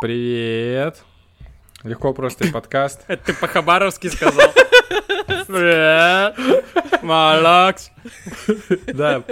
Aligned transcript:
Привет. 0.00 1.02
Легко 1.82 2.14
просто 2.14 2.46
и 2.46 2.50
подкаст. 2.50 3.04
Это 3.08 3.22
ты 3.26 3.34
по-хабаровски 3.34 4.06
сказал. 4.06 4.50
Привет. 5.46 6.36
Малакс. 7.02 7.90
Да, 8.86 9.22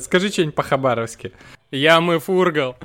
скажи 0.00 0.30
что-нибудь 0.30 0.56
по-хабаровски. 0.56 1.32
Я 1.70 2.00
мы 2.00 2.18
фургал. 2.18 2.76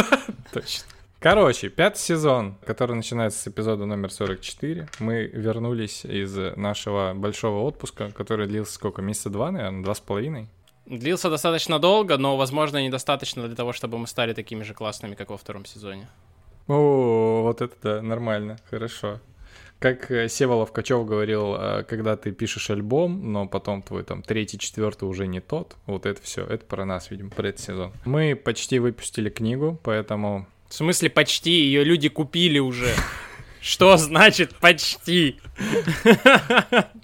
Точно. 0.54 0.84
Короче, 1.18 1.68
пятый 1.68 1.98
сезон, 1.98 2.56
который 2.64 2.96
начинается 2.96 3.40
с 3.40 3.48
эпизода 3.48 3.84
номер 3.84 4.10
44. 4.10 4.88
Мы 5.00 5.24
вернулись 5.24 6.06
из 6.06 6.34
нашего 6.56 7.12
большого 7.14 7.60
отпуска, 7.60 8.10
который 8.10 8.46
длился 8.46 8.72
сколько? 8.72 9.02
Месяца 9.02 9.28
два, 9.28 9.50
наверное, 9.50 9.82
два 9.82 9.94
с 9.94 10.00
половиной. 10.00 10.48
Длился 10.86 11.28
достаточно 11.28 11.78
долго, 11.78 12.16
но, 12.16 12.38
возможно, 12.38 12.82
недостаточно 12.82 13.46
для 13.46 13.54
того, 13.54 13.74
чтобы 13.74 13.98
мы 13.98 14.06
стали 14.06 14.32
такими 14.32 14.62
же 14.62 14.72
классными, 14.72 15.14
как 15.14 15.28
во 15.28 15.36
втором 15.36 15.66
сезоне. 15.66 16.08
О, 16.70 17.42
вот 17.42 17.62
это 17.62 17.74
да, 17.82 18.00
нормально, 18.00 18.56
хорошо. 18.70 19.20
Как 19.80 20.08
э, 20.12 20.28
Сева 20.28 20.52
Ловкачев 20.52 21.04
говорил, 21.04 21.56
э, 21.56 21.82
когда 21.82 22.16
ты 22.16 22.30
пишешь 22.30 22.70
альбом, 22.70 23.32
но 23.32 23.48
потом 23.48 23.82
твой 23.82 24.04
там 24.04 24.22
третий, 24.22 24.56
четвертый 24.56 25.08
уже 25.08 25.26
не 25.26 25.40
тот, 25.40 25.74
вот 25.86 26.06
это 26.06 26.22
все, 26.22 26.44
это 26.44 26.64
про 26.64 26.84
нас, 26.84 27.10
видимо, 27.10 27.30
про 27.30 27.48
этот 27.48 27.60
сезон. 27.60 27.92
Мы 28.04 28.36
почти 28.36 28.78
выпустили 28.78 29.30
книгу, 29.30 29.80
поэтому 29.82 30.46
в 30.68 30.74
смысле 30.74 31.10
почти? 31.10 31.50
Ее 31.50 31.82
люди 31.82 32.08
купили 32.08 32.60
уже. 32.60 32.94
Что 33.60 33.96
значит 33.96 34.54
почти? 34.54 35.40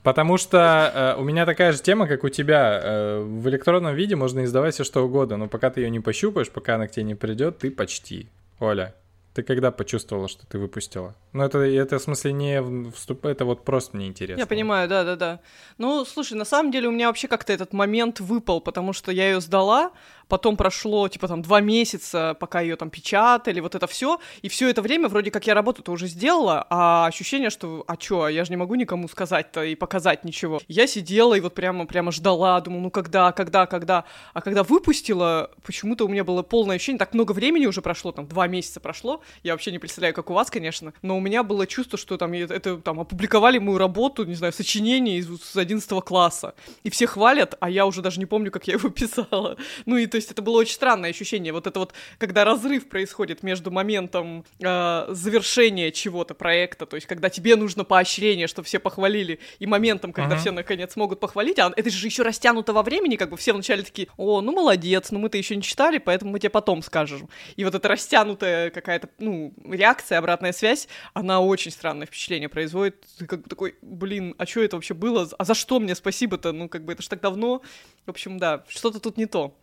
Потому 0.04 0.38
что 0.38 1.16
э, 1.16 1.20
у 1.20 1.24
меня 1.24 1.44
такая 1.44 1.72
же 1.72 1.82
тема, 1.82 2.06
как 2.06 2.22
у 2.22 2.28
тебя. 2.28 2.80
Э, 2.80 3.20
в 3.20 3.48
электронном 3.48 3.96
виде 3.96 4.14
можно 4.14 4.44
издавать 4.44 4.74
все 4.74 4.84
что 4.84 5.04
угодно, 5.04 5.36
но 5.36 5.48
пока 5.48 5.70
ты 5.70 5.80
ее 5.80 5.90
не 5.90 5.98
пощупаешь, 5.98 6.50
пока 6.50 6.76
она 6.76 6.86
к 6.86 6.92
тебе 6.92 7.02
не 7.02 7.16
придет, 7.16 7.58
ты 7.58 7.72
почти. 7.72 8.28
Оля, 8.60 8.94
ты 9.36 9.42
когда 9.42 9.70
почувствовала, 9.70 10.28
что 10.28 10.46
ты 10.46 10.58
выпустила? 10.58 11.14
Ну, 11.34 11.44
это, 11.44 11.58
это 11.58 11.98
в 11.98 12.02
смысле 12.02 12.32
не 12.32 12.90
вступ, 12.90 13.26
это 13.26 13.44
вот 13.44 13.66
просто 13.66 13.94
мне 13.94 14.06
интересно. 14.06 14.40
Я 14.40 14.46
понимаю, 14.46 14.88
да, 14.88 15.04
да, 15.04 15.16
да. 15.16 15.40
Ну, 15.76 16.06
слушай, 16.06 16.32
на 16.38 16.46
самом 16.46 16.72
деле 16.72 16.88
у 16.88 16.90
меня 16.90 17.08
вообще 17.08 17.28
как-то 17.28 17.52
этот 17.52 17.74
момент 17.74 18.18
выпал, 18.18 18.62
потому 18.62 18.94
что 18.94 19.12
я 19.12 19.28
ее 19.28 19.42
сдала, 19.42 19.92
потом 20.28 20.56
прошло, 20.56 21.08
типа, 21.08 21.28
там, 21.28 21.42
два 21.42 21.60
месяца, 21.60 22.36
пока 22.38 22.60
ее 22.60 22.76
там 22.76 22.90
печатали, 22.90 23.60
вот 23.60 23.74
это 23.74 23.86
все, 23.86 24.20
и 24.42 24.48
все 24.48 24.68
это 24.68 24.82
время 24.82 25.08
вроде 25.08 25.30
как 25.30 25.46
я 25.46 25.54
работу-то 25.54 25.92
уже 25.92 26.06
сделала, 26.06 26.66
а 26.70 27.06
ощущение, 27.06 27.50
что, 27.50 27.84
а 27.86 27.96
чё, 27.96 28.28
я 28.28 28.44
же 28.44 28.50
не 28.50 28.56
могу 28.56 28.74
никому 28.74 29.08
сказать-то 29.08 29.64
и 29.64 29.74
показать 29.74 30.24
ничего. 30.24 30.60
Я 30.68 30.86
сидела 30.86 31.34
и 31.34 31.40
вот 31.40 31.54
прямо, 31.54 31.86
прямо 31.86 32.12
ждала, 32.12 32.60
думаю, 32.60 32.82
ну 32.82 32.90
когда, 32.90 33.32
когда, 33.32 33.66
когда, 33.66 34.04
а 34.32 34.40
когда 34.40 34.62
выпустила, 34.62 35.50
почему-то 35.64 36.04
у 36.06 36.08
меня 36.08 36.24
было 36.24 36.42
полное 36.42 36.76
ощущение, 36.76 36.98
так 36.98 37.14
много 37.14 37.32
времени 37.32 37.66
уже 37.66 37.82
прошло, 37.82 38.12
там, 38.12 38.26
два 38.26 38.46
месяца 38.46 38.80
прошло, 38.80 39.22
я 39.42 39.52
вообще 39.52 39.72
не 39.72 39.78
представляю, 39.78 40.14
как 40.14 40.30
у 40.30 40.34
вас, 40.34 40.50
конечно, 40.50 40.92
но 41.02 41.16
у 41.16 41.20
меня 41.20 41.42
было 41.42 41.66
чувство, 41.66 41.98
что 41.98 42.16
там, 42.16 42.32
это, 42.32 42.78
там, 42.78 43.00
опубликовали 43.00 43.58
мою 43.58 43.78
работу, 43.78 44.24
не 44.24 44.34
знаю, 44.34 44.52
сочинение 44.52 45.18
из, 45.18 45.28
с 45.42 45.56
11 45.56 45.88
класса, 46.04 46.54
и 46.82 46.90
все 46.90 47.06
хвалят, 47.06 47.56
а 47.60 47.70
я 47.70 47.86
уже 47.86 48.02
даже 48.02 48.18
не 48.18 48.26
помню, 48.26 48.50
как 48.50 48.66
я 48.66 48.74
его 48.74 48.88
писала. 48.90 49.56
Ну 49.84 49.96
и 49.96 50.06
то 50.16 50.18
есть 50.18 50.30
это 50.30 50.40
было 50.40 50.60
очень 50.60 50.72
странное 50.72 51.10
ощущение. 51.10 51.52
Вот 51.52 51.66
это 51.66 51.78
вот, 51.78 51.92
когда 52.16 52.46
разрыв 52.46 52.88
происходит 52.88 53.42
между 53.42 53.70
моментом 53.70 54.46
э, 54.60 55.06
завершения 55.10 55.92
чего-то 55.92 56.34
проекта, 56.34 56.86
то 56.86 56.96
есть 56.96 57.06
когда 57.06 57.28
тебе 57.28 57.54
нужно 57.54 57.84
поощрение, 57.84 58.46
чтобы 58.46 58.64
все 58.64 58.78
похвалили, 58.78 59.40
и 59.58 59.66
моментом, 59.66 60.14
когда 60.14 60.36
uh-huh. 60.36 60.40
все 60.40 60.52
наконец 60.52 60.96
могут 60.96 61.20
похвалить, 61.20 61.58
а 61.58 61.70
это 61.76 61.90
же 61.90 62.06
еще 62.06 62.22
растянуто 62.22 62.72
во 62.72 62.82
времени, 62.82 63.16
как 63.16 63.28
бы 63.28 63.36
все 63.36 63.52
вначале 63.52 63.82
такие, 63.82 64.08
о, 64.16 64.40
ну 64.40 64.52
молодец, 64.52 65.10
ну 65.10 65.18
мы-то 65.18 65.36
еще 65.36 65.54
не 65.54 65.60
читали, 65.60 65.98
поэтому 65.98 66.30
мы 66.30 66.38
тебе 66.38 66.48
потом 66.48 66.80
скажем. 66.80 67.28
И 67.56 67.64
вот 67.64 67.74
эта 67.74 67.86
растянутая 67.86 68.70
какая-то, 68.70 69.10
ну, 69.18 69.52
реакция, 69.70 70.16
обратная 70.16 70.52
связь, 70.52 70.88
она 71.12 71.42
очень 71.42 71.70
странное 71.70 72.06
впечатление 72.06 72.48
производит. 72.48 73.04
Ты 73.18 73.26
как 73.26 73.42
бы 73.42 73.50
такой, 73.50 73.74
блин, 73.82 74.34
а 74.38 74.46
что 74.46 74.62
это 74.62 74.76
вообще 74.76 74.94
было? 74.94 75.28
А 75.36 75.44
за 75.44 75.52
что 75.52 75.78
мне 75.78 75.94
спасибо-то? 75.94 76.52
Ну, 76.52 76.70
как 76.70 76.86
бы 76.86 76.94
это 76.94 77.02
ж 77.02 77.08
так 77.08 77.20
давно. 77.20 77.60
В 78.06 78.10
общем, 78.10 78.38
да, 78.38 78.64
что-то 78.68 78.98
тут 78.98 79.18
не 79.18 79.26
то. 79.26 79.54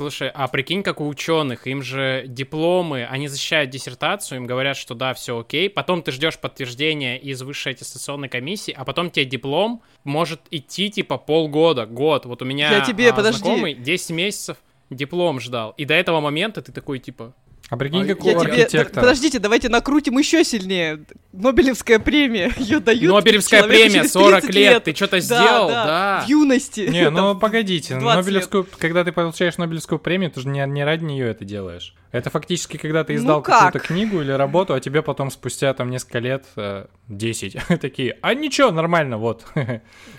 Слушай, 0.00 0.30
а 0.32 0.48
прикинь, 0.48 0.82
как 0.82 0.98
у 1.02 1.06
ученых, 1.06 1.66
им 1.66 1.82
же 1.82 2.24
дипломы, 2.26 3.04
они 3.04 3.28
защищают 3.28 3.68
диссертацию, 3.68 4.38
им 4.38 4.46
говорят, 4.46 4.78
что 4.78 4.94
да, 4.94 5.12
все 5.12 5.38
окей, 5.38 5.68
потом 5.68 6.00
ты 6.00 6.10
ждешь 6.10 6.38
подтверждения 6.38 7.18
из 7.18 7.42
высшей 7.42 7.72
аттестационной 7.72 8.30
комиссии, 8.30 8.72
а 8.74 8.86
потом 8.86 9.10
тебе 9.10 9.26
диплом 9.26 9.82
может 10.04 10.40
идти 10.50 10.88
типа 10.88 11.18
полгода, 11.18 11.84
год. 11.84 12.24
Вот 12.24 12.40
у 12.40 12.46
меня 12.46 12.72
Я 12.72 12.80
тебе, 12.80 13.10
а, 13.10 13.12
подожди. 13.12 13.40
знакомый 13.40 13.74
10 13.74 14.10
месяцев 14.12 14.56
диплом 14.88 15.38
ждал, 15.38 15.74
и 15.76 15.84
до 15.84 15.92
этого 15.92 16.20
момента 16.20 16.62
ты 16.62 16.72
такой 16.72 16.98
типа, 16.98 17.34
а 17.70 17.76
прикинь, 17.76 18.04
как 18.04 18.24
у 18.24 18.38
архитектора. 18.38 19.02
Подождите, 19.02 19.38
давайте 19.38 19.68
накрутим 19.68 20.18
еще 20.18 20.42
сильнее. 20.42 21.04
Нобелевская 21.32 22.00
премия, 22.00 22.52
ее 22.58 22.80
дают. 22.80 23.14
Нобелевская 23.14 23.62
премия, 23.62 24.04
40 24.04 24.44
лет, 24.46 24.54
лет. 24.54 24.84
ты 24.84 24.94
что-то 24.94 25.20
сделал, 25.20 25.68
да, 25.68 25.86
да. 25.86 26.24
В 26.26 26.28
юности. 26.28 26.80
Не, 26.80 27.08
ну 27.10 27.38
погодите, 27.38 27.96
Нобелевскую, 27.96 28.66
когда 28.78 29.04
ты 29.04 29.12
получаешь 29.12 29.56
Нобелевскую 29.56 30.00
премию, 30.00 30.32
ты 30.32 30.40
же 30.40 30.48
не, 30.48 30.66
не 30.66 30.82
ради 30.82 31.04
нее 31.04 31.28
это 31.28 31.44
делаешь. 31.44 31.94
Это 32.10 32.28
фактически, 32.28 32.76
когда 32.76 33.04
ты 33.04 33.14
издал 33.14 33.36
ну 33.36 33.42
какую-то 33.42 33.78
книгу 33.78 34.20
или 34.20 34.32
работу, 34.32 34.74
а 34.74 34.80
тебе 34.80 35.00
потом 35.00 35.30
спустя 35.30 35.72
там 35.74 35.90
несколько 35.90 36.18
лет, 36.18 36.44
э, 36.56 36.86
10, 37.06 37.56
такие, 37.80 38.18
а 38.20 38.34
ничего, 38.34 38.72
нормально, 38.72 39.16
вот. 39.16 39.46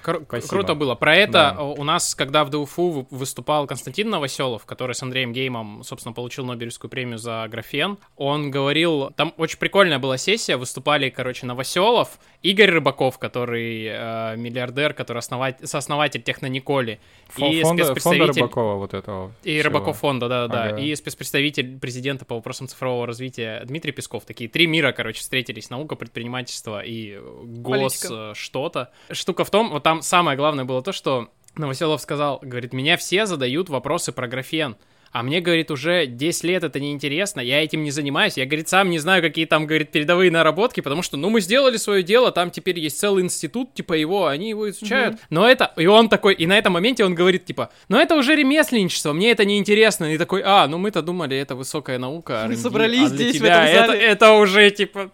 Кру- 0.02 0.26
круто 0.48 0.74
было. 0.74 0.96
Про 0.96 1.16
это 1.18 1.54
да. 1.58 1.62
у 1.62 1.84
нас, 1.84 2.16
когда 2.16 2.46
в 2.46 2.50
ДУФУ 2.50 3.08
выступал 3.12 3.68
Константин 3.68 4.10
Новоселов, 4.10 4.66
который 4.66 4.96
с 4.96 5.04
Андреем 5.04 5.34
Геймом, 5.34 5.84
собственно, 5.84 6.14
получил 6.14 6.46
Нобелевскую 6.46 6.90
премию 6.90 7.18
за 7.18 7.41
графен, 7.48 7.98
он 8.18 8.52
говорил, 8.52 9.12
там 9.16 9.34
очень 9.38 9.58
прикольная 9.58 10.00
была 10.00 10.18
сессия, 10.18 10.58
выступали, 10.58 11.10
короче, 11.10 11.46
Новоселов, 11.46 12.20
Игорь 12.42 12.72
Рыбаков, 12.72 13.20
который 13.20 13.86
э, 13.86 14.36
миллиардер, 14.38 14.94
который 14.94 15.20
основатель, 15.20 15.68
сооснователь 15.68 16.22
Технониколи, 16.22 17.00
и 17.38 17.62
фонда, 17.62 17.84
спецпредставитель... 17.84 18.26
Фонда 18.26 18.40
Рыбакова 18.40 18.76
вот 18.76 18.94
этого. 18.94 19.32
И 19.44 19.60
всего. 19.60 19.64
Рыбаков 19.64 19.98
фонда, 20.00 20.28
да-да-да, 20.28 20.64
ага. 20.76 20.78
и 20.78 20.96
спецпредставитель 20.96 21.80
президента 21.80 22.26
по 22.26 22.36
вопросам 22.36 22.68
цифрового 22.68 23.06
развития 23.06 23.64
Дмитрий 23.66 23.92
Песков. 23.92 24.26
Такие 24.26 24.50
три 24.50 24.68
мира, 24.68 24.92
короче, 24.92 25.20
встретились. 25.20 25.70
Наука, 25.70 25.96
предпринимательство 25.96 26.82
и 26.84 27.20
гос 27.44 28.06
э, 28.10 28.34
что-то. 28.36 28.92
Штука 29.12 29.46
в 29.46 29.50
том, 29.52 29.70
вот 29.70 29.84
там 29.84 30.02
самое 30.02 30.38
главное 30.38 30.66
было 30.66 30.82
то, 30.82 30.92
что 30.92 31.30
Новоселов 31.56 32.02
сказал, 32.02 32.40
говорит, 32.42 32.74
меня 32.74 32.98
все 32.98 33.26
задают 33.26 33.70
вопросы 33.70 34.12
про 34.12 34.28
графен. 34.28 34.78
А 35.12 35.24
мне, 35.24 35.42
говорит, 35.42 35.72
уже 35.72 36.06
10 36.06 36.44
лет 36.46 36.64
это 36.64 36.80
неинтересно, 36.80 37.42
я 37.42 37.64
этим 37.64 37.84
не 37.84 37.92
занимаюсь, 37.92 38.38
я, 38.38 38.46
говорит, 38.46 38.70
сам 38.70 38.90
не 38.90 39.00
знаю, 39.00 39.22
какие 39.22 39.46
там, 39.46 39.66
говорит, 39.66 39.92
передовые 39.92 40.32
наработки, 40.32 40.80
потому 40.80 41.02
что, 41.02 41.18
ну, 41.18 41.30
мы 41.30 41.42
сделали 41.42 41.78
свое 41.78 42.02
дело, 42.02 42.32
там 42.32 42.50
теперь 42.50 42.80
есть 42.80 42.98
целый 42.98 43.24
институт, 43.24 43.74
типа 43.74 43.94
его, 43.94 44.28
они 44.28 44.50
его 44.50 44.70
изучают. 44.70 45.16
Mm-hmm. 45.16 45.28
Но 45.30 45.50
это, 45.50 45.74
и 45.76 45.86
он 45.86 46.08
такой, 46.08 46.34
и 46.34 46.48
на 46.48 46.58
этом 46.58 46.74
моменте 46.74 47.04
он 47.04 47.14
говорит, 47.14 47.46
типа, 47.46 47.72
ну, 47.90 47.98
это 47.98 48.16
уже 48.16 48.36
ремесленничество, 48.36 49.12
мне 49.12 49.32
это 49.32 49.44
неинтересно. 49.44 50.14
И 50.14 50.18
такой, 50.18 50.42
а, 50.46 50.68
ну, 50.68 50.78
мы-то 50.78 51.02
думали, 51.02 51.36
это 51.36 51.56
высокая 51.56 51.98
наука, 51.98 52.46
Мы 52.48 52.56
собрались 52.56 53.12
а 53.12 53.16
здесь, 53.16 53.36
тебя 53.36 53.62
в 53.62 53.66
этом 53.66 53.88
зале. 53.88 54.00
Это, 54.00 54.12
это 54.12 54.32
уже, 54.34 54.72
типа... 54.72 55.12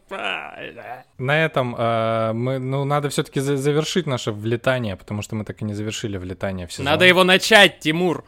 На 1.18 1.44
этом 1.44 1.76
э, 1.76 2.34
мы, 2.34 2.60
ну, 2.60 2.86
надо 2.86 3.10
все-таки 3.10 3.40
завершить 3.40 4.06
наше 4.06 4.32
влетание, 4.32 4.96
потому 4.96 5.24
что 5.24 5.36
мы 5.36 5.44
так 5.44 5.62
и 5.64 5.66
не 5.66 5.74
завершили 5.74 6.18
влетание 6.18 6.68
в 6.68 6.72
сезон. 6.72 6.86
Надо 6.86 7.06
его 7.06 7.24
начать, 7.24 7.80
Тимур 7.80 8.24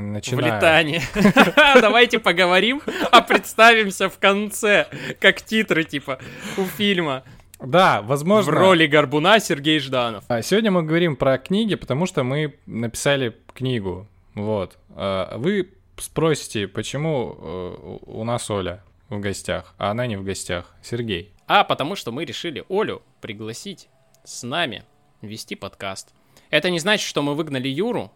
начинаю. 0.00 0.52
Влетание. 0.52 1.02
Давайте 1.80 2.18
поговорим, 2.18 2.82
а 3.10 3.20
представимся 3.20 4.08
в 4.08 4.18
конце, 4.18 4.88
как 5.20 5.42
титры, 5.42 5.84
типа, 5.84 6.18
у 6.56 6.64
фильма. 6.64 7.24
Да, 7.60 8.02
возможно. 8.02 8.52
В 8.52 8.54
роли 8.54 8.86
Горбуна 8.86 9.40
Сергей 9.40 9.78
Жданов. 9.78 10.24
А 10.28 10.42
сегодня 10.42 10.70
мы 10.70 10.82
говорим 10.82 11.16
про 11.16 11.38
книги, 11.38 11.74
потому 11.74 12.06
что 12.06 12.22
мы 12.22 12.54
написали 12.66 13.36
книгу. 13.54 14.06
Вот. 14.34 14.76
А, 14.90 15.36
вы 15.38 15.70
спросите, 15.96 16.68
почему 16.68 17.36
э, 17.38 17.98
у 18.06 18.24
нас 18.24 18.50
Оля 18.50 18.82
в 19.08 19.20
гостях, 19.20 19.74
а 19.78 19.90
она 19.90 20.06
не 20.06 20.16
в 20.16 20.24
гостях. 20.24 20.74
Сергей. 20.82 21.32
А 21.46 21.64
потому 21.64 21.94
что 21.96 22.10
мы 22.10 22.24
решили 22.24 22.64
Олю 22.68 23.02
пригласить 23.20 23.88
с 24.24 24.42
нами 24.42 24.84
вести 25.22 25.54
подкаст. 25.54 26.12
Это 26.50 26.70
не 26.70 26.78
значит, 26.78 27.06
что 27.08 27.22
мы 27.22 27.34
выгнали 27.34 27.68
Юру, 27.68 28.12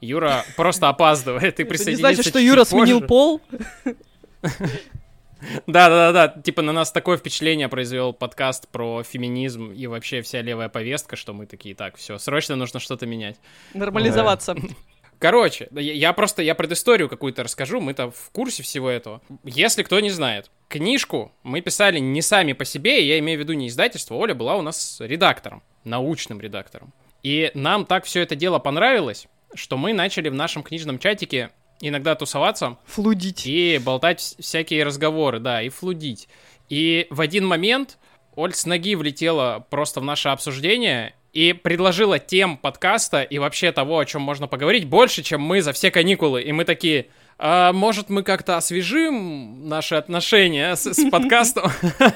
Юра 0.00 0.44
просто 0.56 0.88
опаздывает 0.88 1.60
и 1.60 1.64
присоединится 1.64 2.06
Это 2.06 2.08
не 2.08 2.14
значит, 2.14 2.26
что 2.26 2.38
Юра 2.38 2.64
сменил 2.64 3.00
пол? 3.00 3.40
Да-да-да, 5.66 6.28
типа 6.28 6.62
на 6.62 6.72
нас 6.72 6.92
такое 6.92 7.16
впечатление 7.16 7.68
произвел 7.68 8.12
подкаст 8.12 8.68
про 8.68 9.02
феминизм 9.02 9.72
и 9.72 9.86
вообще 9.86 10.22
вся 10.22 10.42
левая 10.42 10.68
повестка, 10.68 11.16
что 11.16 11.32
мы 11.32 11.46
такие, 11.46 11.74
так, 11.74 11.96
все, 11.96 12.18
срочно 12.18 12.56
нужно 12.56 12.80
что-то 12.80 13.06
менять. 13.06 13.36
Нормализоваться. 13.74 14.56
Короче, 15.18 15.68
я 15.72 16.14
просто, 16.14 16.42
я 16.42 16.54
предысторию 16.54 17.08
какую-то 17.08 17.42
расскажу, 17.42 17.80
мы-то 17.80 18.10
в 18.10 18.30
курсе 18.32 18.62
всего 18.62 18.88
этого. 18.88 19.20
Если 19.44 19.82
кто 19.82 20.00
не 20.00 20.08
знает, 20.08 20.50
книжку 20.68 21.32
мы 21.42 21.60
писали 21.60 21.98
не 21.98 22.22
сами 22.22 22.54
по 22.54 22.64
себе, 22.64 23.06
я 23.06 23.18
имею 23.18 23.38
в 23.38 23.42
виду 23.42 23.52
не 23.52 23.68
издательство, 23.68 24.14
Оля 24.14 24.34
была 24.34 24.56
у 24.56 24.62
нас 24.62 24.96
редактором, 25.00 25.62
научным 25.84 26.40
редактором. 26.40 26.94
И 27.22 27.50
нам 27.52 27.84
так 27.84 28.06
все 28.06 28.22
это 28.22 28.34
дело 28.34 28.58
понравилось, 28.58 29.28
что 29.54 29.76
мы 29.76 29.92
начали 29.92 30.28
в 30.28 30.34
нашем 30.34 30.62
книжном 30.62 30.98
чатике 30.98 31.50
иногда 31.80 32.14
тусоваться. 32.14 32.76
Флудить. 32.86 33.46
И 33.46 33.80
болтать 33.82 34.36
всякие 34.38 34.84
разговоры, 34.84 35.40
да, 35.40 35.62
и 35.62 35.68
флудить. 35.68 36.28
И 36.68 37.06
в 37.10 37.20
один 37.20 37.46
момент 37.46 37.98
Оль 38.36 38.54
с 38.54 38.64
ноги 38.66 38.94
влетела 38.94 39.66
просто 39.70 40.00
в 40.00 40.04
наше 40.04 40.28
обсуждение 40.28 41.14
и 41.32 41.52
предложила 41.52 42.18
тем 42.18 42.56
подкаста 42.56 43.22
и 43.22 43.38
вообще 43.38 43.72
того, 43.72 43.98
о 43.98 44.04
чем 44.04 44.22
можно 44.22 44.46
поговорить, 44.48 44.86
больше, 44.86 45.22
чем 45.22 45.40
мы 45.40 45.62
за 45.62 45.72
все 45.72 45.90
каникулы. 45.90 46.42
И 46.42 46.52
мы 46.52 46.64
такие, 46.64 47.06
а, 47.42 47.72
может, 47.72 48.10
мы 48.10 48.22
как-то 48.22 48.58
освежим 48.58 49.66
наши 49.66 49.94
отношения 49.94 50.76
с, 50.76 50.92
с 50.92 51.08
подкастом? 51.08 51.70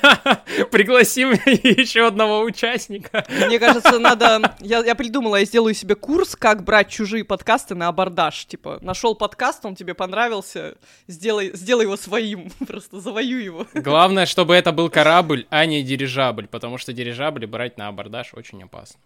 Пригласим 0.70 1.30
еще 1.30 2.06
одного 2.06 2.42
участника. 2.42 3.24
Мне 3.46 3.58
кажется, 3.58 3.98
надо... 3.98 4.54
Я, 4.60 4.84
я 4.84 4.94
придумала, 4.94 5.36
я 5.36 5.46
сделаю 5.46 5.72
себе 5.72 5.94
курс, 5.94 6.36
как 6.36 6.62
брать 6.62 6.90
чужие 6.90 7.24
подкасты 7.24 7.74
на 7.74 7.88
абордаж. 7.88 8.44
Типа, 8.44 8.78
нашел 8.82 9.14
подкаст, 9.14 9.64
он 9.64 9.76
тебе 9.76 9.94
понравился, 9.94 10.74
сделай, 11.08 11.52
сделай 11.54 11.84
его 11.84 11.96
своим, 11.96 12.50
просто 12.66 13.00
завоюй 13.00 13.44
его. 13.44 13.66
Главное, 13.72 14.26
чтобы 14.26 14.54
это 14.54 14.72
был 14.72 14.90
корабль, 14.90 15.46
а 15.48 15.64
не 15.64 15.82
дирижабль, 15.82 16.48
потому 16.48 16.76
что 16.76 16.92
дирижабли 16.92 17.46
брать 17.46 17.78
на 17.78 17.88
абордаж 17.88 18.34
очень 18.34 18.62
опасно. 18.62 19.00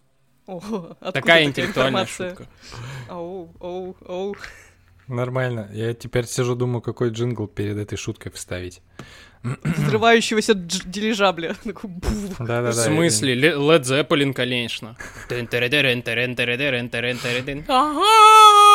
О, 0.47 0.95
такая 1.13 1.45
интеллектуальная 1.45 2.07
шутка. 2.07 2.45
Оу, 3.09 3.55
оу, 3.61 3.95
оу. 4.05 4.35
Нормально. 5.09 5.69
Я 5.73 5.93
теперь 5.93 6.25
сижу, 6.25 6.55
думаю, 6.55 6.81
какой 6.81 7.09
джингл 7.09 7.47
перед 7.47 7.77
этой 7.77 7.97
шуткой 7.97 8.31
вставить. 8.31 8.81
Взрывающегося 9.43 10.53
дирижабля. 10.53 11.55
Да-да-да. 11.65 12.71
В 12.71 12.75
смысле? 12.75 13.35
Led 13.35 13.81
Zeppelin, 13.81 14.33
конечно. 14.33 14.95
Ага! 17.67 18.68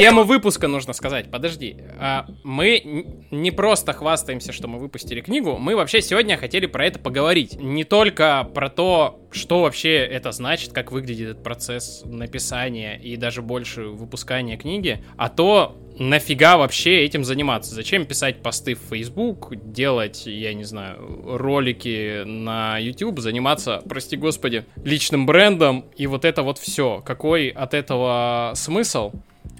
Тему 0.00 0.24
выпуска 0.24 0.66
нужно 0.66 0.94
сказать. 0.94 1.30
Подожди. 1.30 1.76
А, 1.98 2.24
мы 2.42 3.04
не 3.30 3.50
просто 3.50 3.92
хвастаемся, 3.92 4.50
что 4.50 4.66
мы 4.66 4.78
выпустили 4.78 5.20
книгу. 5.20 5.58
Мы 5.58 5.76
вообще 5.76 6.00
сегодня 6.00 6.38
хотели 6.38 6.64
про 6.64 6.86
это 6.86 6.98
поговорить. 6.98 7.60
Не 7.60 7.84
только 7.84 8.48
про 8.54 8.70
то, 8.70 9.20
что 9.30 9.60
вообще 9.60 9.96
это 9.96 10.32
значит, 10.32 10.72
как 10.72 10.90
выглядит 10.90 11.28
этот 11.28 11.42
процесс 11.42 12.00
написания 12.06 12.96
и 12.96 13.16
даже 13.16 13.42
больше 13.42 13.82
выпускания 13.82 14.56
книги, 14.56 15.04
а 15.18 15.28
то, 15.28 15.76
нафига 15.98 16.56
вообще 16.56 17.04
этим 17.04 17.22
заниматься? 17.22 17.74
Зачем 17.74 18.06
писать 18.06 18.40
посты 18.40 18.76
в 18.76 18.80
Facebook, 18.88 19.52
делать, 19.54 20.22
я 20.24 20.54
не 20.54 20.64
знаю, 20.64 21.36
ролики 21.36 22.22
на 22.24 22.78
YouTube, 22.78 23.18
заниматься, 23.18 23.82
прости 23.86 24.16
господи, 24.16 24.64
личным 24.82 25.26
брендом 25.26 25.84
и 25.94 26.06
вот 26.06 26.24
это 26.24 26.42
вот 26.42 26.56
все. 26.56 27.02
Какой 27.04 27.48
от 27.48 27.74
этого 27.74 28.52
смысл? 28.54 29.12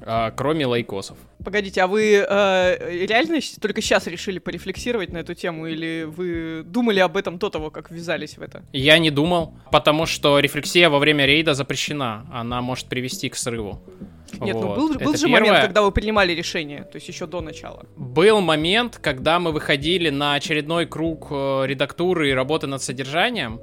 А, 0.03 0.31
кроме 0.31 0.67
лайкосов. 0.67 1.17
Погодите, 1.44 1.82
а 1.82 1.87
вы 1.87 2.25
э, 2.27 3.06
реально 3.06 3.38
только 3.61 3.81
сейчас 3.81 4.06
решили 4.06 4.38
порефлексировать 4.38 5.12
на 5.12 5.19
эту 5.19 5.35
тему, 5.35 5.67
или 5.67 6.05
вы 6.05 6.62
думали 6.65 7.00
об 7.00 7.17
этом 7.17 7.38
до 7.38 7.50
того, 7.50 7.71
как 7.71 7.91
ввязались 7.91 8.38
в 8.38 8.43
это? 8.43 8.62
Я 8.73 8.99
не 8.99 9.11
думал, 9.11 9.55
потому 9.71 10.06
что 10.06 10.38
рефлексия 10.38 10.88
во 10.88 10.99
время 10.99 11.27
рейда 11.27 11.55
запрещена. 11.55 12.27
Она 12.32 12.61
может 12.61 12.87
привести 12.87 13.29
к 13.29 13.37
срыву. 13.37 13.81
Нет, 14.41 14.55
ну 14.55 14.69
вот. 14.69 14.79
ну 14.79 14.88
был, 14.88 14.99
был 14.99 15.17
же 15.17 15.27
первое. 15.27 15.41
момент, 15.41 15.61
когда 15.61 15.82
вы 15.82 15.91
принимали 15.93 16.32
решение, 16.32 16.85
то 16.85 16.97
есть 16.97 17.09
еще 17.09 17.27
до 17.27 17.41
начала. 17.41 17.85
Был 17.97 18.41
момент, 18.41 18.99
когда 18.99 19.38
мы 19.41 19.53
выходили 19.53 20.11
на 20.11 20.35
очередной 20.35 20.87
круг 20.87 21.29
э, 21.31 21.65
редактуры 21.67 22.31
и 22.31 22.32
работы 22.32 22.67
над 22.67 22.82
содержанием, 22.82 23.61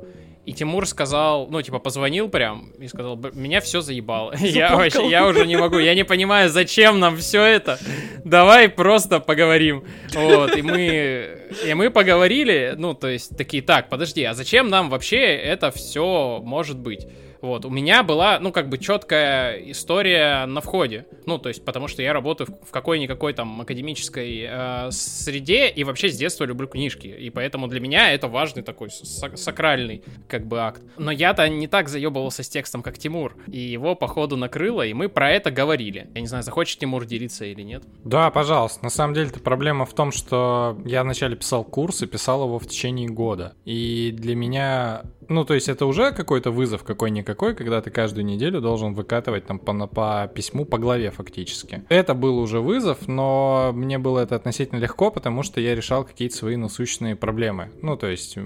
и 0.47 0.53
Тимур 0.53 0.87
сказал, 0.87 1.47
ну, 1.51 1.61
типа, 1.61 1.79
позвонил 1.79 2.29
прям 2.29 2.71
и 2.79 2.87
сказал, 2.87 3.19
меня 3.33 3.59
все 3.59 3.81
заебало. 3.81 4.33
я 4.39 4.77
вообще, 4.77 5.09
я 5.09 5.27
уже 5.27 5.45
не 5.45 5.57
могу, 5.57 5.77
я 5.77 5.93
не 5.93 6.05
понимаю, 6.05 6.49
зачем 6.49 7.01
нам 7.01 7.17
все 7.17 7.43
это. 7.43 7.77
Давай 8.23 8.69
просто 8.69 9.19
поговорим. 9.19 9.83
Вот, 10.13 10.55
и 10.55 10.61
мы, 10.61 11.49
и 11.65 11.73
мы 11.73 11.89
поговорили, 11.89 12.75
ну, 12.77 12.93
то 12.93 13.09
есть, 13.09 13.35
такие, 13.35 13.61
так, 13.61 13.89
подожди, 13.89 14.23
а 14.23 14.33
зачем 14.33 14.69
нам 14.69 14.89
вообще 14.89 15.19
это 15.19 15.69
все 15.71 16.41
может 16.41 16.77
быть? 16.77 17.07
Вот, 17.41 17.65
у 17.65 17.69
меня 17.69 18.03
была, 18.03 18.39
ну, 18.39 18.51
как 18.51 18.69
бы 18.69 18.77
четкая 18.77 19.57
история 19.71 20.45
на 20.45 20.61
входе. 20.61 21.05
Ну, 21.25 21.37
то 21.37 21.49
есть, 21.49 21.63
потому 21.63 21.87
что 21.87 22.01
я 22.01 22.13
работаю 22.13 22.49
в 22.65 22.71
какой-никакой 22.71 23.33
там 23.33 23.61
академической 23.61 24.47
э, 24.49 24.91
среде 24.91 25.69
и 25.69 25.83
вообще 25.83 26.09
с 26.09 26.17
детства 26.17 26.45
люблю 26.45 26.67
книжки. 26.67 27.07
И 27.07 27.29
поэтому 27.29 27.67
для 27.67 27.79
меня 27.79 28.11
это 28.13 28.27
важный 28.27 28.63
такой 28.63 28.89
сакральный, 28.89 30.03
как 30.27 30.47
бы, 30.47 30.61
акт. 30.61 30.81
Но 30.97 31.11
я-то 31.11 31.47
не 31.47 31.67
так 31.67 31.89
заебывался 31.89 32.43
с 32.43 32.49
текстом, 32.49 32.81
как 32.81 32.97
Тимур. 32.97 33.35
И 33.47 33.59
его, 33.59 33.95
походу, 33.95 34.37
накрыло, 34.37 34.85
и 34.85 34.93
мы 34.93 35.09
про 35.09 35.31
это 35.31 35.51
говорили. 35.51 36.09
Я 36.13 36.21
не 36.21 36.27
знаю, 36.27 36.43
захочет 36.43 36.79
Тимур 36.79 37.05
делиться 37.05 37.45
или 37.45 37.61
нет. 37.61 37.83
Да, 38.03 38.29
пожалуйста. 38.31 38.83
На 38.83 38.89
самом 38.89 39.13
деле, 39.13 39.29
это 39.29 39.39
проблема 39.39 39.85
в 39.85 39.93
том, 39.93 40.11
что 40.11 40.77
я 40.85 41.03
вначале 41.03 41.35
писал 41.35 41.63
курс 41.63 42.01
и 42.01 42.07
писал 42.07 42.43
его 42.43 42.59
в 42.59 42.67
течение 42.67 43.09
года. 43.09 43.55
И 43.65 44.11
для 44.13 44.35
меня 44.35 45.03
ну, 45.29 45.45
то 45.45 45.53
есть 45.53 45.69
это 45.69 45.85
уже 45.85 46.11
какой-то 46.11 46.51
вызов 46.51 46.83
какой-никакой, 46.83 47.55
когда 47.55 47.81
ты 47.81 47.89
каждую 47.89 48.25
неделю 48.25 48.61
должен 48.61 48.93
выкатывать 48.93 49.45
там 49.45 49.59
по, 49.59 49.87
по 49.87 50.31
письму 50.33 50.65
по 50.65 50.77
главе 50.77 51.11
фактически. 51.11 51.83
Это 51.89 52.13
был 52.13 52.39
уже 52.39 52.59
вызов, 52.59 53.07
но 53.07 53.71
мне 53.73 53.97
было 53.97 54.19
это 54.19 54.35
относительно 54.35 54.79
легко, 54.79 55.11
потому 55.11 55.43
что 55.43 55.61
я 55.61 55.75
решал 55.75 56.03
какие-то 56.05 56.35
свои 56.35 56.55
насущные 56.55 57.15
проблемы. 57.15 57.71
Ну, 57.81 57.97
то 57.97 58.07
есть 58.07 58.37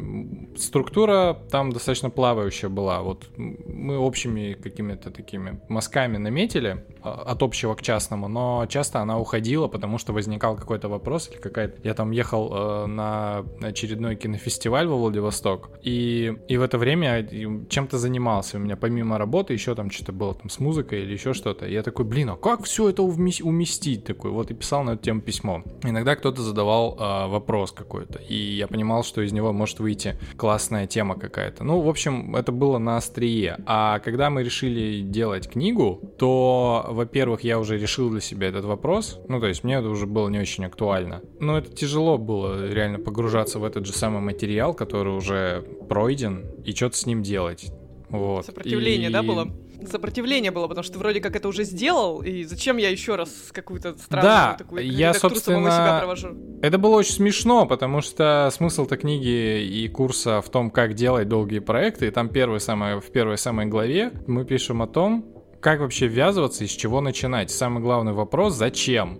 структура 0.57 1.37
там 1.51 1.71
достаточно 1.71 2.09
плавающая 2.09 2.69
была. 2.69 3.01
Вот 3.01 3.29
мы 3.37 3.97
общими 3.97 4.53
какими-то 4.53 5.11
такими 5.11 5.59
мазками 5.69 6.17
наметили 6.17 6.83
от 7.03 7.43
общего 7.43 7.75
к 7.75 7.81
частному, 7.81 8.27
но 8.27 8.65
часто 8.67 8.99
она 8.99 9.19
уходила, 9.19 9.67
потому 9.67 9.97
что 9.97 10.13
возникал 10.13 10.55
какой-то 10.55 10.89
вопрос 10.89 11.29
или 11.29 11.37
какая-то... 11.37 11.79
Я 11.83 11.93
там 11.93 12.11
ехал 12.11 12.51
э, 12.53 12.85
на 12.87 13.45
очередной 13.61 14.15
кинофестиваль 14.15 14.87
во 14.87 14.97
Владивосток, 14.97 15.69
и, 15.81 16.33
и 16.47 16.57
в 16.57 16.61
это 16.61 16.77
время 16.77 17.27
чем-то 17.69 17.97
занимался. 17.97 18.57
У 18.57 18.59
меня 18.59 18.75
помимо 18.75 19.17
работы 19.17 19.53
еще 19.53 19.75
там 19.75 19.89
что-то 19.91 20.13
было 20.13 20.33
там 20.33 20.49
с 20.49 20.59
музыкой 20.59 21.03
или 21.03 21.13
еще 21.13 21.33
что-то. 21.33 21.65
Я 21.65 21.83
такой, 21.83 22.05
блин, 22.05 22.29
а 22.29 22.35
как 22.35 22.63
все 22.63 22.89
это 22.89 23.03
уместить? 23.03 24.05
Такой, 24.05 24.31
вот 24.31 24.51
и 24.51 24.53
писал 24.53 24.83
на 24.83 24.91
эту 24.91 25.03
тему 25.03 25.21
письмо. 25.21 25.63
Иногда 25.83 26.15
кто-то 26.15 26.41
задавал 26.41 26.97
э, 26.99 27.27
вопрос 27.27 27.71
какой-то, 27.71 28.19
и 28.19 28.35
я 28.35 28.67
понимал, 28.67 29.03
что 29.03 29.21
из 29.21 29.31
него 29.31 29.51
может 29.53 29.79
выйти 29.79 30.17
классная 30.37 30.87
тема 30.87 31.15
какая-то. 31.15 31.63
Ну, 31.63 31.81
в 31.81 31.89
общем, 31.89 32.35
это 32.35 32.51
было 32.51 32.77
на 32.77 32.97
острие. 32.97 33.57
А 33.65 33.99
когда 33.99 34.29
мы 34.29 34.43
решили 34.43 35.01
делать 35.01 35.49
книгу, 35.49 35.99
то, 36.17 36.87
во-первых, 36.93 37.43
я 37.43 37.59
уже 37.59 37.77
решил 37.77 38.09
для 38.09 38.21
себя 38.21 38.47
этот 38.47 38.65
вопрос. 38.65 39.19
Ну, 39.27 39.39
то 39.39 39.47
есть 39.47 39.63
мне 39.63 39.75
это 39.75 39.89
уже 39.89 40.05
было 40.05 40.29
не 40.29 40.39
очень 40.39 40.65
актуально. 40.65 41.21
Но 41.39 41.57
это 41.57 41.71
тяжело 41.71 42.17
было 42.17 42.67
реально 42.71 42.99
погружаться 42.99 43.59
в 43.59 43.63
этот 43.63 43.85
же 43.85 43.93
самый 43.93 44.21
материал, 44.21 44.73
который 44.73 45.15
уже 45.15 45.65
пройден, 45.89 46.45
и 46.65 46.73
что-то 46.73 46.97
с 46.97 47.05
ним 47.05 47.23
делать. 47.23 47.71
Вот. 48.09 48.45
Сопротивление, 48.45 49.09
и... 49.09 49.13
да, 49.13 49.23
было? 49.23 49.47
Сопротивление 49.89 50.51
было, 50.51 50.67
потому 50.67 50.83
что 50.83 50.93
ты 50.93 50.99
вроде 50.99 51.21
как 51.21 51.35
это 51.35 51.47
уже 51.47 51.63
сделал, 51.63 52.21
и 52.21 52.43
зачем 52.43 52.77
я 52.77 52.89
еще 52.89 53.15
раз 53.15 53.29
какую-то 53.51 53.97
странную 53.97 54.31
да, 54.31 54.55
такую 54.57 54.85
я, 54.85 55.13
собственно, 55.13 55.71
себя 55.71 55.97
провожу? 55.99 56.37
Это 56.61 56.77
было 56.77 56.97
очень 56.97 57.13
смешно, 57.13 57.65
потому 57.65 58.01
что 58.01 58.49
смысл-то 58.53 58.97
книги 58.97 59.63
и 59.63 59.87
курса 59.87 60.41
в 60.41 60.49
том, 60.49 60.69
как 60.69 60.93
делать 60.93 61.27
долгие 61.27 61.59
проекты, 61.59 62.07
и 62.07 62.11
там 62.11 62.29
первый, 62.29 62.59
самое, 62.59 63.01
в 63.01 63.11
первой 63.11 63.39
самой 63.39 63.65
главе 63.65 64.11
мы 64.27 64.45
пишем 64.45 64.83
о 64.83 64.87
том, 64.87 65.25
как 65.61 65.79
вообще 65.79 66.07
ввязываться 66.07 66.63
и 66.63 66.67
с 66.67 66.71
чего 66.71 67.01
начинать. 67.01 67.51
Самый 67.51 67.81
главный 67.81 68.13
вопрос— 68.13 68.53
зачем? 68.55 69.19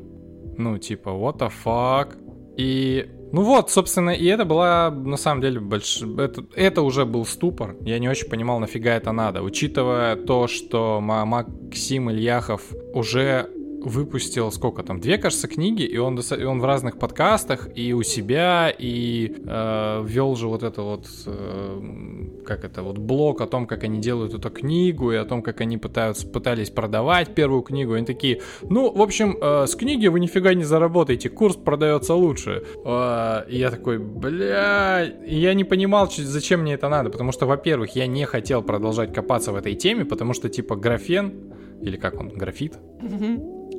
Ну, 0.58 0.78
типа, 0.78 1.10
what 1.10 1.38
the 1.38 1.52
fuck? 1.64 2.18
И 2.58 3.10
ну 3.32 3.44
вот, 3.44 3.72
собственно, 3.72 4.10
и 4.10 4.26
это 4.26 4.44
была, 4.44 4.92
на 4.92 5.16
самом 5.16 5.42
деле, 5.42 5.62
больш... 5.62 6.02
это, 6.02 6.44
это 6.54 6.82
уже 6.82 7.06
был 7.06 7.26
ступор. 7.26 7.78
Я 7.82 7.98
не 7.98 8.10
очень 8.10 8.28
понимал, 8.28 8.60
нафига 8.60 8.94
это 8.94 9.14
надо. 9.14 9.42
Учитывая 9.42 10.18
то, 10.18 10.48
что 10.48 11.00
Максим 11.00 12.12
Ильяхов 12.12 12.62
уже 12.94 13.50
выпустил 13.86 14.52
сколько 14.52 14.84
там, 14.84 15.00
две, 15.00 15.18
кажется, 15.18 15.48
книги, 15.48 15.84
и 15.84 15.98
он, 15.98 16.20
он 16.20 16.60
в 16.60 16.66
разных 16.66 16.98
подкастах, 16.98 17.70
и 17.76 17.94
у 17.94 18.04
себя, 18.04 18.74
и 18.78 19.34
э, 19.46 20.04
вел 20.06 20.36
же 20.36 20.48
вот 20.48 20.64
это 20.64 20.82
вот, 20.82 21.08
э, 21.26 22.42
как 22.46 22.64
это, 22.66 22.84
вот 22.84 22.98
блог 22.98 23.42
о 23.42 23.48
том, 23.48 23.68
как 23.68 23.84
они 23.84 24.00
делают 24.00 24.34
эту 24.34 24.50
книгу, 24.50 25.12
и 25.12 25.16
о 25.16 25.26
том, 25.26 25.42
как 25.42 25.62
они 25.62 25.78
пытаются, 25.78 26.28
пытались 26.28 26.70
продавать 26.70 27.34
первую 27.36 27.62
книгу. 27.62 27.94
Они 27.94 28.06
такие, 28.06 28.42
ну, 28.62 28.92
в 28.92 29.02
общем, 29.02 29.38
э, 29.42 29.66
с 29.68 29.76
книги 29.76 30.08
вы 30.08 30.20
нифига 30.20 30.54
не 30.54 30.64
заработаете, 30.64 31.30
курс 31.30 31.56
продается 31.56 32.14
лучше. 32.14 32.64
Э, 32.86 33.44
и 33.50 33.58
я 33.58 33.72
такой, 33.72 34.00
бля, 34.00 35.02
я 35.26 35.54
не 35.54 35.64
понимал, 35.64 36.10
зачем 36.12 36.62
мне 36.62 36.74
это 36.74 36.90
надо, 36.90 37.10
потому 37.10 37.32
что, 37.32 37.46
во-первых, 37.46 37.96
я 37.96 38.08
не 38.08 38.26
хотел 38.26 38.62
продолжать 38.62 39.14
копаться 39.14 39.52
в 39.52 39.56
этой 39.56 39.76
теме, 39.76 40.06
потому 40.06 40.34
что, 40.34 40.50
типа, 40.50 40.76
графен, 40.76 41.54
или 41.82 41.98
как 41.98 42.20
он, 42.20 42.30
графит, 42.30 42.78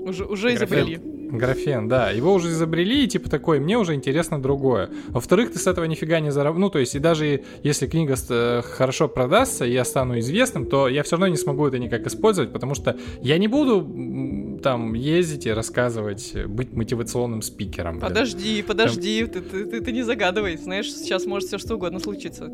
уже, 0.05 0.25
уже 0.25 0.55
изобрели. 0.55 1.01
Графен, 1.33 1.89
да. 1.89 2.11
Его 2.11 2.35
уже 2.35 2.49
изобрели, 2.49 3.05
и 3.05 3.09
типа 3.09 3.31
такой, 3.31 3.59
мне 3.59 3.79
уже 3.79 3.95
интересно 3.95 4.41
другое. 4.41 4.91
Во-вторых, 5.09 5.53
ты 5.53 5.59
с 5.59 5.67
этого 5.67 5.87
нифига 5.87 6.21
не 6.21 6.31
заработаешь. 6.31 6.61
Ну, 6.61 6.71
то 6.71 6.79
есть, 6.79 6.95
и 6.95 6.99
даже 6.99 7.43
если 7.63 7.87
книга 7.87 8.17
хорошо 8.63 9.09
продастся, 9.09 9.65
и 9.65 9.73
я 9.73 9.85
стану 9.85 10.19
известным, 10.19 10.67
то 10.67 10.89
я 10.89 11.03
все 11.03 11.17
равно 11.17 11.29
не 11.29 11.39
смогу 11.39 11.67
это 11.67 11.79
никак 11.79 12.07
использовать, 12.07 12.53
потому 12.53 12.75
что 12.75 12.99
я 13.23 13.39
не 13.39 13.49
буду 13.49 14.61
там 14.63 14.93
ездить 14.93 15.47
и 15.47 15.51
рассказывать, 15.53 16.35
быть 16.47 16.73
мотивационным 16.75 17.41
спикером. 17.41 17.99
Подожди, 17.99 18.55
блин. 18.57 18.65
подожди, 18.67 19.27
там... 19.27 19.43
ты, 19.43 19.49
ты, 19.49 19.65
ты, 19.65 19.81
ты 19.81 19.93
не 19.93 20.03
загадывай. 20.03 20.57
Знаешь, 20.59 20.93
сейчас 20.93 21.25
может 21.25 21.49
все 21.49 21.59
что 21.59 21.77
угодно 21.77 21.99
случиться. 21.99 22.51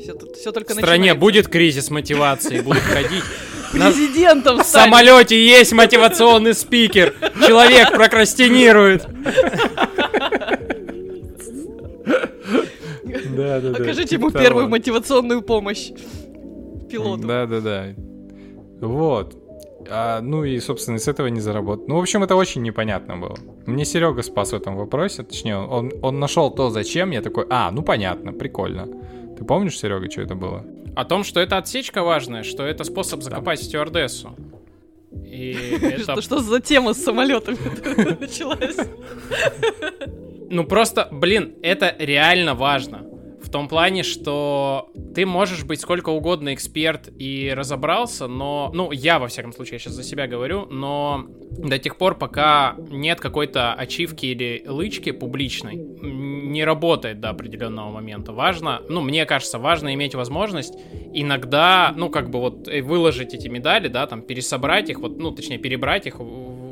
Все, 0.00 0.14
все 0.34 0.52
только 0.52 0.70
В 0.70 0.76
стране 0.76 1.12
начинается. 1.12 1.20
будет 1.20 1.48
кризис 1.48 1.90
мотивации, 1.90 2.60
будут 2.60 2.82
ходить. 2.82 3.24
Президентом 3.72 4.58
В 4.58 4.64
самолете 4.64 5.42
есть 5.42 5.72
мотивационный 5.72 6.54
спикер. 6.54 7.14
Человек 7.46 7.92
прокрастинирует. 7.92 9.06
Да, 13.36 13.60
да, 13.60 13.70
да. 13.70 13.82
Окажите 13.82 14.16
ему 14.16 14.30
первую 14.30 14.68
мотивационную 14.68 15.42
помощь 15.42 15.90
пилоту. 16.90 17.26
Да, 17.26 17.46
да, 17.46 17.60
да. 17.60 17.94
Вот. 18.80 19.36
А, 19.88 20.20
ну 20.20 20.44
и, 20.44 20.58
собственно, 20.60 20.98
с 20.98 21.08
этого 21.08 21.28
не 21.28 21.40
заработал. 21.40 21.84
Ну, 21.88 21.96
в 21.96 22.00
общем, 22.00 22.22
это 22.22 22.36
очень 22.36 22.62
непонятно 22.62 23.16
было. 23.16 23.36
Мне 23.66 23.84
Серега 23.84 24.22
спас 24.22 24.52
в 24.52 24.54
этом 24.54 24.76
вопросе, 24.76 25.22
точнее, 25.22 25.58
он, 25.58 25.92
он 26.02 26.20
нашел 26.20 26.50
то, 26.50 26.70
зачем. 26.70 27.10
Я 27.10 27.22
такой, 27.22 27.46
а, 27.50 27.70
ну 27.70 27.82
понятно, 27.82 28.32
прикольно. 28.32 28.86
Ты 29.38 29.44
помнишь, 29.44 29.78
Серега, 29.78 30.10
что 30.10 30.22
это 30.22 30.34
было? 30.34 30.64
О 30.96 31.04
том, 31.04 31.24
что 31.24 31.40
это 31.40 31.56
отсечка 31.56 32.02
важная, 32.02 32.42
что 32.42 32.64
это 32.64 32.84
способ 32.84 33.22
закопать 33.22 33.60
да. 33.60 33.64
стюардессу. 33.64 34.36
И 35.12 35.52
это... 35.82 36.02
Что, 36.02 36.20
что 36.22 36.38
за 36.40 36.60
тема 36.60 36.94
с 36.94 37.02
самолетами 37.02 37.58
началась? 38.20 38.76
Ну 40.50 40.64
просто, 40.64 41.08
блин, 41.10 41.54
это 41.62 41.94
реально 41.98 42.54
важно. 42.54 43.09
В 43.50 43.52
том 43.52 43.66
плане, 43.66 44.04
что 44.04 44.92
ты 45.12 45.26
можешь 45.26 45.64
быть 45.64 45.80
сколько 45.80 46.10
угодно 46.10 46.54
эксперт 46.54 47.08
и 47.18 47.52
разобрался, 47.52 48.28
но, 48.28 48.70
ну, 48.72 48.92
я, 48.92 49.18
во 49.18 49.26
всяком 49.26 49.52
случае, 49.52 49.72
я 49.72 49.78
сейчас 49.80 49.94
за 49.94 50.04
себя 50.04 50.28
говорю, 50.28 50.66
но 50.66 51.26
до 51.50 51.76
тех 51.80 51.96
пор, 51.96 52.16
пока 52.16 52.76
нет 52.78 53.18
какой-то 53.18 53.74
ачивки 53.74 54.26
или 54.26 54.62
лычки 54.68 55.10
публичной, 55.10 55.74
не 55.74 56.64
работает 56.64 57.18
до 57.18 57.30
определенного 57.30 57.90
момента. 57.90 58.32
Важно, 58.32 58.82
ну, 58.88 59.00
мне 59.00 59.26
кажется, 59.26 59.58
важно 59.58 59.92
иметь 59.94 60.14
возможность 60.14 60.74
иногда, 61.12 61.92
ну, 61.96 62.08
как 62.08 62.30
бы 62.30 62.38
вот 62.38 62.68
э, 62.68 62.82
выложить 62.82 63.34
эти 63.34 63.48
медали, 63.48 63.88
да, 63.88 64.06
там, 64.06 64.22
пересобрать 64.22 64.90
их, 64.90 65.00
вот, 65.00 65.18
ну, 65.18 65.32
точнее, 65.32 65.58
перебрать 65.58 66.06
их 66.06 66.20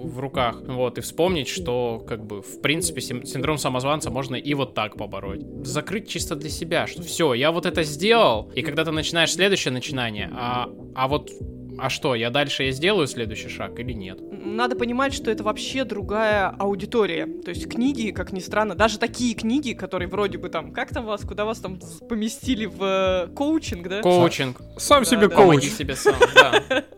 в 0.08 0.18
руках, 0.20 0.62
вот, 0.66 0.98
и 0.98 1.00
вспомнить, 1.00 1.48
что, 1.48 2.04
как 2.06 2.24
бы, 2.24 2.42
в 2.42 2.60
принципе, 2.60 3.00
синдром 3.00 3.58
самозванца 3.58 4.10
можно 4.10 4.36
и 4.36 4.54
вот 4.54 4.74
так 4.74 4.96
побороть. 4.96 5.42
Закрыть 5.62 6.08
чисто 6.08 6.36
для 6.36 6.50
себя, 6.50 6.86
что 6.86 7.02
все, 7.02 7.34
я 7.34 7.52
вот 7.52 7.66
это 7.66 7.82
сделал, 7.82 8.50
и 8.54 8.62
когда 8.62 8.84
ты 8.84 8.90
начинаешь 8.90 9.32
следующее 9.32 9.72
начинание, 9.72 10.30
а, 10.32 10.68
а 10.94 11.08
вот 11.08 11.30
а 11.78 11.90
что, 11.90 12.14
я 12.14 12.30
дальше 12.30 12.64
я 12.64 12.72
сделаю 12.72 13.06
следующий 13.06 13.48
шаг 13.48 13.78
или 13.78 13.92
нет? 13.92 14.18
Надо 14.30 14.76
понимать, 14.76 15.14
что 15.14 15.30
это 15.30 15.44
вообще 15.44 15.84
другая 15.84 16.48
аудитория. 16.48 17.26
То 17.26 17.50
есть 17.50 17.68
книги, 17.68 18.10
как 18.10 18.32
ни 18.32 18.40
странно, 18.40 18.74
даже 18.74 18.98
такие 18.98 19.34
книги, 19.34 19.72
которые 19.72 20.08
вроде 20.08 20.38
бы 20.38 20.48
там, 20.48 20.72
как 20.72 20.90
там 20.92 21.04
вас, 21.04 21.22
куда 21.22 21.44
вас 21.44 21.58
там 21.58 21.78
поместили 22.08 22.66
в 22.66 22.82
э, 22.82 23.34
коучинг, 23.34 23.88
да? 23.88 24.00
Коучинг. 24.02 24.60
Сам 24.76 25.04
да, 25.04 25.10
себе 25.10 25.28
да. 25.28 25.36
коуч. 25.36 25.64
себе 25.64 25.94
сам, 25.94 26.16
да. 26.34 26.84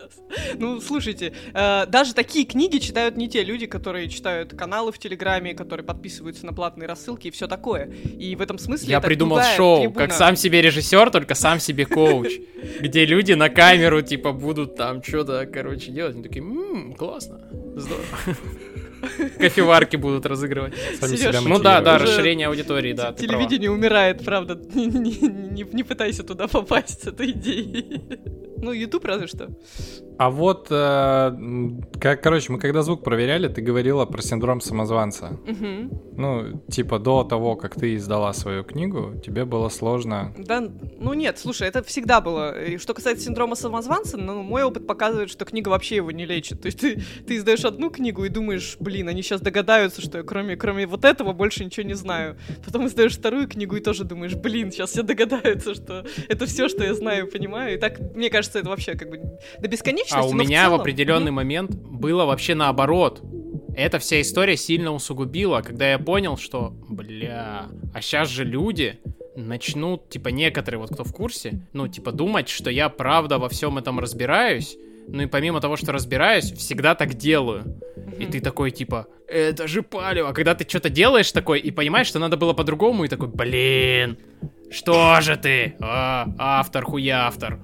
Ну, 0.58 0.80
слушайте, 0.80 1.32
э, 1.54 1.86
даже 1.86 2.14
такие 2.14 2.44
книги 2.44 2.78
читают 2.78 3.16
не 3.16 3.28
те 3.28 3.42
люди, 3.42 3.66
которые 3.66 4.08
читают 4.08 4.54
каналы 4.54 4.92
в 4.92 4.98
Телеграме, 4.98 5.54
которые 5.54 5.84
подписываются 5.84 6.46
на 6.46 6.52
платные 6.52 6.86
рассылки 6.86 7.28
и 7.28 7.30
все 7.30 7.48
такое. 7.48 7.86
И 7.86 8.36
в 8.36 8.40
этом 8.40 8.58
смысле 8.58 8.88
Я 8.88 9.00
придумал 9.00 9.40
шоу, 9.56 9.92
как 9.92 10.12
сам 10.12 10.36
себе 10.36 10.62
режиссер, 10.62 11.10
только 11.10 11.34
сам 11.34 11.58
себе 11.58 11.84
коуч, 11.84 12.32
где 12.80 13.04
люди 13.06 13.32
на 13.32 13.48
камеру, 13.48 14.02
типа, 14.02 14.32
будут 14.32 14.69
там 14.76 15.02
что-то, 15.02 15.46
короче, 15.46 15.92
делать. 15.92 16.14
Они 16.14 16.22
такие, 16.22 16.42
ммм, 16.42 16.94
классно, 16.94 17.40
здорово. 17.76 18.06
Кофеварки 19.38 19.96
будут 19.96 20.26
разыгрывать. 20.26 20.74
ну 21.44 21.58
да, 21.58 21.80
да, 21.80 21.98
расширение 21.98 22.48
аудитории, 22.48 22.92
да. 22.92 23.12
Телевидение 23.12 23.70
умирает, 23.70 24.24
правда. 24.24 24.54
Не 24.74 25.84
пытайся 25.84 26.22
туда 26.22 26.48
попасть 26.48 27.02
с 27.02 27.06
этой 27.06 27.30
идеей. 27.30 28.00
Ну, 28.62 28.72
YouTube 28.72 29.04
разве 29.06 29.26
что. 29.26 29.48
А 30.18 30.28
вот, 30.28 30.66
э, 30.70 31.32
как, 31.98 32.22
короче, 32.22 32.52
мы 32.52 32.58
когда 32.58 32.82
звук 32.82 33.02
проверяли, 33.02 33.48
ты 33.48 33.62
говорила 33.62 34.04
про 34.04 34.20
синдром 34.20 34.60
самозванца. 34.60 35.38
Угу. 35.48 36.02
Ну, 36.18 36.60
типа 36.70 36.98
до 36.98 37.24
того, 37.24 37.56
как 37.56 37.74
ты 37.74 37.94
издала 37.94 38.34
свою 38.34 38.62
книгу, 38.62 39.14
тебе 39.24 39.46
было 39.46 39.70
сложно. 39.70 40.34
Да, 40.36 40.62
ну 40.98 41.14
нет, 41.14 41.38
слушай, 41.38 41.68
это 41.68 41.82
всегда 41.82 42.20
было. 42.20 42.62
И 42.62 42.76
что 42.76 42.92
касается 42.92 43.24
синдрома 43.24 43.54
самозванца, 43.54 44.18
ну, 44.18 44.42
мой 44.42 44.62
опыт 44.62 44.86
показывает, 44.86 45.30
что 45.30 45.46
книга 45.46 45.70
вообще 45.70 45.96
его 45.96 46.10
не 46.10 46.26
лечит. 46.26 46.60
То 46.60 46.66
есть 46.66 46.80
ты, 46.80 47.02
ты 47.26 47.36
издаешь 47.36 47.64
одну 47.64 47.88
книгу 47.88 48.22
и 48.24 48.28
думаешь, 48.28 48.76
блин, 48.78 48.89
они 48.98 49.22
сейчас 49.22 49.40
догадаются, 49.40 50.00
что 50.02 50.18
я 50.18 50.24
кроме, 50.24 50.56
кроме 50.56 50.86
вот 50.86 51.04
этого 51.04 51.32
больше 51.32 51.64
ничего 51.64 51.86
не 51.86 51.94
знаю. 51.94 52.36
Потом 52.64 52.86
издаешь 52.86 53.16
вторую 53.16 53.48
книгу 53.48 53.76
и 53.76 53.80
тоже 53.80 54.04
думаешь, 54.04 54.34
блин, 54.34 54.70
сейчас 54.70 54.90
все 54.90 55.02
догадаются, 55.02 55.74
что 55.74 56.04
это 56.28 56.46
все, 56.46 56.68
что 56.68 56.84
я 56.84 56.94
знаю, 56.94 57.28
понимаю. 57.28 57.74
И 57.74 57.78
так, 57.78 57.98
мне 58.14 58.30
кажется, 58.30 58.58
это 58.58 58.68
вообще 58.68 58.94
как 58.94 59.10
бы 59.10 59.20
до 59.58 59.68
бесконечности 59.68 60.14
а 60.14 60.22
у 60.24 60.32
меня 60.32 60.62
в, 60.62 60.64
целом... 60.64 60.78
в 60.78 60.80
определенный 60.80 61.30
момент 61.30 61.74
было 61.74 62.24
вообще 62.24 62.54
наоборот. 62.54 63.22
Эта 63.76 63.98
вся 63.98 64.20
история 64.20 64.56
сильно 64.56 64.92
усугубила, 64.92 65.62
когда 65.62 65.90
я 65.90 65.98
понял, 65.98 66.36
что, 66.36 66.74
бля, 66.88 67.68
а 67.94 68.00
сейчас 68.00 68.28
же 68.28 68.44
люди 68.44 68.98
начнут, 69.36 70.08
типа, 70.10 70.28
некоторые, 70.28 70.80
вот 70.80 70.90
кто 70.90 71.04
в 71.04 71.12
курсе, 71.12 71.66
ну, 71.72 71.88
типа, 71.88 72.12
думать, 72.12 72.48
что 72.48 72.70
я 72.70 72.88
правда 72.88 73.38
во 73.38 73.48
всем 73.48 73.78
этом 73.78 74.00
разбираюсь, 74.00 74.76
ну 75.12 75.22
и 75.22 75.26
помимо 75.26 75.60
того, 75.60 75.76
что 75.76 75.92
разбираюсь, 75.92 76.52
всегда 76.52 76.94
так 76.94 77.14
делаю. 77.14 77.80
И 78.18 78.26
ты 78.26 78.40
такой, 78.40 78.70
типа, 78.70 79.06
это 79.30 79.66
же 79.66 79.82
палево. 79.82 80.32
Когда 80.32 80.54
ты 80.54 80.68
что-то 80.68 80.90
делаешь 80.90 81.30
такой 81.32 81.60
и 81.60 81.70
понимаешь, 81.70 82.06
что 82.06 82.18
надо 82.18 82.36
было 82.36 82.52
по-другому, 82.52 83.04
и 83.04 83.08
такой, 83.08 83.28
блин, 83.28 84.18
что 84.70 85.20
же 85.20 85.36
ты, 85.36 85.74
а, 85.80 86.28
автор 86.38 86.84
хуявтор, 86.84 87.58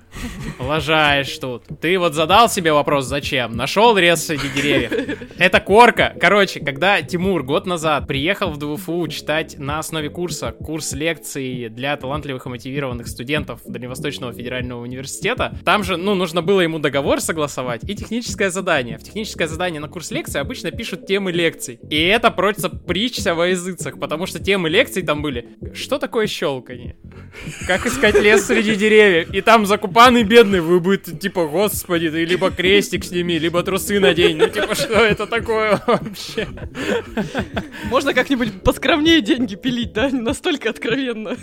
лажаешь 0.58 1.38
тут. 1.38 1.64
Ты 1.80 1.98
вот 2.00 2.14
задал 2.14 2.48
себе 2.48 2.72
вопрос, 2.72 3.04
зачем? 3.04 3.52
Нашел 3.56 3.94
лес 3.96 4.26
среди 4.26 4.48
деревьев. 4.48 4.90
Это 5.38 5.60
корка. 5.60 6.16
Короче, 6.20 6.58
когда 6.58 7.00
Тимур 7.02 7.44
год 7.44 7.64
назад 7.64 8.08
приехал 8.08 8.50
в 8.50 8.58
ДВФУ 8.58 9.06
читать 9.06 9.56
на 9.56 9.78
основе 9.78 10.10
курса, 10.10 10.50
курс 10.50 10.92
лекций 10.94 11.68
для 11.68 11.96
талантливых 11.96 12.46
и 12.46 12.48
мотивированных 12.48 13.06
студентов 13.06 13.60
Дальневосточного 13.64 14.32
федерального 14.32 14.82
университета, 14.82 15.56
там 15.64 15.84
же, 15.84 15.96
ну, 15.96 16.14
нужно 16.16 16.42
было 16.42 16.60
ему 16.60 16.80
договор 16.80 17.20
согласовать 17.20 17.82
и 17.84 17.94
техническое 17.94 18.50
задание. 18.50 18.98
В 18.98 19.04
техническое 19.04 19.46
задание 19.46 19.80
на 19.80 19.88
курс 19.88 20.10
лекций 20.10 20.40
обычно 20.40 20.72
пишут 20.72 21.06
темы 21.06 21.30
лекций. 21.30 21.55
И 21.90 22.02
это 22.02 22.30
просится 22.30 22.68
притча 22.68 23.34
во 23.34 23.48
языцах, 23.48 23.98
потому 23.98 24.26
что 24.26 24.38
темы 24.38 24.68
лекций 24.68 25.02
там 25.02 25.22
были. 25.22 25.48
Что 25.74 25.98
такое 25.98 26.26
щелканье? 26.26 26.96
Как 27.66 27.86
искать 27.86 28.20
лес 28.20 28.46
среди 28.46 28.74
деревьев? 28.74 29.32
И 29.32 29.40
там 29.40 29.66
закупанный 29.66 30.24
бедный, 30.24 30.60
вы 30.60 30.80
будете 30.80 31.16
типа, 31.16 31.46
господи, 31.46 32.10
ты 32.10 32.24
либо 32.24 32.50
крестик 32.50 33.04
сними, 33.04 33.38
либо 33.38 33.62
трусы 33.62 34.00
надень. 34.00 34.36
Ну, 34.36 34.48
типа, 34.48 34.74
что 34.74 34.94
это 34.94 35.26
такое 35.26 35.80
вообще? 35.86 36.48
Можно 37.84 38.14
как-нибудь 38.14 38.62
поскромнее 38.62 39.20
деньги 39.20 39.54
пилить, 39.54 39.92
да? 39.92 40.10
Не 40.10 40.20
настолько 40.20 40.70
откровенно 40.70 41.36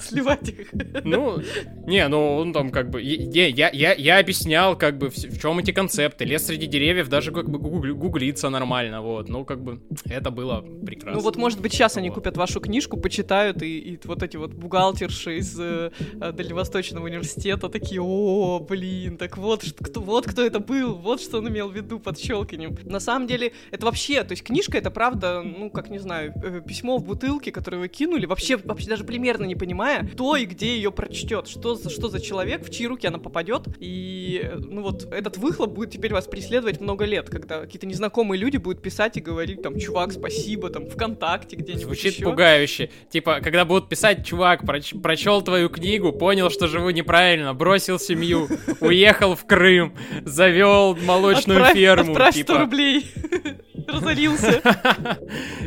сливать 0.00 0.48
их. 0.48 0.68
Ну, 1.04 1.42
не, 1.86 2.06
ну, 2.08 2.36
он 2.36 2.52
там 2.52 2.70
как 2.70 2.90
бы... 2.90 3.02
Я, 3.02 3.46
я, 3.48 3.70
я, 3.70 3.94
я 3.94 4.18
объяснял, 4.18 4.76
как 4.76 4.98
бы, 4.98 5.10
в, 5.10 5.16
в 5.16 5.40
чем 5.40 5.58
эти 5.58 5.72
концепты. 5.72 6.24
Лес 6.24 6.46
среди 6.46 6.66
деревьев 6.66 7.08
даже 7.08 7.32
как 7.32 7.48
бы 7.48 7.58
гугли, 7.58 7.92
гуглится 7.92 8.50
нормально, 8.50 9.02
вот. 9.02 9.28
Ну, 9.28 9.44
как 9.48 9.62
бы, 9.62 9.80
это 10.04 10.30
было 10.30 10.60
прекрасно. 10.60 11.14
Ну, 11.14 11.20
вот, 11.20 11.36
может 11.36 11.60
быть, 11.60 11.72
сейчас 11.72 11.94
вот. 11.94 12.00
они 12.00 12.10
купят 12.10 12.36
вашу 12.36 12.60
книжку, 12.60 12.98
почитают, 12.98 13.62
и, 13.62 13.78
и 13.78 14.00
вот 14.04 14.22
эти 14.22 14.36
вот 14.36 14.52
бухгалтерши 14.52 15.38
из 15.38 15.58
э, 15.58 15.90
э, 16.20 16.32
Дальневосточного 16.32 17.06
университета 17.06 17.70
такие, 17.70 18.02
о, 18.02 18.60
блин, 18.60 19.16
так 19.16 19.38
вот, 19.38 19.64
кто, 19.80 20.02
вот 20.02 20.26
кто 20.26 20.44
это 20.44 20.60
был, 20.60 20.96
вот 20.96 21.22
что 21.22 21.38
он 21.38 21.48
имел 21.48 21.70
в 21.70 21.74
виду 21.74 21.98
под 21.98 22.18
щелканем. 22.18 22.76
На 22.84 23.00
самом 23.00 23.26
деле, 23.26 23.52
это 23.70 23.86
вообще, 23.86 24.22
то 24.22 24.32
есть 24.32 24.44
книжка 24.44 24.76
это 24.76 24.90
правда, 24.90 25.42
ну, 25.42 25.70
как 25.70 25.88
не 25.88 25.98
знаю, 25.98 26.34
э, 26.44 26.60
письмо 26.60 26.98
в 26.98 27.04
бутылке, 27.04 27.50
которое 27.50 27.78
вы 27.78 27.88
кинули, 27.88 28.26
вообще, 28.26 28.58
вообще 28.58 28.88
даже 28.88 29.04
примерно 29.04 29.46
не 29.46 29.56
понимая, 29.56 30.06
кто 30.06 30.36
и 30.36 30.44
где 30.44 30.76
ее 30.76 30.92
прочтет, 30.92 31.48
что 31.48 31.74
за, 31.74 31.88
что 31.88 32.08
за 32.08 32.20
человек, 32.20 32.66
в 32.66 32.70
чьи 32.70 32.86
руки 32.86 33.06
она 33.06 33.18
попадет, 33.18 33.66
и, 33.80 34.42
э, 34.44 34.56
ну, 34.58 34.82
вот 34.82 35.10
этот 35.10 35.38
выхлоп 35.38 35.70
будет 35.70 35.90
теперь 35.90 36.12
вас 36.12 36.26
преследовать 36.26 36.82
много 36.82 37.06
лет, 37.06 37.30
когда 37.30 37.62
какие-то 37.62 37.86
незнакомые 37.86 38.38
люди 38.38 38.58
будут 38.58 38.82
писать 38.82 39.16
и 39.16 39.20
говорить, 39.20 39.37
там, 39.46 39.78
чувак, 39.78 40.12
спасибо, 40.12 40.70
там, 40.70 40.88
ВКонтакте 40.88 41.56
где-нибудь 41.56 41.84
Звучит 41.84 42.14
еще. 42.14 42.24
пугающе. 42.24 42.90
Типа, 43.10 43.40
когда 43.42 43.64
будут 43.64 43.88
писать, 43.88 44.26
чувак, 44.26 44.60
про 44.60 44.78
проч 44.78 44.94
прочел 45.02 45.42
твою 45.42 45.68
книгу, 45.68 46.12
понял, 46.12 46.50
что 46.50 46.68
живу 46.68 46.90
неправильно, 46.90 47.54
бросил 47.54 47.98
семью, 47.98 48.48
уехал 48.80 49.34
в 49.34 49.44
Крым, 49.46 49.94
завел 50.24 50.96
молочную 50.96 51.60
отправь, 51.60 51.76
ферму. 51.76 52.12
Отправь 52.12 52.34
типа. 52.34 52.52
100 52.52 52.60
рублей. 52.60 53.06
разорился. 53.88 54.62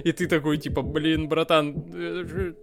И 0.03 0.11
ты 0.11 0.27
такой, 0.27 0.57
типа, 0.57 0.81
блин, 0.81 1.27
братан, 1.27 1.83
э, 1.93 2.53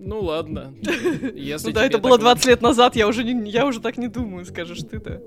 ну 0.00 0.20
ладно. 0.20 0.74
Ну 0.82 1.72
да, 1.72 1.86
это 1.86 1.98
было 1.98 2.18
20 2.18 2.46
лет 2.46 2.62
назад, 2.62 2.96
я 2.96 3.08
уже, 3.08 3.24
не, 3.24 3.50
я 3.50 3.66
уже 3.66 3.80
так 3.80 3.96
не 3.96 4.08
думаю, 4.08 4.44
скажешь 4.44 4.80
ты-то. 4.80 5.22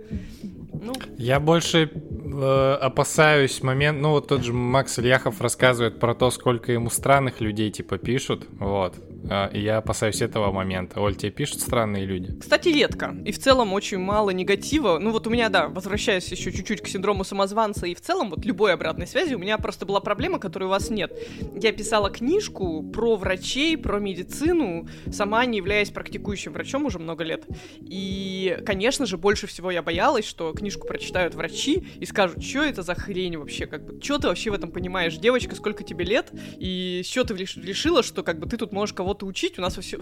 Ну. 0.73 0.93
Я 1.17 1.39
больше 1.39 1.89
э, 1.91 2.77
опасаюсь 2.81 3.63
момент, 3.63 3.99
ну 3.99 4.11
вот 4.11 4.27
тот 4.27 4.43
же 4.43 4.53
Макс 4.53 4.99
Ильяхов 4.99 5.41
рассказывает 5.41 5.99
про 5.99 6.13
то, 6.13 6.29
сколько 6.29 6.71
ему 6.71 6.89
странных 6.89 7.41
людей 7.41 7.71
типа 7.71 7.97
пишут, 7.97 8.47
вот. 8.59 8.93
А, 9.29 9.49
я 9.53 9.77
опасаюсь 9.77 10.21
этого 10.21 10.51
момента. 10.51 10.99
Оль, 11.01 11.15
тебе 11.15 11.31
пишут 11.31 11.61
странные 11.61 12.05
люди? 12.05 12.37
Кстати, 12.39 12.69
редко. 12.69 13.15
И 13.25 13.31
в 13.31 13.39
целом 13.39 13.73
очень 13.73 13.97
мало 13.97 14.29
негатива. 14.29 14.99
Ну 14.99 15.11
вот 15.11 15.27
у 15.27 15.29
меня, 15.29 15.49
да, 15.49 15.67
возвращаясь 15.67 16.31
еще 16.31 16.51
чуть-чуть 16.51 16.81
к 16.81 16.87
синдрому 16.87 17.23
самозванца, 17.23 17.87
и 17.87 17.95
в 17.95 18.01
целом 18.01 18.29
вот 18.29 18.45
любой 18.45 18.73
обратной 18.73 19.07
связи, 19.07 19.33
у 19.33 19.39
меня 19.39 19.57
просто 19.57 19.85
была 19.85 19.99
проблема, 19.99 20.39
которой 20.39 20.65
у 20.65 20.69
вас 20.69 20.89
нет. 20.89 21.11
Я 21.55 21.71
писала 21.71 22.09
книжку 22.09 22.83
про 22.83 23.15
врачей, 23.15 23.77
про 23.77 23.99
медицину, 23.99 24.87
сама 25.11 25.45
не 25.45 25.57
являясь 25.57 25.89
практикующим 25.89 26.53
врачом 26.53 26.85
уже 26.85 26.99
много 26.99 27.23
лет. 27.23 27.45
И, 27.79 28.57
конечно 28.65 29.05
же, 29.05 29.17
больше 29.17 29.47
всего 29.47 29.71
я 29.71 29.81
боялась, 29.81 30.25
что 30.25 30.53
книжку 30.53 30.87
прочитают 30.87 31.35
врачи 31.35 31.87
и 31.99 32.05
скажут, 32.05 32.43
что 32.43 32.63
это 32.63 32.81
за 32.81 32.95
хрень 32.95 33.37
вообще, 33.37 33.65
как 33.65 33.85
бы, 33.85 34.01
что 34.01 34.19
ты 34.19 34.27
вообще 34.27 34.51
в 34.51 34.53
этом 34.53 34.71
понимаешь, 34.71 35.17
девочка, 35.17 35.55
сколько 35.55 35.83
тебе 35.83 36.05
лет, 36.05 36.31
и 36.57 37.01
что 37.05 37.23
ты 37.23 37.35
решила, 37.35 38.03
что 38.03 38.23
как 38.23 38.39
бы 38.39 38.47
ты 38.47 38.57
тут 38.57 38.71
можешь 38.71 38.95
кого-то 39.07 39.25
учить, 39.25 39.57
у 39.57 39.61
нас 39.61 39.77
все, 39.77 39.97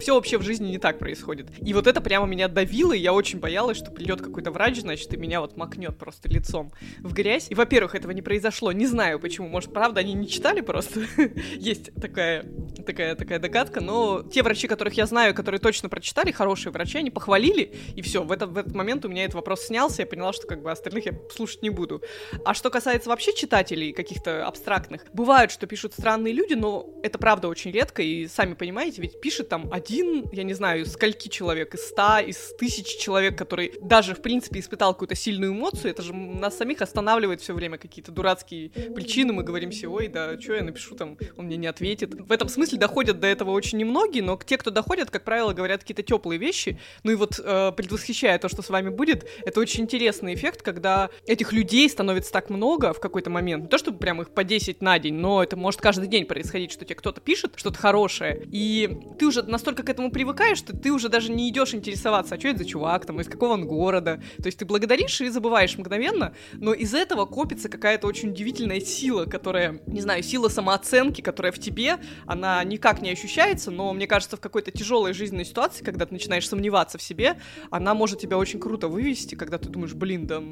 все 0.00 0.14
вообще 0.14 0.36
в 0.36 0.42
жизни 0.42 0.70
не 0.70 0.78
так 0.78 0.98
происходит. 0.98 1.46
И 1.60 1.72
вот 1.74 1.86
это 1.86 2.00
прямо 2.00 2.26
меня 2.26 2.48
давило, 2.48 2.92
и 2.92 2.98
я 2.98 3.12
очень 3.12 3.38
боялась, 3.38 3.78
что 3.78 3.92
придет 3.92 4.20
какой-то 4.20 4.50
врач, 4.50 4.80
значит, 4.80 5.14
и 5.14 5.16
меня 5.16 5.40
вот 5.40 5.56
макнет 5.56 5.96
просто 5.96 6.28
лицом 6.28 6.72
в 6.98 7.12
грязь. 7.12 7.46
И, 7.50 7.54
во-первых, 7.54 7.94
этого 7.94 8.10
не 8.10 8.20
произошло, 8.20 8.72
не 8.72 8.86
знаю 8.86 9.20
почему, 9.20 9.48
может, 9.48 9.72
правда, 9.72 10.00
они 10.00 10.12
не 10.12 10.26
читали 10.26 10.60
просто, 10.60 11.02
есть 11.54 11.94
такая, 11.94 12.44
такая, 12.84 13.14
такая 13.14 13.38
догадка, 13.38 13.80
но 13.80 14.24
те 14.24 14.42
врачи, 14.42 14.66
которых 14.66 14.94
я 14.94 15.06
знаю, 15.06 15.34
которые 15.34 15.60
точно 15.60 15.88
прочитали, 15.88 16.32
хорошие 16.32 16.72
врачи, 16.72 16.98
они 16.98 17.10
похвалили, 17.10 17.76
и 17.94 18.02
все, 18.02 18.24
в, 18.24 18.32
этот 18.32 18.50
в 18.50 18.56
этот 18.56 18.74
момент 18.74 19.04
у 19.04 19.08
меня 19.08 19.22
этот 19.22 19.36
вопрос 19.36 19.66
снялся, 19.66 20.02
я 20.02 20.06
поняла, 20.06 20.32
что 20.32 20.48
как 20.48 20.62
бы 20.62 20.72
остальных 20.72 21.06
я 21.06 21.12
слушать 21.32 21.62
не 21.62 21.70
буду. 21.70 22.02
А 22.44 22.54
что 22.54 22.70
касается 22.70 23.08
вообще 23.08 23.32
читателей 23.36 23.92
каких-то 23.92 24.44
абстрактных, 24.44 25.04
бывают, 25.12 25.52
что 25.52 25.68
пишут 25.68 25.92
странные 25.92 26.34
люди, 26.34 26.54
но 26.54 26.88
это 27.04 27.18
правда 27.18 27.46
очень 27.46 27.70
редко, 27.70 28.02
и 28.02 28.26
сами 28.26 28.47
понимаете, 28.54 29.02
ведь 29.02 29.20
пишет 29.20 29.48
там 29.48 29.68
один, 29.72 30.28
я 30.32 30.42
не 30.42 30.54
знаю, 30.54 30.86
скольки 30.86 31.28
человек, 31.28 31.74
из 31.74 31.88
ста, 31.88 32.20
из 32.20 32.54
тысяч 32.56 32.96
человек, 32.98 33.36
который 33.36 33.72
даже, 33.80 34.14
в 34.14 34.22
принципе, 34.22 34.60
испытал 34.60 34.92
какую-то 34.92 35.14
сильную 35.14 35.52
эмоцию, 35.52 35.90
это 35.90 36.02
же 36.02 36.12
нас 36.14 36.56
самих 36.56 36.82
останавливает 36.82 37.40
все 37.40 37.54
время 37.54 37.78
какие-то 37.78 38.12
дурацкие 38.12 38.70
причины, 38.70 39.32
мы 39.32 39.42
говорим 39.42 39.72
себе, 39.72 39.88
ой, 39.88 40.08
да, 40.08 40.38
что 40.40 40.54
я 40.54 40.62
напишу 40.62 40.94
там, 40.94 41.16
он 41.36 41.46
мне 41.46 41.56
не 41.56 41.66
ответит. 41.66 42.14
В 42.14 42.32
этом 42.32 42.48
смысле 42.48 42.78
доходят 42.78 43.20
до 43.20 43.26
этого 43.26 43.50
очень 43.50 43.78
немногие, 43.78 44.22
но 44.22 44.38
те, 44.44 44.56
кто 44.56 44.70
доходят, 44.70 45.10
как 45.10 45.24
правило, 45.24 45.52
говорят 45.52 45.80
какие-то 45.80 46.02
теплые 46.02 46.38
вещи, 46.38 46.78
ну 47.02 47.12
и 47.12 47.14
вот 47.14 47.40
э, 47.42 47.72
предвосхищая 47.76 48.38
то, 48.38 48.48
что 48.48 48.62
с 48.62 48.70
вами 48.70 48.90
будет, 48.90 49.26
это 49.44 49.60
очень 49.60 49.84
интересный 49.84 50.34
эффект, 50.34 50.62
когда 50.62 51.10
этих 51.26 51.52
людей 51.52 51.88
становится 51.88 52.32
так 52.32 52.50
много 52.50 52.92
в 52.92 53.00
какой-то 53.00 53.30
момент, 53.30 53.64
не 53.64 53.68
то 53.68 53.78
чтобы 53.78 53.98
прям 53.98 54.22
их 54.22 54.30
по 54.30 54.44
10 54.44 54.82
на 54.82 54.98
день, 54.98 55.14
но 55.14 55.42
это 55.42 55.56
может 55.56 55.80
каждый 55.80 56.08
день 56.08 56.26
происходить, 56.26 56.72
что 56.72 56.84
тебе 56.84 56.94
кто-то 56.96 57.20
пишет 57.20 57.52
что-то 57.56 57.78
хорошее, 57.78 58.37
и 58.46 58.98
ты 59.18 59.26
уже 59.26 59.42
настолько 59.42 59.82
к 59.82 59.90
этому 59.90 60.10
привыкаешь, 60.10 60.58
что 60.58 60.76
ты 60.76 60.92
уже 60.92 61.08
даже 61.08 61.30
не 61.30 61.48
идешь 61.48 61.74
интересоваться, 61.74 62.34
а 62.34 62.38
что 62.38 62.48
это 62.48 62.58
за 62.58 62.64
чувак, 62.64 63.06
там, 63.06 63.20
из 63.20 63.28
какого 63.28 63.54
он 63.54 63.66
города. 63.66 64.20
То 64.38 64.46
есть 64.46 64.58
ты 64.58 64.64
благодаришь 64.64 65.20
и 65.20 65.28
забываешь 65.28 65.76
мгновенно, 65.76 66.34
но 66.52 66.72
из 66.72 66.94
этого 66.94 67.26
копится 67.26 67.68
какая-то 67.68 68.06
очень 68.06 68.30
удивительная 68.30 68.80
сила, 68.80 69.24
которая, 69.24 69.80
не 69.86 70.00
знаю, 70.00 70.22
сила 70.22 70.48
самооценки, 70.48 71.20
которая 71.20 71.52
в 71.52 71.58
тебе, 71.58 71.98
она 72.26 72.62
никак 72.64 73.02
не 73.02 73.10
ощущается, 73.10 73.70
но 73.70 73.92
мне 73.92 74.06
кажется, 74.06 74.36
в 74.36 74.40
какой-то 74.40 74.70
тяжелой 74.70 75.12
жизненной 75.12 75.44
ситуации, 75.44 75.84
когда 75.84 76.06
ты 76.06 76.14
начинаешь 76.14 76.48
сомневаться 76.48 76.98
в 76.98 77.02
себе, 77.02 77.38
она 77.70 77.94
может 77.94 78.20
тебя 78.20 78.38
очень 78.38 78.60
круто 78.60 78.88
вывести, 78.88 79.34
когда 79.34 79.58
ты 79.58 79.68
думаешь, 79.68 79.94
блин, 79.94 80.26
да 80.26 80.42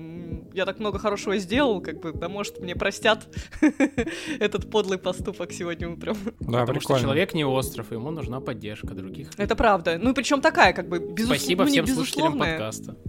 я 0.54 0.64
так 0.64 0.78
много 0.78 0.98
хорошего 0.98 1.36
сделал, 1.36 1.80
как 1.80 2.00
бы, 2.00 2.12
да 2.12 2.28
может 2.28 2.60
мне 2.60 2.74
простят 2.74 3.28
этот 4.40 4.70
подлый 4.70 4.98
поступок 4.98 5.52
сегодня 5.52 5.88
утром. 5.88 6.16
Да, 6.40 6.60
Потому 6.60 6.78
прикольно. 6.78 6.80
что 6.80 6.98
человек 7.00 7.34
не 7.34 7.44
остров, 7.76 7.92
ему 7.92 8.10
нужна 8.10 8.40
поддержка 8.40 8.88
других. 8.88 9.28
Это 9.36 9.54
правда. 9.54 9.98
Ну 10.00 10.10
и 10.10 10.14
причем 10.14 10.40
такая, 10.40 10.72
как 10.72 10.88
бы, 10.88 10.98
безусловно. 10.98 11.38
Спасибо 11.38 11.64
ну, 11.64 11.70
всем 11.70 11.86
слушателям 11.86 12.38
подкаста. 12.38 12.96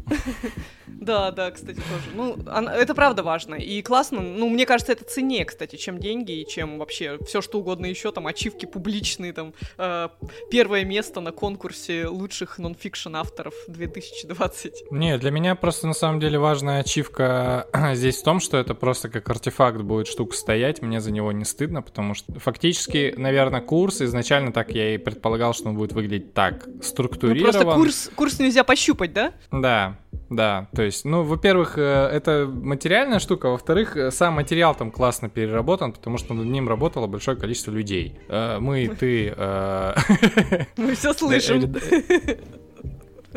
Да, 1.00 1.32
да, 1.32 1.52
кстати, 1.52 1.78
тоже. 1.78 2.16
Ну, 2.16 2.36
это 2.36 2.96
правда 2.96 3.24
важно. 3.24 3.56
И 3.56 3.82
классно, 3.82 4.20
ну, 4.20 4.50
мне 4.50 4.66
кажется, 4.66 4.92
это 4.92 5.06
ценнее, 5.06 5.46
кстати, 5.46 5.76
чем 5.76 6.00
деньги 6.00 6.34
и 6.42 6.48
чем 6.48 6.80
вообще 6.80 7.18
все 7.26 7.42
что 7.42 7.60
угодно 7.60 7.86
еще, 7.86 8.12
там, 8.12 8.28
ачивки 8.28 8.66
публичные, 8.66 9.32
там, 9.32 9.54
э, 9.78 10.10
первое 10.50 10.84
место 10.84 11.22
на 11.22 11.32
конкурсе 11.32 12.08
лучших 12.08 12.58
нонфикшн 12.58 13.16
авторов 13.16 13.54
2020. 13.68 14.92
Не, 14.92 15.18
для 15.18 15.32
меня 15.32 15.56
просто 15.56 15.88
на 15.88 15.94
самом 15.94 16.20
деле 16.20 16.40
важная 16.40 16.82
ачивка 16.82 17.68
здесь 17.94 18.18
в 18.18 18.24
том, 18.24 18.40
что 18.40 18.58
это 18.58 18.74
просто 18.74 19.10
как 19.10 19.30
артефакт 19.30 19.82
будет 19.82 20.08
штука 20.08 20.36
стоять, 20.36 20.82
мне 20.82 21.00
за 21.00 21.12
него 21.12 21.32
не 21.32 21.46
стыдно, 21.46 21.82
потому 21.82 22.16
что 22.16 22.38
фактически, 22.40 23.14
наверное, 23.18 23.62
курс 23.62 24.02
изначально 24.02 24.52
так 24.58 24.72
я 24.72 24.96
и 24.96 24.98
предполагал, 24.98 25.54
что 25.54 25.70
он 25.70 25.76
будет 25.76 25.94
выглядеть 25.94 26.34
так, 26.34 26.68
структурирован. 26.82 27.54
Ну, 27.54 27.62
просто 27.62 27.76
курс, 27.76 28.10
курс 28.16 28.40
нельзя 28.40 28.64
пощупать, 28.64 29.14
да? 29.14 29.34
Да, 29.52 30.00
да, 30.32 30.68
то 30.74 30.82
есть, 30.82 31.06
ну, 31.06 31.22
во-первых, 31.22 31.78
э, 31.78 31.82
это 31.82 32.50
материальная 32.52 33.20
штука, 33.20 33.50
во-вторых, 33.50 33.96
э, 33.96 34.10
сам 34.10 34.34
материал 34.34 34.74
там 34.74 34.90
классно 34.90 35.30
переработан, 35.30 35.94
потому 35.94 36.18
что 36.18 36.34
над 36.34 36.48
ним 36.48 36.68
работало 36.68 37.06
большое 37.06 37.38
количество 37.38 37.70
людей. 37.70 38.18
Э, 38.30 38.58
мы, 38.60 38.88
ты... 38.88 39.32
Мы 40.78 40.96
все 40.96 41.14
слышим. 41.14 41.72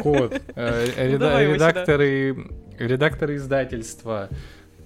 Код, 0.02 0.40
редакторы, 0.56 2.46
редакторы 2.78 3.36
издательства, 3.36 4.30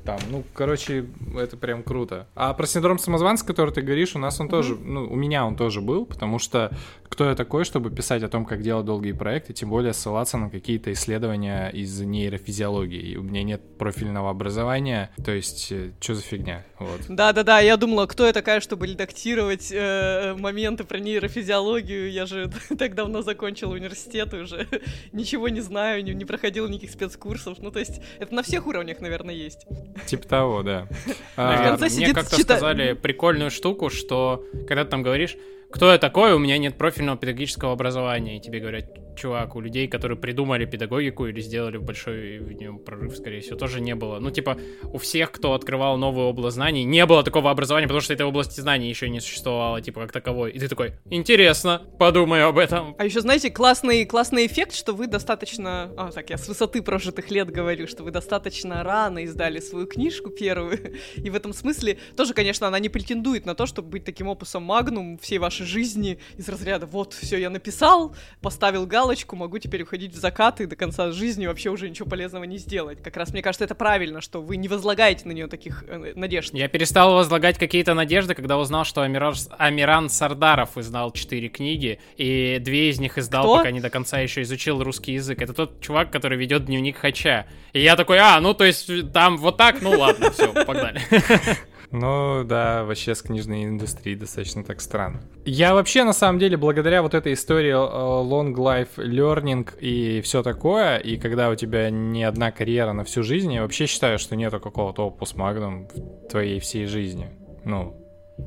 там, 0.04 0.18
ну, 0.30 0.44
короче, 0.52 1.06
это 1.36 1.56
прям 1.56 1.82
круто. 1.82 2.26
А 2.34 2.52
про 2.52 2.66
синдром 2.66 2.98
самозванца, 2.98 3.44
который 3.46 3.72
ты 3.72 3.82
говоришь, 3.82 4.14
у 4.14 4.18
нас 4.18 4.38
он 4.40 4.46
mm-hmm. 4.46 4.50
тоже, 4.50 4.76
ну, 4.76 5.04
у 5.04 5.16
меня 5.16 5.46
он 5.46 5.56
тоже 5.56 5.80
был, 5.80 6.04
потому 6.06 6.38
что 6.38 6.70
кто 7.14 7.28
я 7.28 7.34
такой, 7.34 7.64
чтобы 7.64 7.90
писать 7.90 8.22
о 8.22 8.28
том, 8.28 8.44
как 8.44 8.60
делать 8.60 8.84
долгие 8.84 9.12
проекты, 9.12 9.52
тем 9.52 9.70
более 9.70 9.92
ссылаться 9.92 10.36
на 10.36 10.50
какие-то 10.50 10.92
исследования 10.92 11.68
из 11.68 12.00
нейрофизиологии. 12.00 13.16
У 13.16 13.22
меня 13.22 13.44
нет 13.44 13.62
профильного 13.78 14.30
образования, 14.30 15.10
то 15.24 15.30
есть, 15.30 15.70
э, 15.70 15.92
что 16.00 16.14
за 16.14 16.22
фигня, 16.22 16.64
вот. 16.78 17.02
Да-да-да, 17.08 17.60
я 17.60 17.76
думала, 17.76 18.06
кто 18.06 18.26
я 18.26 18.32
такая, 18.32 18.60
чтобы 18.60 18.86
редактировать 18.86 19.70
э, 19.72 20.34
моменты 20.38 20.84
про 20.84 20.98
нейрофизиологию, 20.98 22.10
я 22.10 22.26
же 22.26 22.50
так 22.78 22.94
давно 22.94 23.22
закончила 23.22 23.74
университет 23.74 24.34
уже, 24.34 24.66
ничего 25.12 25.48
не 25.48 25.60
знаю, 25.60 26.02
не, 26.02 26.14
не 26.14 26.24
проходила 26.24 26.66
никаких 26.66 26.90
спецкурсов, 26.90 27.58
ну, 27.60 27.70
то 27.70 27.78
есть, 27.78 28.00
это 28.18 28.34
на 28.34 28.42
всех 28.42 28.66
уровнях, 28.66 29.00
наверное, 29.00 29.34
есть. 29.34 29.66
Типа 30.07 30.26
того, 30.26 30.62
да. 30.62 30.88
А, 31.37 31.76
мне 31.76 32.12
как-то 32.12 32.40
сказали 32.40 32.92
прикольную 32.92 33.50
штуку, 33.50 33.90
что 33.90 34.44
когда 34.68 34.85
ты 34.85 34.90
там 34.90 35.02
говоришь, 35.02 35.37
кто 35.70 35.90
я 35.90 35.98
такой, 35.98 36.33
у 36.33 36.38
меня 36.38 36.57
нет 36.59 36.78
профильного 36.78 37.18
педагогического 37.18 37.72
образования, 37.72 38.37
и 38.37 38.40
тебе 38.40 38.61
говорят, 38.61 38.85
чувак, 39.16 39.57
у 39.57 39.61
людей, 39.61 39.88
которые 39.88 40.18
придумали 40.18 40.64
педагогику 40.64 41.27
или 41.27 41.40
сделали 41.40 41.79
большой 41.79 42.38
в 42.38 42.53
нем 42.53 42.79
прорыв, 42.79 43.16
скорее 43.16 43.40
всего, 43.40 43.57
тоже 43.57 43.81
не 43.81 43.94
было. 43.94 44.18
Ну, 44.18 44.31
типа, 44.31 44.59
у 44.83 44.98
всех, 44.98 45.33
кто 45.33 45.55
открывал 45.55 45.96
новую 45.96 46.27
область 46.27 46.55
знаний, 46.55 46.85
не 46.85 47.05
было 47.07 47.22
такого 47.22 47.50
образования, 47.50 47.87
потому 47.87 48.00
что 48.00 48.12
этой 48.12 48.27
области 48.27 48.61
знаний 48.61 48.88
еще 48.88 49.09
не 49.09 49.20
существовало, 49.20 49.81
типа, 49.81 50.03
как 50.03 50.12
таковой. 50.12 50.53
И 50.53 50.59
ты 50.59 50.68
такой, 50.68 50.92
интересно, 51.11 51.83
подумаю 51.98 52.48
об 52.48 52.59
этом. 52.59 52.94
А 52.98 53.05
еще, 53.05 53.20
знаете, 53.20 53.50
классный, 53.50 54.05
классный 54.05 54.46
эффект, 54.46 54.74
что 54.74 54.92
вы 54.92 55.07
достаточно... 55.07 55.92
А, 55.96 56.11
так, 56.11 56.31
я 56.31 56.37
с 56.37 56.48
высоты 56.48 56.83
прожитых 56.83 57.31
лет 57.31 57.50
говорю, 57.50 57.87
что 57.87 58.03
вы 58.03 58.11
достаточно 58.11 58.83
рано 58.83 59.20
издали 59.20 59.61
свою 59.61 59.87
книжку 59.87 60.31
первую. 60.31 60.94
И 61.16 61.31
в 61.31 61.35
этом 61.35 61.53
смысле 61.53 61.98
тоже, 62.16 62.35
конечно, 62.35 62.66
она 62.66 62.79
не 62.79 62.88
претендует 62.88 63.46
на 63.46 63.55
то, 63.55 63.66
чтобы 63.66 63.88
быть 63.88 64.05
таким 64.05 64.29
опусом 64.29 64.62
магнум 64.62 65.18
всей 65.18 65.38
вашей 65.38 65.66
жизни 65.66 66.18
из 66.37 66.48
разряда 66.48 66.87
«Вот, 66.87 67.14
все, 67.14 67.38
я 67.38 67.50
написал, 67.50 68.14
поставил 68.40 68.87
гал 68.87 69.03
галочку, 69.04 69.36
могу 69.36 69.58
теперь 69.58 69.82
уходить 69.82 70.14
в 70.14 70.16
закат 70.16 70.60
и 70.60 70.66
до 70.66 70.76
конца 70.76 71.12
жизни 71.12 71.46
вообще 71.46 71.70
уже 71.70 71.88
ничего 71.90 72.08
полезного 72.08 72.44
не 72.44 72.56
сделать. 72.56 73.02
Как 73.02 73.16
раз 73.16 73.32
мне 73.32 73.42
кажется, 73.42 73.64
это 73.64 73.74
правильно, 73.74 74.20
что 74.20 74.40
вы 74.40 74.56
не 74.56 74.66
возлагаете 74.66 75.28
на 75.28 75.32
нее 75.32 75.46
таких 75.46 75.84
э, 75.86 76.12
надежд. 76.16 76.54
Я 76.54 76.68
перестал 76.68 77.14
возлагать 77.14 77.58
какие-то 77.58 77.92
надежды, 77.94 78.34
когда 78.34 78.58
узнал, 78.58 78.84
что 78.84 79.02
Амиран, 79.02 79.34
Амиран 79.58 80.08
Сардаров 80.08 80.78
издал 80.78 81.12
четыре 81.12 81.48
книги, 81.48 82.00
и 82.16 82.58
две 82.60 82.90
из 82.90 82.98
них 82.98 83.18
издал, 83.18 83.42
Кто? 83.44 83.56
пока 83.58 83.70
не 83.70 83.80
до 83.80 83.90
конца 83.90 84.20
еще 84.20 84.42
изучил 84.42 84.82
русский 84.82 85.12
язык. 85.12 85.42
Это 85.42 85.52
тот 85.52 85.80
чувак, 85.80 86.10
который 86.10 86.38
ведет 86.38 86.64
дневник 86.64 86.96
Хача. 86.96 87.46
И 87.74 87.80
я 87.80 87.96
такой, 87.96 88.18
а, 88.18 88.40
ну 88.40 88.54
то 88.54 88.64
есть 88.64 88.90
там 89.12 89.36
вот 89.36 89.58
так, 89.58 89.82
ну 89.82 89.90
ладно, 89.90 90.30
все, 90.30 90.52
погнали. 90.64 91.00
Ну 91.96 92.42
да, 92.42 92.83
вообще 92.83 93.14
с 93.14 93.22
книжной 93.22 93.66
индустрией 93.66 94.18
достаточно 94.18 94.64
так 94.64 94.80
странно. 94.80 95.20
Я 95.44 95.74
вообще, 95.74 96.02
на 96.02 96.12
самом 96.12 96.40
деле, 96.40 96.57
благодаря 96.57 97.02
вот 97.02 97.14
этой 97.14 97.35
истории 97.35 97.70
э, 97.70 97.74
long 97.74 98.52
life 98.52 98.96
learning 98.96 99.78
и 99.78 100.20
все 100.20 100.42
такое, 100.42 100.96
и 100.96 101.16
когда 101.18 101.50
у 101.50 101.54
тебя 101.54 101.90
не 101.90 102.24
одна 102.24 102.50
карьера 102.50 102.92
на 102.92 103.04
всю 103.04 103.22
жизнь, 103.22 103.52
я 103.52 103.62
вообще 103.62 103.87
считаю, 103.87 104.18
что 104.18 104.35
нету 104.35 104.59
какого-то 104.59 105.07
опус 105.07 105.37
магнум 105.37 105.87
в 105.87 106.28
твоей 106.28 106.59
всей 106.59 106.87
жизни. 106.87 107.28
Ну, 107.64 108.03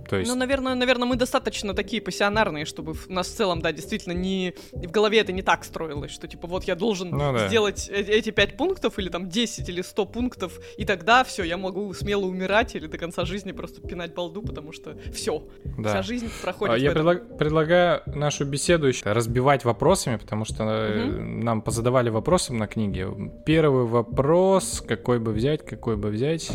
то 0.10 0.18
есть... 0.18 0.30
Ну, 0.30 0.38
наверное, 0.38 0.76
наверное, 0.76 1.08
мы 1.08 1.16
достаточно 1.16 1.74
такие 1.74 2.02
пассионарные, 2.02 2.66
чтобы 2.66 2.94
у 3.08 3.14
нас 3.14 3.28
в 3.28 3.36
целом, 3.36 3.62
да, 3.62 3.72
действительно, 3.72 4.14
не 4.14 4.54
в 4.74 4.92
голове 4.92 5.20
это 5.20 5.32
не 5.32 5.42
так 5.42 5.64
строилось, 5.64 6.12
что 6.12 6.28
типа 6.28 6.48
вот 6.48 6.66
я 6.66 6.76
должен 6.76 7.12
ну, 7.12 7.34
да. 7.34 7.48
сделать 7.48 7.90
э 7.90 8.08
эти 8.08 8.32
пять 8.32 8.58
пунктов 8.58 9.00
или 9.00 9.10
там 9.10 9.30
10 9.30 9.70
или 9.70 9.82
100 9.82 10.06
пунктов, 10.06 10.60
и 10.78 10.86
тогда 10.86 11.24
все, 11.24 11.44
я 11.44 11.58
могу 11.58 11.94
смело 11.94 12.26
умирать 12.26 12.76
или 12.76 12.88
до 12.88 12.98
конца 12.98 13.26
жизни 13.26 13.52
просто 13.52 13.82
пинать 13.82 14.14
балду, 14.14 14.42
потому 14.42 14.72
что 14.72 14.98
все, 15.14 15.44
да. 15.78 15.90
вся 15.90 16.02
жизнь 16.02 16.30
проходит. 16.42 16.76
А, 16.76 16.78
я 16.78 16.92
предлаг, 16.92 17.38
предлагаю 17.38 18.02
нашу 18.08 18.46
беседу 18.46 18.88
еще 18.88 19.12
разбивать 19.12 19.66
вопросами, 19.66 20.18
потому 20.18 20.46
что 20.46 20.64
угу. 20.64 21.22
нам 21.22 21.62
позадавали 21.62 22.10
вопросы 22.10 22.54
на 22.54 22.68
книге. 22.68 23.08
Первый 23.46 23.86
вопрос, 23.86 24.84
какой 24.86 25.20
бы 25.20 25.32
взять, 25.32 25.66
какой 25.66 25.96
бы 25.96 26.10
взять. 26.10 26.52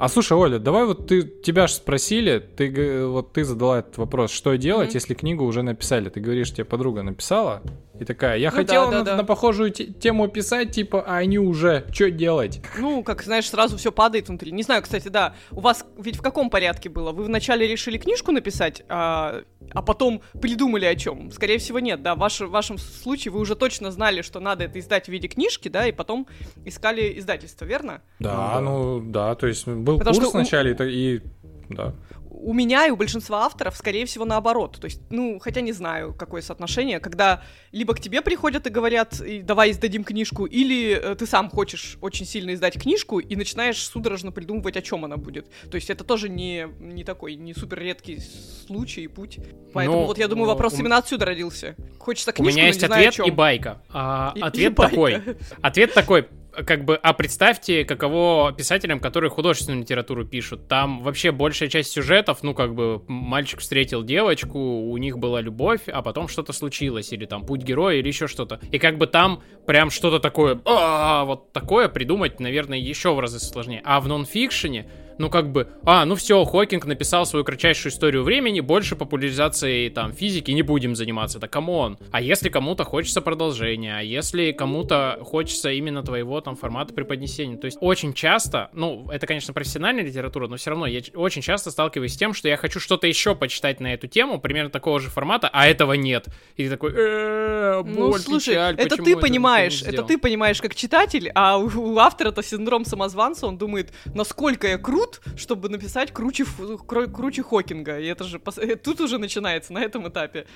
А 0.00 0.08
слушай, 0.08 0.32
Оля, 0.32 0.58
давай 0.58 0.86
вот 0.86 1.08
ты 1.08 1.20
тебя 1.24 1.66
же 1.66 1.74
спросили, 1.74 2.38
ты 2.38 3.04
вот 3.06 3.34
ты 3.34 3.44
задала 3.44 3.80
этот 3.80 3.98
вопрос, 3.98 4.30
что 4.30 4.56
делать, 4.56 4.92
mm-hmm. 4.92 4.94
если 4.94 5.12
книгу 5.12 5.44
уже 5.44 5.60
написали? 5.62 6.08
Ты 6.08 6.20
говоришь, 6.20 6.52
тебе 6.52 6.64
подруга 6.64 7.02
написала, 7.02 7.60
и 8.00 8.04
такая, 8.06 8.38
я 8.38 8.50
ну, 8.50 8.56
хотела 8.56 8.90
да, 8.90 8.98
на, 8.98 9.04
да. 9.04 9.16
на 9.16 9.24
похожую 9.24 9.70
тему 9.70 10.26
писать, 10.28 10.72
типа, 10.72 11.04
а 11.06 11.18
они 11.18 11.38
уже, 11.38 11.84
что 11.92 12.10
делать? 12.10 12.62
Ну, 12.78 13.04
как 13.04 13.22
знаешь, 13.22 13.48
сразу 13.48 13.76
все 13.76 13.92
падает 13.92 14.28
внутри. 14.28 14.52
Не 14.52 14.62
знаю, 14.62 14.82
кстати, 14.82 15.08
да, 15.08 15.34
у 15.50 15.60
вас 15.60 15.84
ведь 15.98 16.16
в 16.16 16.22
каком 16.22 16.48
порядке 16.48 16.88
было? 16.88 17.12
Вы 17.12 17.24
вначале 17.24 17.68
решили 17.68 17.98
книжку 17.98 18.32
написать, 18.32 18.82
а, 18.88 19.42
а 19.72 19.82
потом 19.82 20.22
придумали 20.40 20.86
о 20.86 20.96
чем? 20.96 21.30
Скорее 21.30 21.58
всего, 21.58 21.78
нет, 21.78 22.02
да. 22.02 22.14
В, 22.14 22.18
ваш, 22.18 22.40
в 22.40 22.48
вашем 22.48 22.78
случае 22.78 23.32
вы 23.32 23.40
уже 23.40 23.54
точно 23.54 23.90
знали, 23.90 24.22
что 24.22 24.40
надо 24.40 24.64
это 24.64 24.78
издать 24.78 25.04
в 25.04 25.08
виде 25.10 25.28
книжки, 25.28 25.68
да, 25.68 25.86
и 25.86 25.92
потом 25.92 26.26
искали 26.64 27.18
издательство, 27.18 27.66
верно? 27.66 28.00
Да, 28.18 28.58
ну, 28.62 28.98
ну 28.98 29.10
да, 29.10 29.34
то 29.34 29.46
есть 29.46 29.68
был 29.68 29.98
Потому 29.98 30.16
курс 30.16 30.28
что... 30.28 30.38
вначале, 30.38 30.72
и, 30.72 31.16
и 31.16 31.20
да 31.68 31.94
у 32.42 32.52
меня 32.52 32.86
и 32.86 32.90
у 32.90 32.96
большинства 32.96 33.44
авторов, 33.44 33.76
скорее 33.76 34.06
всего, 34.06 34.24
наоборот. 34.24 34.78
То 34.80 34.86
есть, 34.86 35.00
ну, 35.10 35.38
хотя 35.38 35.60
не 35.60 35.72
знаю, 35.72 36.14
какое 36.14 36.42
соотношение, 36.42 37.00
когда 37.00 37.42
либо 37.72 37.94
к 37.94 38.00
тебе 38.00 38.22
приходят 38.22 38.66
и 38.66 38.70
говорят, 38.70 39.20
давай 39.42 39.70
издадим 39.70 40.04
книжку, 40.04 40.46
или 40.46 40.92
э, 40.92 41.14
ты 41.14 41.26
сам 41.26 41.50
хочешь 41.50 41.98
очень 42.00 42.26
сильно 42.26 42.54
издать 42.54 42.80
книжку 42.80 43.18
и 43.18 43.36
начинаешь 43.36 43.78
судорожно 43.78 44.32
придумывать, 44.32 44.76
о 44.76 44.82
чем 44.82 45.04
она 45.04 45.16
будет. 45.16 45.46
То 45.70 45.76
есть 45.76 45.90
это 45.90 46.04
тоже 46.04 46.28
не, 46.28 46.68
не 46.80 47.04
такой, 47.04 47.34
не 47.34 47.54
супер 47.54 47.78
редкий 47.80 48.20
случай 48.66 49.02
и 49.02 49.08
путь. 49.08 49.38
Поэтому 49.72 50.00
ну, 50.00 50.06
вот 50.06 50.18
я 50.18 50.28
думаю, 50.28 50.48
вопрос 50.48 50.74
у... 50.74 50.78
именно 50.78 50.96
отсюда 50.96 51.26
родился. 51.26 51.76
Хочется 51.98 52.32
книжку, 52.32 52.52
У 52.52 52.56
меня 52.56 52.66
есть 52.66 52.82
ответ 52.82 53.18
и 53.18 53.30
байка. 53.30 53.82
А, 53.90 54.32
и, 54.34 54.40
ответ 54.40 54.72
и 54.72 54.74
такой. 54.74 55.12
Байка. 55.18 55.36
Ответ 55.62 55.94
такой 55.94 56.28
как 56.50 56.84
бы, 56.84 56.96
а 56.96 57.12
представьте, 57.12 57.84
каково 57.84 58.52
писателям, 58.52 59.00
которые 59.00 59.30
художественную 59.30 59.82
литературу 59.82 60.24
пишут. 60.24 60.68
Там 60.68 61.02
вообще 61.02 61.30
большая 61.32 61.68
часть 61.68 61.92
сюжетов, 61.92 62.42
ну, 62.42 62.54
как 62.54 62.74
бы, 62.74 63.02
мальчик 63.06 63.60
встретил 63.60 64.02
девочку, 64.02 64.58
у 64.58 64.96
них 64.96 65.18
была 65.18 65.40
любовь, 65.40 65.82
а 65.86 66.02
потом 66.02 66.28
что-то 66.28 66.52
случилось, 66.52 67.12
или 67.12 67.26
там 67.26 67.44
путь 67.46 67.62
героя, 67.62 67.96
или 67.96 68.08
еще 68.08 68.26
что-то. 68.26 68.60
И 68.70 68.78
как 68.78 68.98
бы 68.98 69.06
там 69.06 69.42
прям 69.66 69.90
что-то 69.90 70.18
такое, 70.18 70.60
а, 70.64 71.24
вот 71.24 71.52
такое 71.52 71.88
придумать, 71.88 72.40
наверное, 72.40 72.78
еще 72.78 73.14
в 73.14 73.20
разы 73.20 73.38
сложнее. 73.38 73.82
А 73.84 74.00
в 74.00 74.08
нонфикшене 74.08 74.88
ну 75.20 75.28
как 75.28 75.52
бы, 75.52 75.68
а, 75.84 76.06
ну 76.06 76.14
все, 76.14 76.42
Хокинг 76.44 76.86
написал 76.86 77.26
свою 77.26 77.44
кратчайшую 77.44 77.92
историю 77.92 78.22
времени, 78.22 78.60
больше 78.60 78.96
популяризацией 78.96 79.90
там 79.90 80.14
физики 80.14 80.50
не 80.50 80.62
будем 80.62 80.96
заниматься, 80.96 81.36
это 81.36 81.46
come 81.46 81.76
on. 81.76 81.98
А 82.10 82.22
если 82.22 82.48
кому-то 82.48 82.84
хочется 82.84 83.20
продолжения, 83.20 83.98
а 83.98 84.00
если 84.00 84.52
кому-то 84.52 85.18
хочется 85.22 85.72
именно 85.72 86.02
твоего 86.02 86.40
там 86.40 86.56
формата 86.56 86.94
преподнесения, 86.94 87.58
то 87.58 87.66
есть 87.66 87.76
очень 87.82 88.14
часто, 88.14 88.70
ну 88.72 89.08
это 89.10 89.26
конечно 89.26 89.52
профессиональная 89.52 90.04
литература, 90.04 90.48
но 90.48 90.56
все 90.56 90.70
равно 90.70 90.86
я 90.86 91.02
очень 91.14 91.42
часто 91.42 91.70
сталкиваюсь 91.70 92.14
с 92.14 92.16
тем, 92.16 92.32
что 92.32 92.48
я 92.48 92.56
хочу 92.56 92.80
что-то 92.80 93.06
еще 93.06 93.34
почитать 93.34 93.78
на 93.80 93.92
эту 93.92 94.06
тему, 94.06 94.40
примерно 94.40 94.70
такого 94.70 95.00
же 95.00 95.10
формата, 95.10 95.50
а 95.52 95.66
этого 95.66 95.92
нет. 95.92 96.28
И 96.56 96.64
ты 96.64 96.70
такой, 96.70 96.94
«Э, 96.96 97.82
ну 97.84 98.14
слушай, 98.14 98.54
это 98.54 98.96
ты 98.96 99.18
понимаешь, 99.18 99.82
это 99.82 100.02
ты 100.02 100.16
понимаешь 100.16 100.62
как 100.62 100.74
читатель, 100.74 101.30
а 101.34 101.58
у 101.58 101.98
автора-то 101.98 102.42
синдром 102.42 102.86
самозванца, 102.86 103.46
он 103.46 103.58
думает, 103.58 103.92
насколько 104.14 104.66
я 104.66 104.78
крут, 104.78 105.09
труд, 105.10 105.38
чтобы 105.38 105.68
написать 105.68 106.12
круче, 106.12 106.44
круче 106.86 107.42
Хокинга. 107.42 107.98
И 107.98 108.06
это 108.06 108.24
же 108.24 108.40
э, 108.56 108.76
тут 108.76 109.00
уже 109.00 109.18
начинается 109.18 109.72
на 109.72 109.82
этом 109.82 110.08
этапе. 110.08 110.46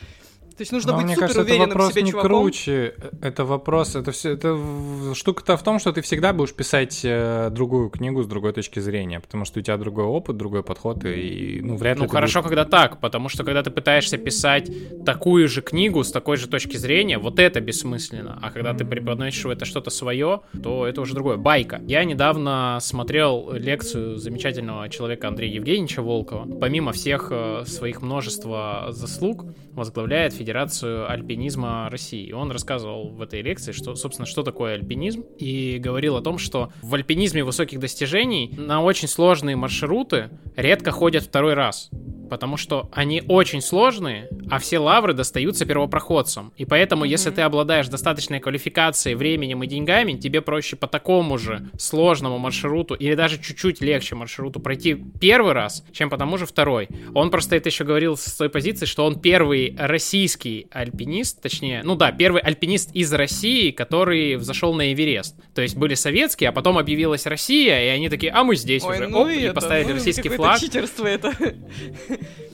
То 0.56 0.60
есть 0.60 0.70
нужно 0.70 0.92
Но 0.92 0.98
быть 0.98 1.06
мне 1.06 1.14
супер 1.14 1.28
кажется, 1.28 1.42
уверенным 1.42 1.68
это 1.68 1.70
вопрос 1.70 1.90
в 1.90 1.92
себе 1.94 2.02
не 2.02 2.10
чуваком. 2.12 2.30
круче. 2.30 2.94
Это 3.22 3.44
вопрос, 3.44 3.96
это 3.96 4.12
все, 4.12 4.30
это 4.30 5.14
штука-то 5.14 5.56
в 5.56 5.62
том, 5.64 5.80
что 5.80 5.92
ты 5.92 6.00
всегда 6.00 6.32
будешь 6.32 6.54
писать 6.54 7.00
э, 7.02 7.50
другую 7.50 7.90
книгу 7.90 8.22
с 8.22 8.26
другой 8.28 8.52
точки 8.52 8.78
зрения, 8.78 9.18
потому 9.18 9.44
что 9.44 9.58
у 9.58 9.62
тебя 9.62 9.76
другой 9.78 10.04
опыт, 10.04 10.36
другой 10.36 10.62
подход 10.62 11.04
и 11.04 11.60
ну 11.60 11.76
вряд 11.76 11.96
ли. 11.96 12.04
Ну 12.04 12.08
хорошо, 12.08 12.40
будешь... 12.40 12.50
когда 12.50 12.64
так, 12.64 13.00
потому 13.00 13.28
что 13.28 13.42
когда 13.42 13.64
ты 13.64 13.70
пытаешься 13.70 14.16
писать 14.16 14.70
такую 15.04 15.48
же 15.48 15.60
книгу 15.60 16.04
с 16.04 16.12
такой 16.12 16.36
же 16.36 16.46
точки 16.46 16.76
зрения, 16.76 17.18
вот 17.18 17.40
это 17.40 17.60
бессмысленно, 17.60 18.38
а 18.40 18.50
когда 18.50 18.74
ты 18.74 18.84
преподносишь 18.84 19.44
это 19.46 19.64
что-то 19.64 19.90
свое, 19.90 20.42
то 20.62 20.86
это 20.86 21.00
уже 21.00 21.14
другое. 21.14 21.36
Байка. 21.36 21.80
Я 21.86 22.04
недавно 22.04 22.78
смотрел 22.80 23.52
лекцию 23.52 24.18
замечательного 24.18 24.88
человека 24.88 25.26
Андрея 25.28 25.54
Евгеньевича 25.54 26.00
Волкова. 26.00 26.46
Помимо 26.60 26.92
всех 26.92 27.28
э, 27.30 27.64
своих 27.66 28.02
множества 28.02 28.86
заслуг 28.90 29.46
возглавляет 29.72 30.32
Федерацию 30.44 31.10
альпинизма 31.10 31.88
России. 31.90 32.30
Он 32.32 32.52
рассказывал 32.52 33.08
в 33.08 33.22
этой 33.22 33.40
лекции, 33.40 33.72
что, 33.72 33.94
собственно, 33.94 34.26
что 34.26 34.42
такое 34.42 34.74
альпинизм, 34.74 35.22
и 35.38 35.78
говорил 35.78 36.16
о 36.16 36.20
том, 36.20 36.36
что 36.36 36.70
в 36.82 36.94
альпинизме 36.94 37.42
высоких 37.42 37.80
достижений 37.80 38.52
на 38.58 38.82
очень 38.82 39.08
сложные 39.08 39.56
маршруты 39.56 40.28
редко 40.54 40.90
ходят 40.90 41.24
второй 41.24 41.54
раз 41.54 41.90
потому 42.34 42.56
что 42.56 42.88
они 42.90 43.22
очень 43.28 43.60
сложные, 43.60 44.28
а 44.50 44.58
все 44.58 44.80
лавры 44.80 45.14
достаются 45.14 45.64
первопроходцам. 45.66 46.52
И 46.56 46.64
поэтому, 46.64 47.04
mm-hmm. 47.04 47.08
если 47.08 47.30
ты 47.30 47.42
обладаешь 47.42 47.86
достаточной 47.86 48.40
квалификацией, 48.40 49.14
временем 49.14 49.62
и 49.62 49.68
деньгами, 49.68 50.14
тебе 50.14 50.40
проще 50.40 50.74
по 50.74 50.88
такому 50.88 51.38
же 51.38 51.70
сложному 51.78 52.38
маршруту 52.38 52.94
или 52.94 53.14
даже 53.14 53.40
чуть-чуть 53.40 53.80
легче 53.80 54.16
маршруту 54.16 54.58
пройти 54.58 55.00
первый 55.20 55.52
раз, 55.52 55.84
чем 55.92 56.10
по 56.10 56.16
тому 56.16 56.36
же 56.36 56.44
второй. 56.44 56.88
Он 57.14 57.30
просто 57.30 57.54
это 57.54 57.68
еще 57.68 57.84
говорил 57.84 58.16
с 58.16 58.32
той 58.34 58.48
позиции, 58.48 58.86
что 58.86 59.06
он 59.06 59.20
первый 59.20 59.76
российский 59.78 60.33
альпинист, 60.70 61.40
точнее, 61.40 61.82
ну 61.84 61.94
да, 61.94 62.12
первый 62.12 62.40
альпинист 62.42 62.90
из 62.94 63.12
России, 63.12 63.70
который 63.70 64.36
взошел 64.36 64.74
на 64.74 64.92
Эверест. 64.92 65.36
То 65.54 65.62
есть 65.62 65.76
были 65.76 65.94
советские, 65.94 66.50
а 66.50 66.52
потом 66.52 66.78
объявилась 66.78 67.26
Россия, 67.26 67.84
и 67.84 67.88
они 67.88 68.08
такие, 68.08 68.32
а 68.32 68.44
мы 68.44 68.56
здесь 68.56 68.84
Ой, 68.84 68.96
уже, 68.96 69.08
ну 69.08 69.22
оп, 69.22 69.28
и, 69.28 69.40
это, 69.40 69.54
поставили 69.54 69.88
ну, 69.88 69.94
российский 69.94 70.28
флаг. 70.28 70.60
читерство 70.60 71.06
это. 71.06 71.32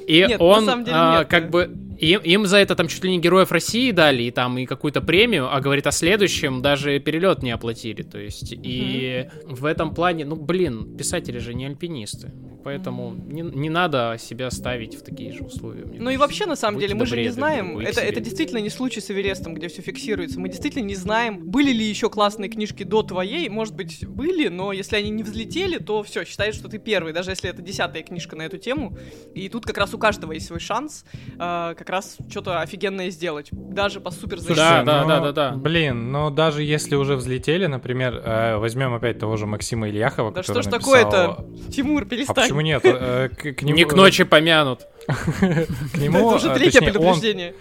И 0.06 0.24
нет, 0.26 0.40
он, 0.40 0.64
на 0.64 0.70
самом 0.72 0.84
деле, 0.84 0.96
а, 0.96 1.18
нет. 1.20 1.28
как 1.28 1.50
бы, 1.50 1.70
им, 2.00 2.20
им 2.20 2.46
за 2.46 2.58
это 2.58 2.74
там 2.74 2.88
чуть 2.88 3.04
ли 3.04 3.10
не 3.10 3.18
Героев 3.18 3.52
России 3.52 3.90
дали, 3.90 4.22
и 4.24 4.30
там 4.30 4.58
и 4.58 4.66
какую-то 4.66 5.00
премию, 5.00 5.54
а 5.54 5.60
говорит, 5.60 5.86
о 5.86 5.92
следующем 5.92 6.62
даже 6.62 6.98
перелет 6.98 7.42
не 7.42 7.50
оплатили. 7.50 8.02
То 8.02 8.18
есть, 8.18 8.52
и 8.52 9.26
mm-hmm. 9.26 9.54
в 9.54 9.64
этом 9.64 9.94
плане, 9.94 10.24
ну, 10.24 10.36
блин, 10.36 10.96
писатели 10.96 11.38
же 11.38 11.54
не 11.54 11.66
альпинисты. 11.66 12.32
Поэтому 12.62 13.14
не, 13.14 13.42
не 13.42 13.70
надо 13.70 14.16
себя 14.18 14.50
ставить 14.50 14.94
в 14.94 15.02
такие 15.02 15.32
же 15.32 15.44
условия. 15.44 15.84
Ну 15.84 15.90
кажется. 15.90 16.10
и 16.10 16.16
вообще, 16.16 16.46
на 16.46 16.56
самом 16.56 16.74
Будьте 16.76 16.88
деле, 16.88 17.00
мы 17.00 17.06
же 17.06 17.16
не 17.16 17.30
знаем, 17.30 17.78
это, 17.78 18.00
это 18.00 18.20
действительно 18.20 18.58
не 18.58 18.70
случай 18.70 19.00
с 19.00 19.10
Эверестом, 19.10 19.54
где 19.54 19.68
все 19.68 19.82
фиксируется. 19.82 20.38
Мы 20.38 20.48
действительно 20.48 20.84
не 20.84 20.94
знаем, 20.94 21.48
были 21.48 21.72
ли 21.72 21.84
еще 21.84 22.10
классные 22.10 22.50
книжки 22.50 22.82
до 22.82 23.02
твоей. 23.02 23.48
Может 23.48 23.74
быть, 23.74 24.06
были, 24.06 24.48
но 24.48 24.72
если 24.72 24.96
они 24.96 25.10
не 25.10 25.22
взлетели, 25.22 25.78
то 25.78 26.02
все, 26.02 26.24
считай, 26.24 26.52
что 26.52 26.68
ты 26.68 26.78
первый, 26.78 27.12
даже 27.12 27.30
если 27.30 27.48
это 27.48 27.62
десятая 27.62 28.02
книжка 28.02 28.36
на 28.36 28.42
эту 28.42 28.58
тему. 28.58 28.96
И 29.34 29.48
тут 29.48 29.64
как 29.64 29.78
раз 29.78 29.94
у 29.94 29.98
каждого 29.98 30.32
есть 30.32 30.46
свой 30.46 30.60
шанс 30.60 31.04
э, 31.38 31.74
как 31.76 31.89
раз 31.90 32.16
что-то 32.28 32.60
офигенное 32.60 33.10
сделать. 33.10 33.48
Даже 33.52 34.00
по 34.00 34.10
супер. 34.10 34.40
Да, 34.40 34.82
да, 34.82 35.04
да, 35.04 35.20
да, 35.20 35.32
да. 35.32 35.50
Блин, 35.52 36.10
но 36.12 36.30
даже 36.30 36.62
если 36.62 36.94
уже 36.94 37.16
взлетели, 37.16 37.66
например, 37.66 38.20
э, 38.24 38.56
возьмем 38.56 38.94
опять 38.94 39.18
того 39.18 39.36
же 39.36 39.46
Максима 39.46 39.88
Ильяхова, 39.88 40.30
да 40.30 40.42
который 40.42 40.62
что 40.62 40.70
ж 40.70 40.72
написал... 40.72 40.92
такое-то? 40.92 41.46
Тимур, 41.70 42.04
перестань. 42.04 42.44
Почему 42.44 42.60
нет? 42.60 42.82
Э, 42.84 43.28
к 43.28 43.62
нему... 43.62 43.76
Не 43.76 43.84
к 43.84 43.92
ночи 43.94 44.24
помянут. 44.24 44.86
К 45.06 45.98
нему... 45.98 46.18
Это 46.18 46.36
уже 46.36 46.54
третье 46.54 46.80
предупреждение 46.80 47.54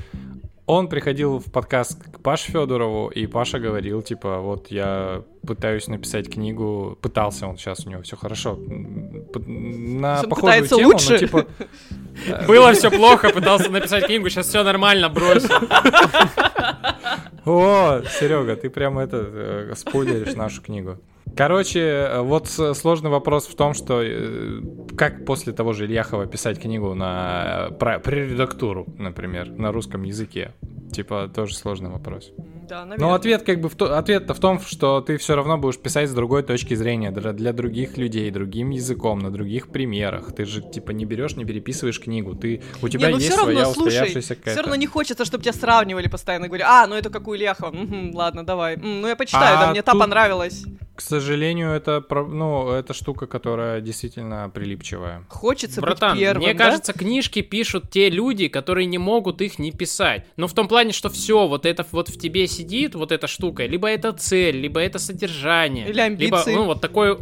он 0.70 0.88
приходил 0.88 1.40
в 1.40 1.52
подкаст 1.52 1.98
к 2.00 2.20
Паше 2.20 2.52
Федорову, 2.52 3.08
и 3.10 3.26
Паша 3.26 3.58
говорил, 3.58 4.04
типа, 4.04 4.38
вот 4.38 4.68
я 4.70 5.24
пытаюсь 5.46 5.88
написать 5.88 6.32
книгу, 6.32 6.96
пытался 7.02 7.48
он, 7.48 7.58
сейчас 7.58 7.88
у 7.88 7.90
него 7.90 8.04
все 8.04 8.16
хорошо, 8.16 8.56
на 9.48 10.20
он 10.20 10.30
похожую 10.30 10.68
тему, 10.68 10.90
лучше? 10.90 11.14
но 11.14 11.18
типа... 11.18 11.48
Было 12.48 12.74
все 12.74 12.92
плохо, 12.92 13.32
пытался 13.32 13.72
написать 13.72 14.06
книгу, 14.06 14.30
сейчас 14.30 14.48
все 14.48 14.64
нормально, 14.64 15.10
бросил. 15.10 15.50
О, 17.46 18.04
Серега, 18.20 18.56
ты 18.56 18.70
прям 18.70 19.00
это 19.00 19.26
э, 19.28 19.74
спойлеришь 19.76 20.36
нашу 20.36 20.62
книгу. 20.62 21.00
Короче, 21.36 21.80
э, 21.80 22.22
вот 22.22 22.48
сложный 22.48 23.10
вопрос 23.10 23.48
в 23.48 23.56
том, 23.56 23.74
что 23.74 24.02
э, 24.02 24.62
как 24.98 25.26
после 25.26 25.54
того 25.54 25.74
же 25.74 25.86
Ильяхова 25.86 26.26
писать 26.26 26.60
книгу 26.60 26.94
на 26.94 27.70
про, 27.80 28.00
прередактуру, 28.00 28.86
например, 28.98 29.50
на 29.50 29.72
русском 29.72 30.04
языке. 30.04 30.52
Типа, 30.92 31.30
тоже 31.34 31.56
сложный 31.56 31.90
вопрос. 31.90 32.32
Да, 32.70 32.86
наверное. 32.86 33.08
Но 33.08 33.14
ответ 33.16 33.42
как 33.42 33.62
бы 33.62 33.68
в 33.68 33.76
то, 33.76 33.98
ответ-то 33.98 34.36
в 34.36 34.40
том, 34.40 34.60
что 34.60 35.02
ты 35.02 35.18
все 35.18 35.36
равно 35.36 35.58
будешь 35.58 35.80
писать 35.80 36.08
с 36.08 36.14
другой 36.14 36.44
точки 36.44 36.76
зрения, 36.76 37.10
для, 37.10 37.34
для 37.34 37.52
других 37.52 37.98
людей, 37.98 38.30
другим 38.30 38.70
языком, 38.70 39.18
на 39.18 39.32
других 39.32 39.70
примерах. 39.70 40.36
Ты 40.36 40.46
же 40.46 40.62
типа 40.62 40.92
не 40.92 41.06
берешь, 41.06 41.36
не 41.36 41.46
переписываешь 41.46 42.00
книгу. 42.00 42.36
Ты 42.36 42.62
у 42.84 42.88
тебя 42.88 43.08
не, 43.08 43.14
ну, 43.14 43.20
есть 43.20 43.32
все 43.32 43.40
равно, 43.40 43.54
своя 43.54 43.74
слушай, 43.74 43.88
устоявшаяся 43.88 44.36
какая-то. 44.36 44.52
Все 44.52 44.62
равно 44.62 44.76
не 44.76 44.86
хочется, 44.86 45.26
чтобы 45.26 45.44
тебя 45.44 45.54
сравнивали 45.54 46.08
постоянно. 46.08 46.48
Говорю, 46.48 46.66
а, 46.68 46.86
ну 46.86 46.94
это 46.94 47.10
как 47.10 47.28
у 47.28 47.36
Ильяхова. 47.36 47.76
Угу, 47.76 48.16
ладно, 48.16 48.46
давай. 48.46 48.76
М, 48.76 49.02
ну 49.02 49.08
я 49.08 49.16
почитаю, 49.16 49.58
а 49.58 49.62
да, 49.62 49.72
мне 49.72 49.82
тут... 49.82 49.94
та 49.94 50.00
понравилась. 50.00 50.64
К 51.00 51.02
сожалению, 51.02 51.72
это, 51.72 52.04
ну, 52.10 52.72
это 52.72 52.94
штука, 52.94 53.26
которая 53.26 53.80
действительно 53.80 54.52
прилипчивая. 54.54 55.24
Хочется 55.30 55.80
Братан, 55.80 56.12
быть 56.12 56.20
первым, 56.20 56.44
мне 56.44 56.54
да? 56.54 56.66
кажется, 56.66 56.92
книжки 56.92 57.42
пишут 57.42 57.90
те 57.90 58.10
люди, 58.10 58.50
которые 58.50 58.86
не 58.86 58.98
могут 58.98 59.42
их 59.42 59.60
не 59.60 59.72
писать. 59.72 60.26
Но 60.36 60.48
в 60.48 60.54
том 60.54 60.68
плане, 60.68 60.92
что 60.92 61.10
все, 61.10 61.48
вот 61.48 61.66
это 61.66 61.86
вот 61.92 62.10
в 62.10 62.20
тебе 62.20 62.48
сидит, 62.48 62.59
вот 62.96 63.12
эта 63.12 63.28
штука, 63.28 63.66
либо 63.66 63.88
это 63.88 64.12
цель, 64.14 64.58
либо 64.58 64.80
это 64.80 65.00
содержание. 65.00 65.90
Или 65.90 66.02
амбиции. 66.02 66.26
Либо, 66.26 66.44
ну, 66.62 66.66
вот 66.66 66.82
такой 66.82 67.18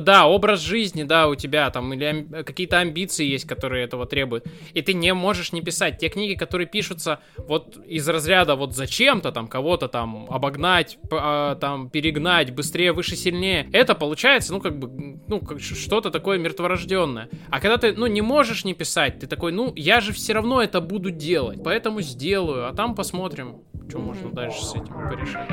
да, 0.00 0.26
образ 0.26 0.60
жизни, 0.60 1.02
да, 1.02 1.28
у 1.28 1.34
тебя 1.34 1.70
там, 1.70 1.92
или 1.92 2.04
ам- 2.04 2.44
какие-то 2.44 2.78
амбиции 2.78 3.26
есть, 3.26 3.46
которые 3.46 3.84
этого 3.84 4.06
требуют. 4.06 4.46
И 4.74 4.82
ты 4.82 4.94
не 4.94 5.12
можешь 5.14 5.52
не 5.52 5.62
писать. 5.62 5.98
Те 5.98 6.08
книги, 6.08 6.34
которые 6.34 6.66
пишутся 6.66 7.20
вот 7.36 7.76
из 7.86 8.08
разряда 8.08 8.54
вот 8.54 8.74
зачем-то 8.74 9.32
там 9.32 9.48
кого-то 9.48 9.88
там 9.88 10.26
обогнать, 10.30 10.98
э, 11.10 11.56
там 11.60 11.90
перегнать, 11.90 12.50
быстрее, 12.52 12.92
выше, 12.92 13.16
сильнее, 13.16 13.68
это 13.72 13.94
получается, 13.94 14.52
ну, 14.52 14.60
как 14.60 14.78
бы, 14.78 15.20
ну, 15.26 15.40
как 15.40 15.60
что-то 15.60 16.10
такое 16.10 16.38
мертворожденное. 16.38 17.28
А 17.50 17.60
когда 17.60 17.76
ты, 17.76 17.92
ну, 17.92 18.06
не 18.06 18.22
можешь 18.22 18.64
не 18.64 18.74
писать, 18.74 19.20
ты 19.20 19.26
такой, 19.26 19.52
ну, 19.52 19.72
я 19.76 20.00
же 20.00 20.12
все 20.12 20.32
равно 20.32 20.62
это 20.62 20.80
буду 20.80 21.10
делать, 21.10 21.60
поэтому 21.64 22.00
сделаю, 22.02 22.68
а 22.68 22.74
там 22.74 22.94
посмотрим, 22.94 23.62
что 23.88 23.98
можно 24.00 24.30
дальше 24.30 24.62
с 24.62 24.74
этим 24.74 25.08
порешать. 25.08 25.48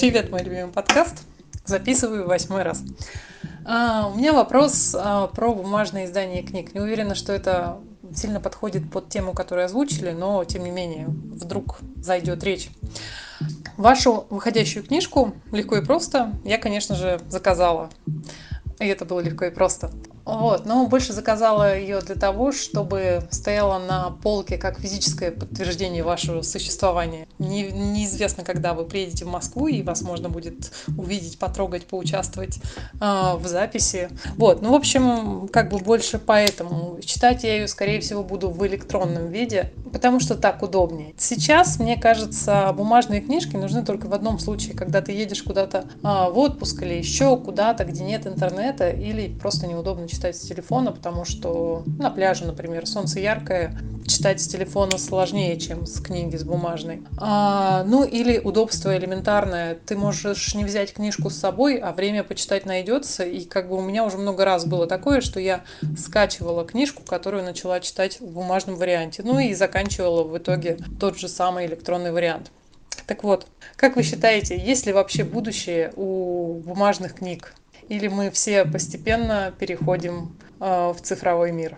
Привет, 0.00 0.30
мой 0.30 0.42
любимый 0.42 0.70
подкаст. 0.70 1.26
Записываю 1.64 2.28
восьмой 2.28 2.62
раз. 2.62 2.82
А, 3.64 4.08
у 4.12 4.16
меня 4.16 4.32
вопрос 4.32 4.94
а, 4.98 5.28
про 5.28 5.54
бумажное 5.54 6.04
издание 6.04 6.42
книг. 6.42 6.74
Не 6.74 6.80
уверена, 6.80 7.14
что 7.14 7.32
это 7.32 7.78
сильно 8.14 8.40
подходит 8.40 8.90
под 8.90 9.08
тему, 9.08 9.32
которую 9.32 9.64
озвучили, 9.64 10.10
но 10.10 10.44
тем 10.44 10.64
не 10.64 10.70
менее, 10.70 11.06
вдруг 11.08 11.78
зайдет 11.96 12.44
речь. 12.44 12.70
Вашу 13.76 14.26
выходящую 14.30 14.84
книжку 14.84 15.34
легко 15.50 15.76
и 15.76 15.84
просто 15.84 16.32
я, 16.44 16.58
конечно 16.58 16.94
же, 16.94 17.20
заказала. 17.28 17.90
И 18.78 18.86
это 18.86 19.04
было 19.04 19.20
легко 19.20 19.46
и 19.46 19.50
просто. 19.50 19.90
Вот, 20.24 20.64
но 20.64 20.86
больше 20.86 21.12
заказала 21.12 21.78
ее 21.78 22.00
для 22.00 22.14
того, 22.14 22.50
чтобы 22.50 23.22
стояла 23.30 23.78
на 23.78 24.10
полке 24.22 24.56
как 24.56 24.80
физическое 24.80 25.30
подтверждение 25.30 26.02
вашего 26.02 26.40
существования. 26.42 27.26
Не, 27.38 27.70
неизвестно, 27.70 28.42
когда 28.42 28.72
вы 28.72 28.84
приедете 28.84 29.26
в 29.26 29.28
Москву, 29.28 29.68
и 29.68 29.82
вас 29.82 30.00
можно 30.00 30.30
будет 30.30 30.72
увидеть, 30.96 31.38
потрогать, 31.38 31.86
поучаствовать 31.86 32.58
э, 33.00 33.34
в 33.36 33.46
записи. 33.46 34.08
Вот, 34.36 34.62
ну, 34.62 34.72
в 34.72 34.74
общем, 34.74 35.48
как 35.48 35.68
бы 35.68 35.78
больше 35.78 36.18
поэтому. 36.18 36.98
Читать 37.04 37.44
я 37.44 37.56
ее, 37.56 37.68
скорее 37.68 38.00
всего, 38.00 38.24
буду 38.24 38.48
в 38.48 38.66
электронном 38.66 39.28
виде, 39.28 39.72
потому 39.92 40.20
что 40.20 40.36
так 40.36 40.62
удобнее. 40.62 41.14
Сейчас, 41.18 41.78
мне 41.78 41.96
кажется, 42.00 42.72
бумажные 42.72 43.20
книжки 43.20 43.56
нужны 43.56 43.84
только 43.84 44.06
в 44.06 44.14
одном 44.14 44.38
случае, 44.38 44.74
когда 44.74 45.02
ты 45.02 45.12
едешь 45.12 45.42
куда-то 45.42 45.84
э, 46.02 46.02
в 46.02 46.38
отпуск 46.38 46.82
или 46.82 46.94
еще 46.94 47.36
куда-то, 47.36 47.84
где 47.84 48.04
нет 48.04 48.26
интернета, 48.26 48.88
или 48.88 49.28
просто 49.28 49.66
неудобно 49.66 50.08
читать 50.14 50.36
с 50.36 50.40
телефона, 50.40 50.92
потому 50.92 51.24
что 51.24 51.82
на 51.98 52.10
пляже, 52.10 52.46
например, 52.46 52.86
солнце 52.86 53.20
яркое, 53.20 53.76
читать 54.06 54.40
с 54.40 54.46
телефона 54.46 54.98
сложнее, 54.98 55.58
чем 55.58 55.86
с 55.86 56.00
книги, 56.00 56.36
с 56.36 56.44
бумажной. 56.44 57.02
А, 57.18 57.84
ну 57.84 58.04
или 58.04 58.38
удобство 58.38 58.96
элементарное. 58.96 59.76
Ты 59.86 59.96
можешь 59.96 60.54
не 60.54 60.64
взять 60.64 60.92
книжку 60.92 61.30
с 61.30 61.36
собой, 61.36 61.76
а 61.76 61.92
время 61.92 62.22
почитать 62.22 62.66
найдется. 62.66 63.24
И 63.24 63.44
как 63.44 63.68
бы 63.68 63.76
у 63.76 63.82
меня 63.82 64.04
уже 64.04 64.18
много 64.18 64.44
раз 64.44 64.64
было 64.64 64.86
такое, 64.86 65.20
что 65.20 65.40
я 65.40 65.64
скачивала 65.98 66.64
книжку, 66.64 67.02
которую 67.02 67.44
начала 67.44 67.80
читать 67.80 68.20
в 68.20 68.26
бумажном 68.26 68.76
варианте. 68.76 69.22
Ну 69.24 69.38
и 69.38 69.54
заканчивала 69.54 70.22
в 70.22 70.36
итоге 70.38 70.78
тот 71.00 71.18
же 71.18 71.28
самый 71.28 71.66
электронный 71.66 72.12
вариант. 72.12 72.50
Так 73.06 73.24
вот, 73.24 73.46
как 73.76 73.96
вы 73.96 74.02
считаете, 74.02 74.56
есть 74.56 74.86
ли 74.86 74.92
вообще 74.92 75.24
будущее 75.24 75.92
у 75.96 76.54
бумажных 76.64 77.16
книг? 77.16 77.54
Или 77.88 78.08
мы 78.08 78.30
все 78.30 78.64
постепенно 78.64 79.52
переходим 79.58 80.36
э, 80.60 80.92
в 80.92 81.00
цифровой 81.02 81.52
мир. 81.52 81.76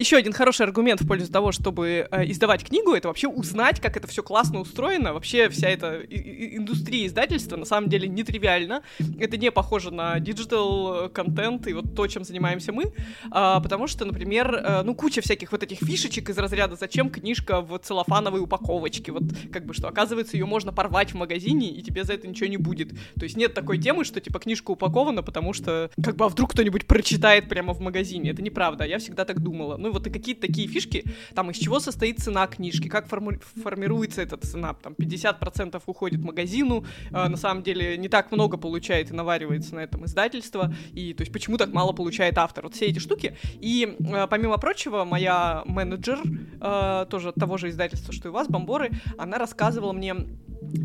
Еще 0.00 0.16
один 0.16 0.32
хороший 0.32 0.62
аргумент 0.62 1.00
в 1.00 1.06
пользу 1.06 1.30
того, 1.30 1.52
чтобы 1.52 2.08
э, 2.10 2.28
издавать 2.28 2.64
книгу, 2.64 2.92
это 2.94 3.06
вообще 3.06 3.28
узнать, 3.28 3.78
как 3.78 3.96
это 3.96 4.08
все 4.08 4.24
классно 4.24 4.58
устроено. 4.58 5.12
Вообще 5.12 5.48
вся 5.48 5.68
эта 5.68 6.00
индустрия 6.10 7.06
издательства 7.06 7.56
на 7.56 7.64
самом 7.64 7.88
деле 7.88 8.08
нетривиальна. 8.08 8.82
Это 9.20 9.36
не 9.36 9.52
похоже 9.52 9.92
на 9.92 10.18
digital 10.18 11.08
контент 11.10 11.68
и 11.68 11.74
вот 11.74 11.94
то, 11.94 12.08
чем 12.08 12.24
занимаемся 12.24 12.72
мы, 12.72 12.92
а, 13.30 13.60
потому 13.60 13.86
что, 13.86 14.04
например, 14.04 14.52
э, 14.52 14.82
ну 14.82 14.96
куча 14.96 15.20
всяких 15.20 15.52
вот 15.52 15.62
этих 15.62 15.78
фишечек 15.78 16.28
из 16.28 16.38
разряда 16.38 16.74
«Зачем 16.74 17.08
книжка 17.08 17.60
в 17.60 17.78
целлофановой 17.78 18.40
упаковочке?» 18.40 19.12
Вот 19.12 19.22
как 19.52 19.64
бы 19.64 19.74
что, 19.74 19.86
оказывается, 19.86 20.36
ее 20.36 20.44
можно 20.44 20.72
порвать 20.72 21.12
в 21.12 21.14
магазине, 21.14 21.68
и 21.68 21.82
тебе 21.82 22.02
за 22.02 22.14
это 22.14 22.26
ничего 22.26 22.48
не 22.48 22.56
будет. 22.56 22.90
То 23.16 23.22
есть 23.22 23.36
нет 23.36 23.54
такой 23.54 23.78
темы, 23.78 24.04
что 24.04 24.20
типа 24.20 24.40
книжка 24.40 24.72
упакована, 24.72 25.22
потому 25.22 25.52
что 25.52 25.88
как 26.02 26.16
бы 26.16 26.24
а 26.24 26.28
вдруг 26.28 26.50
кто-нибудь 26.50 26.88
прочитает 26.88 27.48
прямо 27.48 27.74
в 27.74 27.80
магазине. 27.80 28.30
Это 28.30 28.42
неправда, 28.42 28.84
я 28.84 28.98
всегда 28.98 29.24
так 29.24 29.38
думала 29.38 29.76
ну 29.84 29.92
вот 29.94 30.06
и 30.06 30.10
какие-то 30.10 30.42
такие 30.42 30.68
фишки, 30.68 31.04
там 31.34 31.50
из 31.50 31.56
чего 31.56 31.80
состоит 31.80 32.18
цена 32.18 32.46
книжки, 32.46 32.88
как 32.88 33.08
форму- 33.08 33.40
формируется 33.62 34.22
эта 34.22 34.36
цена, 34.36 34.74
там 34.74 34.94
50% 34.94 35.80
уходит 35.86 36.20
магазину, 36.22 36.84
э, 37.10 37.28
на 37.28 37.36
самом 37.36 37.62
деле 37.62 37.96
не 37.96 38.08
так 38.08 38.32
много 38.32 38.56
получает 38.56 39.10
и 39.10 39.14
наваривается 39.14 39.74
на 39.74 39.80
этом 39.80 40.04
издательство, 40.04 40.74
и 40.92 41.14
то 41.14 41.22
есть 41.22 41.32
почему 41.32 41.56
так 41.56 41.72
мало 41.72 41.92
получает 41.92 42.36
автор, 42.38 42.64
вот 42.64 42.74
все 42.74 42.86
эти 42.86 42.98
штуки, 42.98 43.36
и 43.60 43.96
э, 43.98 44.26
помимо 44.28 44.58
прочего, 44.58 45.04
моя 45.04 45.62
менеджер, 45.64 46.20
э, 46.60 47.06
тоже 47.08 47.32
того 47.32 47.56
же 47.56 47.70
издательства, 47.70 48.12
что 48.12 48.28
и 48.28 48.30
у 48.30 48.34
вас, 48.34 48.48
Бомборы, 48.48 48.90
она 49.16 49.38
рассказывала 49.38 49.92
мне 49.92 50.14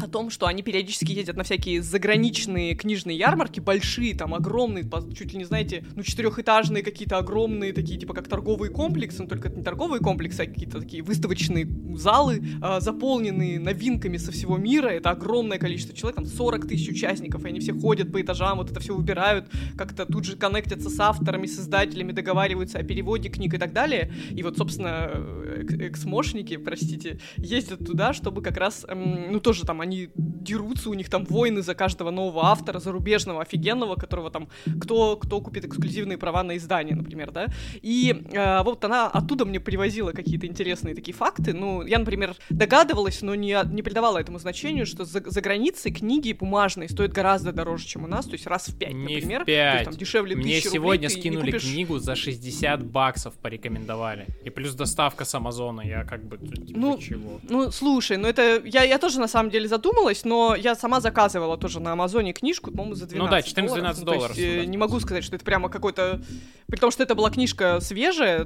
о 0.01 0.07
том, 0.07 0.29
что 0.29 0.47
они 0.47 0.61
периодически 0.61 1.11
ездят 1.11 1.35
на 1.35 1.43
всякие 1.43 1.81
заграничные 1.81 2.75
книжные 2.75 3.17
ярмарки, 3.17 3.59
большие, 3.59 4.15
там, 4.15 4.33
огромные, 4.33 4.85
чуть 5.15 5.33
ли 5.33 5.37
не, 5.37 5.45
знаете, 5.45 5.85
ну, 5.95 6.03
четырехэтажные 6.03 6.83
какие-то 6.83 7.17
огромные, 7.17 7.73
такие, 7.73 7.99
типа, 7.99 8.13
как 8.13 8.27
торговые 8.27 8.71
комплексы, 8.71 8.88
но 8.89 9.25
только 9.25 9.47
это 9.49 9.57
не 9.57 9.63
торговые 9.63 9.99
комплексы, 9.99 10.41
а 10.41 10.45
какие-то 10.45 10.79
такие 10.79 11.03
выставочные 11.03 11.67
залы, 11.95 12.43
э, 12.61 12.79
заполненные 12.79 13.59
новинками 13.59 14.17
со 14.17 14.31
всего 14.31 14.57
мира, 14.57 14.87
это 14.87 15.11
огромное 15.11 15.57
количество 15.57 15.95
человек, 15.95 16.15
там, 16.15 16.25
40 16.25 16.67
тысяч 16.67 16.89
участников, 16.89 17.45
и 17.45 17.49
они 17.49 17.59
все 17.59 17.73
ходят 17.73 18.11
по 18.11 18.21
этажам, 18.21 18.57
вот 18.57 18.71
это 18.71 18.79
все 18.79 18.95
выбирают, 18.95 19.47
как-то 19.77 20.05
тут 20.05 20.25
же 20.25 20.37
коннектятся 20.37 20.89
с 20.89 20.99
авторами, 20.99 21.45
с 21.45 21.59
издателями, 21.59 22.11
договариваются 22.11 22.79
о 22.79 22.83
переводе 22.83 23.29
книг 23.29 23.53
и 23.53 23.57
так 23.57 23.73
далее, 23.73 24.11
и 24.31 24.43
вот, 24.43 24.57
собственно, 24.57 25.11
эксмошники, 25.87 26.57
простите, 26.57 27.19
ездят 27.37 27.85
туда, 27.85 28.13
чтобы 28.13 28.41
как 28.41 28.57
раз, 28.57 28.85
эм, 28.87 29.31
ну, 29.31 29.39
тоже 29.39 29.65
там 29.65 29.81
они 29.81 30.09
дерутся, 30.15 30.89
у 30.89 30.93
них 30.93 31.09
там 31.09 31.25
войны 31.25 31.61
за 31.61 31.75
каждого 31.75 32.11
нового 32.11 32.45
автора, 32.45 32.79
зарубежного, 32.79 33.41
офигенного, 33.41 33.95
которого 33.95 34.31
там, 34.31 34.49
кто, 34.79 35.17
кто 35.17 35.41
купит 35.41 35.65
эксклюзивные 35.65 36.17
права 36.17 36.43
на 36.43 36.57
издание, 36.57 36.95
например, 36.95 37.31
да, 37.31 37.47
и 37.81 38.23
э, 38.31 38.63
вот 38.63 38.78
она 38.83 39.07
оттуда 39.07 39.45
мне 39.45 39.59
привозила 39.59 40.11
какие-то 40.11 40.45
интересные 40.45 40.93
такие 40.93 41.15
факты, 41.15 41.53
ну, 41.53 41.85
я, 41.85 41.99
например, 41.99 42.35
догадывалась, 42.49 43.21
но 43.21 43.35
не, 43.35 43.57
не 43.71 43.81
придавала 43.81 44.17
этому 44.17 44.39
значению, 44.39 44.85
что 44.85 45.05
за, 45.05 45.21
за 45.25 45.41
границей 45.41 45.91
книги 45.91 46.33
бумажные 46.33 46.89
стоят 46.89 47.11
гораздо 47.11 47.51
дороже, 47.53 47.85
чем 47.85 48.03
у 48.03 48.07
нас, 48.07 48.25
то 48.25 48.33
есть 48.33 48.45
раз 48.45 48.67
в 48.67 48.77
пять, 48.77 48.93
не 48.93 49.15
например. 49.15 49.43
В 49.43 49.45
5. 49.45 49.71
То 49.71 49.77
есть, 49.77 49.89
там, 49.89 49.99
дешевле 49.99 50.35
Мне 50.35 50.61
сегодня 50.61 51.07
рублей, 51.07 51.21
скинули 51.21 51.51
купишь... 51.51 51.63
книгу 51.63 51.99
за 51.99 52.15
60 52.15 52.83
баксов 52.85 53.33
порекомендовали, 53.35 54.27
и 54.43 54.49
плюс 54.49 54.73
доставка 54.73 55.25
с 55.25 55.33
Амазона, 55.33 55.81
я 55.81 56.03
как 56.03 56.23
бы, 56.23 56.37
типа, 56.37 56.79
ну, 56.79 56.97
чего? 56.97 57.39
Ну, 57.43 57.71
слушай, 57.71 58.17
ну 58.17 58.27
это, 58.27 58.61
я, 58.65 58.83
я 58.83 58.97
тоже 58.97 59.19
на 59.19 59.27
самом 59.27 59.49
деле 59.49 59.69
призадумалась, 59.69 60.25
но 60.25 60.55
я 60.55 60.75
сама 60.75 60.99
заказывала 60.99 61.57
тоже 61.57 61.79
на 61.79 61.91
Амазоне 61.93 62.33
книжку, 62.33 62.71
по-моему, 62.71 62.95
за 62.95 63.05
12 63.05 63.19
Ну 63.19 63.29
да, 63.29 63.39
14-12 63.39 63.69
долларов. 63.69 64.03
долларов 64.03 64.37
ну, 64.37 64.43
есть, 64.43 64.65
э, 64.65 64.65
не 64.65 64.77
могу 64.77 64.99
сказать, 64.99 65.23
что 65.23 65.35
это 65.35 65.45
прямо 65.45 65.69
какой-то... 65.69 66.21
При 66.69 66.77
том, 66.77 66.91
что 66.91 67.03
это 67.03 67.15
была 67.15 67.31
книжка 67.31 67.79
свежая, 67.81 68.45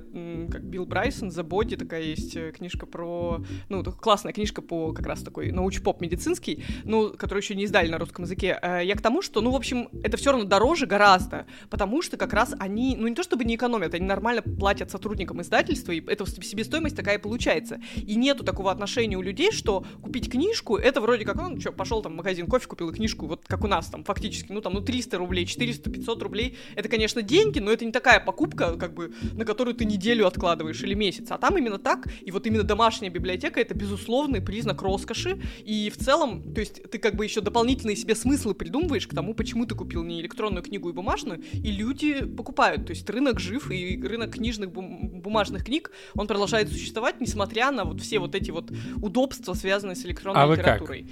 как 0.50 0.64
Билл 0.64 0.86
Брайсон, 0.86 1.30
The 1.30 1.44
Body, 1.44 1.76
такая 1.76 2.02
есть 2.02 2.36
э, 2.36 2.52
книжка 2.52 2.86
про... 2.86 3.44
Ну, 3.68 3.84
классная 3.84 4.32
книжка 4.32 4.62
по 4.62 4.94
как 4.94 5.06
раз 5.06 5.22
такой 5.22 5.52
науч-поп 5.52 6.00
медицинский, 6.00 6.64
ну, 6.86 7.12
которую 7.12 7.42
еще 7.42 7.54
не 7.54 7.64
издали 7.64 7.90
на 7.90 7.98
русском 7.98 8.24
языке. 8.24 8.58
Э, 8.62 8.82
я 8.84 8.96
к 8.96 9.02
тому, 9.02 9.22
что, 9.22 9.42
ну, 9.42 9.52
в 9.52 9.56
общем, 9.56 9.90
это 10.04 10.16
все 10.16 10.32
равно 10.32 10.46
дороже 10.46 10.86
гораздо, 10.86 11.48
потому 11.70 12.02
что 12.02 12.16
как 12.16 12.32
раз 12.32 12.56
они, 12.60 12.96
ну, 12.98 13.08
не 13.10 13.16
то 13.16 13.24
чтобы 13.24 13.44
не 13.44 13.56
экономят, 13.56 13.94
они 13.94 14.06
нормально 14.06 14.42
платят 14.42 14.90
сотрудникам 14.90 15.42
издательства, 15.42 15.92
и 15.92 16.02
это 16.06 16.26
себестоимость 16.26 16.96
такая 16.96 17.20
получается. 17.20 17.82
И 17.96 18.16
нету 18.16 18.46
такого 18.46 18.72
отношения 18.72 19.18
у 19.18 19.22
людей, 19.22 19.52
что 19.52 19.86
купить 20.02 20.32
книжку, 20.32 20.78
это 20.78 21.02
вроде 21.02 21.26
как, 21.26 21.36
ну, 21.36 21.60
что, 21.60 21.74
пошел 21.74 22.02
там 22.02 22.14
в 22.14 22.16
магазин 22.16 22.48
кофе, 22.48 22.68
купил 22.68 22.94
книжку, 22.94 23.28
вот 23.28 23.44
как 23.48 23.66
у 23.66 23.68
нас 23.68 23.88
там, 23.88 24.06
фактически, 24.06 24.52
ну, 24.54 24.62
там, 24.62 24.74
ну, 24.74 24.82
300 24.82 25.18
рублей, 25.18 25.46
400, 25.46 25.90
500 25.90 26.24
рублей, 26.24 26.58
это, 26.76 26.88
конечно, 26.88 27.22
деньги, 27.22 27.60
но 27.60 27.72
это 27.72 27.84
не 27.84 27.92
такая 27.92 28.13
покупка, 28.20 28.78
как 28.78 28.94
бы, 28.94 29.14
на 29.34 29.46
которую 29.46 29.76
ты 29.76 29.86
неделю 29.86 30.28
откладываешь 30.28 30.82
или 30.84 30.94
месяц, 30.94 31.28
а 31.30 31.38
там 31.38 31.58
именно 31.58 31.80
так, 31.80 32.08
и 32.22 32.32
вот 32.32 32.48
именно 32.48 32.64
домашняя 32.64 33.10
библиотека— 33.10 33.60
это 33.62 33.74
безусловный 33.74 34.42
признак 34.42 34.82
роскоши, 34.82 35.42
и 35.64 35.90
в 35.90 35.98
целом, 35.98 36.54
то 36.54 36.60
есть 36.60 36.84
ты 36.90 36.98
как 36.98 37.16
бы 37.16 37.24
еще 37.24 37.42
дополнительные 37.42 37.96
себе 37.96 38.16
смыслы 38.16 38.54
придумываешь 38.54 39.08
к 39.08 39.14
тому, 39.14 39.34
почему 39.34 39.66
ты 39.66 39.76
купил 39.76 40.04
не 40.04 40.22
электронную 40.22 40.64
книгу 40.64 40.90
и 40.90 40.94
бумажную, 40.94 41.44
и 41.54 41.72
люди 41.72 42.26
покупают, 42.26 42.86
то 42.86 42.92
есть 42.92 43.10
рынок 43.10 43.40
жив, 43.40 43.72
и 43.72 44.02
рынок 44.02 44.32
книжных 44.32 44.72
бум- 44.72 45.22
бумажных 45.22 45.66
книг, 45.66 45.92
он 46.16 46.28
продолжает 46.28 46.70
существовать, 46.70 47.22
несмотря 47.22 47.72
на 47.72 47.86
вот 47.86 48.02
все 48.02 48.20
вот 48.20 48.36
эти 48.36 48.52
вот 48.52 48.72
удобства, 49.02 49.54
связанные 49.54 49.96
с 49.96 50.06
электронной 50.06 50.44
а 50.44 50.48
литературой. 50.48 51.08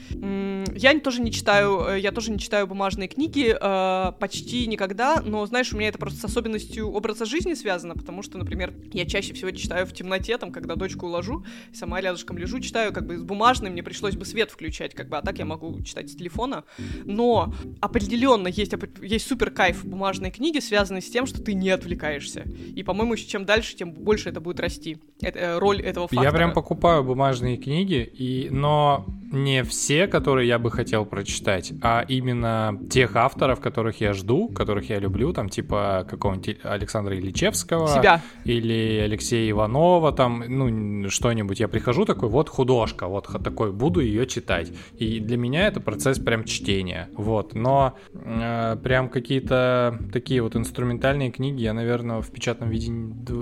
Я 0.75 0.99
тоже 0.99 1.21
не 1.21 1.31
читаю, 1.31 1.85
э, 1.87 1.99
я 1.99 2.11
тоже 2.11 2.31
не 2.31 2.39
читаю 2.39 2.67
бумажные 2.67 3.07
книги 3.07 3.55
э, 3.59 4.11
почти 4.19 4.67
никогда, 4.67 5.21
но 5.25 5.45
знаешь, 5.45 5.73
у 5.73 5.77
меня 5.77 5.89
это 5.89 5.97
просто 5.97 6.19
с 6.19 6.25
особенностью 6.25 6.90
образа 6.91 7.25
жизни 7.25 7.53
связано, 7.53 7.95
потому 7.95 8.23
что, 8.23 8.37
например, 8.37 8.73
я 8.93 9.05
чаще 9.05 9.33
всего 9.33 9.51
читаю 9.51 9.85
в 9.85 9.93
темноте, 9.93 10.37
там, 10.37 10.51
когда 10.51 10.75
дочку 10.75 11.07
уложу, 11.07 11.45
сама 11.73 12.01
рядышком 12.01 12.37
лежу, 12.37 12.59
читаю, 12.59 12.93
как 12.93 13.05
бы 13.05 13.17
с 13.17 13.23
бумажной, 13.23 13.69
мне 13.69 13.83
пришлось 13.83 14.15
бы 14.15 14.25
свет 14.25 14.51
включать, 14.51 14.93
как 14.93 15.09
бы, 15.09 15.17
а 15.17 15.21
так 15.21 15.39
я 15.39 15.45
могу 15.45 15.81
читать 15.83 16.09
с 16.09 16.15
телефона. 16.15 16.63
Но 17.05 17.53
определенно 17.79 18.47
есть, 18.47 18.73
есть 19.01 19.27
супер 19.27 19.51
кайф 19.51 19.85
бумажной 19.85 20.31
книги, 20.31 20.59
связанной 20.59 21.01
с 21.01 21.09
тем, 21.09 21.25
что 21.25 21.41
ты 21.41 21.53
не 21.53 21.69
отвлекаешься. 21.69 22.45
И, 22.75 22.83
по-моему, 22.83 23.15
чем 23.15 23.45
дальше, 23.45 23.75
тем 23.75 23.91
больше 23.91 24.29
это 24.29 24.39
будет 24.41 24.59
расти. 24.59 24.97
Это, 25.21 25.39
э, 25.39 25.59
роль 25.59 25.81
этого 25.81 26.07
фактора. 26.07 26.23
Я 26.23 26.31
прям 26.31 26.53
покупаю 26.53 27.03
бумажные 27.03 27.57
книги, 27.57 28.03
и, 28.13 28.49
но 28.49 29.05
не 29.31 29.63
все, 29.63 30.07
которые 30.07 30.47
я 30.47 30.59
бы 30.59 30.71
хотел 30.71 31.05
прочитать, 31.05 31.73
а 31.81 32.03
именно 32.07 32.77
тех 32.89 33.15
авторов, 33.15 33.59
которых 33.61 34.01
я 34.01 34.13
жду, 34.13 34.49
которых 34.49 34.89
я 34.89 34.99
люблю, 34.99 35.33
там 35.33 35.49
типа 35.49 36.05
какого-нибудь 36.09 36.59
Александра 36.81 37.17
Ильичевского. 37.17 37.87
Себя. 37.87 38.21
Или 38.45 39.01
Алексея 39.03 39.49
Иванова, 39.51 40.11
там, 40.11 40.43
ну, 40.47 41.09
что-нибудь. 41.09 41.59
Я 41.59 41.67
прихожу 41.67 42.05
такой, 42.05 42.29
вот 42.29 42.49
художка, 42.49 43.07
вот 43.07 43.27
такой, 43.43 43.71
буду 43.71 43.99
ее 43.99 44.25
читать. 44.27 44.71
И 44.97 45.19
для 45.19 45.37
меня 45.37 45.67
это 45.67 45.79
процесс 45.79 46.19
прям 46.19 46.43
чтения, 46.43 47.09
вот. 47.13 47.55
Но 47.55 47.95
э, 48.13 48.77
прям 48.83 49.09
какие-то 49.09 49.99
такие 50.11 50.41
вот 50.41 50.55
инструментальные 50.55 51.31
книги 51.31 51.61
я, 51.61 51.73
наверное, 51.73 52.21
в 52.21 52.31
печатном 52.31 52.69
виде 52.69 52.91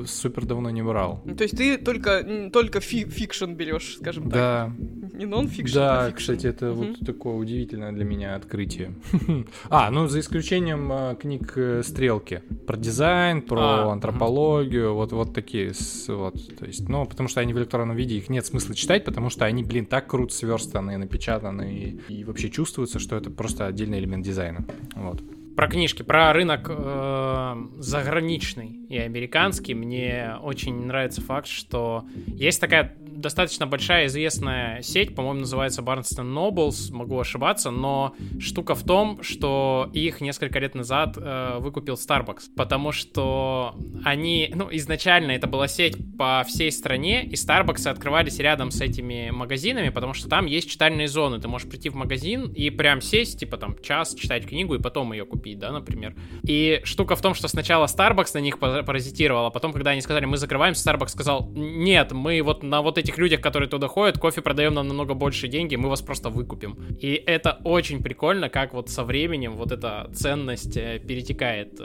супер 0.06 0.45
давно 0.45 0.69
не 0.69 0.82
брал. 0.82 1.23
То 1.38 1.43
есть 1.43 1.58
ты 1.58 1.78
только, 1.78 2.49
только 2.52 2.80
фи 2.80 3.06
fiction 3.06 3.54
берешь, 3.54 3.97
скажем 3.97 4.30
так? 4.30 4.34
Да. 4.34 4.71
Не 5.13 5.25
нон-фикшн, 5.25 5.75
Да, 5.75 6.06
а 6.06 6.12
кстати, 6.12 6.47
это 6.47 6.71
вот 6.71 6.99
такое 7.06 7.34
удивительное 7.34 7.91
для 7.91 8.06
меня 8.06 8.36
открытие. 8.36 8.93
а, 9.69 9.91
ну, 9.91 10.08
за 10.08 10.21
исключением 10.21 10.91
э, 10.91 11.15
книг 11.19 11.54
э, 11.58 11.82
Стрелки. 11.84 12.41
Про 12.65 12.78
дизайн, 12.78 13.29
про 13.42 13.89
а, 13.89 13.92
антропологию, 13.92 14.94
вот, 14.94 15.12
вот 15.12 15.34
такие, 15.34 15.74
вот, 16.08 16.58
то 16.58 16.65
есть, 16.65 16.88
ну, 16.89 17.06
потому 17.06 17.30
что 17.30 17.42
они 17.42 17.54
в 17.54 17.58
электронном 17.58 17.96
виде, 17.96 18.15
их 18.15 18.30
нет 18.30 18.46
смысла 18.46 18.76
читать, 18.76 19.06
потому 19.06 19.30
что 19.30 19.46
они, 19.46 19.63
блин, 19.63 19.86
так 19.86 20.08
круто 20.08 20.34
сверстаны, 20.34 20.98
напечатаны, 20.98 22.00
и, 22.08 22.13
и 22.13 22.24
вообще 22.24 22.50
чувствуется, 22.50 23.00
что 23.00 23.15
это 23.15 23.30
просто 23.30 23.65
отдельный 23.65 24.00
элемент 24.00 24.26
дизайна, 24.26 24.65
вот. 24.96 25.22
Про 25.56 25.68
книжки, 25.68 26.04
про 26.04 26.32
рынок 26.32 26.68
э, 26.70 27.56
заграничный 27.80 28.80
и 28.88 28.98
американский, 28.98 29.74
мне 29.74 30.36
очень 30.42 30.86
нравится 30.86 31.22
факт, 31.22 31.48
что 31.48 32.06
есть 32.28 32.62
такая 32.62 32.96
достаточно 33.20 33.68
большая 33.68 34.08
известная 34.08 34.82
сеть, 34.82 35.16
по-моему, 35.16 35.42
называется 35.42 35.82
Barnes 35.82 36.10
Nobles, 36.18 36.92
могу 36.94 37.20
ошибаться, 37.20 37.72
но 37.72 38.16
штука 38.40 38.76
в 38.76 38.84
том, 38.84 39.22
что 39.24 39.90
их 39.94 40.22
несколько 40.22 40.60
лет 40.60 40.76
назад 40.76 41.18
э, 41.18 41.58
выкупил 41.60 41.96
Starbucks, 41.96 42.54
потому 42.56 42.92
что 42.92 43.76
они, 44.04 44.52
ну, 44.54 44.68
изначально 44.72 45.32
это 45.32 45.48
была 45.48 45.68
сеть 45.68 45.98
по 46.18 46.44
всей 46.48 46.72
стране, 46.72 47.24
и 47.24 47.34
Starbucks 47.34 47.88
открывались 47.90 48.40
рядом 48.40 48.72
с 48.72 48.82
этими 48.82 49.30
магазинами, 49.32 49.90
потому 49.90 50.14
что 50.14 50.30
там 50.30 50.46
есть 50.46 50.70
читальные 50.70 51.08
зоны, 51.08 51.40
ты 51.40 51.48
можешь 51.48 51.70
прийти 51.70 51.90
в 51.90 51.96
магазин 51.96 52.52
и 52.54 52.70
прям 52.70 53.02
сесть, 53.02 53.40
типа 53.40 53.58
там 53.58 53.76
час 53.82 54.16
читать 54.16 54.48
книгу 54.48 54.76
и 54.76 54.82
потом 54.82 55.14
ее 55.14 55.26
купить, 55.26 55.60
да, 55.60 55.72
например. 55.72 56.16
И 56.44 56.82
штука 56.84 57.16
в 57.16 57.22
том, 57.22 57.34
что 57.34 57.48
сначала 57.48 57.86
Starbucks 57.86 58.32
на 58.34 58.40
них 58.40 58.60
паразитировал, 58.60 59.46
а 59.48 59.52
потом, 59.52 59.74
когда 59.74 59.92
они 59.92 60.02
сказали, 60.02 60.26
мы 60.26 60.38
закрываемся, 60.38 60.90
Starbucks 60.90 61.10
сказал, 61.10 61.50
нет, 61.54 62.12
мы 62.12 62.42
вот 62.42 62.64
на 62.64 62.82
вот 62.82 62.98
этих 63.10 63.17
людях, 63.17 63.41
которые 63.41 63.67
туда 63.67 63.88
ходят, 63.88 64.17
кофе 64.17 64.41
продаем 64.41 64.74
нам 64.74 64.88
намного 64.88 65.13
больше 65.13 65.48
деньги, 65.48 65.76
мы 65.76 65.89
вас 65.89 66.02
просто 66.02 66.30
выкупим. 66.30 66.78
И 67.02 67.24
это 67.28 67.60
очень 67.63 68.04
прикольно, 68.04 68.50
как 68.50 68.74
вот 68.74 68.89
со 68.89 69.04
временем 69.04 69.56
вот 69.56 69.72
эта 69.72 70.10
ценность 70.13 70.78
э, 70.78 71.00
перетекает 71.00 71.80
э, 71.80 71.84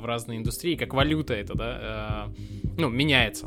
в 0.00 0.04
разные 0.04 0.38
индустрии, 0.38 0.76
как 0.76 0.94
валюта 0.94 1.34
это, 1.34 1.54
да, 1.54 2.26
э, 2.28 2.70
ну, 2.76 2.88
меняется 2.88 3.46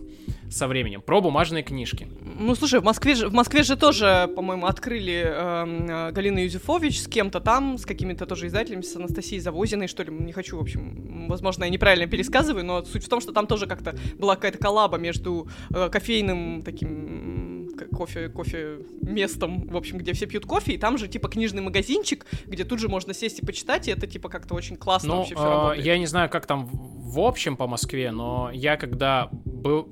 со 0.51 0.67
временем. 0.67 1.01
Про 1.01 1.21
бумажные 1.21 1.63
книжки. 1.63 2.07
Ну, 2.21 2.55
слушай, 2.55 2.79
в 2.79 2.83
Москве 2.83 3.15
же, 3.15 3.29
в 3.29 3.33
Москве 3.33 3.63
же 3.63 3.77
тоже, 3.77 4.29
по-моему, 4.35 4.65
открыли 4.65 5.23
э, 5.25 6.11
Галина 6.11 6.39
Юзефович 6.39 7.01
с 7.01 7.07
кем-то 7.07 7.39
там, 7.39 7.77
с 7.77 7.85
какими-то 7.85 8.25
тоже 8.25 8.47
издателями, 8.47 8.81
с 8.81 8.95
Анастасией 8.95 9.41
Завозиной, 9.41 9.87
что 9.87 10.03
ли, 10.03 10.11
не 10.11 10.33
хочу, 10.33 10.57
в 10.57 10.61
общем, 10.61 11.27
возможно, 11.27 11.63
я 11.63 11.69
неправильно 11.69 12.07
пересказываю, 12.07 12.65
но 12.65 12.83
суть 12.83 13.05
в 13.05 13.09
том, 13.09 13.21
что 13.21 13.31
там 13.31 13.47
тоже 13.47 13.65
как-то 13.65 13.95
была 14.17 14.35
какая-то 14.35 14.57
коллаба 14.57 14.97
между 14.97 15.47
э, 15.73 15.89
кофейным 15.89 16.61
таким 16.63 17.69
кофе, 17.95 18.29
кофе 18.29 18.79
местом, 19.01 19.67
в 19.67 19.77
общем, 19.77 19.97
где 19.97 20.13
все 20.13 20.25
пьют 20.25 20.45
кофе, 20.45 20.73
и 20.73 20.77
там 20.77 20.97
же, 20.97 21.07
типа, 21.07 21.29
книжный 21.29 21.61
магазинчик, 21.61 22.25
где 22.45 22.63
тут 22.63 22.79
же 22.79 22.89
можно 22.89 23.13
сесть 23.13 23.39
и 23.39 23.45
почитать, 23.45 23.87
и 23.87 23.91
это, 23.91 24.07
типа, 24.07 24.29
как-то 24.29 24.53
очень 24.53 24.75
классно 24.75 25.09
ну, 25.09 25.17
вообще 25.19 25.35
все 25.35 25.43
э, 25.43 25.49
работает. 25.49 25.85
Я 25.85 25.97
не 25.97 26.05
знаю, 26.05 26.29
как 26.29 26.45
там 26.45 26.69
в 26.71 27.19
общем 27.19 27.57
по 27.57 27.67
Москве, 27.67 28.11
но 28.11 28.49
я 28.53 28.77
когда 28.77 29.29
был, 29.31 29.87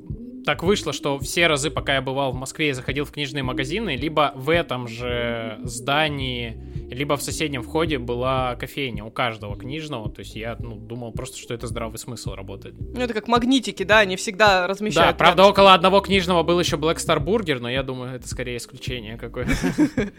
так 0.49 0.63
вышло, 0.63 0.93
что 0.93 1.19
все 1.19 1.45
разы, 1.45 1.69
пока 1.69 1.93
я 1.93 2.01
бывал 2.01 2.31
в 2.31 2.35
Москве 2.35 2.69
и 2.69 2.71
заходил 2.71 3.05
в 3.05 3.11
книжные 3.11 3.43
магазины, 3.43 3.95
либо 3.95 4.33
в 4.35 4.49
этом 4.49 4.87
же 4.87 5.59
здании, 5.61 6.59
либо 6.89 7.17
в 7.17 7.21
соседнем 7.21 7.61
входе 7.61 7.99
была 7.99 8.55
кофейня 8.55 9.05
у 9.05 9.11
каждого 9.11 9.55
книжного. 9.55 10.09
То 10.09 10.21
есть 10.21 10.35
я 10.35 10.57
ну, 10.57 10.73
думал 10.73 11.11
просто, 11.11 11.37
что 11.37 11.53
это 11.53 11.67
здравый 11.67 11.99
смысл 11.99 12.33
работает. 12.33 12.73
Ну, 12.79 12.99
это 12.99 13.13
как 13.13 13.27
магнитики, 13.27 13.83
да, 13.83 13.99
они 13.99 14.15
всегда 14.15 14.65
размещают. 14.65 15.17
Да, 15.17 15.23
правда, 15.23 15.45
около 15.45 15.75
одного 15.75 15.99
книжного 15.99 16.41
был 16.41 16.59
еще 16.59 16.77
Black 16.77 16.95
Star 16.95 17.23
Burger, 17.23 17.59
но 17.59 17.69
я 17.69 17.83
думаю, 17.83 18.15
это 18.15 18.27
скорее 18.27 18.57
исключение 18.57 19.15
какое-то. 19.17 19.51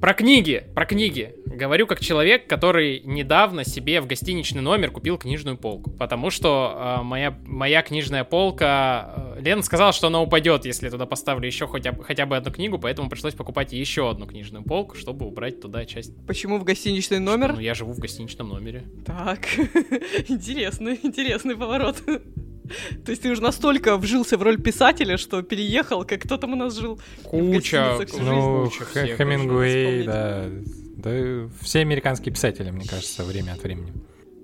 Про 0.00 0.14
книги, 0.14 0.64
про 0.74 0.86
книги. 0.86 1.34
Говорю 1.46 1.88
как 1.88 1.98
человек, 1.98 2.46
который 2.46 3.00
недавно 3.04 3.64
себе 3.64 4.00
в 4.00 4.06
гостиничный 4.06 4.60
номер 4.60 4.92
купил 4.92 5.18
книжную 5.18 5.56
полку. 5.56 5.90
Потому 5.90 6.30
что 6.30 6.98
э, 7.00 7.02
моя, 7.02 7.36
моя 7.44 7.82
книжная 7.82 8.22
полка... 8.22 9.34
Э, 9.36 9.40
Лена 9.68 9.76
сказала, 9.76 9.92
что 9.92 10.06
она 10.06 10.22
упадет, 10.22 10.64
если 10.64 10.86
я 10.86 10.90
туда 10.90 11.04
поставлю 11.04 11.46
еще 11.46 11.66
хотя, 11.66 11.94
хотя 11.94 12.24
бы 12.24 12.36
одну 12.36 12.50
книгу, 12.50 12.78
поэтому 12.78 13.10
пришлось 13.10 13.34
покупать 13.34 13.72
еще 13.72 14.10
одну 14.10 14.26
книжную 14.26 14.64
полку, 14.64 14.96
чтобы 14.96 15.26
убрать 15.26 15.60
туда 15.60 15.84
часть. 15.84 16.12
Почему 16.26 16.58
в 16.58 16.64
гостиничный 16.64 17.18
номер? 17.18 17.48
Что, 17.48 17.56
ну, 17.56 17.60
я 17.60 17.74
живу 17.74 17.92
в 17.92 17.98
гостиничном 17.98 18.48
номере. 18.48 18.84
Так, 19.04 19.46
интересный, 20.28 20.98
интересный 21.02 21.54
поворот. 21.54 22.02
То 22.06 23.10
есть 23.10 23.22
ты 23.22 23.30
уже 23.30 23.42
настолько 23.42 23.96
вжился 23.98 24.38
в 24.38 24.42
роль 24.42 24.60
писателя, 24.60 25.18
что 25.18 25.42
переехал, 25.42 26.04
как 26.04 26.22
кто 26.22 26.38
там 26.38 26.54
у 26.54 26.56
нас 26.56 26.78
жил? 26.78 26.98
Куча, 27.24 27.98
ну, 28.18 28.70
Хемингуэй, 28.70 30.04
да. 30.04 30.46
Да, 30.96 31.48
все 31.60 31.80
американские 31.80 32.32
писатели, 32.32 32.70
мне 32.70 32.86
кажется, 32.86 33.22
время 33.24 33.52
от 33.52 33.62
времени. 33.62 33.92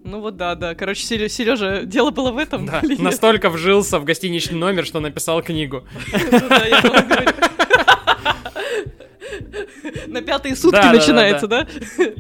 Ну 0.04 0.20
вот 0.20 0.36
да, 0.36 0.54
да. 0.54 0.74
Короче, 0.74 1.02
Сережа, 1.02 1.82
дело 1.84 2.10
было 2.10 2.30
в 2.30 2.36
этом. 2.36 2.66
Да, 2.66 2.82
настолько 2.98 3.48
вжился 3.48 3.98
в 3.98 4.04
гостиничный 4.04 4.58
номер, 4.58 4.84
что 4.84 5.00
написал 5.00 5.42
книгу. 5.42 5.84
На 10.06 10.20
пятые 10.20 10.54
сутки 10.56 10.86
начинается, 10.92 11.46
да? 11.48 11.66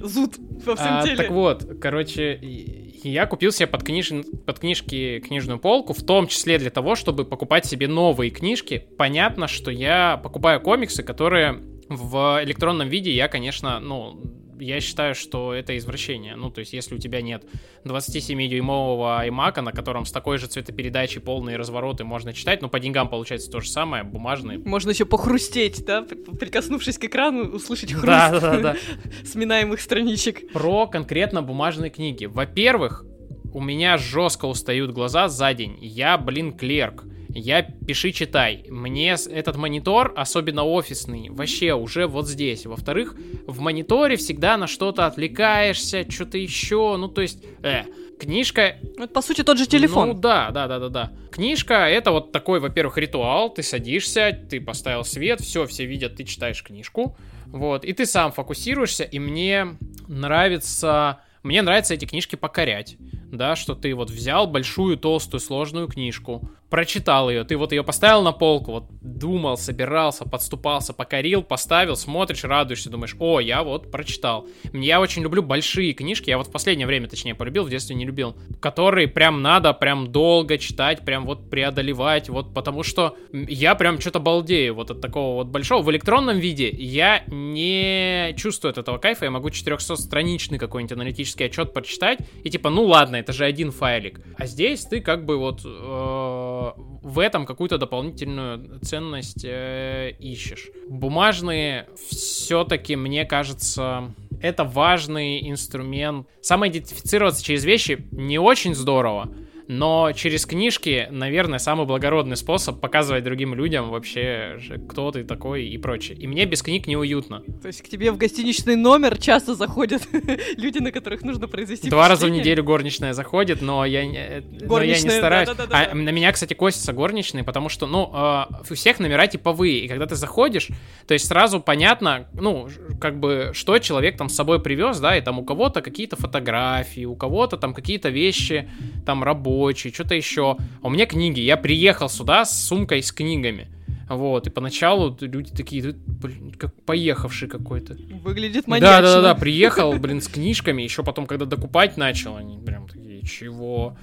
Зуд 0.02 0.36
во 0.64 0.74
всем 0.76 0.98
а, 0.98 1.02
теле. 1.02 1.16
Так 1.16 1.30
вот, 1.30 1.78
короче, 1.80 2.40
я 2.42 3.26
купил 3.26 3.52
себе 3.52 3.66
под, 3.66 3.82
книж... 3.84 4.10
под 4.46 4.58
книжки 4.58 5.20
книжную 5.20 5.58
полку, 5.58 5.92
в 5.92 6.02
том 6.02 6.26
числе 6.26 6.58
для 6.58 6.70
того, 6.70 6.94
чтобы 6.96 7.24
покупать 7.24 7.66
себе 7.66 7.86
новые 7.86 8.30
книжки. 8.30 8.88
Понятно, 8.96 9.46
что 9.46 9.70
я 9.70 10.16
покупаю 10.16 10.60
комиксы, 10.60 11.02
которые 11.02 11.60
в 11.88 12.40
электронном 12.42 12.88
виде 12.88 13.12
я, 13.12 13.28
конечно, 13.28 13.78
ну, 13.78 14.20
я 14.58 14.80
считаю, 14.80 15.14
что 15.14 15.54
это 15.54 15.76
извращение. 15.76 16.36
Ну, 16.36 16.50
то 16.50 16.60
есть, 16.60 16.72
если 16.72 16.94
у 16.94 16.98
тебя 16.98 17.22
нет 17.22 17.44
27-дюймового 17.84 19.26
iMac, 19.28 19.60
на 19.60 19.72
котором 19.72 20.04
с 20.04 20.12
такой 20.12 20.38
же 20.38 20.46
цветопередачей 20.46 21.20
полные 21.20 21.56
развороты 21.56 22.04
можно 22.04 22.32
читать, 22.32 22.62
но 22.62 22.68
по 22.68 22.80
деньгам 22.80 23.08
получается 23.08 23.50
то 23.50 23.60
же 23.60 23.68
самое, 23.68 24.04
бумажный. 24.04 24.58
Можно 24.58 24.90
еще 24.90 25.04
похрустеть, 25.04 25.84
да? 25.84 26.02
Прикоснувшись 26.02 26.98
к 26.98 27.04
экрану, 27.04 27.44
услышать 27.44 27.92
хруст 27.92 28.06
да, 28.06 28.40
да, 28.40 28.58
да. 28.58 28.76
сминаемых 29.24 29.80
страничек. 29.80 30.52
Про 30.52 30.86
конкретно 30.86 31.42
бумажные 31.42 31.90
книги. 31.90 32.26
Во-первых, 32.26 33.04
у 33.52 33.60
меня 33.60 33.96
жестко 33.98 34.46
устают 34.46 34.90
глаза 34.92 35.28
за 35.28 35.54
день. 35.54 35.78
Я, 35.80 36.18
блин, 36.18 36.52
клерк 36.52 37.04
я 37.34 37.62
пиши, 37.62 38.12
читай. 38.12 38.64
Мне 38.68 39.16
этот 39.30 39.56
монитор, 39.56 40.12
особенно 40.16 40.64
офисный, 40.64 41.30
вообще 41.30 41.74
уже 41.74 42.06
вот 42.06 42.28
здесь. 42.28 42.64
Во-вторых, 42.66 43.16
в 43.46 43.60
мониторе 43.60 44.16
всегда 44.16 44.56
на 44.56 44.66
что-то 44.66 45.06
отвлекаешься, 45.06 46.10
что-то 46.10 46.38
еще, 46.38 46.96
ну 46.96 47.08
то 47.08 47.22
есть, 47.22 47.44
э, 47.62 47.84
книжка... 48.20 48.76
Это, 48.96 49.08
по 49.08 49.20
сути, 49.20 49.42
тот 49.42 49.58
же 49.58 49.66
телефон. 49.66 50.08
Ну 50.08 50.14
да, 50.14 50.50
да, 50.50 50.68
да, 50.68 50.78
да, 50.78 50.88
да. 50.88 51.12
Книжка— 51.30 51.74
это 51.88 52.12
вот 52.12 52.32
такой, 52.32 52.60
во-первых, 52.60 52.96
ритуал. 52.98 53.52
Ты 53.52 53.62
садишься, 53.62 54.32
ты 54.48 54.60
поставил 54.60 55.04
свет, 55.04 55.40
все, 55.40 55.66
все 55.66 55.84
видят, 55.86 56.16
ты 56.16 56.24
читаешь 56.24 56.62
книжку. 56.62 57.16
Вот, 57.46 57.84
и 57.84 57.92
ты 57.92 58.06
сам 58.06 58.32
фокусируешься, 58.32 59.04
и 59.04 59.18
мне 59.18 59.76
нравится... 60.08 61.20
Мне 61.42 61.60
нравится 61.60 61.92
эти 61.92 62.06
книжки 62.06 62.36
покорять, 62.36 62.96
да, 63.30 63.54
что 63.54 63.74
ты 63.74 63.94
вот 63.94 64.08
взял 64.08 64.46
большую, 64.46 64.96
толстую, 64.96 65.40
сложную 65.40 65.88
книжку, 65.88 66.48
прочитал 66.74 67.30
ее, 67.30 67.44
ты 67.44 67.56
вот 67.56 67.70
ее 67.70 67.84
поставил 67.84 68.22
на 68.22 68.32
полку, 68.32 68.72
вот 68.72 68.86
думал, 69.00 69.56
собирался, 69.56 70.24
подступался, 70.24 70.92
покорил, 70.92 71.44
поставил, 71.44 71.94
смотришь, 71.94 72.42
радуешься, 72.42 72.90
думаешь, 72.90 73.14
о, 73.20 73.38
я 73.38 73.62
вот 73.62 73.92
прочитал. 73.92 74.48
Я 74.72 75.00
очень 75.00 75.22
люблю 75.22 75.40
большие 75.40 75.92
книжки, 75.92 76.30
я 76.30 76.36
вот 76.36 76.48
в 76.48 76.50
последнее 76.50 76.88
время, 76.88 77.06
точнее, 77.06 77.36
полюбил, 77.36 77.62
в 77.62 77.70
детстве 77.70 77.94
не 77.94 78.04
любил, 78.04 78.36
которые 78.58 79.06
прям 79.06 79.40
надо 79.40 79.72
прям 79.72 80.10
долго 80.10 80.58
читать, 80.58 81.04
прям 81.04 81.26
вот 81.26 81.48
преодолевать, 81.48 82.28
вот 82.28 82.52
потому 82.52 82.82
что 82.82 83.16
я 83.32 83.76
прям 83.76 84.00
что-то 84.00 84.18
балдею 84.18 84.74
вот 84.74 84.90
от 84.90 85.00
такого 85.00 85.36
вот 85.36 85.46
большого. 85.46 85.84
В 85.84 85.92
электронном 85.92 86.40
виде 86.40 86.68
я 86.70 87.22
не 87.28 88.34
чувствую 88.36 88.70
от 88.70 88.78
этого 88.78 88.98
кайфа, 88.98 89.26
я 89.26 89.30
могу 89.30 89.48
400-страничный 89.48 90.58
какой-нибудь 90.58 90.90
аналитический 90.90 91.46
отчет 91.46 91.72
прочитать, 91.72 92.18
и 92.42 92.50
типа, 92.50 92.68
ну 92.68 92.82
ладно, 92.82 93.14
это 93.14 93.32
же 93.32 93.44
один 93.44 93.70
файлик. 93.70 94.20
А 94.36 94.46
здесь 94.46 94.84
ты 94.86 95.00
как 95.00 95.24
бы 95.24 95.38
вот 95.38 95.60
э, 95.64 96.63
в 97.02 97.18
этом 97.18 97.46
какую-то 97.46 97.78
дополнительную 97.78 98.80
ценность 98.80 99.44
э, 99.44 100.12
ищешь. 100.18 100.70
Бумажные 100.88 101.88
все-таки, 102.08 102.96
мне 102.96 103.24
кажется, 103.24 104.14
это 104.40 104.64
важный 104.64 105.48
инструмент. 105.50 106.26
Самоидентифицироваться 106.40 107.44
через 107.44 107.64
вещи 107.64 108.06
не 108.12 108.38
очень 108.38 108.74
здорово, 108.74 109.34
но 109.66 110.12
через 110.12 110.44
книжки, 110.44 111.08
наверное, 111.10 111.58
самый 111.58 111.86
благородный 111.86 112.36
способ 112.36 112.80
показывать 112.80 113.24
другим 113.24 113.54
людям 113.54 113.90
вообще, 113.90 114.58
кто 114.88 115.10
ты 115.10 115.24
такой 115.24 115.66
и 115.66 115.78
прочее. 115.78 116.18
И 116.18 116.26
мне 116.26 116.44
без 116.44 116.62
книг 116.62 116.86
неуютно. 116.86 117.42
То 117.62 117.68
есть 117.68 117.82
к 117.82 117.88
тебе 117.88 118.12
в 118.12 118.18
гостиничный 118.18 118.76
номер 118.76 119.16
часто 119.18 119.54
заходят 119.54 120.02
люди, 120.56 120.78
на 120.78 120.92
которых 120.92 121.22
нужно 121.22 121.48
произвести 121.48 121.88
Два 121.88 122.08
раза 122.08 122.26
в 122.26 122.30
неделю 122.30 122.62
горничная 122.62 123.14
заходит, 123.14 123.62
но 123.62 123.84
я, 123.84 124.02
э, 124.04 124.42
но 124.42 124.82
я 124.82 125.00
не 125.00 125.10
стараюсь. 125.10 125.48
Да, 125.48 125.54
да, 125.54 125.66
да, 125.66 125.88
а 125.90 125.94
на 125.94 126.10
меня, 126.10 126.30
кстати, 126.32 126.52
косятся 126.54 126.92
горничные, 126.92 127.42
потому 127.42 127.68
что, 127.68 127.86
ну, 127.86 128.10
э, 128.12 128.44
у 128.70 128.74
всех 128.74 128.98
номера 128.98 129.26
типовые, 129.26 129.80
и 129.80 129.88
когда 129.88 130.06
ты 130.06 130.14
заходишь, 130.14 130.68
то 131.06 131.14
есть 131.14 131.26
сразу 131.26 131.60
понятно, 131.60 132.28
ну, 132.34 132.68
как 133.00 133.18
бы, 133.18 133.52
что 133.54 133.78
человек 133.78 134.18
там 134.18 134.28
с 134.28 134.34
собой 134.34 134.60
привез, 134.60 135.00
да, 135.00 135.16
и 135.16 135.22
там 135.22 135.38
у 135.38 135.44
кого-то 135.44 135.80
какие-то 135.80 136.16
фотографии, 136.16 137.04
у 137.06 137.16
кого-то 137.16 137.56
там 137.56 137.72
какие-то 137.72 138.10
вещи, 138.10 138.68
там, 139.06 139.24
работы, 139.24 139.53
рабочий, 139.54 139.92
что-то 139.92 140.14
еще. 140.14 140.56
А 140.82 140.86
у 140.86 140.90
меня 140.90 141.06
книги. 141.06 141.40
Я 141.40 141.56
приехал 141.56 142.08
сюда 142.08 142.44
с 142.44 142.66
сумкой 142.66 143.02
с 143.02 143.12
книгами. 143.12 143.68
Вот, 144.08 144.46
и 144.46 144.50
поначалу 144.50 145.16
люди 145.20 145.50
такие, 145.50 145.94
блин, 146.06 146.52
как 146.58 146.74
поехавший 146.82 147.48
какой-то. 147.48 147.96
Выглядит 148.22 148.66
маньячно. 148.66 149.02
Да-да-да, 149.02 149.34
приехал, 149.34 149.92
блин, 149.98 150.20
с 150.20 150.28
книжками, 150.28 150.82
еще 150.82 151.02
потом, 151.02 151.26
когда 151.26 151.46
докупать 151.46 151.96
начал, 151.96 152.36
они 152.36 152.58
прям 152.58 152.86
такие, 152.86 153.22
чего? 153.22 153.96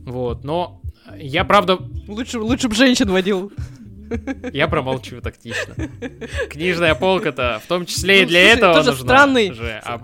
Вот, 0.00 0.42
но 0.42 0.80
я, 1.16 1.44
правда... 1.44 1.78
Лучше, 2.08 2.40
лучше 2.40 2.68
бы 2.68 2.74
женщин 2.74 3.08
водил. 3.08 3.52
Я 4.52 4.66
промолчу 4.66 5.20
тактично. 5.20 5.74
Книжная 6.50 6.96
полка-то 6.96 7.60
в 7.64 7.68
том 7.68 7.86
числе 7.86 8.20
и 8.20 8.22
ну, 8.22 8.28
для 8.28 8.40
слушай, 8.40 8.56
этого 8.56 8.74
тоже 8.74 8.90
нужна 8.90 9.04
странный, 9.06 9.52
же. 9.52 9.80
А... 9.84 10.00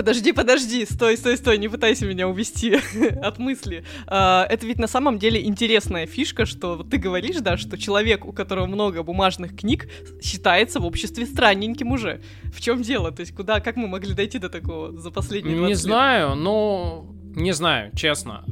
Подожди, 0.00 0.32
подожди, 0.32 0.86
стой, 0.86 1.18
стой, 1.18 1.36
стой, 1.36 1.58
не 1.58 1.68
пытайся 1.68 2.06
меня 2.06 2.26
увести 2.26 2.78
от 3.22 3.38
мысли. 3.38 3.84
А, 4.06 4.46
это 4.48 4.66
ведь 4.66 4.78
на 4.78 4.86
самом 4.86 5.18
деле 5.18 5.44
интересная 5.44 6.06
фишка, 6.06 6.46
что 6.46 6.82
ты 6.82 6.96
говоришь, 6.96 7.36
да, 7.40 7.58
что 7.58 7.76
человек, 7.76 8.24
у 8.24 8.32
которого 8.32 8.64
много 8.64 9.02
бумажных 9.02 9.54
книг, 9.54 9.90
считается 10.22 10.80
в 10.80 10.86
обществе 10.86 11.26
странненьким 11.26 11.92
уже. 11.92 12.22
В 12.44 12.62
чем 12.62 12.80
дело? 12.80 13.12
То 13.12 13.20
есть 13.20 13.34
куда, 13.34 13.60
как 13.60 13.76
мы 13.76 13.88
могли 13.88 14.14
дойти 14.14 14.38
до 14.38 14.48
такого 14.48 14.98
за 14.98 15.10
последние 15.10 15.54
20 15.58 15.66
Не 15.66 15.72
лет? 15.74 15.78
знаю, 15.78 16.34
но... 16.34 17.04
Не 17.36 17.52
знаю, 17.52 17.94
честно. 17.94 18.46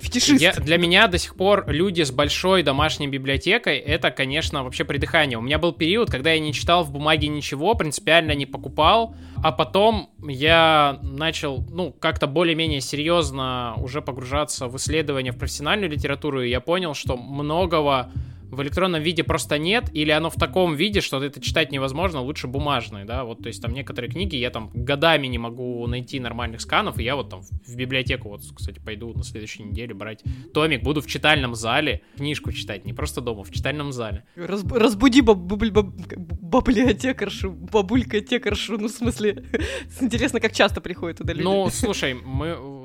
Фетишист. 0.00 0.40
Я, 0.40 0.52
для 0.52 0.78
меня 0.78 1.06
до 1.06 1.18
сих 1.18 1.34
пор 1.34 1.68
люди 1.68 2.02
с 2.02 2.10
большой 2.10 2.62
домашней 2.62 3.08
библиотекой, 3.08 3.78
это, 3.78 4.10
конечно, 4.10 4.64
вообще 4.64 4.84
придыхание. 4.84 5.38
У 5.38 5.42
меня 5.42 5.58
был 5.58 5.72
период, 5.72 6.10
когда 6.10 6.32
я 6.32 6.40
не 6.40 6.52
читал 6.52 6.84
в 6.84 6.90
бумаге 6.90 7.28
ничего, 7.28 7.74
принципиально 7.74 8.32
не 8.32 8.46
покупал, 8.46 9.14
а 9.42 9.52
потом 9.52 10.10
я 10.26 10.98
начал, 11.02 11.64
ну, 11.70 11.92
как-то 11.92 12.26
более-менее 12.26 12.80
серьезно 12.80 13.74
уже 13.76 14.02
погружаться 14.02 14.68
в 14.68 14.76
исследования 14.76 15.32
в 15.32 15.38
профессиональную 15.38 15.90
литературу, 15.90 16.42
и 16.42 16.50
я 16.50 16.60
понял, 16.60 16.94
что 16.94 17.16
многого 17.16 18.10
в 18.50 18.62
электронном 18.62 19.02
виде 19.02 19.22
просто 19.24 19.58
нет, 19.58 19.90
или 19.92 20.10
оно 20.10 20.30
в 20.30 20.36
таком 20.36 20.74
виде, 20.74 21.00
что 21.00 21.22
это 21.22 21.40
читать 21.40 21.72
невозможно, 21.72 22.20
лучше 22.20 22.46
бумажный, 22.46 23.04
да, 23.04 23.24
вот, 23.24 23.42
то 23.42 23.48
есть 23.48 23.62
там 23.62 23.72
некоторые 23.72 24.10
книги 24.10 24.36
я 24.36 24.50
там 24.50 24.70
годами 24.74 25.26
не 25.26 25.38
могу 25.38 25.86
найти 25.86 26.20
нормальных 26.20 26.60
сканов, 26.60 26.98
и 26.98 27.04
я 27.04 27.16
вот 27.16 27.30
там 27.30 27.42
в 27.42 27.76
библиотеку, 27.76 28.28
вот, 28.28 28.42
кстати, 28.54 28.78
пойду 28.78 29.12
на 29.14 29.22
следующей 29.22 29.62
неделе 29.62 29.94
брать 29.94 30.22
томик, 30.52 30.82
буду 30.82 31.00
в 31.00 31.06
читальном 31.06 31.54
зале 31.54 32.02
книжку 32.16 32.52
читать, 32.52 32.84
не 32.84 32.92
просто 32.92 33.20
дома, 33.20 33.44
в 33.44 33.50
читальном 33.50 33.92
зале. 33.92 34.24
Раз, 34.34 34.64
разбуди 34.64 35.20
баб, 35.20 35.38
баб, 35.38 35.86
бабулька-текаршу, 37.70 38.78
ну, 38.78 38.88
в 38.88 38.90
смысле, 38.90 39.44
интересно, 40.00 40.40
как 40.40 40.52
часто 40.52 40.80
приходят 40.80 41.18
туда 41.18 41.32
люди. 41.32 41.44
Ну, 41.44 41.68
слушай, 41.70 42.14
мы 42.14 42.79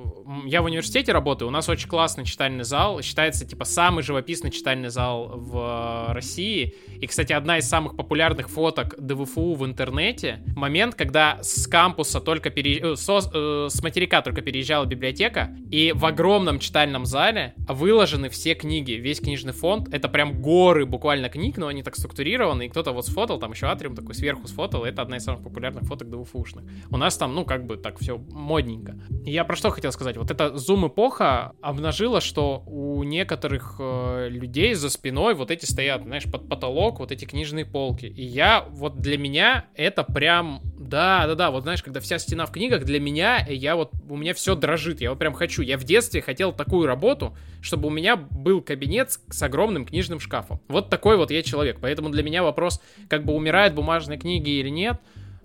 я 0.46 0.62
в 0.62 0.66
университете 0.66 1.12
работаю, 1.12 1.48
у 1.48 1.52
нас 1.52 1.70
очень 1.70 1.88
классный 1.88 2.26
читальный 2.26 2.64
зал, 2.64 3.02
считается, 3.02 3.46
типа, 3.46 3.66
самый 3.66 4.04
живописный 4.04 4.52
читальный 4.52 4.90
зал 4.90 5.32
в 5.36 6.14
России. 6.14 6.74
И, 7.00 7.08
кстати, 7.08 7.34
одна 7.34 7.60
из 7.60 7.68
самых 7.68 7.96
популярных 7.96 8.50
фоток 8.50 8.96
ДВФУ 8.98 9.54
в 9.54 9.66
интернете, 9.66 10.42
момент, 10.56 10.96
когда 10.96 11.40
с 11.42 11.68
кампуса 11.68 12.20
только 12.20 12.50
пере... 12.50 12.80
Э, 12.80 12.96
со... 12.96 13.20
Э, 13.34 13.68
с 13.70 13.84
материка 13.84 14.22
только 14.22 14.42
переезжала 14.42 14.86
библиотека, 14.86 15.56
и 15.70 15.92
в 15.94 16.06
огромном 16.06 16.60
читальном 16.60 17.06
зале 17.06 17.54
выложены 17.68 18.30
все 18.30 18.56
книги, 18.56 18.94
весь 18.94 19.20
книжный 19.20 19.54
фонд, 19.54 19.94
это 19.94 20.10
прям 20.10 20.42
горы 20.42 20.86
буквально 20.86 21.30
книг, 21.30 21.58
но 21.58 21.68
они 21.68 21.84
так 21.84 21.96
структурированы, 21.96 22.66
и 22.66 22.70
кто-то 22.70 22.92
вот 22.92 23.06
сфотал, 23.06 23.40
там 23.40 23.52
еще 23.52 23.68
атриум 23.68 23.96
такой 23.96 24.16
сверху 24.16 24.48
сфотал, 24.48 24.86
это 24.86 25.02
одна 25.02 25.18
из 25.18 25.24
самых 25.24 25.44
популярных 25.44 25.84
фоток 25.84 26.10
ДВФУшных. 26.10 26.66
У 26.90 26.98
нас 26.98 27.18
там, 27.18 27.36
ну, 27.36 27.46
как 27.46 27.66
бы 27.66 27.78
так 27.78 28.00
все 28.00 28.18
модненько. 28.18 28.96
Я 29.24 29.44
про 29.44 29.56
что 29.56 29.70
хотел 29.70 29.92
сказать? 29.92 30.15
Вот 30.18 30.32
эта 30.32 30.58
зум-эпоха 30.58 31.54
обнажила, 31.62 32.22
что 32.22 32.64
у 32.66 33.04
некоторых 33.04 33.76
э, 33.80 34.28
людей 34.30 34.74
за 34.74 34.90
спиной 34.90 35.34
вот 35.36 35.52
эти 35.52 35.66
стоят, 35.66 36.04
знаешь, 36.04 36.24
под 36.24 36.48
потолок, 36.50 37.00
вот 37.00 37.12
эти 37.12 37.26
книжные 37.26 37.66
полки. 37.66 38.06
И 38.06 38.24
я, 38.24 38.66
вот 38.70 39.00
для 39.00 39.18
меня 39.18 39.66
это 39.76 40.04
прям, 40.04 40.62
да, 40.78 41.28
да, 41.28 41.36
да, 41.36 41.52
вот 41.52 41.64
знаешь, 41.64 41.84
когда 41.84 42.00
вся 42.00 42.20
стена 42.20 42.46
в 42.46 42.52
книгах, 42.52 42.84
для 42.84 43.00
меня, 43.00 43.46
я 43.48 43.76
вот, 43.76 43.92
у 44.10 44.18
меня 44.18 44.34
все 44.34 44.56
дрожит, 44.56 45.02
я 45.02 45.10
вот 45.10 45.20
прям 45.20 45.34
хочу. 45.34 45.62
Я 45.62 45.78
в 45.78 45.84
детстве 45.84 46.22
хотел 46.22 46.54
такую 46.54 46.88
работу, 46.88 47.36
чтобы 47.62 47.88
у 47.88 47.92
меня 47.92 48.16
был 48.16 48.62
кабинет 48.62 49.12
с, 49.12 49.20
с 49.30 49.44
огромным 49.44 49.86
книжным 49.86 50.20
шкафом. 50.20 50.62
Вот 50.68 50.90
такой 50.90 51.18
вот 51.18 51.32
я 51.32 51.44
человек. 51.44 51.80
Поэтому 51.82 52.10
для 52.10 52.24
меня 52.24 52.44
вопрос, 52.44 52.82
как 53.10 53.26
бы 53.26 53.34
умирают 53.34 53.74
бумажные 53.74 54.20
книги 54.20 54.50
или 54.50 54.70
нет, 54.70 55.00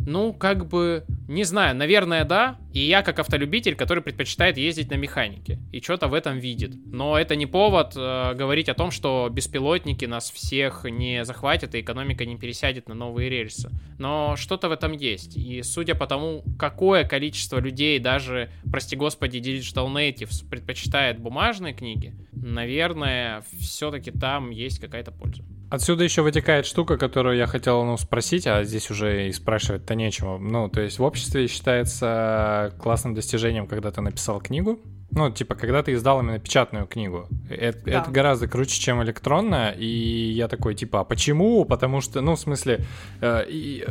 ну, 0.07 0.33
как 0.33 0.67
бы, 0.67 1.05
не 1.29 1.45
знаю, 1.45 1.77
наверное, 1.77 2.25
да. 2.25 2.59
И 2.73 2.81
я 2.81 3.03
как 3.03 3.19
автолюбитель, 3.19 3.75
который 3.75 4.03
предпочитает 4.03 4.57
ездить 4.57 4.91
на 4.91 4.95
механике. 4.95 5.59
И 5.73 5.81
что-то 5.81 6.09
в 6.09 6.15
этом 6.15 6.39
видит. 6.39 6.73
Но 6.87 7.19
это 7.19 7.37
не 7.37 7.47
повод 7.47 7.95
э, 7.97 8.35
говорить 8.35 8.69
о 8.69 8.75
том, 8.75 8.91
что 8.91 9.29
беспилотники 9.31 10.05
нас 10.05 10.31
всех 10.31 10.85
не 10.85 11.25
захватят, 11.25 11.75
и 11.75 11.81
экономика 11.81 12.25
не 12.25 12.37
пересядет 12.37 12.89
на 12.89 12.95
новые 12.95 13.29
рельсы. 13.29 13.71
Но 13.99 14.37
что-то 14.37 14.69
в 14.69 14.73
этом 14.73 14.93
есть. 14.93 15.37
И 15.37 15.63
судя 15.63 15.95
по 15.95 16.07
тому, 16.07 16.45
какое 16.59 17.05
количество 17.05 17.59
людей, 17.59 17.99
даже, 17.99 18.51
прости 18.71 18.97
господи, 18.97 19.39
Digital 19.39 19.93
Natives 19.93 20.49
предпочитает 20.49 21.19
бумажные 21.19 21.75
книги, 21.75 22.15
наверное, 22.33 23.43
все-таки 23.59 24.11
там 24.11 24.51
есть 24.51 24.79
какая-то 24.79 25.13
польза. 25.13 25.43
Отсюда 25.71 26.03
еще 26.03 26.23
вытекает 26.23 26.67
штука, 26.67 26.99
которую 26.99 27.37
я 27.37 27.47
хотел 27.47 27.85
ну, 27.85 27.97
спросить, 27.97 28.47
а 28.49 28.65
здесь 28.65 28.91
уже 28.91 29.29
и 29.29 29.33
спрашивать-то 29.33 29.95
нечего. 29.95 30.37
Ну, 30.37 30.69
то 30.69 30.81
есть 30.81 30.99
в 30.99 31.03
обществе 31.05 31.47
считается 31.47 32.75
классным 32.81 33.15
достижением, 33.15 33.69
когда 33.69 33.93
ты 33.93 34.01
написал 34.01 34.41
книгу, 34.41 34.81
ну, 35.13 35.31
типа, 35.31 35.55
когда 35.55 35.83
ты 35.83 35.93
издал 35.93 36.21
именно 36.21 36.39
печатную 36.39 36.87
книгу. 36.87 37.29
Это, 37.49 37.85
да. 37.85 38.01
это 38.01 38.11
гораздо 38.11 38.49
круче, 38.49 38.81
чем 38.81 39.03
электронная. 39.03 39.71
И 39.73 39.87
я 39.87 40.49
такой, 40.49 40.75
типа, 40.75 41.01
а 41.01 41.05
почему? 41.05 41.65
Потому 41.65 42.01
что, 42.01 42.21
ну, 42.21 42.35
в 42.35 42.41
смысле, 42.41 42.85
э, 43.21 43.45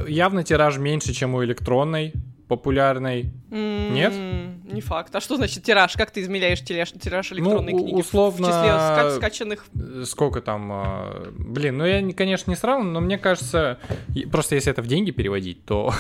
явно 0.08 0.44
тираж 0.44 0.78
меньше, 0.78 1.14
чем 1.14 1.36
у 1.36 1.44
электронной 1.44 2.14
популярной. 2.50 3.32
Mm-hmm. 3.52 3.92
Нет? 3.92 4.14
Не 4.74 4.82
факт. 4.82 5.16
А 5.16 5.22
что 5.22 5.38
значит 5.38 5.64
тираж? 5.64 5.94
Как 5.94 6.12
ты 6.12 6.22
измеряешь 6.22 6.62
тираж, 6.62 6.92
тираж 6.92 7.32
электронной 7.32 7.74
ну, 7.74 7.80
книги? 7.80 7.96
условно... 7.96 8.48
В 8.48 8.50
числе 8.50 8.70
ска- 8.70 9.16
скачанных... 9.18 9.66
Сколько 10.06 10.42
там... 10.42 10.72
Э, 10.72 11.32
блин, 11.32 11.78
ну 11.78 11.86
я, 11.86 12.14
конечно, 12.14 12.50
не 12.50 12.58
сравниваю, 12.58 12.92
но 12.92 13.02
мне 13.02 13.20
кажется... 13.20 13.78
Просто 14.32 14.56
если 14.56 14.72
это 14.72 14.82
в 14.82 14.88
деньги 14.88 15.12
переводить, 15.12 15.64
то 15.64 15.94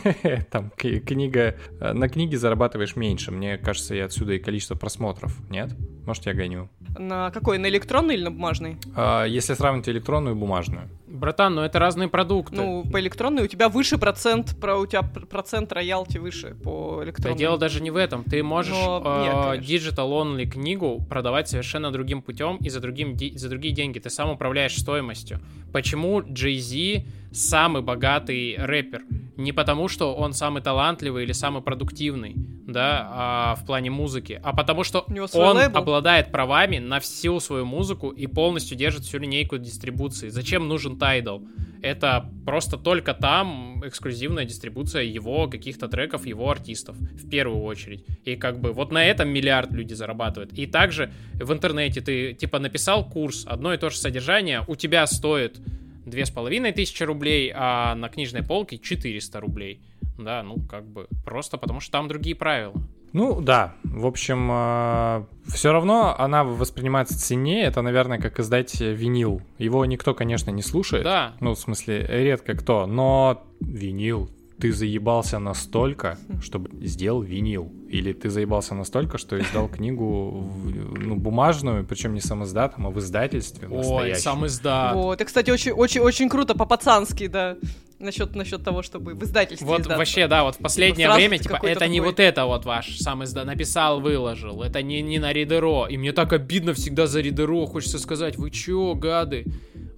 там 0.50 0.70
книга... 0.70 1.56
Э, 1.80 1.92
на 1.92 2.08
книге 2.08 2.38
зарабатываешь 2.38 2.94
меньше. 2.94 3.32
Мне 3.32 3.58
кажется, 3.58 3.94
и 3.96 3.98
отсюда 3.98 4.34
и 4.34 4.38
количество 4.38 4.76
просмотров. 4.76 5.36
Нет? 5.50 5.70
Может, 6.06 6.26
я 6.26 6.34
гоню. 6.34 6.68
На 6.96 7.32
какой? 7.32 7.58
На 7.58 7.68
электронный 7.68 8.14
или 8.14 8.22
на 8.22 8.30
бумажный? 8.30 8.76
А, 8.94 9.24
если 9.24 9.54
сравнивать 9.54 9.88
электронную 9.88 10.36
и 10.36 10.38
бумажную. 10.38 10.88
Братан, 11.16 11.54
ну 11.54 11.62
это 11.62 11.78
разные 11.78 12.08
продукты. 12.08 12.56
Ну, 12.56 12.84
по 12.90 13.00
электронной 13.00 13.44
у 13.44 13.46
тебя 13.46 13.68
выше 13.68 13.98
процент, 13.98 14.56
про 14.60 14.76
у 14.76 14.86
тебя 14.86 15.02
процент 15.02 15.72
роялти 15.72 16.18
выше 16.18 16.54
по 16.62 17.02
электронной. 17.02 17.34
Да 17.34 17.38
дело 17.38 17.58
даже 17.58 17.82
не 17.82 17.90
в 17.90 17.96
этом. 17.96 18.24
Ты 18.24 18.42
можешь 18.42 18.72
Но... 18.72 19.54
э, 19.54 19.58
digital 19.58 20.10
only 20.10 20.46
книгу 20.46 21.04
продавать 21.08 21.48
совершенно 21.48 21.90
другим 21.90 22.22
путем 22.22 22.56
и 22.56 22.68
за, 22.68 22.80
другим, 22.80 23.16
за 23.34 23.48
другие 23.48 23.74
деньги. 23.74 23.98
Ты 23.98 24.10
сам 24.10 24.30
управляешь 24.30 24.76
стоимостью. 24.76 25.40
Почему 25.72 26.20
Jay-Z 26.20 27.04
самый 27.32 27.82
богатый 27.82 28.56
рэпер? 28.58 29.02
Не 29.36 29.52
потому, 29.52 29.88
что 29.88 30.14
он 30.14 30.32
самый 30.32 30.62
талантливый 30.62 31.24
или 31.24 31.32
самый 31.32 31.62
продуктивный, 31.62 32.34
да, 32.66 33.08
а, 33.10 33.54
в 33.56 33.66
плане 33.66 33.90
музыки, 33.90 34.40
а 34.42 34.56
потому 34.56 34.82
что 34.82 35.04
он 35.34 35.56
лейбл. 35.56 35.76
обладает 35.76 36.32
правами 36.32 36.78
на 36.78 37.00
всю 37.00 37.38
свою 37.40 37.66
музыку 37.66 38.08
и 38.08 38.26
полностью 38.26 38.78
держит 38.78 39.04
всю 39.04 39.18
линейку 39.18 39.58
дистрибуции. 39.58 40.30
Зачем 40.30 40.66
нужен 40.68 40.98
Tidal? 41.06 41.46
Это 41.82 42.30
просто 42.44 42.78
только 42.78 43.14
там 43.14 43.82
эксклюзивная 43.86 44.44
дистрибуция 44.44 45.02
его 45.02 45.46
каких-то 45.46 45.88
треков, 45.88 46.26
его 46.26 46.50
артистов, 46.50 46.96
в 46.96 47.28
первую 47.28 47.62
очередь. 47.62 48.04
И 48.24 48.36
как 48.36 48.60
бы 48.60 48.72
вот 48.72 48.90
на 48.92 49.04
этом 49.04 49.28
миллиард 49.28 49.70
люди 49.72 49.94
зарабатывают. 49.94 50.52
И 50.54 50.66
также 50.66 51.12
в 51.34 51.52
интернете 51.52 52.00
ты 52.00 52.32
типа 52.32 52.58
написал 52.58 53.08
курс, 53.08 53.44
одно 53.46 53.72
и 53.72 53.78
то 53.78 53.90
же 53.90 53.98
содержание, 53.98 54.64
у 54.66 54.74
тебя 54.74 55.06
стоит 55.06 55.60
две 56.04 56.24
с 56.24 56.30
половиной 56.30 56.72
тысячи 56.72 57.02
рублей, 57.02 57.52
а 57.54 57.94
на 57.94 58.08
книжной 58.08 58.42
полке 58.42 58.78
400 58.78 59.40
рублей. 59.40 59.80
Да, 60.18 60.42
ну 60.42 60.56
как 60.68 60.86
бы 60.86 61.06
просто 61.24 61.58
потому, 61.58 61.80
что 61.80 61.92
там 61.92 62.08
другие 62.08 62.34
правила. 62.34 62.74
Ну 63.16 63.40
да, 63.40 63.72
в 63.82 64.04
общем, 64.04 64.50
э, 64.52 65.24
все 65.46 65.72
равно 65.72 66.14
она 66.18 66.44
воспринимается 66.44 67.18
ценнее. 67.18 67.64
Это, 67.64 67.80
наверное, 67.80 68.18
как 68.18 68.38
издать 68.40 68.78
винил. 68.78 69.40
Его 69.56 69.86
никто, 69.86 70.12
конечно, 70.12 70.50
не 70.50 70.60
слушает. 70.60 71.04
Да. 71.04 71.32
Ну, 71.40 71.54
в 71.54 71.58
смысле, 71.58 72.06
редко 72.06 72.52
кто. 72.52 72.84
Но 72.84 73.42
винил, 73.60 74.28
ты 74.60 74.70
заебался 74.70 75.38
настолько, 75.38 76.18
чтобы 76.42 76.68
сделал 76.84 77.22
винил. 77.22 77.72
Или 77.88 78.12
ты 78.12 78.28
заебался 78.28 78.74
настолько, 78.74 79.16
что 79.16 79.40
издал 79.40 79.68
книгу 79.68 80.52
ну, 80.98 81.16
бумажную, 81.16 81.86
причем 81.86 82.12
не 82.12 82.20
сам 82.20 82.44
издатом, 82.44 82.86
а 82.86 82.90
в 82.90 82.98
издательстве. 82.98 83.66
Ой, 83.68 84.14
сам 84.16 84.44
издат. 84.44 84.94
Вот, 84.94 85.14
это, 85.14 85.24
кстати, 85.24 85.50
очень, 85.50 85.72
очень, 85.72 86.02
очень 86.02 86.28
круто, 86.28 86.54
по-пацански, 86.54 87.28
да. 87.28 87.56
Насчет, 87.98 88.34
насчет 88.34 88.62
того, 88.62 88.82
чтобы 88.82 89.14
в 89.14 89.22
издательстве 89.24 89.66
Вот 89.66 89.80
издаться. 89.80 89.98
вообще, 89.98 90.28
да, 90.28 90.44
вот 90.44 90.56
в 90.56 90.58
последнее 90.58 91.06
типа, 91.06 91.14
время, 91.14 91.38
типа, 91.38 91.54
это 91.62 91.80
такой... 91.80 91.88
не 91.88 92.00
вот 92.00 92.20
это 92.20 92.44
вот 92.44 92.66
ваш 92.66 92.98
сам 92.98 93.24
изда... 93.24 93.44
написал, 93.44 94.00
выложил, 94.00 94.62
это 94.62 94.82
не, 94.82 95.00
не 95.00 95.18
на 95.18 95.32
Ридеро. 95.32 95.86
И 95.86 95.96
мне 95.96 96.12
так 96.12 96.32
обидно 96.34 96.74
всегда 96.74 97.06
за 97.06 97.20
Ридеро, 97.20 97.66
хочется 97.66 97.98
сказать, 97.98 98.36
вы 98.36 98.50
чё, 98.50 98.94
гады? 98.94 99.46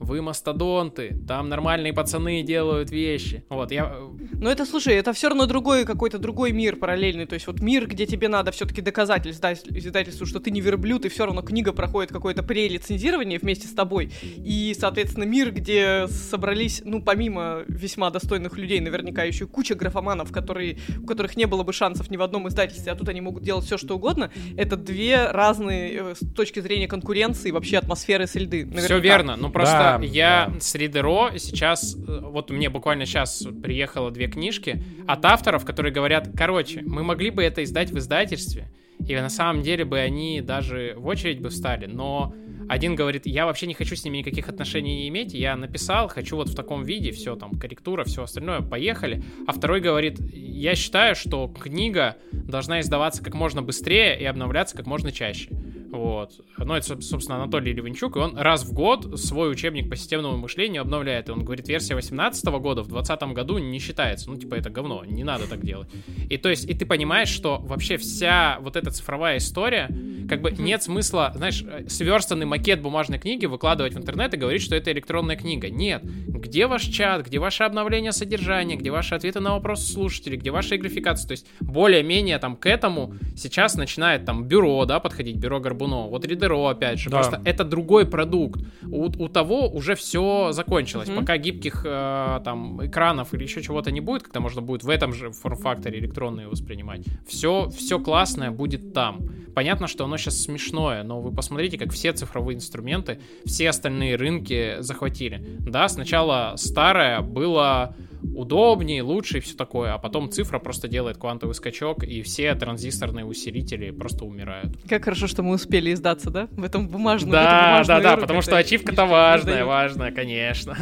Вы 0.08 0.22
мастодонты, 0.22 1.16
там 1.28 1.48
нормальные 1.48 1.92
пацаны 1.92 2.42
делают 2.42 2.90
вещи. 2.90 3.44
Вот, 3.48 3.70
я... 3.70 3.94
Ну 4.32 4.48
это, 4.48 4.64
слушай, 4.64 4.94
это 4.94 5.12
все 5.12 5.28
равно 5.28 5.46
другой 5.46 5.84
какой-то 5.84 6.18
другой 6.18 6.52
мир 6.52 6.76
параллельный, 6.76 7.26
то 7.26 7.34
есть 7.34 7.46
вот 7.46 7.60
мир, 7.60 7.86
где 7.86 8.06
тебе 8.06 8.28
надо 8.28 8.50
все-таки 8.50 8.80
доказать 8.80 9.26
издательству, 9.26 10.26
что 10.26 10.40
ты 10.40 10.50
не 10.50 10.60
верблюд, 10.60 11.04
и 11.04 11.08
все 11.08 11.26
равно 11.26 11.42
книга 11.42 11.72
проходит 11.72 12.10
какое-то 12.10 12.42
прелицензирование 12.42 13.38
вместе 13.38 13.68
с 13.68 13.72
тобой, 13.72 14.10
и, 14.22 14.74
соответственно, 14.78 15.24
мир, 15.24 15.52
где 15.52 16.06
собрались, 16.08 16.82
ну, 16.84 17.02
помимо 17.02 17.64
весьма 17.68 18.10
достойных 18.10 18.56
людей, 18.56 18.80
наверняка 18.80 19.24
еще 19.24 19.46
куча 19.46 19.74
графоманов, 19.74 20.32
которые, 20.32 20.78
у 21.02 21.06
которых 21.06 21.36
не 21.36 21.44
было 21.44 21.62
бы 21.62 21.72
шансов 21.72 22.10
ни 22.10 22.16
в 22.16 22.22
одном 22.22 22.48
издательстве, 22.48 22.92
а 22.92 22.94
тут 22.94 23.08
они 23.08 23.20
могут 23.20 23.42
делать 23.42 23.66
все, 23.66 23.76
что 23.76 23.96
угодно, 23.96 24.30
это 24.56 24.76
две 24.76 25.30
разные 25.30 25.92
э, 25.92 26.14
с 26.14 26.34
точки 26.34 26.60
зрения 26.60 26.88
конкуренции 26.88 27.50
вообще 27.50 27.76
атмосферы 27.76 28.26
среды. 28.26 28.66
Все 28.78 28.98
верно, 28.98 29.36
ну 29.36 29.50
просто 29.50 29.97
да, 29.97 29.97
я 30.02 30.50
да. 30.52 30.60
с 30.60 30.74
Ридеро 30.74 31.32
сейчас, 31.38 31.96
э, 31.96 32.20
вот 32.22 32.50
мне 32.50 32.70
буквально 32.70 33.06
сейчас 33.06 33.46
приехало 33.62 34.10
две 34.10 34.28
книжки 34.28 34.82
от 35.06 35.24
авторов, 35.24 35.64
которые 35.64 35.92
говорят, 35.92 36.30
короче, 36.36 36.82
мы 36.82 37.02
могли 37.02 37.30
бы 37.30 37.42
это 37.42 37.62
издать 37.64 37.90
в 37.90 37.98
издательстве, 37.98 38.70
и 39.06 39.14
на 39.14 39.28
самом 39.28 39.62
деле 39.62 39.84
бы 39.84 39.98
они 39.98 40.40
даже 40.40 40.94
в 40.96 41.06
очередь 41.06 41.40
бы 41.40 41.50
встали, 41.50 41.86
но 41.86 42.34
один 42.68 42.94
говорит, 42.94 43.26
я 43.26 43.46
вообще 43.46 43.66
не 43.66 43.72
хочу 43.72 43.96
с 43.96 44.04
ними 44.04 44.18
никаких 44.18 44.48
отношений 44.48 45.08
иметь, 45.08 45.32
я 45.32 45.56
написал, 45.56 46.08
хочу 46.08 46.36
вот 46.36 46.50
в 46.50 46.54
таком 46.54 46.84
виде, 46.84 47.12
все 47.12 47.34
там, 47.34 47.52
корректура, 47.58 48.04
все 48.04 48.24
остальное, 48.24 48.60
поехали. 48.60 49.22
А 49.46 49.52
второй 49.52 49.80
говорит, 49.80 50.18
я 50.32 50.74
считаю, 50.74 51.14
что 51.14 51.48
книга 51.48 52.16
должна 52.30 52.80
издаваться 52.80 53.24
как 53.24 53.34
можно 53.34 53.62
быстрее 53.62 54.20
и 54.20 54.24
обновляться 54.24 54.76
как 54.76 54.86
можно 54.86 55.12
чаще. 55.12 55.48
Вот. 55.90 56.32
Ну, 56.58 56.74
это, 56.74 57.00
собственно, 57.00 57.42
Анатолий 57.42 57.72
Левенчук, 57.72 58.16
и 58.16 58.18
он 58.18 58.36
раз 58.36 58.64
в 58.64 58.72
год 58.72 59.18
свой 59.18 59.50
учебник 59.50 59.88
по 59.88 59.96
системному 59.96 60.36
мышлению 60.36 60.82
обновляет. 60.82 61.28
И 61.28 61.32
он 61.32 61.44
говорит, 61.44 61.68
версия 61.68 61.94
18 61.94 62.44
года 62.46 62.82
в 62.82 62.88
2020 62.88 63.34
году 63.34 63.58
не 63.58 63.78
считается. 63.78 64.30
Ну, 64.30 64.36
типа, 64.36 64.54
это 64.54 64.70
говно, 64.70 65.04
не 65.04 65.24
надо 65.24 65.48
так 65.48 65.64
делать. 65.64 65.88
И 66.28 66.36
то 66.36 66.50
есть, 66.50 66.68
и 66.68 66.74
ты 66.74 66.84
понимаешь, 66.84 67.28
что 67.28 67.58
вообще 67.58 67.96
вся 67.96 68.58
вот 68.60 68.76
эта 68.76 68.90
цифровая 68.90 69.38
история, 69.38 69.88
как 70.28 70.42
бы 70.42 70.50
нет 70.52 70.82
смысла, 70.82 71.32
знаешь, 71.34 71.64
сверстанный 71.88 72.46
макет 72.46 72.82
бумажной 72.82 73.18
книги 73.18 73.46
выкладывать 73.46 73.94
в 73.94 73.98
интернет 73.98 74.34
и 74.34 74.36
говорить, 74.36 74.62
что 74.62 74.76
это 74.76 74.92
электронная 74.92 75.36
книга. 75.36 75.70
Нет. 75.70 76.02
Где 76.04 76.66
ваш 76.66 76.82
чат, 76.82 77.26
где 77.26 77.38
ваше 77.38 77.64
обновление 77.64 78.12
содержания, 78.12 78.76
где 78.76 78.90
ваши 78.90 79.14
ответы 79.14 79.40
на 79.40 79.52
вопросы 79.52 79.90
слушателей, 79.90 80.36
где 80.36 80.50
ваша 80.50 80.76
игрификация. 80.76 81.28
То 81.28 81.32
есть, 81.32 81.46
более-менее 81.60 82.38
там 82.38 82.56
к 82.56 82.66
этому 82.66 83.14
сейчас 83.36 83.74
начинает 83.74 84.24
там 84.26 84.44
бюро, 84.44 84.84
да, 84.84 85.00
подходить, 85.00 85.36
бюро 85.36 85.60
Горбунова 85.78 85.88
Горбуно, 85.88 86.08
вот 86.10 86.26
Ридеро, 86.26 86.70
опять 86.70 86.98
же. 86.98 87.10
Да. 87.10 87.18
Просто 87.18 87.40
это 87.44 87.64
другой 87.64 88.06
продукт. 88.06 88.60
У, 88.82 89.04
у 89.04 89.28
того 89.28 89.68
уже 89.68 89.94
все 89.94 90.52
закончилось. 90.52 91.08
Mm-hmm. 91.08 91.20
Пока 91.20 91.36
гибких 91.38 91.82
э, 91.84 92.40
там 92.44 92.84
экранов 92.84 93.34
или 93.34 93.44
еще 93.44 93.62
чего-то 93.62 93.90
не 93.90 94.00
будет, 94.00 94.24
когда 94.24 94.40
можно 94.40 94.60
будет 94.60 94.82
в 94.82 94.88
этом 94.88 95.12
же 95.12 95.30
форм-факторе 95.30 95.98
электронные 95.98 96.48
воспринимать, 96.48 97.02
все, 97.26 97.70
все 97.70 97.98
классное 97.98 98.50
будет 98.50 98.92
там. 98.92 99.20
Понятно, 99.54 99.86
что 99.86 100.04
оно 100.04 100.16
сейчас 100.16 100.40
смешное, 100.42 101.02
но 101.02 101.20
вы 101.20 101.32
посмотрите, 101.32 101.78
как 101.78 101.92
все 101.92 102.12
цифровые 102.12 102.56
инструменты, 102.56 103.20
все 103.44 103.68
остальные 103.70 104.16
рынки 104.16 104.76
захватили. 104.80 105.44
Да, 105.60 105.88
сначала 105.88 106.54
старое 106.56 107.20
было 107.20 107.94
удобнее, 108.22 109.02
лучше 109.02 109.38
и 109.38 109.40
все 109.40 109.56
такое, 109.56 109.94
а 109.94 109.98
потом 109.98 110.30
цифра 110.30 110.58
просто 110.58 110.88
делает 110.88 111.18
квантовый 111.18 111.54
скачок, 111.54 112.04
и 112.04 112.22
все 112.22 112.54
транзисторные 112.54 113.24
усилители 113.24 113.90
просто 113.90 114.24
умирают. 114.24 114.76
Как 114.88 115.04
хорошо, 115.04 115.26
что 115.26 115.42
мы 115.42 115.54
успели 115.54 115.92
издаться, 115.92 116.30
да? 116.30 116.48
В 116.52 116.64
этом 116.64 116.88
бумажном 116.88 117.32
Да, 117.32 117.82
да, 117.86 118.00
да, 118.00 118.16
потому 118.16 118.42
что 118.42 118.56
ачивка-то 118.56 119.06
важная, 119.06 119.64
важная, 119.64 120.12
конечно. 120.12 120.76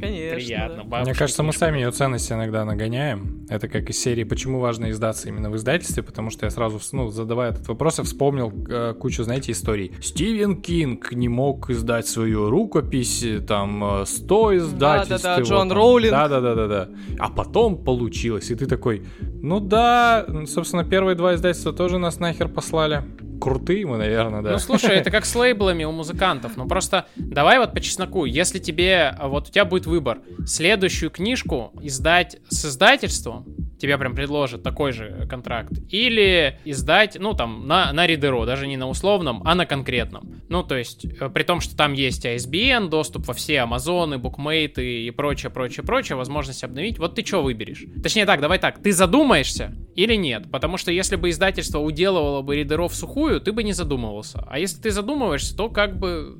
Конечно. 0.00 0.36
Приятно. 0.36 0.84
Да. 0.84 1.00
Мне 1.02 1.14
кажется, 1.14 1.42
мы 1.42 1.52
сами 1.52 1.78
ее 1.78 1.90
ценности 1.90 2.32
иногда 2.32 2.64
нагоняем. 2.64 3.46
Это 3.48 3.68
как 3.68 3.88
из 3.90 3.98
серии 3.98 4.24
«Почему 4.24 4.60
важно 4.60 4.90
издаться 4.90 5.28
именно 5.28 5.50
в 5.50 5.56
издательстве?» 5.56 6.02
Потому 6.02 6.30
что 6.30 6.46
я 6.46 6.50
сразу, 6.50 6.80
ну, 6.92 7.08
задавая 7.08 7.50
этот 7.50 7.68
вопрос, 7.68 7.98
я 7.98 8.04
вспомнил 8.04 8.52
э, 8.68 8.94
кучу, 8.98 9.22
знаете, 9.22 9.52
историй. 9.52 9.92
Стивен 10.00 10.60
Кинг 10.60 11.12
не 11.12 11.28
мог 11.28 11.70
издать 11.70 12.06
свою 12.06 12.50
рукопись, 12.50 13.24
там, 13.46 14.04
100 14.04 14.56
издательств. 14.56 15.22
Да-да-да, 15.22 15.42
Джон 15.42 15.72
Роулинг. 15.72 16.12
Да-да-да-да. 16.12 16.88
А 17.18 17.30
потом 17.30 17.84
получилось, 17.84 18.50
и 18.50 18.54
ты 18.54 18.66
такой, 18.66 19.06
ну 19.20 19.60
да, 19.60 20.26
собственно, 20.46 20.84
первые 20.84 21.16
два 21.16 21.34
издательства 21.34 21.72
тоже 21.72 21.98
нас 21.98 22.18
нахер 22.18 22.48
послали 22.48 23.04
крутые 23.40 23.86
мы, 23.86 23.96
наверное, 23.96 24.42
да. 24.42 24.52
Ну, 24.52 24.58
слушай, 24.58 24.96
это 24.96 25.10
как 25.10 25.24
с 25.24 25.34
лейблами 25.34 25.84
у 25.84 25.92
музыкантов. 25.92 26.56
Ну, 26.56 26.66
просто 26.66 27.06
давай 27.16 27.58
вот 27.58 27.72
по 27.72 27.80
чесноку. 27.80 28.24
Если 28.24 28.58
тебе, 28.58 29.16
вот 29.22 29.48
у 29.48 29.50
тебя 29.52 29.64
будет 29.64 29.86
выбор, 29.86 30.20
следующую 30.46 31.10
книжку 31.10 31.72
издать 31.82 32.38
с 32.48 32.64
издательством, 32.64 33.46
тебе 33.78 33.98
прям 33.98 34.14
предложат 34.14 34.62
такой 34.62 34.92
же 34.92 35.26
контракт, 35.28 35.72
или 35.90 36.58
издать, 36.64 37.16
ну, 37.18 37.34
там, 37.34 37.66
на, 37.66 37.92
на 37.92 38.06
ридеро, 38.06 38.44
даже 38.46 38.66
не 38.66 38.76
на 38.76 38.88
условном, 38.88 39.42
а 39.44 39.54
на 39.54 39.66
конкретном. 39.66 40.42
Ну, 40.48 40.62
то 40.62 40.76
есть, 40.76 41.04
э, 41.04 41.28
при 41.28 41.42
том, 41.42 41.60
что 41.60 41.76
там 41.76 41.92
есть 41.92 42.24
ISBN, 42.24 42.88
доступ 42.88 43.26
во 43.26 43.34
все 43.34 43.60
Амазоны, 43.60 44.18
букмейты 44.18 45.04
и 45.04 45.10
прочее, 45.10 45.50
прочее, 45.50 45.84
прочее, 45.84 46.16
возможность 46.16 46.64
обновить, 46.64 46.98
вот 46.98 47.14
ты 47.14 47.24
что 47.24 47.42
выберешь? 47.42 47.84
Точнее 48.02 48.26
так, 48.26 48.40
давай 48.40 48.58
так, 48.58 48.82
ты 48.82 48.92
задумаешься 48.92 49.74
или 49.94 50.14
нет? 50.14 50.50
Потому 50.50 50.76
что 50.76 50.90
если 50.90 51.16
бы 51.16 51.30
издательство 51.30 51.78
уделывало 51.78 52.42
бы 52.42 52.56
ридеров 52.56 52.94
сухую, 52.94 53.40
ты 53.40 53.52
бы 53.52 53.62
не 53.62 53.72
задумывался. 53.72 54.44
А 54.48 54.58
если 54.58 54.80
ты 54.80 54.90
задумываешься, 54.90 55.56
то 55.56 55.68
как 55.68 55.98
бы 55.98 56.38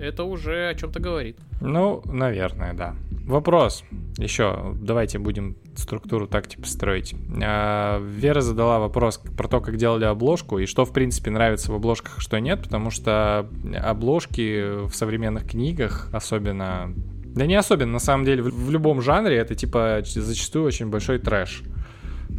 это 0.00 0.24
уже 0.24 0.68
о 0.68 0.74
чем-то 0.74 1.00
говорит. 1.00 1.38
Ну, 1.60 2.02
наверное, 2.04 2.74
да. 2.74 2.94
Вопрос 3.26 3.82
еще, 4.18 4.74
давайте 4.80 5.18
будем 5.18 5.56
структуру 5.74 6.26
так 6.28 6.46
типа 6.46 6.66
строить. 6.66 7.14
А, 7.42 8.00
Вера 8.00 8.40
задала 8.40 8.78
вопрос 8.78 9.20
про 9.36 9.48
то, 9.48 9.60
как 9.60 9.76
делали 9.76 10.04
обложку 10.04 10.58
и 10.58 10.66
что, 10.66 10.84
в 10.84 10.92
принципе, 10.92 11.30
нравится 11.30 11.72
в 11.72 11.74
обложках, 11.74 12.18
а 12.18 12.20
что 12.20 12.38
нет, 12.38 12.62
потому 12.62 12.90
что 12.90 13.50
обложки 13.82 14.86
в 14.86 14.94
современных 14.94 15.50
книгах, 15.50 16.08
особенно... 16.12 16.94
Да 17.24 17.46
не 17.46 17.56
особенно, 17.56 17.92
на 17.92 17.98
самом 17.98 18.24
деле, 18.24 18.42
в, 18.42 18.46
в 18.46 18.70
любом 18.70 19.02
жанре 19.02 19.36
это 19.36 19.54
типа 19.54 20.00
зачастую 20.04 20.64
очень 20.64 20.86
большой 20.88 21.18
трэш. 21.18 21.62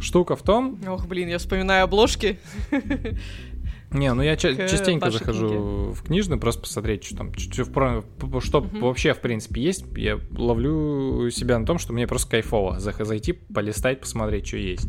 Штука 0.00 0.36
в 0.36 0.42
том... 0.42 0.78
Ох, 0.88 1.06
блин, 1.06 1.28
я 1.28 1.38
вспоминаю 1.38 1.84
обложки. 1.84 2.38
Не, 3.90 4.12
ну 4.12 4.22
я 4.22 4.36
ча- 4.36 4.54
частенько 4.68 5.10
захожу 5.10 5.48
книге. 5.48 5.58
в 5.94 6.02
книжную, 6.02 6.38
просто 6.38 6.60
посмотреть, 6.62 7.04
что 7.04 7.16
там, 7.16 7.34
что, 7.34 7.64
что, 7.64 8.40
что 8.40 8.58
угу. 8.58 8.78
вообще, 8.80 9.14
в 9.14 9.20
принципе, 9.20 9.62
есть. 9.62 9.86
Я 9.96 10.18
ловлю 10.30 11.30
себя 11.30 11.58
на 11.58 11.64
том, 11.64 11.78
что 11.78 11.94
мне 11.94 12.06
просто 12.06 12.30
кайфово 12.30 12.78
зайти, 12.80 13.32
полистать, 13.32 14.00
посмотреть, 14.00 14.46
что 14.46 14.58
есть. 14.58 14.88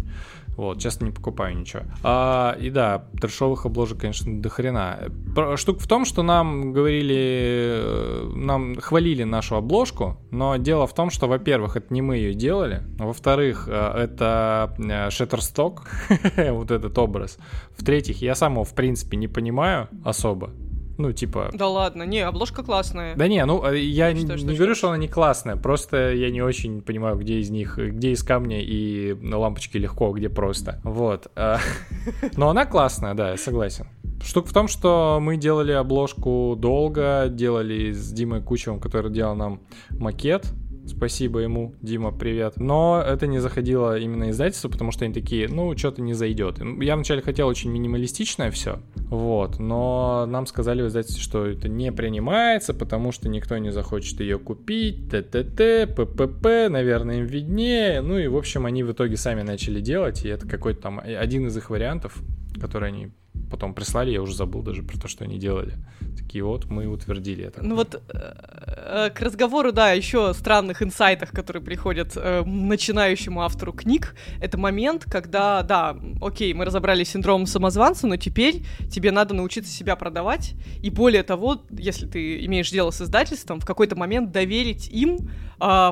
Вот, 0.59 0.77
часто 0.81 1.05
не 1.05 1.11
покупаю 1.11 1.57
ничего. 1.57 1.83
А, 2.03 2.53
и 2.59 2.69
да, 2.69 3.05
трешовых 3.21 3.65
обложек, 3.65 4.01
конечно, 4.01 4.41
до 4.41 4.49
хрена. 4.49 5.09
Штука 5.55 5.79
в 5.79 5.87
том, 5.87 6.03
что 6.03 6.21
нам 6.21 6.73
говорили, 6.73 7.79
э, 7.81 8.31
нам 8.35 8.75
хвалили 8.75 9.23
нашу 9.23 9.55
обложку, 9.55 10.17
но 10.31 10.57
дело 10.57 10.85
в 10.85 10.93
том, 10.93 11.11
что, 11.11 11.27
во-первых, 11.27 11.77
это 11.77 11.93
не 11.93 12.01
мы 12.01 12.17
ее 12.17 12.33
делали, 12.33 12.83
во-вторых, 12.97 13.69
э, 13.69 14.03
это 14.03 14.75
э, 14.77 15.07
Shutterstock, 15.07 15.83
вот 16.51 16.71
этот 16.71 16.97
образ. 16.97 17.37
В-третьих, 17.77 18.21
я 18.21 18.35
сам 18.35 18.55
его, 18.55 18.65
в 18.65 18.75
принципе, 18.75 19.15
не 19.15 19.29
понимаю 19.29 19.87
особо. 20.03 20.51
Ну, 20.99 21.13
типа... 21.13 21.49
Да 21.53 21.69
ладно, 21.69 22.03
не, 22.03 22.19
обложка 22.19 22.61
классная. 22.61 23.15
Да 23.15 23.29
не, 23.29 23.43
ну, 23.45 23.63
э, 23.63 23.79
я 23.79 24.11
не, 24.11 24.23
не 24.23 24.55
говорю, 24.55 24.75
что 24.75 24.89
она 24.89 24.97
не 24.97 25.07
классная, 25.07 25.55
просто 25.55 26.11
я 26.11 26.29
не 26.29 26.41
очень 26.41 26.81
понимаю, 26.81 27.15
где 27.15 27.39
из 27.39 27.49
них, 27.49 27.77
где 27.77 28.11
из 28.11 28.21
камня 28.21 28.61
и 28.61 29.13
лампочки 29.13 29.77
легко, 29.77 30.11
где 30.11 30.27
просто. 30.27 30.81
Вот. 30.83 31.31
А, 31.37 31.59
но 32.35 32.49
она 32.49 32.65
классная, 32.65 33.13
да, 33.13 33.31
я 33.31 33.37
согласен. 33.37 33.87
Штука 34.21 34.49
в 34.49 34.53
том, 34.53 34.67
что 34.67 35.19
мы 35.21 35.37
делали 35.37 35.71
обложку 35.71 36.57
долго, 36.57 37.27
делали 37.29 37.93
с 37.93 38.11
Димой 38.11 38.41
Кучевым, 38.41 38.81
который 38.81 39.09
делал 39.09 39.35
нам 39.35 39.61
макет, 39.91 40.51
Спасибо 40.89 41.39
ему, 41.39 41.75
Дима, 41.81 42.11
привет. 42.11 42.57
Но 42.57 43.01
это 43.05 43.27
не 43.27 43.39
заходило 43.39 43.97
именно 43.97 44.31
издательство, 44.31 44.69
потому 44.69 44.91
что 44.91 45.05
они 45.05 45.13
такие, 45.13 45.47
ну, 45.47 45.77
что-то 45.77 46.01
не 46.01 46.13
зайдет. 46.13 46.59
Я 46.81 46.95
вначале 46.95 47.21
хотел 47.21 47.47
очень 47.47 47.71
минималистичное 47.71 48.49
все, 48.51 48.79
вот, 48.95 49.59
но 49.59 50.25
нам 50.27 50.47
сказали 50.47 50.81
в 50.81 50.87
издательстве, 50.87 51.21
что 51.21 51.45
это 51.45 51.69
не 51.69 51.91
принимается, 51.91 52.73
потому 52.73 53.11
что 53.11 53.29
никто 53.29 53.57
не 53.57 53.71
захочет 53.71 54.19
ее 54.19 54.39
купить, 54.39 55.09
т-т-т, 55.09 55.87
п-п-п, 55.87 56.69
наверное, 56.69 57.19
им 57.19 57.25
виднее. 57.25 58.01
Ну 58.01 58.17
и, 58.17 58.27
в 58.27 58.35
общем, 58.35 58.65
они 58.65 58.83
в 58.83 58.91
итоге 58.91 59.15
сами 59.15 59.43
начали 59.43 59.81
делать, 59.81 60.25
и 60.25 60.29
это 60.29 60.47
какой-то 60.47 60.81
там 60.81 60.99
один 60.99 61.47
из 61.47 61.55
их 61.55 61.69
вариантов, 61.69 62.17
который 62.59 62.89
они 62.89 63.11
потом 63.49 63.73
прислали, 63.73 64.11
я 64.11 64.21
уже 64.21 64.35
забыл 64.35 64.61
даже 64.61 64.83
про 64.83 64.97
то, 64.97 65.07
что 65.07 65.23
они 65.23 65.37
делали. 65.37 65.73
Такие 66.17 66.43
вот, 66.43 66.65
мы 66.65 66.87
утвердили 66.87 67.45
это. 67.45 67.63
Ну 67.63 67.75
вот 67.75 67.95
э, 67.95 67.99
э, 68.13 69.09
к 69.09 69.21
разговору, 69.21 69.71
да, 69.71 69.91
еще 69.91 70.33
странных 70.33 70.81
инсайтах, 70.81 71.31
которые 71.31 71.63
приходят 71.63 72.13
э, 72.15 72.43
начинающему 72.45 73.41
автору 73.41 73.73
книг, 73.73 74.15
это 74.39 74.57
момент, 74.57 75.05
когда, 75.05 75.63
да, 75.63 75.97
окей, 76.21 76.53
мы 76.53 76.65
разобрали 76.65 77.03
синдром 77.03 77.45
самозванца, 77.45 78.07
но 78.07 78.17
теперь 78.17 78.63
тебе 78.91 79.11
надо 79.11 79.33
научиться 79.33 79.71
себя 79.71 79.95
продавать, 79.95 80.53
и 80.81 80.89
более 80.89 81.23
того, 81.23 81.63
если 81.71 82.05
ты 82.05 82.45
имеешь 82.45 82.69
дело 82.69 82.91
с 82.91 83.01
издательством, 83.01 83.59
в 83.59 83.65
какой-то 83.65 83.95
момент 83.95 84.31
доверить 84.31 84.87
им 84.89 85.29
э, 85.59 85.91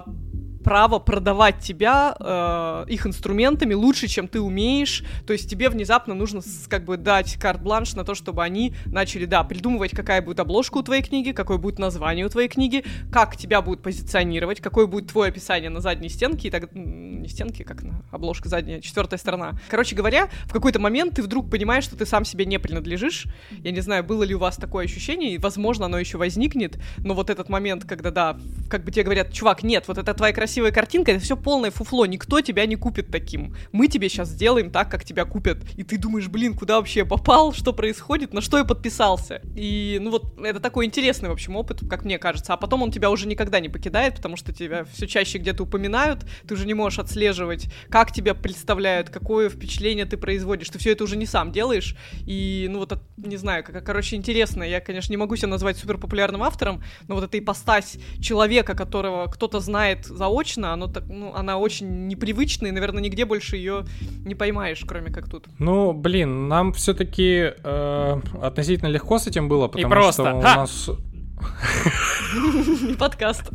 право 0.68 1.00
продавать 1.00 1.60
тебя 1.60 2.14
э, 2.20 2.86
их 2.90 3.08
инструментами 3.08 3.74
лучше, 3.74 4.10
чем 4.10 4.28
ты 4.28 4.42
умеешь. 4.42 5.06
То 5.26 5.32
есть 5.32 5.50
тебе 5.50 5.70
внезапно 5.70 6.14
нужно 6.14 6.42
как 6.68 6.84
бы 6.84 6.98
дать 6.98 7.36
карт-бланш 7.36 7.94
на 7.94 8.04
то, 8.04 8.16
чтобы 8.16 8.44
они 8.44 8.76
начали, 8.86 9.24
да, 9.24 9.46
придумывать, 9.46 9.92
какая 9.92 10.22
будет 10.22 10.42
обложка 10.42 10.80
у 10.80 10.84
твоей 10.84 11.02
книги, 11.02 11.32
какое 11.32 11.58
будет 11.58 11.80
название 11.80 12.26
у 12.26 12.30
твоей 12.30 12.50
книги, 12.50 12.84
как 13.14 13.38
тебя 13.38 13.62
будут 13.62 13.82
позиционировать, 13.82 14.60
какое 14.60 14.88
будет 14.88 15.10
твое 15.10 15.30
описание 15.30 15.70
на 15.70 15.80
задней 15.80 16.10
стенке, 16.10 16.50
и 16.50 16.52
так, 16.52 16.74
не 16.74 17.30
стенки, 17.30 17.64
как 17.64 17.84
на 17.84 18.04
обложка 18.12 18.50
задняя, 18.50 18.82
четвертая 18.82 19.20
сторона. 19.20 19.58
Короче 19.70 19.96
говоря, 19.96 20.28
в 20.48 20.52
какой-то 20.52 20.80
момент 20.80 21.16
ты 21.16 21.24
вдруг 21.24 21.50
понимаешь, 21.50 21.86
что 21.86 21.96
ты 21.96 22.06
сам 22.06 22.26
себе 22.26 22.46
не 22.46 22.60
принадлежишь. 22.60 23.28
Я 23.64 23.72
не 23.72 23.80
знаю, 23.80 24.04
было 24.04 24.24
ли 24.24 24.36
у 24.36 24.40
вас 24.40 24.58
такое 24.58 24.84
ощущение, 24.84 25.32
и, 25.32 25.38
возможно, 25.38 25.86
оно 25.86 25.98
еще 25.98 26.18
возникнет, 26.18 26.78
но 26.98 27.14
вот 27.14 27.30
этот 27.30 27.48
момент, 27.48 27.86
когда, 27.86 28.12
да, 28.12 28.38
как 28.70 28.84
бы 28.84 28.92
тебе 28.92 29.04
говорят, 29.04 29.32
чувак, 29.32 29.64
нет, 29.64 29.88
вот 29.88 29.98
это 29.98 30.14
твоя 30.14 30.34
красивая 30.34 30.57
красивая 30.58 30.72
картинка, 30.72 31.12
это 31.12 31.24
все 31.24 31.38
полное 31.38 31.70
фуфло, 31.70 32.08
никто 32.08 32.42
тебя 32.42 32.66
не 32.66 32.76
купит 32.76 33.12
таким. 33.12 33.56
Мы 33.72 33.88
тебе 33.88 34.10
сейчас 34.10 34.30
сделаем 34.30 34.72
так, 34.72 34.90
как 34.90 35.06
тебя 35.06 35.24
купят. 35.24 35.60
И 35.76 35.84
ты 35.84 36.00
думаешь, 36.00 36.30
блин, 36.30 36.56
куда 36.56 36.78
вообще 36.78 37.02
я 37.02 37.06
попал, 37.06 37.54
что 37.54 37.74
происходит, 37.74 38.34
на 38.34 38.42
что 38.42 38.58
я 38.58 38.64
подписался. 38.64 39.42
И, 39.56 40.00
ну 40.02 40.10
вот, 40.10 40.40
это 40.44 40.60
такой 40.60 40.88
интересный, 40.88 41.30
в 41.30 41.34
общем, 41.34 41.56
опыт, 41.56 41.82
как 41.88 42.06
мне 42.06 42.18
кажется. 42.18 42.54
А 42.54 42.58
потом 42.58 42.82
он 42.82 42.92
тебя 42.92 43.12
уже 43.12 43.28
никогда 43.28 43.60
не 43.60 43.70
покидает, 43.70 44.16
потому 44.16 44.36
что 44.36 44.52
тебя 44.52 44.84
все 44.86 45.06
чаще 45.06 45.38
где-то 45.38 45.62
упоминают, 45.62 46.26
ты 46.48 46.56
уже 46.56 46.66
не 46.66 46.74
можешь 46.74 46.98
отслеживать, 46.98 47.68
как 47.92 48.12
тебя 48.12 48.34
представляют, 48.34 49.12
какое 49.12 49.50
впечатление 49.50 50.06
ты 50.06 50.18
производишь. 50.18 50.72
Ты 50.72 50.80
все 50.80 50.94
это 50.94 51.04
уже 51.04 51.18
не 51.18 51.28
сам 51.28 51.52
делаешь. 51.52 51.96
И, 52.26 52.66
ну 52.68 52.80
вот, 52.80 53.00
не 53.18 53.38
знаю, 53.38 53.64
как, 53.64 53.86
короче, 53.86 54.16
интересно. 54.16 54.64
Я, 54.64 54.82
конечно, 54.82 55.14
не 55.14 55.18
могу 55.18 55.36
себя 55.36 55.50
назвать 55.50 55.78
супер 55.78 56.00
популярным 56.00 56.42
автором, 56.42 56.84
но 57.08 57.14
вот 57.14 57.26
эта 57.26 57.38
ипостась 57.38 57.98
человека, 58.20 58.74
которого 58.74 59.28
кто-то 59.28 59.60
знает 59.60 60.08
заочно, 60.08 60.47
точно, 60.48 60.74
оно 60.74 60.88
так, 60.88 61.04
ну, 61.10 61.34
она 61.36 61.58
очень 61.58 62.08
непривычная, 62.08 62.70
и, 62.70 62.74
наверное, 62.74 63.04
нигде 63.04 63.26
больше 63.26 63.58
ее 63.58 63.86
не 64.26 64.36
поймаешь, 64.36 64.84
кроме 64.88 65.12
как 65.12 65.30
тут. 65.30 65.46
Ну, 65.60 65.92
блин, 65.94 66.48
нам 66.48 66.72
все-таки 66.72 67.54
э, 67.64 68.22
относительно 68.42 68.88
легко 68.88 69.20
с 69.20 69.28
этим 69.28 69.50
было, 69.50 69.68
потому 69.68 69.88
и 69.88 69.90
просто. 69.90 70.24
что 70.24 70.36
у 70.36 70.42
нас... 70.42 70.90
Не 72.82 72.96
подкаст. 72.96 73.52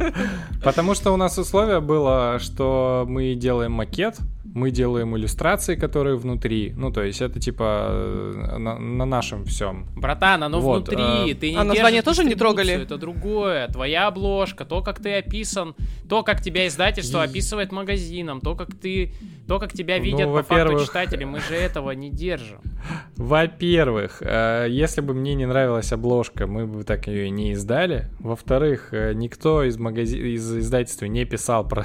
Потому 0.64 0.94
что 0.94 1.12
у 1.12 1.16
нас 1.16 1.38
условие 1.38 1.80
было, 1.80 2.38
что 2.40 3.04
мы 3.08 3.34
делаем 3.34 3.72
макет, 3.72 4.18
мы 4.54 4.70
делаем 4.70 5.16
иллюстрации, 5.16 5.76
которые 5.76 6.16
внутри. 6.16 6.72
Ну, 6.76 6.90
то 6.90 7.02
есть 7.02 7.20
это 7.20 7.38
типа 7.38 7.88
э, 7.90 8.56
на, 8.58 8.78
на 8.78 9.04
нашем 9.04 9.44
всем. 9.44 9.86
Братан, 9.96 10.42
оно 10.42 10.60
вот, 10.60 10.88
внутри. 10.88 11.32
Э... 11.32 11.34
Ты 11.34 11.50
не 11.52 11.56
а 11.56 11.64
название 11.64 12.02
тоже 12.02 12.24
не 12.24 12.34
трогали? 12.34 12.74
Это 12.74 12.96
другое. 12.98 13.68
Твоя 13.68 14.08
обложка, 14.08 14.64
то, 14.64 14.82
как 14.82 15.00
ты 15.00 15.14
описан, 15.14 15.74
то, 16.08 16.22
как 16.22 16.42
тебя 16.42 16.66
издательство 16.66 17.22
описывает 17.22 17.70
магазином, 17.70 18.40
то, 18.40 18.56
как 18.56 18.74
ты, 18.74 19.12
то, 19.46 19.58
как 19.58 19.72
тебя 19.72 19.98
ну, 19.98 20.04
видят 20.04 20.28
ну, 20.28 20.36
по 20.36 20.42
факту 20.42 20.84
читатели. 20.84 21.24
Мы 21.24 21.40
же 21.40 21.54
этого 21.54 21.92
не 21.92 22.10
держим. 22.10 22.58
Во-первых, 23.16 24.20
э, 24.20 24.66
если 24.68 25.00
бы 25.00 25.14
мне 25.14 25.34
не 25.34 25.46
нравилась 25.46 25.92
обложка, 25.92 26.46
мы 26.46 26.66
бы 26.66 26.82
так 26.82 27.06
ее 27.06 27.30
не 27.30 27.52
издали. 27.52 28.08
Во-вторых, 28.18 28.88
э, 28.92 29.12
никто 29.14 29.62
из 29.62 29.78
магазина, 29.78 30.24
из 30.24 30.58
издательства 30.58 31.06
не 31.06 31.24
писал 31.24 31.66
про, 31.66 31.84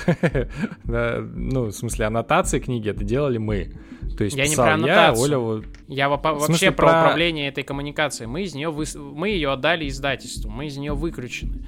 ну, 0.84 1.66
в 1.66 1.72
смысле, 1.72 2.06
аннотации 2.06 2.55
аннотации 2.56 2.60
книги 2.60 2.90
это 2.90 3.04
делали 3.04 3.38
мы. 3.38 3.72
То 4.18 4.24
есть 4.24 4.38
я 4.38 4.48
не 4.48 4.56
про 4.56 4.76
аннотацию. 4.76 5.30
Я, 5.30 5.40
Оля, 5.40 5.64
я 5.88 6.10
вообще 6.10 6.72
про, 6.72 6.88
про 6.88 7.00
управление 7.02 7.48
этой 7.50 7.64
коммуникацией. 7.64 8.28
Мы 8.28 8.44
из 8.44 8.56
нее 8.56 8.70
вы... 8.70 8.86
мы 8.96 9.30
ее 9.30 9.52
отдали 9.52 9.88
издательству, 9.88 10.50
мы 10.50 10.68
из 10.68 10.78
нее 10.78 10.94
выключены. 10.94 11.66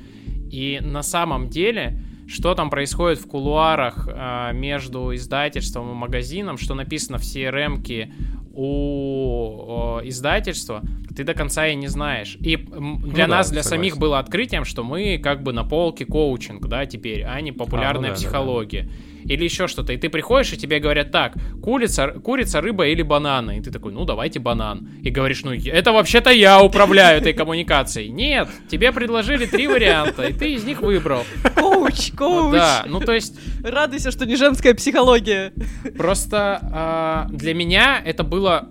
И 0.49 0.79
на 0.81 1.03
самом 1.03 1.49
деле, 1.49 1.99
что 2.27 2.55
там 2.55 2.69
происходит 2.69 3.19
в 3.19 3.27
кулуарах 3.27 4.07
э, 4.09 4.51
между 4.53 5.13
издательством 5.13 5.91
и 5.91 5.93
магазином, 5.93 6.57
что 6.57 6.73
написано 6.73 7.17
в 7.17 7.21
CRM-ке 7.21 8.13
у 8.53 9.99
издательства, 10.03 10.81
ты 11.15 11.23
до 11.23 11.33
конца 11.33 11.67
и 11.67 11.75
не 11.75 11.87
знаешь. 11.87 12.37
И 12.39 12.55
для 12.55 13.27
ну, 13.27 13.33
нас, 13.33 13.49
да, 13.49 13.55
для 13.55 13.63
согласен. 13.63 13.63
самих 13.63 13.97
было 13.97 14.19
открытием, 14.19 14.65
что 14.65 14.83
мы 14.83 15.19
как 15.19 15.43
бы 15.43 15.53
на 15.53 15.63
полке 15.63 16.05
коучинг, 16.05 16.65
да, 16.67 16.85
теперь, 16.85 17.23
а 17.23 17.39
не 17.41 17.51
популярная 17.51 18.11
а, 18.11 18.13
ну, 18.13 18.15
да, 18.15 18.15
психология. 18.15 18.83
Да, 18.83 18.89
да 18.89 19.16
или 19.27 19.43
еще 19.43 19.67
что-то, 19.67 19.93
и 19.93 19.97
ты 19.97 20.09
приходишь, 20.09 20.53
и 20.53 20.57
тебе 20.57 20.79
говорят 20.79 21.11
так, 21.11 21.33
курица, 21.61 22.07
курица, 22.07 22.61
рыба 22.61 22.87
или 22.87 23.01
бананы, 23.01 23.57
и 23.57 23.61
ты 23.61 23.71
такой, 23.71 23.91
ну 23.91 24.05
давайте 24.05 24.39
банан, 24.39 24.89
и 25.03 25.09
говоришь, 25.09 25.43
ну 25.43 25.53
это 25.53 25.91
вообще-то 25.91 26.29
я 26.29 26.61
управляю 26.61 27.19
этой 27.19 27.33
коммуникацией. 27.33 28.09
Нет, 28.09 28.47
тебе 28.69 28.91
предложили 28.91 29.45
три 29.45 29.67
варианта, 29.67 30.27
и 30.27 30.33
ты 30.33 30.53
из 30.53 30.63
них 30.63 30.81
выбрал. 30.81 31.23
Коуч, 31.55 32.11
коуч. 32.11 32.53
Да, 32.53 32.85
ну 32.87 32.99
то 32.99 33.13
есть... 33.13 33.35
Радуйся, 33.63 34.11
что 34.11 34.25
не 34.25 34.35
женская 34.35 34.73
психология. 34.73 35.51
Просто 35.97 37.27
э, 37.29 37.35
для 37.35 37.53
меня 37.53 38.01
это 38.03 38.23
было 38.23 38.69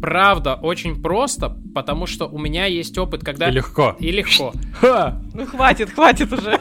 правда 0.00 0.54
очень 0.54 1.00
просто, 1.00 1.56
потому 1.74 2.06
что 2.06 2.26
у 2.26 2.38
меня 2.38 2.66
есть 2.66 2.98
опыт, 2.98 3.24
когда... 3.24 3.48
И 3.48 3.52
легко. 3.52 3.96
И 4.00 4.10
легко. 4.10 4.52
Ну 5.34 5.46
хватит, 5.46 5.90
хватит 5.90 6.32
уже. 6.32 6.60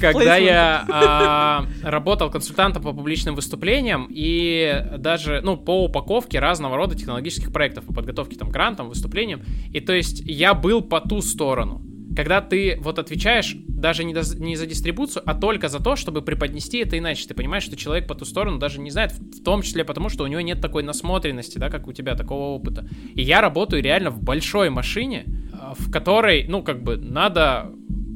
Когда 0.00 0.36
я 0.36 0.84
а, 0.90 1.66
работал 1.82 2.30
консультантом 2.30 2.82
по 2.82 2.92
публичным 2.92 3.34
выступлениям 3.34 4.08
и 4.10 4.84
даже, 4.98 5.40
ну, 5.42 5.56
по 5.56 5.84
упаковке 5.84 6.40
разного 6.40 6.76
рода 6.76 6.96
технологических 6.96 7.52
проектов, 7.52 7.84
по 7.84 7.94
подготовке 7.94 8.36
там 8.36 8.50
грантам, 8.50 8.88
выступлениям, 8.88 9.42
и 9.72 9.80
то 9.80 9.92
есть 9.92 10.22
я 10.24 10.54
был 10.54 10.82
по 10.82 11.00
ту 11.00 11.20
сторону 11.20 11.82
когда 12.14 12.40
ты 12.40 12.78
вот 12.80 12.98
отвечаешь 12.98 13.56
даже 13.66 14.04
не, 14.04 14.14
до, 14.14 14.22
не 14.38 14.56
за 14.56 14.66
дистрибуцию, 14.66 15.22
а 15.26 15.34
только 15.34 15.68
за 15.68 15.82
то, 15.82 15.96
чтобы 15.96 16.22
преподнести 16.22 16.78
это 16.78 16.98
иначе. 16.98 17.26
Ты 17.26 17.34
понимаешь, 17.34 17.64
что 17.64 17.76
человек 17.76 18.06
по 18.06 18.14
ту 18.14 18.24
сторону 18.24 18.58
даже 18.58 18.80
не 18.80 18.90
знает, 18.90 19.12
в 19.12 19.42
том 19.42 19.62
числе 19.62 19.84
потому, 19.84 20.08
что 20.08 20.24
у 20.24 20.26
него 20.26 20.40
нет 20.40 20.60
такой 20.60 20.82
насмотренности, 20.82 21.58
да, 21.58 21.70
как 21.70 21.86
у 21.86 21.92
тебя, 21.92 22.14
такого 22.14 22.54
опыта. 22.54 22.88
И 23.14 23.22
я 23.22 23.40
работаю 23.40 23.82
реально 23.82 24.10
в 24.10 24.22
большой 24.22 24.70
машине, 24.70 25.24
а, 25.52 25.74
в 25.76 25.90
которой, 25.90 26.46
ну, 26.48 26.62
как 26.62 26.82
бы, 26.82 26.96
надо 26.96 27.70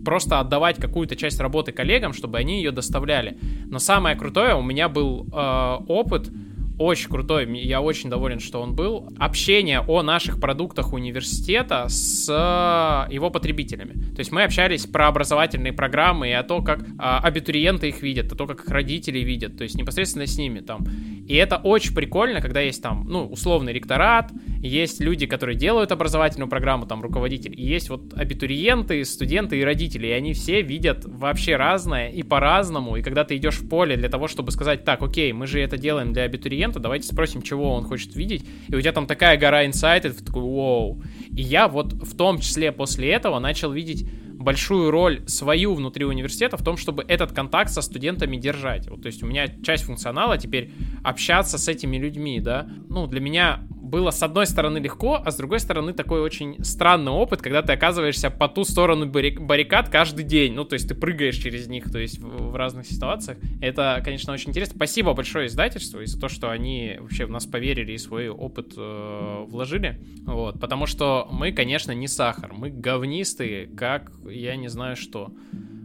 просто 0.04 0.38
отдавать 0.38 0.76
какую-то 0.76 1.16
часть 1.16 1.40
работы 1.40 1.72
коллегам, 1.72 2.12
чтобы 2.12 2.38
они 2.38 2.58
ее 2.58 2.70
доставляли. 2.70 3.38
Но 3.66 3.80
самое 3.80 4.14
крутое, 4.14 4.54
у 4.54 4.62
меня 4.62 4.88
был 4.88 5.26
э, 5.26 5.76
опыт 5.88 6.30
очень 6.78 7.08
крутой, 7.08 7.48
я 7.58 7.80
очень 7.80 8.10
доволен, 8.10 8.40
что 8.40 8.60
он 8.60 8.74
был. 8.74 9.08
Общение 9.18 9.80
о 9.80 10.02
наших 10.02 10.40
продуктах 10.40 10.92
университета 10.92 11.86
с 11.88 12.28
э, 12.28 13.12
его 13.12 13.30
потребителями. 13.30 13.92
То 14.14 14.20
есть 14.20 14.32
мы 14.32 14.42
общались 14.42 14.86
про 14.86 15.08
образовательные 15.08 15.72
программы 15.72 16.28
и 16.28 16.32
о 16.32 16.42
том, 16.42 16.64
как 16.64 16.84
а, 16.98 17.20
абитуриенты 17.20 17.88
их 17.88 18.02
видят, 18.02 18.32
о 18.32 18.36
том, 18.36 18.46
как 18.46 18.60
их 18.64 18.68
родители 18.68 19.18
видят, 19.20 19.56
то 19.56 19.62
есть 19.62 19.76
непосредственно 19.76 20.26
с 20.26 20.36
ними 20.38 20.60
там. 20.60 20.86
И 21.26 21.34
это 21.34 21.56
очень 21.56 21.94
прикольно, 21.94 22.40
когда 22.40 22.60
есть 22.60 22.82
там, 22.82 23.04
ну, 23.08 23.26
условный 23.26 23.72
ректорат, 23.72 24.30
есть 24.60 25.00
люди, 25.00 25.26
которые 25.26 25.56
делают 25.56 25.90
образовательную 25.92 26.48
программу, 26.48 26.86
там, 26.86 27.02
руководитель, 27.02 27.52
и 27.56 27.62
есть 27.64 27.90
вот 27.90 28.14
абитуриенты, 28.14 29.04
студенты 29.04 29.58
и 29.58 29.64
родители, 29.64 30.06
и 30.06 30.12
они 30.12 30.34
все 30.34 30.62
видят 30.62 31.04
вообще 31.04 31.56
разное 31.56 32.10
и 32.10 32.22
по-разному, 32.22 32.96
и 32.96 33.02
когда 33.02 33.24
ты 33.24 33.36
идешь 33.36 33.58
в 33.58 33.68
поле 33.68 33.96
для 33.96 34.08
того, 34.08 34.28
чтобы 34.28 34.52
сказать, 34.52 34.84
так, 34.84 35.02
окей, 35.02 35.32
мы 35.32 35.46
же 35.46 35.60
это 35.60 35.76
делаем 35.76 36.12
для 36.12 36.22
абитуриента, 36.66 36.80
давайте 36.80 37.08
спросим, 37.08 37.42
чего 37.42 37.74
он 37.74 37.84
хочет 37.84 38.14
видеть, 38.14 38.44
и 38.68 38.74
у 38.74 38.80
тебя 38.80 38.92
там 38.92 39.06
такая 39.06 39.36
гора 39.36 39.66
инсайтов, 39.66 40.16
такой, 40.22 40.42
вау. 40.42 41.02
И 41.30 41.42
я 41.42 41.68
вот 41.68 41.92
в 41.92 42.16
том 42.16 42.38
числе 42.38 42.72
после 42.72 43.10
этого 43.10 43.38
начал 43.38 43.72
видеть 43.72 44.06
большую 44.46 44.92
роль 44.92 45.24
свою 45.26 45.74
внутри 45.74 46.04
университета 46.04 46.56
в 46.56 46.62
том, 46.62 46.76
чтобы 46.76 47.04
этот 47.08 47.32
контакт 47.32 47.68
со 47.68 47.82
студентами 47.82 48.36
держать. 48.36 48.88
Вот, 48.88 49.02
то 49.02 49.06
есть 49.06 49.20
у 49.24 49.26
меня 49.26 49.48
часть 49.48 49.82
функционала 49.82 50.38
теперь 50.38 50.70
общаться 51.02 51.58
с 51.58 51.66
этими 51.66 51.96
людьми, 51.96 52.38
да. 52.38 52.68
Ну, 52.88 53.08
для 53.08 53.20
меня 53.20 53.66
было 53.86 54.10
с 54.10 54.22
одной 54.22 54.46
стороны 54.46 54.78
легко, 54.78 55.20
а 55.24 55.30
с 55.30 55.36
другой 55.36 55.60
стороны 55.60 55.92
такой 55.92 56.20
очень 56.20 56.62
странный 56.64 57.12
опыт, 57.12 57.40
когда 57.40 57.62
ты 57.62 57.72
оказываешься 57.72 58.30
по 58.30 58.48
ту 58.48 58.64
сторону 58.64 59.06
баррикад 59.06 59.88
каждый 59.88 60.24
день. 60.24 60.54
Ну, 60.54 60.64
то 60.64 60.74
есть 60.74 60.88
ты 60.88 60.94
прыгаешь 60.94 61.36
через 61.36 61.66
них, 61.68 61.90
то 61.90 61.98
есть 61.98 62.18
в, 62.18 62.50
в 62.50 62.56
разных 62.56 62.86
ситуациях. 62.86 63.38
Это, 63.60 64.00
конечно, 64.04 64.32
очень 64.32 64.50
интересно. 64.50 64.74
Спасибо 64.76 65.14
большое 65.14 65.46
издательству 65.46 66.00
и 66.00 66.06
за 66.06 66.20
то, 66.20 66.28
что 66.28 66.50
они 66.50 66.96
вообще 67.00 67.26
в 67.26 67.30
нас 67.30 67.46
поверили 67.46 67.92
и 67.92 67.98
свой 67.98 68.28
опыт 68.28 68.74
э, 68.76 69.44
вложили. 69.48 70.00
Вот, 70.24 70.60
потому 70.60 70.86
что 70.86 71.28
мы, 71.30 71.52
конечно, 71.52 71.92
не 71.92 72.08
сахар. 72.08 72.52
Мы 72.52 72.70
говнистые, 72.70 73.68
как 73.68 74.12
я 74.36 74.56
не 74.56 74.68
знаю 74.68 74.96
что. 74.96 75.30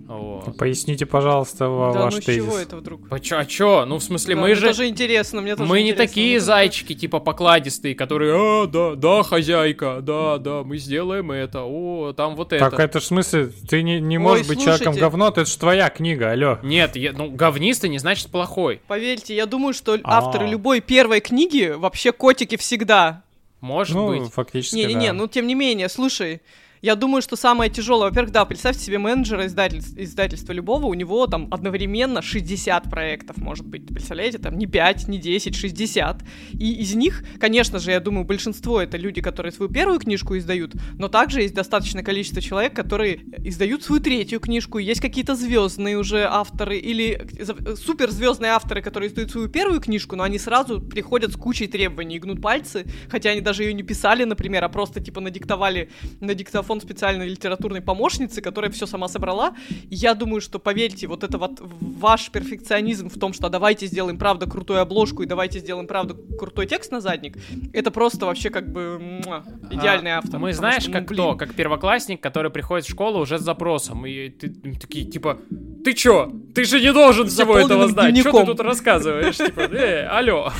Вот. 0.07 0.57
Поясните, 0.57 1.05
пожалуйста, 1.05 1.59
да, 1.59 1.67
ваш 1.67 2.15
ну 2.15 2.19
тезис. 2.19 2.43
чего 2.43 2.57
это 2.57 2.75
вдруг? 2.75 3.01
А 3.09 3.19
чё, 3.19 3.37
а 3.37 3.45
чё? 3.45 3.85
Ну, 3.85 3.97
в 3.97 4.03
смысле, 4.03 4.35
да, 4.35 4.41
мы 4.41 4.55
же... 4.55 4.67
тоже 4.67 4.87
интересно, 4.87 5.41
мне 5.41 5.55
тоже 5.55 5.69
Мы 5.69 5.79
интересно. 5.79 6.01
не 6.01 6.07
такие 6.07 6.39
зайчики, 6.41 6.93
типа, 6.95 7.19
покладистые, 7.19 7.95
которые, 7.95 8.33
а, 8.35 8.67
да, 8.67 8.95
да, 8.95 9.23
хозяйка, 9.23 9.99
да, 10.01 10.37
да, 10.37 10.63
мы 10.63 10.77
сделаем 10.79 11.31
это, 11.31 11.63
о, 11.63 12.11
там 12.11 12.35
вот 12.35 12.51
это. 12.51 12.69
Так 12.69 12.79
это 12.79 12.99
ж 12.99 13.03
в 13.03 13.05
смысле, 13.05 13.51
ты 13.69 13.83
не, 13.83 14.01
не 14.01 14.17
можешь 14.17 14.47
Ой, 14.47 14.49
быть 14.49 14.61
слушайте. 14.61 14.83
человеком 14.83 15.09
говно, 15.09 15.29
это 15.29 15.45
ж 15.45 15.55
твоя 15.55 15.89
книга, 15.89 16.31
алё. 16.31 16.59
Нет, 16.61 16.97
я, 16.97 17.13
ну, 17.13 17.31
говнистый 17.31 17.89
не 17.89 17.99
значит 17.99 18.29
плохой. 18.31 18.81
Поверьте, 18.87 19.33
я 19.33 19.45
думаю, 19.45 19.73
что 19.73 19.93
А-а-а. 19.93 20.17
авторы 20.17 20.45
любой 20.45 20.81
первой 20.81 21.21
книги 21.21 21.73
вообще 21.73 22.11
котики 22.11 22.57
всегда. 22.57 23.23
Может 23.61 23.95
ну, 23.95 24.07
быть. 24.07 24.33
фактически, 24.33 24.75
Не-не-не, 24.75 25.07
да. 25.07 25.13
ну, 25.13 25.27
тем 25.27 25.47
не 25.47 25.55
менее, 25.55 25.87
слушай, 25.87 26.41
я 26.81 26.95
думаю, 26.95 27.21
что 27.21 27.35
самое 27.35 27.69
тяжелое, 27.69 28.09
во-первых, 28.09 28.31
да, 28.31 28.43
представьте 28.43 28.81
себе 28.83 28.97
менеджера 28.97 29.45
издательства, 29.45 30.03
издательства 30.03 30.51
любого, 30.51 30.87
у 30.87 30.93
него 30.95 31.27
там 31.27 31.47
одновременно 31.51 32.23
60 32.23 32.89
проектов, 32.89 33.37
может 33.37 33.67
быть, 33.67 33.85
представляете, 33.87 34.39
там 34.39 34.57
не 34.57 34.65
5, 34.65 35.07
не 35.07 35.19
10, 35.19 35.55
60. 35.55 36.23
И 36.53 36.73
из 36.81 36.95
них, 36.95 37.23
конечно 37.39 37.77
же, 37.77 37.91
я 37.91 37.99
думаю, 37.99 38.25
большинство 38.25 38.81
это 38.81 38.97
люди, 38.97 39.21
которые 39.21 39.51
свою 39.51 39.71
первую 39.71 39.99
книжку 39.99 40.35
издают, 40.37 40.73
но 40.97 41.07
также 41.07 41.41
есть 41.41 41.53
достаточное 41.53 42.03
количество 42.03 42.41
человек, 42.41 42.75
которые 42.75 43.21
издают 43.37 43.83
свою 43.83 44.01
третью 44.01 44.39
книжку, 44.39 44.79
есть 44.79 45.01
какие-то 45.01 45.35
звездные 45.35 45.97
уже 45.97 46.25
авторы 46.27 46.79
или 46.79 47.27
суперзвездные 47.75 48.53
авторы, 48.53 48.81
которые 48.81 49.09
издают 49.09 49.29
свою 49.29 49.49
первую 49.49 49.81
книжку, 49.81 50.15
но 50.15 50.23
они 50.23 50.39
сразу 50.39 50.81
приходят 50.81 51.31
с 51.31 51.35
кучей 51.35 51.67
требований 51.67 52.15
и 52.15 52.19
гнут 52.19 52.41
пальцы, 52.41 52.85
хотя 53.07 53.29
они 53.29 53.41
даже 53.41 53.63
ее 53.63 53.73
не 53.73 53.83
писали, 53.83 54.23
например, 54.23 54.63
а 54.63 54.69
просто 54.69 54.99
типа 54.99 55.21
надиктовали 55.21 55.91
на 56.19 56.33
диктофон 56.33 56.70
телефон 56.71 56.81
специальной 56.81 57.27
литературной 57.27 57.81
помощницы, 57.81 58.41
которая 58.41 58.71
все 58.71 58.85
сама 58.85 59.07
собрала. 59.07 59.53
И 59.89 59.95
я 59.95 60.13
думаю, 60.13 60.41
что, 60.41 60.59
поверьте, 60.59 61.07
вот 61.07 61.23
это 61.23 61.37
вот 61.37 61.59
ваш 61.59 62.29
перфекционизм 62.29 63.09
в 63.09 63.19
том, 63.19 63.33
что 63.33 63.49
давайте 63.49 63.87
сделаем 63.87 64.17
правда 64.17 64.45
крутую 64.49 64.79
обложку 64.81 65.23
и 65.23 65.25
давайте 65.25 65.59
сделаем 65.59 65.87
правда 65.87 66.15
крутой 66.37 66.67
текст 66.67 66.91
на 66.91 67.01
задник, 67.01 67.37
это 67.73 67.91
просто 67.91 68.25
вообще 68.25 68.49
как 68.49 68.71
бы 68.71 68.99
муа, 68.99 69.43
идеальный 69.71 70.13
а, 70.13 70.19
автор. 70.19 70.39
Мы 70.39 70.53
знаешь, 70.53 70.83
что, 70.83 70.91
ну, 70.91 70.97
как 70.97 71.07
блин. 71.07 71.19
кто? 71.19 71.35
Как 71.35 71.53
первоклассник, 71.55 72.21
который 72.21 72.51
приходит 72.51 72.85
в 72.85 72.89
школу 72.89 73.19
уже 73.19 73.37
с 73.37 73.41
запросом. 73.41 74.05
И 74.05 74.29
ты 74.29 74.49
такие, 74.79 75.05
типа, 75.05 75.37
ты 75.83 75.93
чё? 75.93 76.31
Ты 76.55 76.63
же 76.63 76.79
не 76.79 76.93
должен 76.93 77.27
всего 77.27 77.57
этого 77.57 77.87
знать. 77.87 78.17
Что 78.17 78.31
ты 78.31 78.45
тут 78.45 78.59
рассказываешь? 78.61 79.37
Типа, 79.37 79.61
э, 79.61 80.05
алло. 80.05 80.51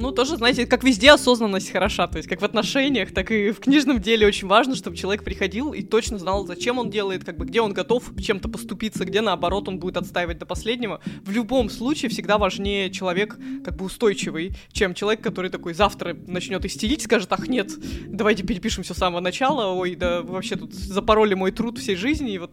Ну, 0.00 0.12
тоже, 0.12 0.36
знаете, 0.36 0.66
как 0.66 0.82
везде 0.82 1.12
осознанность 1.12 1.70
хороша. 1.70 2.06
То 2.06 2.16
есть, 2.16 2.28
как 2.28 2.40
в 2.40 2.44
отношениях, 2.44 3.12
так 3.12 3.30
и 3.30 3.50
в 3.50 3.60
книжном 3.60 4.00
деле 4.00 4.26
очень 4.26 4.48
важно, 4.48 4.74
чтобы 4.74 4.96
человек 4.96 5.22
приходил 5.30 5.72
и 5.72 5.82
точно 5.82 6.18
знал, 6.18 6.44
зачем 6.44 6.78
он 6.78 6.90
делает, 6.90 7.22
как 7.24 7.36
бы 7.36 7.44
где 7.44 7.60
он 7.60 7.72
готов 7.72 8.10
чем-то 8.20 8.48
поступиться, 8.48 9.04
где 9.04 9.20
наоборот 9.20 9.68
он 9.68 9.78
будет 9.78 9.96
отстаивать 9.96 10.38
до 10.38 10.46
последнего. 10.46 11.00
В 11.24 11.30
любом 11.30 11.70
случае 11.70 12.10
всегда 12.10 12.36
важнее 12.36 12.90
человек 12.90 13.38
как 13.64 13.76
бы 13.76 13.84
устойчивый, 13.84 14.56
чем 14.72 14.92
человек, 14.92 15.22
который 15.22 15.48
такой 15.48 15.72
завтра 15.72 16.16
начнет 16.26 16.64
истерить, 16.64 17.02
скажет, 17.02 17.32
ах 17.32 17.46
нет, 17.46 17.70
давайте 18.08 18.42
перепишем 18.42 18.82
все 18.82 18.92
с 18.92 18.96
самого 18.96 19.20
начала, 19.20 19.72
ой, 19.72 19.94
да 19.94 20.22
вообще 20.22 20.56
тут 20.56 20.74
запороли 20.74 21.34
мой 21.34 21.52
труд 21.52 21.78
всей 21.78 21.94
жизни. 21.94 22.32
И 22.32 22.38
вот 22.38 22.50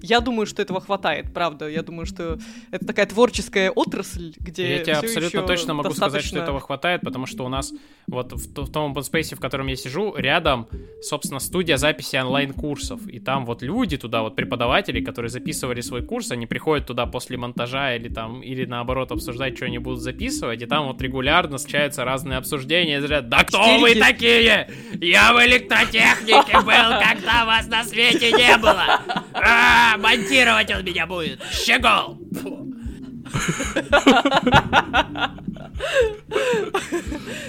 я 0.00 0.20
думаю, 0.20 0.46
что 0.46 0.62
этого 0.62 0.80
хватает, 0.80 1.34
правда. 1.34 1.68
Я 1.68 1.82
думаю, 1.82 2.06
что 2.06 2.38
это 2.70 2.86
такая 2.86 3.06
творческая 3.06 3.72
отрасль, 3.72 4.34
где 4.38 4.76
Я 4.76 4.84
тебе 4.84 4.92
абсолютно 4.94 5.42
точно 5.42 5.74
могу 5.74 5.88
достаточно... 5.88 6.20
сказать, 6.20 6.24
что 6.24 6.38
этого 6.38 6.60
хватает 6.60 7.00
потому 7.10 7.26
что 7.26 7.44
у 7.44 7.48
нас 7.48 7.72
вот 8.06 8.32
в, 8.32 8.66
в 8.66 8.70
том 8.70 8.92
open 8.92 9.02
space, 9.02 9.34
в 9.34 9.40
котором 9.40 9.66
я 9.66 9.74
сижу, 9.74 10.14
рядом, 10.16 10.68
собственно, 11.02 11.40
студия 11.40 11.76
записи 11.76 12.16
онлайн-курсов. 12.22 13.06
И 13.06 13.18
там 13.20 13.46
вот 13.46 13.62
люди 13.62 13.96
туда, 13.96 14.22
вот 14.22 14.36
преподаватели, 14.36 15.00
которые 15.00 15.30
записывали 15.30 15.80
свой 15.80 16.02
курс, 16.02 16.30
они 16.30 16.46
приходят 16.46 16.86
туда 16.86 17.06
после 17.06 17.36
монтажа 17.36 17.96
или 17.96 18.08
там, 18.08 18.42
или 18.42 18.64
наоборот 18.64 19.12
обсуждать, 19.12 19.56
что 19.56 19.66
они 19.66 19.78
будут 19.78 20.00
записывать, 20.00 20.62
и 20.62 20.66
там 20.66 20.86
вот 20.86 21.00
регулярно 21.02 21.58
случаются 21.58 22.04
разные 22.04 22.38
обсуждения, 22.38 22.96
и 22.96 22.98
говорят, 22.98 23.28
да 23.28 23.44
кто 23.44 23.78
вы 23.78 23.94
такие? 23.94 24.68
Я 25.00 25.32
в 25.32 25.46
электротехнике 25.46 26.60
был, 26.60 27.00
когда 27.00 27.44
вас 27.44 27.66
на 27.68 27.84
свете 27.84 28.32
не 28.32 28.56
было. 28.58 29.00
А, 29.32 29.96
монтировать 29.98 30.70
он 30.74 30.84
меня 30.84 31.06
будет. 31.06 31.40
Щегол! 31.52 32.18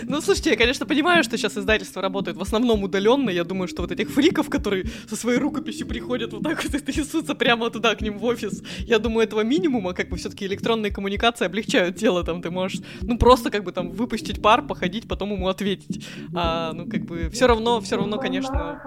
Ну, 0.04 0.22
слушайте, 0.22 0.52
я, 0.52 0.58
конечно, 0.58 0.86
понимаю, 0.86 1.24
что 1.24 1.38
сейчас 1.38 1.58
издательство 1.58 2.02
работает 2.02 2.38
в 2.38 2.42
основном 2.42 2.84
удаленно. 2.84 3.30
Я 3.30 3.44
думаю, 3.44 3.68
что 3.68 3.82
вот 3.82 3.92
этих 3.92 4.10
фриков, 4.10 4.50
которые 4.50 4.86
со 5.10 5.16
своей 5.16 5.40
рукописью 5.40 5.88
приходят 5.88 6.34
вот 6.34 6.44
так 6.44 6.64
вот 6.64 6.74
и 6.74 6.80
трясутся 6.80 7.36
прямо 7.36 7.70
туда 7.70 7.96
к 7.96 8.02
ним 8.02 8.18
в 8.18 8.26
офис, 8.26 8.62
я 8.80 9.00
думаю, 9.00 9.26
этого 9.26 9.42
минимума, 9.42 9.94
как 9.94 10.10
бы 10.10 10.18
все-таки 10.18 10.46
электронные 10.46 10.92
коммуникации 10.92 11.46
облегчают 11.46 11.96
дело. 11.96 12.24
Там 12.24 12.42
ты 12.42 12.52
можешь, 12.52 12.82
ну, 13.02 13.18
просто 13.18 13.50
как 13.50 13.64
бы 13.64 13.72
там 13.72 13.92
выпустить 13.92 14.42
пар, 14.42 14.66
походить, 14.66 15.08
потом 15.08 15.32
ему 15.32 15.48
ответить. 15.48 16.06
А, 16.34 16.74
ну, 16.74 16.88
как 16.88 17.06
бы 17.06 17.30
все 17.30 17.48
равно, 17.48 17.80
все 17.82 17.96
равно, 17.98 18.18
конечно, 18.18 18.82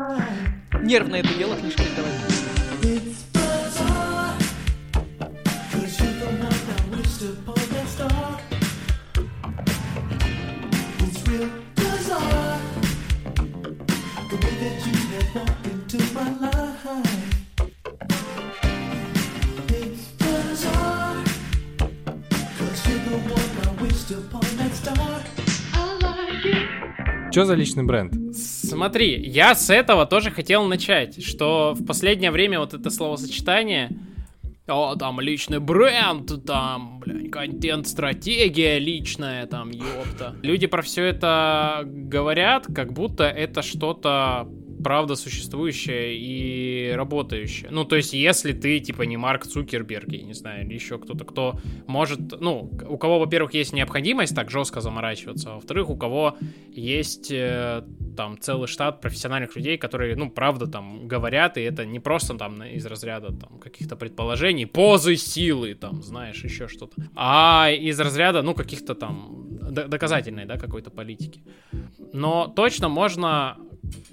нервное 0.82 1.20
это 1.20 1.34
дело 1.34 1.56
книжки 1.56 1.82
издавать. 1.82 2.53
Что 27.34 27.46
за 27.46 27.54
личный 27.54 27.82
бренд? 27.82 28.14
Смотри, 28.32 29.20
я 29.26 29.56
с 29.56 29.68
этого 29.68 30.06
тоже 30.06 30.30
хотел 30.30 30.66
начать, 30.66 31.20
что 31.24 31.74
в 31.74 31.84
последнее 31.84 32.30
время 32.30 32.60
вот 32.60 32.74
это 32.74 32.90
словосочетание 32.90 33.90
о, 34.68 34.94
там 34.94 35.20
личный 35.20 35.58
бренд, 35.58 36.30
там, 36.46 37.00
блядь, 37.00 37.32
контент-стратегия 37.32 38.78
личная, 38.78 39.46
там, 39.46 39.70
ёпта. 39.70 40.36
Люди 40.42 40.68
про 40.68 40.80
все 40.82 41.06
это 41.06 41.82
говорят, 41.84 42.68
как 42.72 42.92
будто 42.92 43.24
это 43.24 43.62
что-то 43.62 44.48
правда 44.84 45.16
существующая 45.16 46.14
и 46.14 46.92
работающая. 46.94 47.70
Ну, 47.70 47.84
то 47.84 47.96
есть, 47.96 48.12
если 48.12 48.52
ты, 48.52 48.78
типа, 48.78 49.02
не 49.02 49.16
Марк 49.16 49.46
Цукерберг, 49.46 50.12
я 50.12 50.22
не 50.22 50.34
знаю, 50.34 50.66
или 50.66 50.74
еще 50.74 50.98
кто-то, 50.98 51.24
кто 51.24 51.58
может, 51.86 52.40
ну, 52.40 52.70
у 52.88 52.98
кого, 52.98 53.18
во-первых, 53.18 53.54
есть 53.54 53.72
необходимость 53.72 54.34
так 54.34 54.50
жестко 54.50 54.80
заморачиваться, 54.80 55.52
а 55.52 55.54
во-вторых, 55.54 55.90
у 55.90 55.96
кого 55.96 56.36
есть 56.70 57.32
э, 57.32 57.82
там 58.16 58.38
целый 58.38 58.68
штат 58.68 59.00
профессиональных 59.00 59.56
людей, 59.56 59.78
которые, 59.78 60.14
ну, 60.16 60.30
правда, 60.30 60.66
там, 60.66 61.08
говорят, 61.08 61.56
и 61.56 61.62
это 61.62 61.84
не 61.86 61.98
просто 61.98 62.34
там 62.34 62.62
из 62.62 62.86
разряда 62.86 63.32
там 63.32 63.58
каких-то 63.58 63.96
предположений, 63.96 64.66
позы 64.66 65.16
силы, 65.16 65.74
там, 65.74 66.02
знаешь, 66.02 66.44
еще 66.44 66.68
что-то, 66.68 66.94
а 67.16 67.70
из 67.70 67.98
разряда, 67.98 68.42
ну, 68.42 68.54
каких-то 68.54 68.94
там 68.94 69.44
доказательной, 69.70 70.44
да, 70.44 70.58
какой-то 70.58 70.90
политики. 70.90 71.42
Но 72.12 72.52
точно 72.54 72.88
можно 72.88 73.56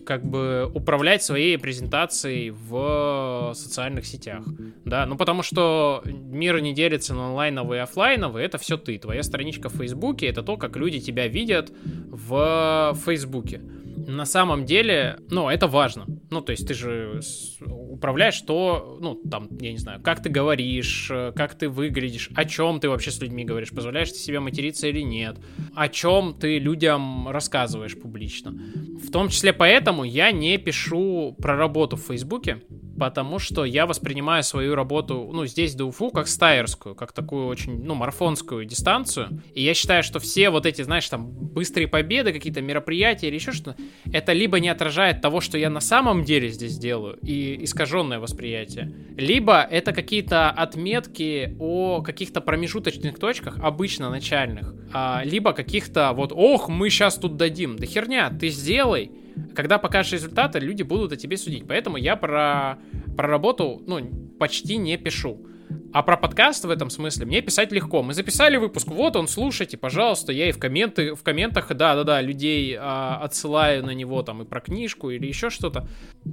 как 0.05 0.25
бы 0.25 0.69
управлять 0.73 1.23
своей 1.23 1.57
презентацией 1.57 2.49
в 2.51 3.53
социальных 3.55 4.05
сетях, 4.05 4.43
да, 4.85 5.05
ну 5.05 5.15
потому 5.15 5.43
что 5.43 6.03
мир 6.05 6.59
не 6.61 6.73
делится 6.73 7.13
на 7.13 7.27
онлайновые 7.27 7.79
и 7.79 7.83
офлайновые, 7.83 8.45
это 8.45 8.57
все 8.57 8.77
ты, 8.77 8.97
твоя 8.97 9.23
страничка 9.23 9.69
в 9.69 9.75
Фейсбуке, 9.75 10.27
это 10.27 10.43
то, 10.43 10.57
как 10.57 10.75
люди 10.75 10.99
тебя 10.99 11.27
видят 11.27 11.71
в 11.83 12.97
Фейсбуке 13.05 13.61
на 14.07 14.25
самом 14.25 14.65
деле, 14.65 15.19
ну, 15.29 15.49
это 15.49 15.67
важно. 15.67 16.05
Ну, 16.29 16.41
то 16.41 16.51
есть 16.51 16.67
ты 16.67 16.73
же 16.73 17.21
управляешь 17.65 18.39
то, 18.41 18.97
ну, 19.01 19.15
там, 19.15 19.47
я 19.59 19.71
не 19.71 19.77
знаю, 19.77 20.01
как 20.01 20.21
ты 20.21 20.29
говоришь, 20.29 21.09
э, 21.11 21.33
как 21.35 21.55
ты 21.55 21.69
выглядишь, 21.69 22.29
о 22.35 22.45
чем 22.45 22.79
ты 22.79 22.89
вообще 22.89 23.11
с 23.11 23.21
людьми 23.21 23.43
говоришь, 23.43 23.71
позволяешь 23.71 24.11
ты 24.11 24.17
себе 24.17 24.39
материться 24.39 24.87
или 24.87 25.01
нет, 25.01 25.37
о 25.75 25.87
чем 25.89 26.33
ты 26.33 26.57
людям 26.59 27.27
рассказываешь 27.29 27.99
публично. 27.99 28.51
В 28.51 29.11
том 29.11 29.29
числе 29.29 29.53
поэтому 29.53 30.03
я 30.03 30.31
не 30.31 30.57
пишу 30.57 31.35
про 31.37 31.55
работу 31.55 31.95
в 31.95 32.01
Фейсбуке, 32.01 32.61
потому 33.01 33.39
что 33.39 33.65
я 33.65 33.87
воспринимаю 33.87 34.43
свою 34.43 34.75
работу, 34.75 35.27
ну, 35.33 35.47
здесь 35.47 35.73
до 35.73 35.85
Уфу, 35.85 36.11
как 36.11 36.27
стайерскую, 36.27 36.93
как 36.93 37.13
такую 37.13 37.47
очень, 37.47 37.83
ну, 37.83 37.95
марафонскую 37.95 38.63
дистанцию. 38.63 39.41
И 39.55 39.63
я 39.63 39.73
считаю, 39.73 40.03
что 40.03 40.19
все 40.19 40.51
вот 40.51 40.67
эти, 40.67 40.83
знаешь, 40.83 41.09
там, 41.09 41.31
быстрые 41.31 41.87
победы, 41.87 42.31
какие-то 42.31 42.61
мероприятия 42.61 43.29
или 43.29 43.35
еще 43.37 43.53
что-то, 43.53 43.75
это 44.13 44.33
либо 44.33 44.59
не 44.59 44.69
отражает 44.69 45.19
того, 45.19 45.41
что 45.41 45.57
я 45.57 45.71
на 45.71 45.79
самом 45.79 46.23
деле 46.23 46.49
здесь 46.49 46.77
делаю, 46.77 47.17
и 47.23 47.63
искаженное 47.63 48.19
восприятие, 48.19 48.93
либо 49.17 49.63
это 49.63 49.93
какие-то 49.93 50.51
отметки 50.51 51.55
о 51.59 52.03
каких-то 52.03 52.39
промежуточных 52.39 53.17
точках, 53.17 53.57
обычно 53.63 54.11
начальных, 54.11 54.75
а, 54.93 55.23
либо 55.25 55.53
каких-то 55.53 56.13
вот, 56.13 56.31
ох, 56.31 56.69
мы 56.69 56.91
сейчас 56.91 57.15
тут 57.15 57.35
дадим. 57.35 57.77
Да 57.77 57.87
херня, 57.87 58.29
ты 58.29 58.49
сделай, 58.49 59.09
когда 59.55 59.77
покажешь 59.77 60.13
результаты, 60.13 60.59
люди 60.59 60.83
будут 60.83 61.13
о 61.13 61.17
тебе 61.17 61.37
судить. 61.37 61.67
Поэтому 61.67 61.97
я 61.97 62.15
про, 62.15 62.77
про 63.15 63.27
работу, 63.27 63.81
ну, 63.85 63.99
почти 64.39 64.77
не 64.77 64.97
пишу. 64.97 65.45
А 65.93 66.03
про 66.03 66.17
подкаст 66.17 66.63
в 66.65 66.69
этом 66.69 66.89
смысле 66.89 67.25
мне 67.25 67.41
писать 67.41 67.71
легко. 67.71 68.01
Мы 68.01 68.13
записали 68.13 68.57
выпуск, 68.57 68.87
вот 68.87 69.15
он, 69.15 69.27
слушайте, 69.27 69.77
пожалуйста. 69.77 70.31
Я 70.31 70.49
и 70.49 70.51
в, 70.51 70.57
комменты, 70.57 71.15
в 71.15 71.23
комментах, 71.23 71.67
да-да-да, 71.67 72.21
людей 72.21 72.77
а, 72.79 73.19
отсылаю 73.21 73.85
на 73.85 73.91
него 73.91 74.23
там 74.23 74.41
и 74.41 74.45
про 74.45 74.61
книжку 74.61 75.09
или 75.09 75.27
еще 75.27 75.49
что-то. 75.49 75.87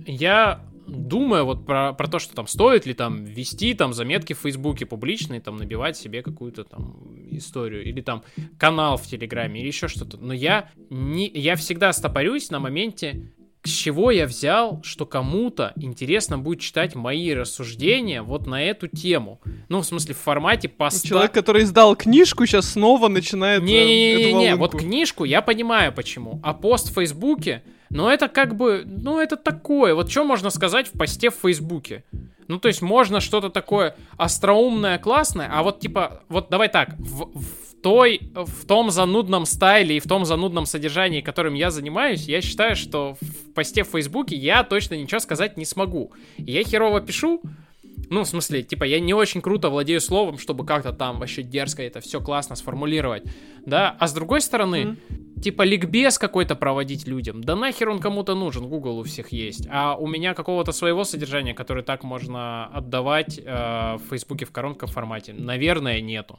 Я 0.06 0.64
думаю 0.86 1.44
вот 1.44 1.66
про, 1.66 1.92
про 1.92 2.06
то, 2.06 2.18
что 2.18 2.34
там 2.34 2.46
стоит 2.46 2.86
ли 2.86 2.94
там 2.94 3.24
вести 3.24 3.74
там 3.74 3.92
заметки 3.92 4.32
в 4.32 4.38
Фейсбуке 4.38 4.86
публичные, 4.86 5.40
там 5.40 5.56
набивать 5.56 5.96
себе 5.96 6.22
какую-то 6.22 6.64
там 6.64 6.96
историю, 7.36 7.84
или 7.84 8.00
там 8.00 8.22
канал 8.58 8.96
в 8.96 9.06
Телеграме, 9.06 9.60
или 9.60 9.68
еще 9.68 9.88
что-то. 9.88 10.16
Но 10.16 10.32
я, 10.32 10.70
не, 10.90 11.28
я 11.28 11.56
всегда 11.56 11.92
стопорюсь 11.92 12.50
на 12.50 12.60
моменте, 12.60 13.32
с 13.64 13.70
чего 13.70 14.10
я 14.10 14.26
взял, 14.26 14.80
что 14.82 15.04
кому-то 15.04 15.72
интересно 15.76 16.38
будет 16.38 16.60
читать 16.60 16.94
мои 16.94 17.32
рассуждения 17.32 18.22
вот 18.22 18.46
на 18.46 18.62
эту 18.62 18.88
тему. 18.88 19.40
Ну, 19.68 19.80
в 19.80 19.84
смысле, 19.84 20.14
в 20.14 20.18
формате 20.18 20.68
поста. 20.68 21.06
Человек, 21.06 21.32
который 21.32 21.64
издал 21.64 21.96
книжку, 21.96 22.46
сейчас 22.46 22.70
снова 22.70 23.08
начинает... 23.08 23.62
Не-не-не, 23.62 24.56
вот 24.56 24.74
книжку 24.74 25.24
я 25.24 25.42
понимаю 25.42 25.92
почему, 25.92 26.40
а 26.42 26.54
пост 26.54 26.90
в 26.90 26.94
Фейсбуке, 26.94 27.62
ну 27.90 28.08
это 28.08 28.28
как 28.28 28.56
бы, 28.56 28.84
ну 28.86 29.20
это 29.20 29.36
такое, 29.36 29.94
вот 29.94 30.10
что 30.10 30.24
можно 30.24 30.50
сказать 30.50 30.88
в 30.88 30.92
посте 30.92 31.30
в 31.30 31.34
Фейсбуке? 31.34 32.04
Ну, 32.48 32.58
то 32.58 32.68
есть 32.68 32.80
можно 32.80 33.20
что-то 33.20 33.50
такое 33.50 33.94
остроумное, 34.16 34.98
классное, 34.98 35.50
а 35.52 35.62
вот 35.62 35.80
типа, 35.80 36.22
вот 36.28 36.48
давай 36.48 36.68
так, 36.70 36.94
в, 36.98 37.38
в 37.38 37.82
той, 37.82 38.32
в 38.34 38.66
том 38.66 38.90
занудном 38.90 39.44
стайле 39.44 39.98
и 39.98 40.00
в 40.00 40.08
том 40.08 40.24
занудном 40.24 40.64
содержании, 40.64 41.20
которым 41.20 41.54
я 41.54 41.70
занимаюсь, 41.70 42.26
я 42.26 42.40
считаю, 42.40 42.74
что 42.74 43.16
в 43.20 43.52
посте 43.52 43.84
в 43.84 43.88
Фейсбуке 43.88 44.34
я 44.34 44.64
точно 44.64 44.94
ничего 44.94 45.20
сказать 45.20 45.56
не 45.56 45.66
смогу. 45.66 46.12
Я 46.38 46.64
херово 46.64 47.00
пишу, 47.02 47.42
ну, 48.10 48.24
в 48.24 48.28
смысле, 48.28 48.62
типа, 48.62 48.84
я 48.84 49.00
не 49.00 49.14
очень 49.14 49.40
круто 49.40 49.70
владею 49.70 50.00
словом, 50.00 50.38
чтобы 50.38 50.64
как-то 50.64 50.92
там 50.92 51.18
вообще 51.18 51.42
дерзко 51.42 51.82
это 51.82 52.00
все 52.00 52.20
классно 52.20 52.56
сформулировать, 52.56 53.24
да, 53.66 53.96
а 53.98 54.06
с 54.06 54.12
другой 54.12 54.40
стороны, 54.40 54.76
mm-hmm. 54.76 55.40
типа, 55.40 55.62
ликбез 55.62 56.18
какой-то 56.18 56.54
проводить 56.56 57.06
людям, 57.06 57.42
да 57.42 57.56
нахер 57.56 57.88
он 57.90 58.00
кому-то 58.00 58.34
нужен, 58.34 58.68
Google 58.68 58.98
у 58.98 59.02
всех 59.04 59.32
есть, 59.32 59.66
а 59.70 59.96
у 59.96 60.06
меня 60.06 60.34
какого-то 60.34 60.72
своего 60.72 61.04
содержания, 61.04 61.54
которое 61.54 61.82
так 61.82 62.04
можно 62.04 62.66
отдавать 62.66 63.38
э, 63.38 63.96
в 63.96 64.02
Фейсбуке 64.10 64.44
в 64.44 64.52
коротком 64.52 64.88
формате, 64.88 65.34
наверное, 65.36 66.00
нету. 66.00 66.38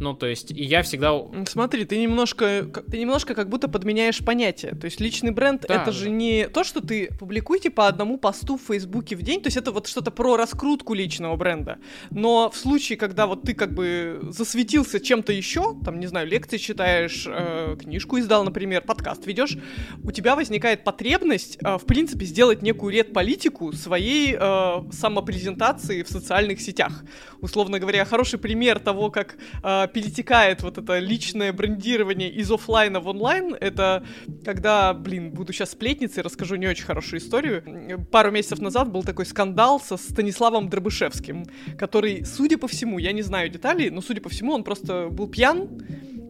Ну, 0.00 0.14
то 0.14 0.26
есть, 0.26 0.50
и 0.50 0.62
я 0.62 0.82
всегда... 0.82 1.12
Смотри, 1.46 1.84
ты 1.84 1.98
немножко, 1.98 2.64
ты 2.90 2.98
немножко 2.98 3.34
как 3.34 3.48
будто 3.48 3.68
подменяешь 3.68 4.24
понятие. 4.24 4.72
То 4.74 4.84
есть, 4.84 5.00
личный 5.00 5.32
бренд 5.32 5.64
да, 5.66 5.74
это 5.74 5.86
да. 5.86 5.92
же 5.92 6.10
не 6.10 6.48
то, 6.48 6.64
что 6.64 6.80
ты 6.80 7.08
публикуете 7.18 7.70
по 7.70 7.86
одному 7.88 8.18
посту 8.18 8.56
в 8.56 8.62
Фейсбуке 8.62 9.16
в 9.16 9.22
день. 9.22 9.40
То 9.40 9.48
есть, 9.48 9.56
это 9.56 9.72
вот 9.72 9.86
что-то 9.86 10.10
про 10.10 10.36
раскрутку 10.36 10.94
личного 10.94 11.36
бренда. 11.36 11.78
Но 12.10 12.50
в 12.50 12.56
случае, 12.56 12.96
когда 12.98 13.26
вот 13.26 13.42
ты 13.42 13.54
как 13.54 13.74
бы 13.74 14.20
засветился 14.30 15.00
чем-то 15.00 15.32
еще, 15.32 15.76
там, 15.84 15.98
не 15.98 16.06
знаю, 16.06 16.28
лекции 16.28 16.58
читаешь, 16.58 17.26
э, 17.26 17.76
книжку 17.80 18.18
издал, 18.18 18.44
например, 18.44 18.82
подкаст 18.82 19.26
ведешь, 19.26 19.56
у 20.04 20.12
тебя 20.12 20.36
возникает 20.36 20.84
потребность, 20.84 21.58
э, 21.62 21.76
в 21.76 21.86
принципе, 21.86 22.24
сделать 22.24 22.62
некую 22.62 22.92
редполитику 22.92 23.72
своей 23.72 24.36
э, 24.38 24.82
самопрезентации 24.92 26.02
в 26.02 26.08
социальных 26.08 26.60
сетях. 26.60 27.04
Условно 27.40 27.78
говоря, 27.78 28.04
хороший 28.04 28.38
пример 28.38 28.78
того, 28.78 29.10
как 29.10 29.36
э, 29.62 29.87
перетекает 29.88 30.62
вот 30.62 30.78
это 30.78 30.98
личное 30.98 31.52
брендирование 31.52 32.30
из 32.30 32.50
офлайна 32.50 33.00
в 33.00 33.08
онлайн, 33.08 33.54
это 33.60 34.04
когда, 34.44 34.94
блин, 34.94 35.30
буду 35.30 35.52
сейчас 35.52 35.70
сплетницей, 35.72 36.22
расскажу 36.22 36.56
не 36.56 36.66
очень 36.66 36.84
хорошую 36.84 37.20
историю. 37.20 38.06
Пару 38.10 38.30
месяцев 38.30 38.60
назад 38.60 38.90
был 38.90 39.02
такой 39.02 39.26
скандал 39.26 39.80
со 39.80 39.96
Станиславом 39.96 40.68
Дробышевским, 40.68 41.46
который, 41.78 42.24
судя 42.24 42.58
по 42.58 42.68
всему, 42.68 42.98
я 42.98 43.12
не 43.12 43.22
знаю 43.22 43.48
деталей, 43.48 43.90
но 43.90 44.00
судя 44.00 44.20
по 44.20 44.28
всему, 44.28 44.52
он 44.52 44.64
просто 44.64 45.08
был 45.08 45.28
пьян, 45.28 45.68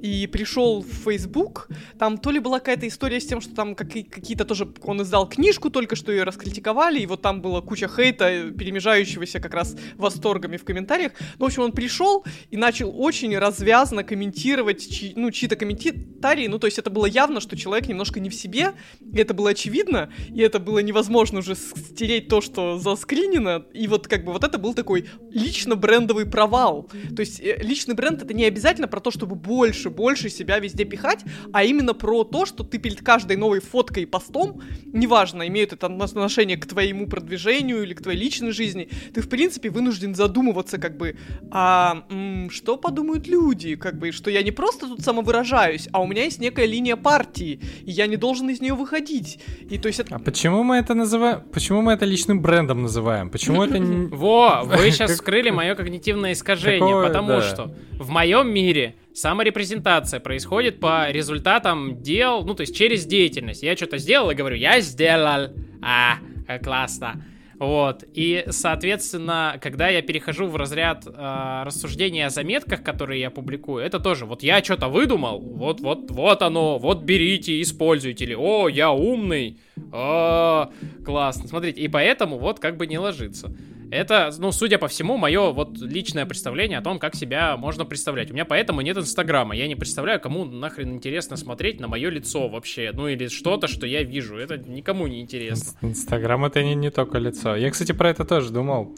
и 0.00 0.26
пришел 0.26 0.82
в 0.82 0.88
Facebook, 1.04 1.68
там 1.98 2.18
то 2.18 2.30
ли 2.30 2.38
была 2.38 2.58
какая-то 2.58 2.86
история 2.86 3.20
с 3.20 3.26
тем, 3.26 3.40
что 3.40 3.54
там 3.54 3.74
какие-то 3.74 4.44
тоже, 4.44 4.68
он 4.82 5.02
издал 5.02 5.28
книжку, 5.28 5.70
только 5.70 5.96
что 5.96 6.12
ее 6.12 6.24
раскритиковали, 6.24 7.00
и 7.00 7.06
вот 7.06 7.22
там 7.22 7.42
была 7.42 7.60
куча 7.60 7.88
хейта, 7.88 8.50
перемежающегося 8.50 9.40
как 9.40 9.54
раз 9.54 9.76
восторгами 9.96 10.56
в 10.56 10.64
комментариях. 10.64 11.12
Ну, 11.38 11.46
в 11.46 11.48
общем, 11.48 11.62
он 11.62 11.72
пришел 11.72 12.24
и 12.50 12.56
начал 12.56 12.92
очень 12.94 13.36
развязно 13.36 14.04
комментировать, 14.04 14.88
чьи, 14.88 15.12
ну, 15.16 15.30
чьи-то 15.30 15.56
комментарии, 15.56 16.46
ну, 16.46 16.58
то 16.58 16.66
есть 16.66 16.78
это 16.78 16.90
было 16.90 17.06
явно, 17.06 17.40
что 17.40 17.56
человек 17.56 17.88
немножко 17.88 18.20
не 18.20 18.30
в 18.30 18.34
себе, 18.34 18.72
и 19.00 19.18
это 19.18 19.34
было 19.34 19.50
очевидно, 19.50 20.10
и 20.28 20.40
это 20.40 20.58
было 20.58 20.78
невозможно 20.80 21.40
уже 21.40 21.54
стереть 21.54 22.28
то, 22.28 22.40
что 22.40 22.78
заскринено, 22.78 23.64
и 23.72 23.86
вот 23.88 24.08
как 24.08 24.24
бы 24.24 24.32
вот 24.32 24.44
это 24.44 24.58
был 24.58 24.74
такой 24.74 25.08
лично 25.30 25.76
брендовый 25.76 26.26
провал. 26.26 26.88
То 27.14 27.20
есть 27.20 27.40
э, 27.40 27.58
личный 27.62 27.94
бренд 27.94 28.22
это 28.22 28.34
не 28.34 28.44
обязательно 28.44 28.88
про 28.88 29.00
то, 29.00 29.10
чтобы 29.10 29.34
больше, 29.34 29.87
больше 29.90 30.30
себя 30.30 30.58
везде 30.58 30.84
пихать, 30.84 31.24
а 31.52 31.64
именно 31.64 31.94
про 31.94 32.24
то, 32.24 32.46
что 32.46 32.64
ты 32.64 32.78
перед 32.78 33.02
каждой 33.02 33.36
новой 33.36 33.60
фоткой 33.60 34.04
и 34.04 34.06
постом, 34.06 34.60
неважно, 34.86 35.46
имеют 35.48 35.72
это 35.72 35.86
отношение 35.86 36.56
к 36.56 36.66
твоему 36.66 37.06
продвижению 37.06 37.82
или 37.82 37.94
к 37.94 38.02
твоей 38.02 38.18
личной 38.18 38.52
жизни, 38.52 38.88
ты 39.14 39.20
в 39.20 39.28
принципе 39.28 39.70
вынужден 39.70 40.14
задумываться 40.14 40.78
как 40.78 40.96
бы, 40.96 41.16
а 41.50 42.04
м, 42.10 42.50
что 42.50 42.76
подумают 42.76 43.26
люди, 43.26 43.76
как 43.76 43.98
бы, 43.98 44.12
что 44.12 44.30
я 44.30 44.42
не 44.42 44.50
просто 44.50 44.88
тут 44.88 45.00
самовыражаюсь, 45.00 45.88
а 45.92 46.02
у 46.02 46.06
меня 46.06 46.24
есть 46.24 46.40
некая 46.40 46.66
линия 46.66 46.96
партии, 46.96 47.60
и 47.84 47.90
я 47.90 48.06
не 48.06 48.16
должен 48.16 48.48
из 48.50 48.60
нее 48.60 48.74
выходить. 48.74 49.38
И 49.70 49.78
то 49.78 49.88
есть 49.88 50.00
это... 50.00 50.16
А 50.16 50.18
почему 50.18 50.62
мы 50.62 50.76
это 50.76 50.94
называем? 50.94 51.42
Почему 51.52 51.82
мы 51.82 51.92
это 51.92 52.04
личным 52.04 52.40
брендом 52.40 52.82
называем? 52.82 53.30
Почему 53.30 53.62
это 53.62 53.78
не... 53.78 54.06
Во, 54.10 54.62
вы 54.64 54.90
сейчас 54.90 55.12
вскрыли 55.12 55.50
мое 55.50 55.74
когнитивное 55.74 56.32
искажение, 56.32 57.02
потому 57.02 57.40
что 57.40 57.74
в 57.98 58.10
моем 58.10 58.52
мире 58.52 58.94
саморепрезентация 59.18 60.20
происходит 60.20 60.80
по 60.80 61.10
результатам 61.10 62.02
дел, 62.02 62.44
ну, 62.44 62.54
то 62.54 62.60
есть 62.62 62.76
через 62.76 63.04
деятельность. 63.04 63.62
Я 63.62 63.76
что-то 63.76 63.98
сделал 63.98 64.30
и 64.30 64.34
говорю, 64.34 64.56
я 64.56 64.80
сделал, 64.80 65.50
а, 65.82 66.18
классно. 66.62 67.24
Вот. 67.58 68.04
И, 68.14 68.44
соответственно, 68.50 69.58
когда 69.60 69.88
я 69.88 70.00
перехожу 70.00 70.46
в 70.46 70.54
разряд 70.54 71.04
э, 71.06 71.62
рассуждений 71.64 72.24
о 72.24 72.30
заметках, 72.30 72.84
которые 72.84 73.20
я 73.20 73.30
публикую, 73.30 73.84
это 73.84 73.98
тоже 73.98 74.26
вот 74.26 74.44
я 74.44 74.62
что-то 74.62 74.88
выдумал, 74.88 75.40
вот, 75.40 75.80
вот, 75.80 76.08
вот 76.10 76.42
оно, 76.42 76.78
вот 76.78 77.02
берите, 77.02 77.60
используйте, 77.60 78.26
или 78.26 78.34
о, 78.34 78.68
я 78.68 78.92
умный, 78.92 79.58
о, 79.92 80.70
классно. 81.04 81.48
Смотрите, 81.48 81.80
и 81.80 81.88
поэтому 81.88 82.38
вот 82.38 82.60
как 82.60 82.76
бы 82.76 82.86
не 82.86 82.98
ложится. 82.98 83.52
Это, 83.90 84.30
ну, 84.38 84.52
судя 84.52 84.78
по 84.78 84.88
всему, 84.88 85.16
мое 85.16 85.52
вот 85.52 85.78
личное 85.80 86.26
представление 86.26 86.78
о 86.78 86.82
том, 86.82 86.98
как 86.98 87.14
себя 87.14 87.56
можно 87.56 87.84
представлять. 87.84 88.30
У 88.30 88.34
меня 88.34 88.44
поэтому 88.44 88.80
нет 88.80 88.96
Инстаграма. 88.96 89.56
Я 89.56 89.66
не 89.66 89.76
представляю, 89.76 90.20
кому 90.20 90.44
нахрен 90.44 90.94
интересно 90.94 91.36
смотреть 91.36 91.80
на 91.80 91.88
мое 91.88 92.10
лицо 92.10 92.48
вообще. 92.48 92.90
Ну, 92.92 93.08
или 93.08 93.28
что-то, 93.28 93.66
что 93.66 93.86
я 93.86 94.02
вижу. 94.02 94.36
Это 94.36 94.58
никому 94.58 95.06
не 95.06 95.20
интересно. 95.20 95.78
Инстаграм 95.82 96.44
это 96.44 96.62
не, 96.62 96.74
не 96.74 96.90
только 96.90 97.18
лицо. 97.18 97.56
Я, 97.56 97.70
кстати, 97.70 97.92
про 97.92 98.10
это 98.10 98.24
тоже 98.24 98.50
думал. 98.50 98.94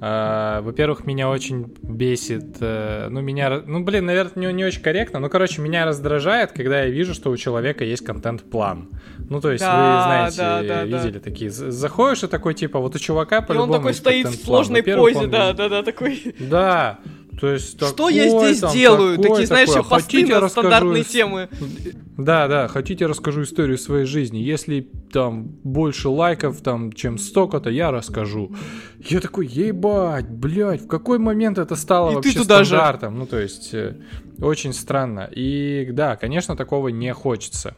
Uh, 0.00 0.62
во-первых, 0.62 1.06
меня 1.06 1.28
очень 1.28 1.74
бесит, 1.82 2.58
uh, 2.60 3.08
ну, 3.08 3.20
меня, 3.20 3.62
ну, 3.66 3.82
блин, 3.82 4.06
наверное, 4.06 4.46
не, 4.46 4.52
не 4.52 4.64
очень 4.64 4.80
корректно, 4.80 5.18
но, 5.18 5.28
короче, 5.28 5.60
меня 5.60 5.86
раздражает, 5.86 6.52
когда 6.52 6.84
я 6.84 6.90
вижу, 6.90 7.14
что 7.14 7.30
у 7.30 7.36
человека 7.36 7.84
есть 7.84 8.04
контент-план. 8.04 8.90
Ну, 9.28 9.40
то 9.40 9.50
есть, 9.50 9.64
да, 9.64 9.74
вы, 9.74 10.02
знаете, 10.04 10.36
да, 10.38 10.62
да, 10.62 10.84
видели 10.84 11.18
да. 11.18 11.20
такие, 11.20 11.50
заходишь 11.50 12.22
и 12.22 12.28
такой, 12.28 12.54
типа, 12.54 12.78
вот 12.78 12.94
у 12.94 12.98
чувака 13.00 13.42
по-любому 13.42 13.72
И 13.72 13.76
он 13.76 13.80
такой 13.80 13.94
стоит 13.94 14.28
в 14.28 14.44
сложной 14.44 14.84
позе, 14.84 15.26
да, 15.26 15.52
да, 15.52 15.68
да, 15.68 15.82
такой. 15.82 16.32
Да, 16.38 17.00
то 17.40 17.52
есть 17.52 17.76
Что 17.76 17.90
такой, 17.90 18.14
я 18.14 18.28
здесь 18.28 18.60
там, 18.60 18.72
делаю? 18.72 19.16
Такой, 19.16 19.30
Такие, 19.30 19.46
знаешь, 19.46 19.68
такой, 19.68 19.88
посты 19.88 20.16
хотите, 20.16 20.38
на 20.38 20.48
стандартные 20.48 21.04
темы. 21.04 21.48
Да, 22.16 22.48
да, 22.48 22.68
хотите, 22.68 23.06
расскажу 23.06 23.42
историю 23.42 23.78
своей 23.78 24.04
жизни. 24.06 24.38
Если 24.38 24.90
там 25.12 25.44
больше 25.62 26.08
лайков, 26.08 26.60
там, 26.62 26.92
чем 26.92 27.16
столько-то, 27.18 27.70
я 27.70 27.92
расскажу. 27.92 28.54
Я 28.98 29.20
такой, 29.20 29.46
ебать, 29.46 30.28
блядь, 30.28 30.82
в 30.82 30.88
какой 30.88 31.18
момент 31.18 31.58
это 31.58 31.76
стало 31.76 32.10
И 32.10 32.14
вообще 32.16 32.32
ты 32.32 32.38
туда 32.40 32.64
стандартом? 32.64 33.14
Же. 33.14 33.18
Ну, 33.20 33.26
то 33.26 33.38
есть, 33.38 33.72
э, 33.72 33.96
очень 34.40 34.72
странно. 34.72 35.30
И 35.30 35.88
да, 35.92 36.16
конечно, 36.16 36.56
такого 36.56 36.88
не 36.88 37.14
хочется 37.14 37.76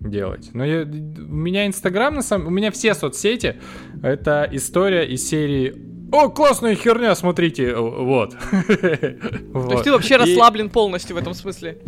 делать. 0.00 0.50
Но 0.52 0.64
я, 0.64 0.82
у 0.82 0.86
меня 0.86 1.66
Инстаграм, 1.66 2.14
на 2.14 2.22
самом 2.22 2.48
у 2.48 2.50
меня 2.50 2.70
все 2.70 2.94
соцсети, 2.94 3.56
это 4.02 4.48
история 4.52 5.04
из 5.04 5.28
серии 5.28 5.70
о, 6.12 6.28
классная 6.28 6.74
херня, 6.74 7.14
смотрите, 7.14 7.74
вот. 7.74 8.30
То 8.72 9.70
есть 9.72 9.84
ты 9.84 9.92
вообще 9.92 10.16
расслаблен 10.16 10.70
полностью 10.70 11.16
в 11.16 11.18
этом 11.18 11.34
смысле? 11.34 11.78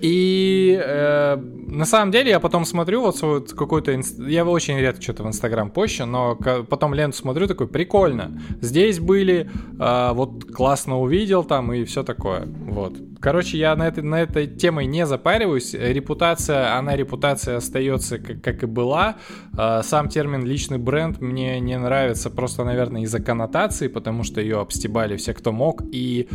И 0.00 0.80
э, 0.82 1.36
на 1.36 1.84
самом 1.84 2.10
деле 2.10 2.30
я 2.30 2.40
потом 2.40 2.64
смотрю 2.64 3.02
вот, 3.02 3.20
вот 3.22 3.52
какой-то... 3.52 3.94
Инст... 3.94 4.18
Я 4.18 4.44
очень 4.44 4.78
редко 4.78 5.02
что-то 5.02 5.22
в 5.24 5.28
Инстаграм 5.28 5.70
пощу, 5.70 6.06
но 6.06 6.36
потом 6.36 6.94
ленту 6.94 7.16
смотрю, 7.16 7.46
такой, 7.46 7.68
прикольно. 7.68 8.40
Здесь 8.60 9.00
были, 9.00 9.50
э, 9.78 10.10
вот 10.12 10.44
классно 10.44 10.98
увидел 10.98 11.44
там 11.44 11.72
и 11.72 11.84
все 11.84 12.02
такое. 12.02 12.46
Вот. 12.46 12.94
Короче, 13.20 13.58
я 13.58 13.74
на 13.74 13.88
этой, 13.88 14.02
на 14.02 14.22
этой 14.22 14.46
темой 14.46 14.86
не 14.86 15.04
запариваюсь. 15.04 15.74
Репутация, 15.74 16.76
она 16.76 16.96
репутация 16.96 17.56
остается 17.56 18.18
как, 18.18 18.42
как 18.42 18.62
и 18.62 18.66
была. 18.66 19.16
Э, 19.56 19.82
сам 19.82 20.08
термин 20.08 20.44
личный 20.44 20.78
бренд 20.78 21.20
мне 21.20 21.60
не 21.60 21.76
нравится 21.76 22.30
просто, 22.30 22.64
наверное, 22.64 23.02
из-за 23.02 23.20
коннотации, 23.20 23.88
потому 23.88 24.22
что 24.22 24.40
ее 24.40 24.60
обстебали 24.60 25.16
все, 25.16 25.34
кто 25.34 25.52
мог. 25.52 25.82
И 25.92 26.28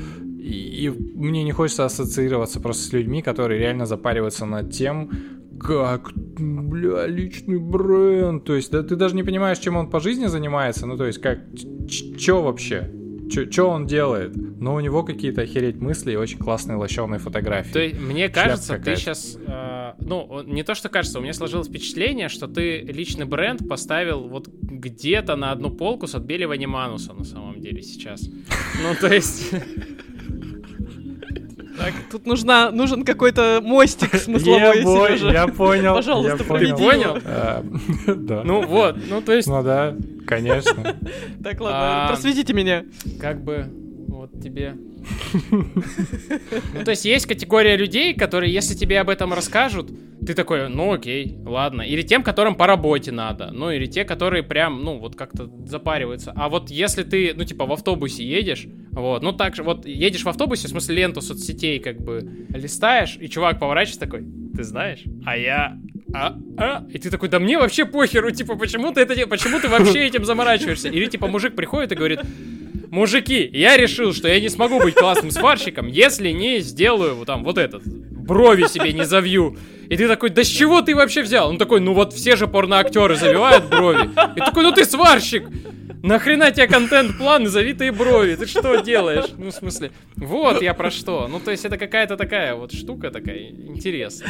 и, 0.44 0.86
и 0.86 0.89
мне 0.89 1.44
не 1.44 1.54
хочется 1.54 1.86
ассоциироваться 1.86 2.60
просто 2.60 2.84
с 2.84 2.94
людьми, 2.94 3.22
которые 3.22 3.60
реально 3.60 3.86
запариваются 3.86 4.46
над 4.46 4.72
тем, 4.72 5.10
как, 5.58 6.12
бля, 6.14 7.08
личный 7.08 7.60
бренд. 7.60 8.44
То 8.44 8.56
есть, 8.56 8.70
да 8.72 8.84
ты 8.84 8.98
даже 8.98 9.16
не 9.16 9.24
понимаешь, 9.24 9.60
чем 9.60 9.78
он 9.78 9.89
по 9.89 10.02
жизни 10.02 10.26
занимается. 10.26 10.86
Ну, 10.86 10.98
то 10.98 11.06
есть, 11.06 11.22
как, 11.22 11.39
чё 12.18 12.41
вообще? 12.41 12.91
Что 13.30 13.70
он 13.70 13.88
делает? 13.88 14.36
Но 14.36 14.76
у 14.76 14.80
него 14.82 15.04
какие-то 15.04 15.41
охереть 15.41 15.78
мысли 15.78 16.12
и 16.12 16.16
очень 16.18 16.38
классные 16.38 16.76
лощеные 16.76 17.20
фотографии. 17.20 17.72
То 17.72 17.80
есть, 17.80 18.00
мне 18.00 18.28
кажется, 18.28 18.78
ты 18.78 18.98
сейчас... 18.98 19.38
Э, 19.48 19.94
ну, 20.02 20.44
не 20.44 20.64
то, 20.64 20.76
что 20.76 20.89
кажется, 20.89 21.20
у 21.20 21.22
меня 21.22 21.34
сложилось 21.34 21.70
впечатление, 21.70 22.28
что 22.28 22.48
ты 22.48 22.82
личный 22.82 23.26
бренд 23.26 23.68
поставил 23.68 24.28
вот 24.28 24.50
где-то 24.50 25.38
на 25.38 25.54
одну 25.54 25.72
полку 25.72 26.06
с 26.06 26.16
отбеливанием 26.16 26.72
Мануса 26.72 27.14
на 27.14 27.24
самом 27.24 27.62
деле 27.62 27.82
сейчас. 27.82 28.28
Ну, 28.28 28.94
то 29.00 29.08
есть... 29.14 29.52
Так, 31.84 31.94
тут 32.10 32.26
нужна, 32.26 32.72
нужен 32.72 33.04
какой-то 33.04 33.60
мостик 33.62 34.16
смысловой, 34.22 34.60
я, 34.60 34.74
Сережа. 34.74 35.32
Я 35.32 35.48
понял. 35.48 35.96
Пожалуйста, 35.96 36.38
я 36.38 36.44
понял. 36.46 36.78
понял? 36.78 37.18
А, 37.26 37.64
да. 38.08 38.42
Ну 38.46 38.66
вот, 38.66 38.98
ну 39.10 39.22
то 39.22 39.34
есть... 39.34 39.50
Ну 39.50 39.62
да, 39.62 39.94
конечно. 40.26 40.74
Так, 41.44 41.60
ладно, 41.60 42.06
а, 42.06 42.08
просветите 42.08 42.54
меня. 42.54 42.86
Как 43.20 43.44
бы, 43.44 43.66
вот 44.08 44.32
тебе 44.42 44.78
ну, 45.51 46.84
то 46.84 46.91
есть 46.91 47.06
есть 47.06 47.26
категория 47.26 47.76
людей, 47.76 48.14
которые, 48.14 48.54
если 48.54 48.76
тебе 48.76 48.99
об 48.99 49.10
этом 49.10 49.34
расскажут, 49.34 49.91
ты 50.26 50.34
такой, 50.34 50.70
ну 50.70 50.93
окей, 50.93 51.38
ладно. 51.45 51.82
Или 51.82 52.01
тем, 52.01 52.24
которым 52.24 52.56
по 52.56 52.68
работе 52.68 53.12
надо. 53.12 53.51
Ну, 53.51 53.72
или 53.72 53.86
те, 53.86 54.06
которые 54.06 54.43
прям, 54.43 54.84
ну, 54.84 54.97
вот 54.97 55.16
как-то 55.16 55.49
запариваются. 55.66 56.32
А 56.36 56.49
вот 56.49 56.70
если 56.70 57.04
ты, 57.04 57.34
ну, 57.36 57.43
типа, 57.43 57.66
в 57.66 57.74
автобусе 57.74 58.24
едешь, 58.24 58.66
вот, 58.91 59.22
ну, 59.22 59.34
так 59.34 59.56
же, 59.56 59.64
вот, 59.64 59.86
едешь 59.86 60.24
в 60.24 60.30
автобусе, 60.30 60.68
в 60.68 60.72
смысле, 60.72 60.95
ленту 60.95 61.22
соцсетей, 61.22 61.80
как 61.80 61.99
бы, 62.01 62.47
листаешь, 62.49 63.18
и 63.20 63.28
чувак 63.28 63.60
поворачивается 63.60 63.99
такой, 63.99 64.24
ты 64.56 64.64
знаешь, 64.64 65.04
а 65.26 65.38
я 65.38 65.78
а, 66.14 66.38
а, 66.58 66.86
и 66.91 66.99
ты 66.99 67.10
такой, 67.10 67.28
да 67.28 67.39
мне 67.39 67.58
вообще 67.58 67.86
похеру, 67.86 68.30
типа, 68.30 68.56
почему 68.56 68.91
ты 68.91 69.01
это, 69.01 69.28
почему 69.28 69.60
ты 69.60 69.68
вообще 69.68 70.06
этим 70.06 70.26
заморачиваешься? 70.26 70.89
Или, 70.89 71.08
типа, 71.08 71.26
мужик 71.28 71.56
приходит 71.56 71.91
и 71.91 71.95
говорит, 71.95 72.20
мужики, 72.94 73.50
я 73.52 73.76
решил, 73.76 74.14
что 74.14 74.28
я 74.28 74.39
не 74.39 74.50
смогу 74.50 74.80
быть 74.80 74.94
классным 74.96 75.32
сварщиком, 75.32 75.88
если 75.88 76.30
не 76.30 76.60
сделаю 76.60 77.16
вот 77.16 77.28
там 77.28 77.44
вот 77.44 77.58
этот, 77.58 77.84
брови 77.86 78.68
себе 78.68 78.94
не 78.94 79.04
завью. 79.04 79.58
И 79.89 79.98
ты 79.98 80.08
такой, 80.08 80.30
да 80.30 80.44
с 80.44 80.48
чего 80.48 80.82
ты 80.82 80.96
вообще 80.96 81.24
взял? 81.24 81.50
Он 81.50 81.58
такой, 81.58 81.82
ну 81.82 81.94
вот 81.94 82.14
все 82.14 82.36
же 82.36 82.48
порноактеры 82.48 83.16
завивают 83.16 83.66
брови. 83.66 84.10
И 84.36 84.39
такой, 84.39 84.64
ну 84.64 84.72
ты 84.72 84.86
сварщик! 84.86 85.50
Нахрена 86.04 86.52
тебе 86.52 86.68
контент-план 86.68 87.44
и 87.44 87.48
завитые 87.48 87.91
брови? 87.91 88.36
Ты 88.36 88.46
что 88.46 88.76
делаешь? 88.82 89.26
Ну, 89.38 89.52
в 89.52 89.54
смысле, 89.54 89.91
вот 90.18 90.62
я 90.62 90.74
про 90.74 90.91
что. 90.91 91.30
Ну, 91.30 91.39
то 91.39 91.50
есть 91.50 91.64
это 91.64 91.78
какая-то 91.78 92.18
такая 92.18 92.56
вот 92.56 92.74
штука 92.74 93.10
такая 93.10 93.50
интересная. 93.50 94.30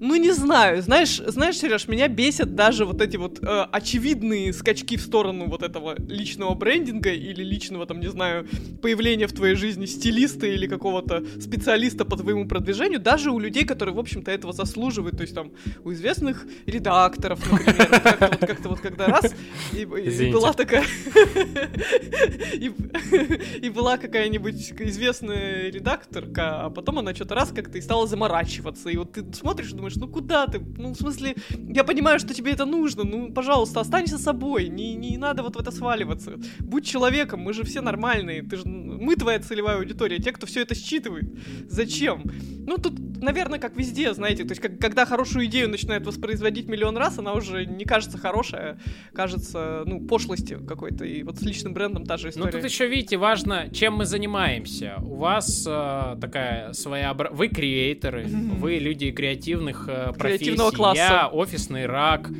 Ну 0.00 0.16
не 0.16 0.32
знаю, 0.32 0.82
знаешь, 0.82 1.16
знаешь, 1.26 1.56
Сереж, 1.56 1.88
меня 1.88 2.08
бесят 2.08 2.54
даже 2.54 2.84
вот 2.84 3.00
эти 3.00 3.16
вот 3.16 3.42
э, 3.42 3.66
очевидные 3.72 4.52
скачки 4.52 4.96
в 4.96 5.00
сторону 5.00 5.46
вот 5.46 5.62
этого 5.62 5.96
личного 6.08 6.54
брендинга 6.54 7.10
или 7.10 7.42
личного, 7.42 7.86
там, 7.86 8.00
не 8.00 8.08
знаю, 8.08 8.46
появления 8.82 9.26
в 9.26 9.32
твоей 9.32 9.54
жизни 9.54 9.86
стилиста 9.86 10.46
или 10.46 10.66
какого-то 10.66 11.24
специалиста 11.40 12.04
по 12.04 12.16
твоему 12.16 12.46
продвижению, 12.46 13.00
даже 13.00 13.30
у 13.30 13.38
людей, 13.38 13.64
которые, 13.64 13.94
в 13.94 13.98
общем-то, 13.98 14.30
этого 14.30 14.52
заслуживают, 14.52 15.16
то 15.16 15.22
есть 15.22 15.34
там 15.34 15.52
у 15.84 15.92
известных 15.92 16.46
редакторов, 16.66 17.40
например, 17.50 17.88
как-то 17.88 18.28
вот, 18.28 18.40
как 18.40 18.66
вот 18.66 18.80
когда 18.80 19.06
раз, 19.06 19.34
и, 19.72 19.82
и 19.82 20.32
была 20.32 20.52
такая... 20.52 20.84
и, 22.54 22.72
и 23.62 23.70
была 23.70 23.98
какая-нибудь 23.98 24.72
известная 24.80 25.70
редакторка, 25.70 26.66
а 26.66 26.70
потом 26.70 26.98
она 26.98 27.14
что-то 27.14 27.34
раз 27.34 27.50
как-то 27.50 27.78
и 27.78 27.80
стала 27.80 28.06
заморачиваться, 28.06 28.88
и 28.88 28.96
вот 28.96 29.12
ты 29.12 29.24
смотришь 29.32 29.70
и 29.70 29.74
думаешь, 29.74 29.85
ну 29.94 30.08
куда 30.08 30.46
ты? 30.46 30.58
Ну, 30.58 30.90
в 30.90 30.96
смысле, 30.96 31.36
я 31.68 31.84
понимаю, 31.84 32.18
что 32.18 32.34
тебе 32.34 32.52
это 32.52 32.64
нужно, 32.64 33.04
ну, 33.04 33.32
пожалуйста, 33.32 33.80
останься 33.80 34.18
собой, 34.18 34.68
не, 34.68 34.94
не 34.94 35.16
надо 35.18 35.42
вот 35.42 35.56
в 35.56 35.60
это 35.60 35.70
сваливаться. 35.70 36.38
Будь 36.58 36.84
человеком, 36.84 37.40
мы 37.40 37.52
же 37.52 37.62
все 37.62 37.80
нормальные, 37.80 38.42
ты 38.42 38.56
же, 38.56 38.62
мы 38.66 39.14
твоя 39.16 39.38
целевая 39.38 39.76
аудитория, 39.76 40.18
те, 40.18 40.32
кто 40.32 40.46
все 40.46 40.62
это 40.62 40.74
считывает. 40.74 41.26
Зачем? 41.68 42.22
Ну, 42.66 42.78
тут, 42.78 42.94
наверное, 43.22 43.58
как 43.60 43.76
везде, 43.76 44.12
знаете, 44.12 44.42
то 44.42 44.50
есть, 44.50 44.60
как, 44.60 44.78
когда 44.80 45.06
хорошую 45.06 45.46
идею 45.46 45.68
начинают 45.68 46.04
воспроизводить 46.04 46.66
миллион 46.66 46.96
раз, 46.96 47.18
она 47.18 47.32
уже 47.34 47.64
не 47.64 47.84
кажется 47.84 48.18
хорошая, 48.18 48.80
кажется, 49.12 49.82
ну, 49.86 50.00
пошлостью 50.00 50.64
какой-то, 50.64 51.04
и 51.04 51.22
вот 51.22 51.38
с 51.38 51.42
личным 51.42 51.74
брендом 51.74 52.04
та 52.04 52.16
же 52.16 52.30
история. 52.30 52.46
Ну, 52.46 52.52
тут 52.52 52.64
еще, 52.64 52.88
видите, 52.88 53.18
важно, 53.18 53.68
чем 53.72 53.94
мы 53.94 54.04
занимаемся. 54.04 54.96
У 55.02 55.16
вас 55.16 55.64
э, 55.68 56.16
такая 56.20 56.72
своеобразная... 56.72 57.36
Вы 57.36 57.48
креаторы, 57.48 58.26
вы 58.26 58.78
люди 58.78 59.10
креативных 59.10 59.75
э, 59.88 60.12
профессий. 60.16 60.56
класса. 60.56 60.98
Я 60.98 61.28
офисный 61.28 61.86
рак. 61.86 62.30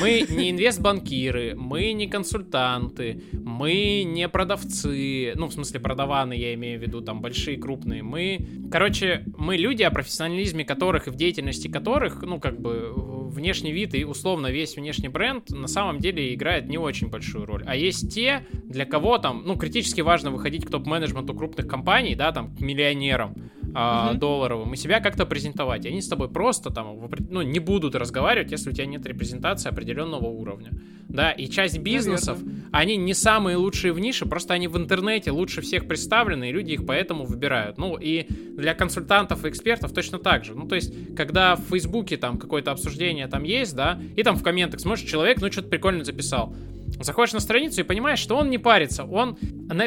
Мы 0.00 0.26
не 0.28 0.50
инвестбанкиры, 0.50 1.54
мы 1.54 1.92
не 1.92 2.06
консультанты, 2.06 3.22
мы 3.32 4.02
не 4.04 4.28
продавцы. 4.28 5.32
Ну, 5.34 5.48
в 5.48 5.52
смысле, 5.52 5.80
продаваны, 5.80 6.32
я 6.32 6.54
имею 6.54 6.78
в 6.78 6.82
виду, 6.82 7.02
там, 7.02 7.20
большие, 7.20 7.58
крупные. 7.58 8.02
Мы, 8.02 8.46
короче, 8.70 9.24
мы 9.36 9.56
люди, 9.56 9.82
о 9.82 9.90
профессионализме 9.90 10.64
которых 10.64 11.06
и 11.06 11.10
в 11.10 11.16
деятельности 11.16 11.68
которых, 11.68 12.22
ну, 12.22 12.40
как 12.40 12.60
бы, 12.60 12.92
внешний 13.34 13.72
вид 13.72 13.94
и 13.94 14.04
условно 14.04 14.46
весь 14.46 14.76
внешний 14.76 15.08
бренд 15.08 15.50
на 15.50 15.66
самом 15.66 15.98
деле 15.98 16.34
играет 16.34 16.66
не 16.66 16.78
очень 16.78 17.08
большую 17.08 17.44
роль. 17.44 17.64
А 17.66 17.76
есть 17.76 18.14
те, 18.14 18.46
для 18.64 18.86
кого 18.86 19.18
там, 19.18 19.42
ну, 19.44 19.56
критически 19.56 20.00
важно 20.00 20.30
выходить 20.30 20.64
к 20.64 20.70
топ-менеджменту 20.70 21.34
крупных 21.34 21.66
компаний, 21.66 22.14
да, 22.14 22.32
там, 22.32 22.54
к 22.54 22.60
миллионерам, 22.60 23.34
а, 23.74 24.10
угу. 24.10 24.18
долларовым 24.18 24.72
и 24.72 24.76
себя 24.76 25.00
как-то 25.00 25.26
презентовать. 25.26 25.84
И 25.84 25.88
они 25.88 26.00
с 26.00 26.08
тобой 26.08 26.28
просто 26.28 26.70
там, 26.70 26.83
ну, 27.30 27.42
не 27.42 27.58
будут 27.58 27.94
разговаривать, 27.94 28.52
если 28.52 28.70
у 28.70 28.72
тебя 28.72 28.86
нет 28.86 29.06
репрезентации 29.06 29.68
определенного 29.68 30.26
уровня. 30.26 30.70
Да, 31.08 31.30
и 31.30 31.48
часть 31.48 31.78
бизнесов, 31.78 32.38
Наверное. 32.42 32.68
они 32.72 32.96
не 32.96 33.14
самые 33.14 33.56
лучшие 33.56 33.92
в 33.92 34.00
нише, 34.00 34.26
просто 34.26 34.54
они 34.54 34.68
в 34.68 34.76
интернете 34.76 35.30
лучше 35.30 35.60
всех 35.60 35.86
представлены, 35.86 36.48
и 36.48 36.52
люди 36.52 36.72
их 36.72 36.86
поэтому 36.86 37.24
выбирают. 37.24 37.78
Ну, 37.78 37.96
и 37.96 38.26
для 38.56 38.74
консультантов 38.74 39.44
и 39.44 39.48
экспертов 39.48 39.92
точно 39.92 40.18
так 40.18 40.44
же. 40.44 40.54
Ну, 40.54 40.66
то 40.66 40.74
есть, 40.74 41.14
когда 41.14 41.56
в 41.56 41.62
Фейсбуке 41.70 42.16
там 42.16 42.38
какое-то 42.38 42.72
обсуждение 42.72 43.28
там 43.28 43.44
есть, 43.44 43.76
да, 43.76 44.00
и 44.16 44.22
там 44.22 44.36
в 44.36 44.42
комментах 44.42 44.80
смотришь, 44.80 45.08
человек, 45.08 45.40
ну, 45.40 45.52
что-то 45.52 45.68
прикольно 45.68 46.04
записал. 46.04 46.54
Заходишь 47.00 47.32
на 47.32 47.40
страницу 47.40 47.80
и 47.80 47.84
понимаешь, 47.84 48.18
что 48.18 48.36
он 48.36 48.50
не 48.50 48.58
парится. 48.58 49.04
Он, 49.04 49.36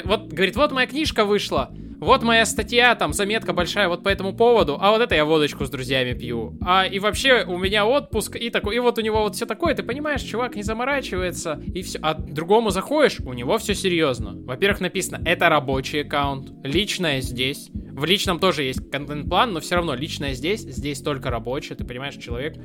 вот, 0.06 0.28
говорит, 0.28 0.56
вот 0.56 0.72
моя 0.72 0.88
книжка 0.88 1.26
вышла, 1.26 1.74
вот 2.00 2.24
моя 2.24 2.46
статья, 2.46 2.94
там, 2.96 3.14
заметка 3.14 3.54
большая 3.54 3.88
вот 3.88 4.04
по 4.04 4.10
этому 4.10 4.36
поводу, 4.36 4.78
а 4.80 4.92
вот 4.92 5.02
это 5.02 5.16
я 5.16 5.26
водочку 5.26 5.66
с 5.66 5.70
друзьями 5.70 6.14
пью. 6.14 6.58
А 6.62 6.86
и 6.86 7.00
вообще 7.00 7.44
у 7.46 7.58
меня 7.58 7.86
отпуск 7.86 8.36
и 8.36 8.50
такой, 8.50 8.76
и 8.76 8.80
вот 8.80 8.98
у 8.98 9.02
него 9.02 9.24
вот 9.24 9.36
все 9.36 9.46
такое, 9.46 9.74
ты 9.74 9.84
понимаешь, 9.84 10.22
чувак 10.22 10.56
не 10.56 10.64
заморачивается, 10.64 11.62
и 11.74 11.82
все. 11.82 12.00
А 12.02 12.14
другому 12.14 12.70
заходишь, 12.70 13.20
у 13.22 13.34
него 13.34 13.58
все 13.58 13.74
серьезно. 13.74 14.34
Во-первых, 14.34 14.82
написано, 14.82 15.22
это 15.26 15.50
рабочий 15.50 16.02
аккаунт, 16.02 16.52
личное 16.64 17.22
здесь. 17.22 17.70
В 17.74 18.06
личном 18.06 18.40
тоже 18.40 18.64
есть 18.64 18.92
контент-план, 18.92 19.54
но 19.54 19.60
все 19.60 19.76
равно 19.76 19.96
личное 19.96 20.34
здесь, 20.34 20.62
здесь 20.62 21.02
только 21.02 21.32
рабочее, 21.32 21.76
ты 21.76 21.84
понимаешь, 21.84 22.16
человек 22.16 22.56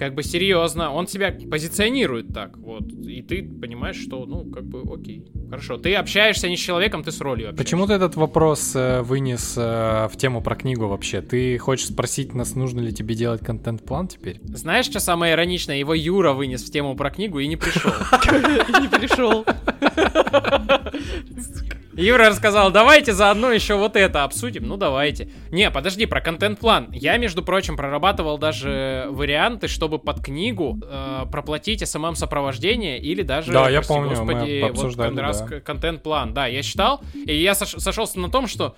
как 0.00 0.14
бы 0.14 0.22
серьезно, 0.22 0.94
он 0.94 1.06
себя 1.06 1.30
позиционирует 1.50 2.32
так, 2.32 2.56
вот, 2.56 2.90
и 2.90 3.20
ты 3.20 3.42
понимаешь, 3.42 3.96
что, 3.96 4.24
ну, 4.24 4.50
как 4.50 4.64
бы, 4.64 4.82
окей, 4.90 5.30
хорошо, 5.50 5.76
ты 5.76 5.94
общаешься 5.94 6.48
не 6.48 6.56
с 6.56 6.60
человеком, 6.60 7.04
ты 7.04 7.12
с 7.12 7.20
ролью 7.20 7.50
общаешься. 7.50 7.62
Почему 7.62 7.86
ты 7.86 7.92
этот 7.92 8.16
вопрос 8.16 8.74
э, 8.74 9.02
вынес 9.02 9.58
э, 9.58 10.08
в 10.10 10.16
тему 10.16 10.40
про 10.40 10.56
книгу 10.56 10.88
вообще? 10.88 11.20
Ты 11.20 11.58
хочешь 11.58 11.88
спросить 11.88 12.34
нас, 12.34 12.54
нужно 12.54 12.80
ли 12.80 12.94
тебе 12.94 13.14
делать 13.14 13.44
контент-план 13.44 14.08
теперь? 14.08 14.40
Знаешь, 14.42 14.86
что 14.86 15.00
самое 15.00 15.34
ироничное? 15.34 15.76
Его 15.76 15.92
Юра 15.92 16.32
вынес 16.32 16.62
в 16.62 16.72
тему 16.72 16.96
про 16.96 17.10
книгу 17.10 17.38
и 17.38 17.46
не 17.46 17.56
пришел. 17.56 17.90
И 18.68 18.80
не 18.80 18.88
пришел. 18.88 19.44
Юра 21.92 22.28
рассказал, 22.28 22.70
давайте 22.70 23.12
заодно 23.12 23.50
еще 23.50 23.74
вот 23.74 23.96
это 23.96 24.24
обсудим. 24.24 24.66
Ну, 24.66 24.76
давайте. 24.76 25.30
Не, 25.50 25.70
подожди, 25.70 26.06
про 26.06 26.20
контент-план. 26.20 26.88
Я, 26.92 27.16
между 27.16 27.42
прочим, 27.42 27.76
прорабатывал 27.76 28.38
даже 28.38 29.06
варианты, 29.10 29.68
чтобы 29.68 29.98
под 29.98 30.22
книгу 30.24 30.78
э, 30.82 31.26
проплатить 31.30 31.82
СММ-сопровождение 31.82 32.98
или 32.98 33.22
даже, 33.22 33.52
да, 33.52 33.68
я 33.68 33.82
помню, 33.82 34.10
господи, 34.10 34.62
мы 34.62 34.72
вот 34.72 34.96
как 34.96 35.18
раз 35.18 35.42
да. 35.42 35.60
контент-план. 35.60 36.32
Да, 36.32 36.46
я 36.46 36.62
считал, 36.62 37.00
и 37.14 37.34
я 37.34 37.54
сош 37.54 37.70
сошелся 37.82 38.20
на 38.20 38.30
том, 38.30 38.46
что 38.46 38.74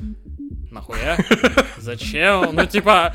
нахуя? 0.71 1.19
Зачем? 1.77 2.51
Ну, 2.53 2.67
типа, 2.67 3.15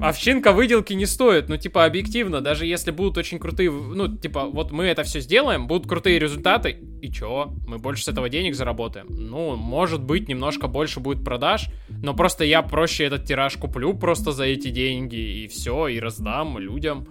овчинка 0.00 0.52
выделки 0.52 0.92
не 0.92 1.06
стоит, 1.06 1.48
ну, 1.48 1.56
типа, 1.56 1.84
объективно, 1.84 2.40
даже 2.40 2.66
если 2.66 2.90
будут 2.90 3.18
очень 3.18 3.38
крутые, 3.38 3.70
ну, 3.70 4.08
типа, 4.08 4.46
вот 4.46 4.72
мы 4.72 4.84
это 4.84 5.02
все 5.02 5.20
сделаем, 5.20 5.66
будут 5.66 5.88
крутые 5.88 6.18
результаты, 6.18 6.76
и 7.00 7.10
чё? 7.10 7.52
Мы 7.66 7.78
больше 7.78 8.04
с 8.04 8.08
этого 8.08 8.28
денег 8.28 8.54
заработаем. 8.54 9.06
Ну, 9.08 9.56
может 9.56 10.02
быть, 10.02 10.28
немножко 10.28 10.68
больше 10.68 11.00
будет 11.00 11.24
продаж, 11.24 11.68
но 11.88 12.14
просто 12.14 12.44
я 12.44 12.62
проще 12.62 13.04
этот 13.04 13.24
тираж 13.24 13.56
куплю 13.56 13.94
просто 13.94 14.32
за 14.32 14.44
эти 14.44 14.68
деньги, 14.68 15.44
и 15.44 15.48
все, 15.48 15.88
и 15.88 16.00
раздам 16.00 16.58
людям. 16.58 17.06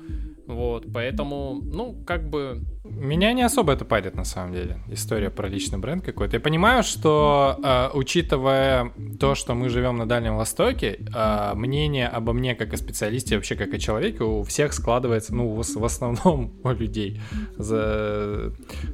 Вот, 0.47 0.85
поэтому, 0.93 1.61
ну, 1.63 1.95
как 2.05 2.29
бы... 2.29 2.61
Меня 2.83 3.31
не 3.31 3.43
особо 3.43 3.73
это 3.73 3.85
парит, 3.85 4.15
на 4.15 4.25
самом 4.25 4.53
деле, 4.53 4.79
история 4.89 5.29
про 5.29 5.47
личный 5.47 5.79
бренд 5.79 6.03
какой-то. 6.03 6.35
Я 6.35 6.39
понимаю, 6.41 6.83
что, 6.83 7.57
э, 7.63 7.89
учитывая 7.93 8.91
то, 9.19 9.35
что 9.35 9.53
мы 9.53 9.69
живем 9.69 9.97
на 9.97 10.05
Дальнем 10.05 10.35
Востоке, 10.35 10.99
э, 10.99 11.51
мнение 11.55 12.07
обо 12.07 12.33
мне 12.33 12.55
как 12.55 12.73
о 12.73 12.77
специалисте, 12.77 13.37
вообще 13.37 13.55
как 13.55 13.73
о 13.73 13.79
человеке, 13.79 14.25
у 14.25 14.43
всех 14.43 14.73
складывается, 14.73 15.33
ну, 15.33 15.47
в, 15.47 15.63
в 15.63 15.85
основном 15.85 16.53
у 16.63 16.69
людей 16.71 17.21
за, 17.57 18.51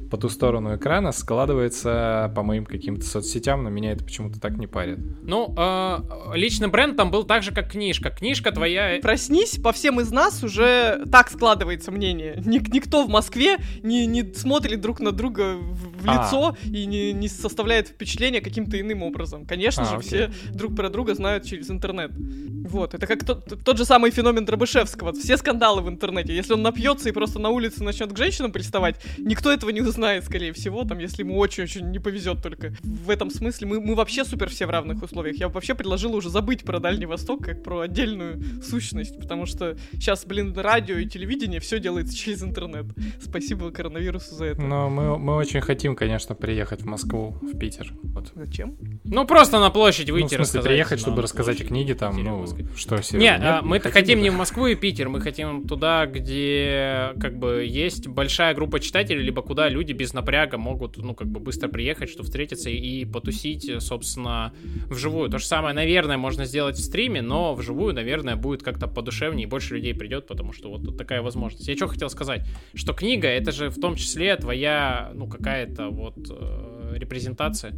по 0.08 0.16
ту 0.16 0.28
сторону 0.28 0.76
экрана 0.76 1.10
складывается 1.10 2.32
по 2.36 2.44
моим 2.44 2.64
каким-то 2.64 3.04
соцсетям, 3.04 3.64
но 3.64 3.70
меня 3.70 3.92
это 3.92 4.04
почему-то 4.04 4.40
так 4.40 4.56
не 4.56 4.68
парит. 4.68 4.98
Ну, 5.22 5.52
э, 5.56 5.98
личный 6.34 6.68
бренд 6.68 6.96
там 6.96 7.10
был 7.10 7.24
так 7.24 7.42
же, 7.42 7.52
как 7.52 7.72
книжка. 7.72 8.10
Книжка 8.10 8.52
твоя... 8.52 9.00
Проснись, 9.02 9.58
по 9.58 9.72
всем 9.72 10.00
из 10.00 10.12
нас 10.12 10.44
уже 10.44 11.04
так 11.10 11.28
складывается 11.40 11.90
мнение. 11.90 12.42
Ник 12.44 12.68
никто 12.68 13.06
в 13.06 13.08
Москве 13.08 13.56
не, 13.82 14.04
не 14.04 14.34
смотрит 14.34 14.82
друг 14.82 15.00
на 15.00 15.10
друга 15.10 15.56
в, 15.56 16.02
в 16.02 16.06
а. 16.06 16.12
лицо 16.12 16.56
и 16.64 16.84
не, 16.84 17.14
не 17.14 17.28
составляет 17.28 17.88
впечатление 17.88 18.42
каким-то 18.42 18.78
иным 18.78 19.02
образом. 19.02 19.46
Конечно 19.46 19.84
а, 19.84 19.86
же, 19.86 19.96
окей. 19.96 20.02
все 20.06 20.30
друг 20.52 20.76
про 20.76 20.90
друга 20.90 21.14
знают 21.14 21.46
через 21.46 21.70
интернет. 21.70 22.10
Вот, 22.14 22.92
это 22.92 23.06
как 23.06 23.24
тот, 23.24 23.64
тот 23.64 23.78
же 23.78 23.86
самый 23.86 24.10
феномен 24.10 24.44
Дробышевского. 24.44 25.14
Все 25.14 25.38
скандалы 25.38 25.80
в 25.80 25.88
интернете. 25.88 26.36
Если 26.36 26.52
он 26.52 26.60
напьется 26.60 27.08
и 27.08 27.12
просто 27.12 27.38
на 27.38 27.48
улице 27.48 27.82
начнет 27.82 28.12
к 28.12 28.18
женщинам 28.18 28.52
приставать, 28.52 28.96
никто 29.16 29.50
этого 29.50 29.70
не 29.70 29.80
узнает, 29.80 30.24
скорее 30.24 30.52
всего, 30.52 30.84
там, 30.84 30.98
если 30.98 31.22
ему 31.22 31.38
очень-очень 31.38 31.90
не 31.90 31.98
повезет 31.98 32.42
только. 32.42 32.74
В 32.82 33.08
этом 33.08 33.30
смысле 33.30 33.66
мы, 33.66 33.80
мы 33.80 33.94
вообще 33.94 34.26
супер 34.26 34.50
все 34.50 34.66
в 34.66 34.70
равных 34.70 35.02
условиях. 35.02 35.36
Я 35.36 35.48
вообще 35.48 35.74
предложила 35.74 36.16
уже 36.16 36.28
забыть 36.28 36.64
про 36.64 36.80
Дальний 36.80 37.06
Восток 37.06 37.42
как 37.42 37.62
про 37.62 37.80
отдельную 37.80 38.62
сущность, 38.62 39.18
потому 39.18 39.46
что 39.46 39.78
сейчас, 39.94 40.26
блин, 40.26 40.54
радио 40.54 40.96
и 40.96 41.06
телевидение 41.06 41.29
телевидение, 41.30 41.60
все 41.60 41.78
делается 41.78 42.16
через 42.16 42.42
интернет. 42.42 42.86
Спасибо 43.20 43.70
коронавирусу 43.70 44.34
за 44.34 44.46
это. 44.46 44.62
Но 44.62 44.90
мы, 44.90 45.18
мы 45.18 45.36
очень 45.36 45.60
хотим, 45.60 45.94
конечно, 45.94 46.34
приехать 46.34 46.82
в 46.82 46.86
Москву, 46.86 47.36
в 47.40 47.56
Питер. 47.56 47.92
Вот. 48.02 48.32
Зачем? 48.34 48.76
Ну, 49.04 49.26
просто 49.26 49.60
на 49.60 49.70
площадь 49.70 50.10
выйти, 50.10 50.34
ну, 50.34 50.42
в 50.42 50.46
смысле, 50.46 50.68
приехать, 50.68 51.00
чтобы 51.00 51.22
рассказать 51.22 51.60
о 51.60 51.64
книге, 51.64 51.94
там, 51.94 52.22
ну, 52.22 52.46
что 52.76 53.00
серьезно? 53.02 53.18
Нет, 53.18 53.40
а, 53.42 53.62
мы-то 53.62 53.90
хотим, 53.90 54.00
хотим 54.00 54.22
не 54.22 54.30
в 54.30 54.34
Москву 54.34 54.66
и 54.66 54.74
Питер, 54.74 55.08
мы 55.08 55.20
хотим 55.20 55.66
туда, 55.66 56.06
где, 56.06 57.12
как 57.20 57.38
бы, 57.38 57.64
есть 57.64 58.08
большая 58.08 58.54
группа 58.54 58.80
читателей, 58.80 59.22
либо 59.22 59.42
куда 59.42 59.68
люди 59.68 59.92
без 59.92 60.12
напряга 60.12 60.58
могут, 60.58 60.96
ну, 60.96 61.14
как 61.14 61.28
бы, 61.28 61.40
быстро 61.40 61.68
приехать, 61.68 62.10
чтобы 62.10 62.26
встретиться 62.26 62.70
и 62.70 63.04
потусить, 63.04 63.70
собственно, 63.80 64.52
вживую. 64.86 65.30
То 65.30 65.38
же 65.38 65.46
самое, 65.46 65.74
наверное, 65.74 66.16
можно 66.16 66.44
сделать 66.44 66.76
в 66.76 66.82
стриме, 66.82 67.22
но 67.22 67.54
вживую, 67.54 67.94
наверное, 67.94 68.36
будет 68.36 68.62
как-то 68.62 68.88
подушевнее, 68.88 69.46
и 69.46 69.48
больше 69.48 69.76
людей 69.76 69.94
придет, 69.94 70.26
потому 70.26 70.52
что 70.52 70.70
вот 70.70 70.96
такая 70.96 71.19
такая 71.20 71.22
возможность. 71.22 71.68
Я 71.68 71.76
что 71.76 71.86
хотел 71.86 72.10
сказать, 72.10 72.42
что 72.74 72.92
книга 72.92 73.28
это 73.28 73.52
же 73.52 73.68
в 73.68 73.78
том 73.80 73.96
числе 73.96 74.36
твоя, 74.36 75.12
ну, 75.14 75.28
какая-то 75.28 75.90
вот 75.90 76.16
э, 76.30 76.94
репрезентация 76.96 77.72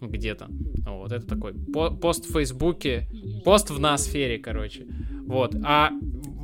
где-то. 0.00 0.46
Вот, 0.86 1.12
это 1.12 1.26
такой 1.26 1.54
по 1.54 1.90
пост 1.90 2.26
в 2.26 2.32
Фейсбуке, 2.32 3.08
пост 3.44 3.70
в 3.70 3.80
ноосфере, 3.80 4.38
короче. 4.38 4.86
Вот, 5.26 5.54
а 5.64 5.90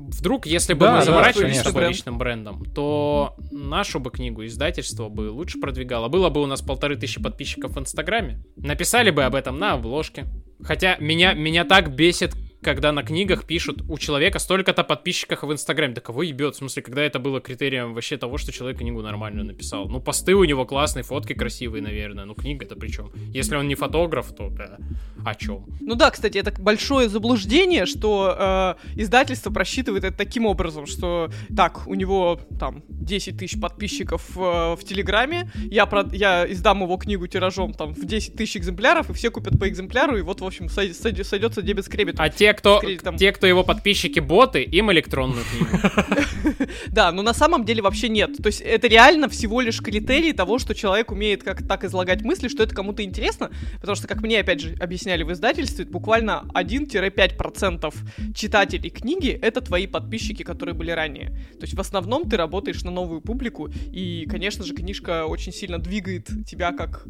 вдруг, 0.09 0.47
если 0.47 0.75
бы 0.75 0.87
да, 0.87 0.97
мы 0.97 1.05
заморачивались 1.05 1.57
да, 1.57 1.63
с 1.63 1.67
тобой 1.67 1.89
личным 1.89 2.19
брендом, 2.19 2.65
то 2.75 3.37
нашу 3.51 4.01
бы 4.01 4.11
книгу 4.11 4.45
издательство 4.45 5.09
бы 5.09 5.31
лучше 5.31 5.61
продвигало. 5.61 6.09
Было 6.09 6.29
бы 6.29 6.43
у 6.43 6.47
нас 6.47 6.61
полторы 6.63 6.97
тысячи 6.97 7.23
подписчиков 7.23 7.77
в 7.77 7.79
Инстаграме, 7.79 8.43
написали 8.57 9.11
бы 9.11 9.25
об 9.25 9.35
этом 9.35 9.59
на 9.59 9.75
обложке. 9.75 10.27
Хотя 10.63 10.97
меня, 10.99 11.35
меня 11.35 11.65
так 11.65 11.95
бесит 11.95 12.35
когда 12.63 12.93
на 12.93 13.03
книгах 13.03 13.45
пишут 13.45 13.83
у 13.89 13.99
человека 13.99 14.39
столько-то 14.39 14.85
подписчиков 14.85 15.43
в 15.43 15.53
Инстаграме. 15.53 15.95
Да 15.95 16.01
кого 16.01 16.23
ебет? 16.23 16.55
В 16.55 16.59
смысле, 16.59 16.83
когда 16.83 17.03
это 17.03 17.19
было 17.19 17.41
критерием 17.41 17.95
вообще 17.95 18.17
того, 18.17 18.39
что 18.39 18.53
человек 18.53 18.79
книгу 18.79 19.03
нормально 19.03 19.43
написал? 19.43 19.89
Ну, 19.89 20.01
посты 20.01 20.35
у 20.35 20.45
него 20.45 20.65
классные, 20.65 21.03
фотки 21.03 21.33
красивые, 21.35 21.83
наверное. 21.83 22.25
Ну, 22.25 22.35
книга-то 22.35 22.77
при 22.77 22.89
чем? 22.89 23.11
Если 23.35 23.57
он 23.57 23.69
не 23.69 23.75
фотограф, 23.75 24.35
то 24.35 24.49
да. 24.49 24.79
О 25.25 25.35
чем? 25.35 25.67
Ну 25.81 25.95
да, 25.95 26.11
кстати, 26.11 26.39
это 26.39 26.53
большое 26.61 27.09
заблуждение, 27.09 27.87
что 27.87 28.77
э, 28.97 29.01
издательство 29.01 29.51
просчитывает 29.51 30.05
это 30.05 30.17
таким 30.17 30.47
образом, 30.47 30.87
что 30.87 31.31
так, 31.55 31.87
у 31.87 31.95
него 31.95 32.41
там 32.59 32.83
10 32.89 33.39
тысяч 33.39 33.61
подписчиков 33.61 34.37
э, 34.37 34.41
в 34.41 34.81
Телеграме, 34.85 35.51
я, 35.71 35.87
про, 35.87 36.09
я 36.13 36.51
издам 36.51 36.83
его 36.83 36.97
книгу 36.97 37.27
тиражом 37.27 37.73
там 37.73 37.95
в 37.95 38.05
10 38.05 38.35
тысяч 38.35 38.57
экземпляров, 38.57 39.11
и 39.11 39.13
все 39.13 39.31
купят 39.31 39.59
по 39.59 39.69
экземпляру, 39.69 40.17
и 40.17 40.23
вот, 40.23 40.41
в 40.41 40.45
общем, 40.45 40.69
сойдется 40.69 41.63
дебет 41.63 41.85
с 41.85 41.91
А 42.19 42.29
те, 42.29 42.52
кто, 42.55 42.83
те, 43.19 43.33
кто 43.33 43.47
его 43.47 43.65
подписчики 43.65 44.21
боты, 44.21 44.63
им 44.63 44.91
электронную 44.93 45.45
книгу. 45.45 45.69
Да, 46.89 47.13
но 47.13 47.23
на 47.23 47.35
самом 47.35 47.65
деле 47.65 47.83
вообще 47.83 48.09
нет. 48.09 48.37
То 48.39 48.49
есть 48.49 48.61
это 48.61 48.87
реально 48.89 49.29
всего 49.29 49.61
лишь 49.61 49.81
критерий 49.81 50.33
того, 50.33 50.59
что 50.59 50.75
человек 50.75 51.11
умеет 51.11 51.43
как 51.43 51.67
так 51.67 51.85
излагать 51.85 52.23
мысли, 52.23 52.49
что 52.49 52.63
это 52.63 52.75
кому-то 52.75 53.03
интересно, 53.03 53.51
потому 53.81 53.97
что, 53.97 54.09
как 54.09 54.23
мне 54.23 54.41
опять 54.41 54.61
же 54.61 54.75
объясняли 54.81 55.23
в 55.23 55.33
издательстве, 55.33 55.85
буквально 55.85 56.45
1-5% 56.55 57.95
читателей 58.35 58.91
книги— 58.91 59.31
это 59.43 59.61
твои 59.61 59.87
подписчики, 59.87 60.43
которые 60.43 60.75
были 60.75 60.91
ранее. 60.91 61.29
То 61.59 61.63
есть 61.63 61.75
в 61.75 61.81
основном 61.81 62.29
ты 62.29 62.37
работаешь 62.37 62.83
на 62.83 62.91
новую 62.91 63.21
публику, 63.21 63.71
и, 63.93 64.27
конечно 64.29 64.65
же, 64.65 64.75
книжка 64.75 65.27
очень 65.27 65.53
сильно 65.53 65.79
двигает 65.79 66.29
тебя 66.47 66.73
как 66.73 67.07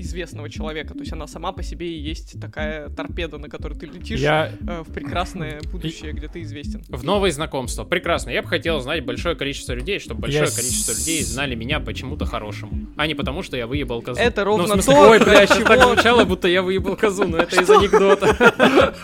известного 0.00 0.48
человека. 0.48 0.94
То 0.94 1.00
есть 1.00 1.12
она 1.12 1.26
сама 1.26 1.52
по 1.52 1.62
себе 1.62 1.88
и 1.88 1.98
есть 1.98 2.40
такая 2.40 2.88
торпеда, 2.90 3.38
на 3.38 3.48
которой 3.48 3.78
ты 3.78 3.86
летишь 3.86 4.20
я... 4.20 4.52
э, 4.66 4.82
в 4.82 4.92
прекрасное 4.92 5.60
будущее, 5.70 6.12
где 6.12 6.28
ты 6.28 6.42
известен. 6.42 6.84
В 6.88 7.04
новые 7.04 7.32
знакомства. 7.32 7.84
Прекрасно. 7.84 8.30
Я 8.30 8.42
бы 8.42 8.48
хотел 8.48 8.80
знать 8.80 9.04
большое 9.04 9.36
количество 9.36 9.72
людей, 9.72 9.98
чтобы 9.98 10.22
большое 10.22 10.50
количество 10.50 10.92
людей 10.92 11.22
знали 11.22 11.54
меня 11.54 11.80
почему-то 11.80 12.26
хорошему, 12.26 12.86
а 12.96 13.06
не 13.06 13.14
потому, 13.14 13.42
что 13.42 13.56
я 13.56 13.66
выебал 13.66 14.02
козу. 14.02 14.20
Это 14.20 14.44
ровно 14.44 14.66
ну, 14.66 14.76
в 14.76 14.82
смысле, 14.82 14.94
то, 14.94 15.10
Ой, 15.10 15.18
бля, 15.18 15.46
чего? 15.46 15.64
так 15.66 15.82
звучало, 15.82 16.24
будто 16.24 16.48
я 16.48 16.62
выебал 16.62 16.96
козу, 16.96 17.26
но 17.26 17.38
это 17.38 17.60
из 17.60 17.70
анекдота. 17.70 18.94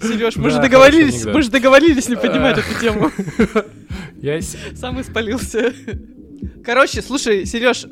Сереж, 0.00 0.36
мы 0.36 0.50
да, 0.50 0.56
же 0.56 0.62
договорились, 0.62 1.24
мы 1.24 1.42
же 1.42 1.50
договорились 1.50 2.08
не 2.08 2.16
поднимать 2.16 2.58
эту 2.58 2.80
тему. 2.80 3.10
Я 4.20 4.40
сам 4.42 5.00
испалился. 5.00 5.72
Короче, 6.64 7.02
слушай, 7.02 7.46
Сереж, 7.46 7.86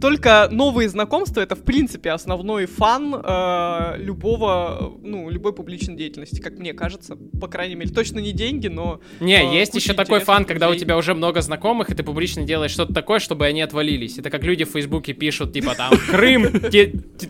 только 0.00 0.48
новые 0.50 0.88
знакомства 0.88 1.40
это 1.40 1.54
в 1.54 1.62
принципе 1.62 2.10
основной 2.10 2.66
фан 2.66 3.14
э, 3.14 3.94
любого, 3.98 4.94
ну, 5.02 5.30
любой 5.30 5.52
публичной 5.52 5.96
деятельности, 5.96 6.40
как 6.40 6.58
мне 6.58 6.72
кажется, 6.72 7.16
по 7.40 7.48
крайней 7.48 7.74
мере. 7.74 7.90
Точно 7.92 8.18
не 8.18 8.32
деньги, 8.32 8.68
но. 8.68 9.00
Не, 9.20 9.42
э, 9.42 9.54
есть 9.54 9.74
еще 9.74 9.94
такой 9.94 10.20
фан, 10.20 10.38
людей. 10.38 10.48
когда 10.48 10.70
у 10.70 10.74
тебя 10.74 10.96
уже 10.96 11.14
много 11.14 11.40
знакомых, 11.40 11.90
и 11.90 11.94
ты 11.94 12.02
публично 12.02 12.44
делаешь 12.44 12.72
что-то 12.72 12.92
такое, 12.92 13.18
чтобы 13.18 13.46
они 13.46 13.62
отвалились. 13.62 14.18
Это 14.18 14.30
как 14.30 14.42
люди 14.44 14.64
в 14.64 14.70
Фейсбуке 14.70 15.12
пишут, 15.12 15.52
типа 15.52 15.74
там 15.74 15.92
Крым, 16.10 16.48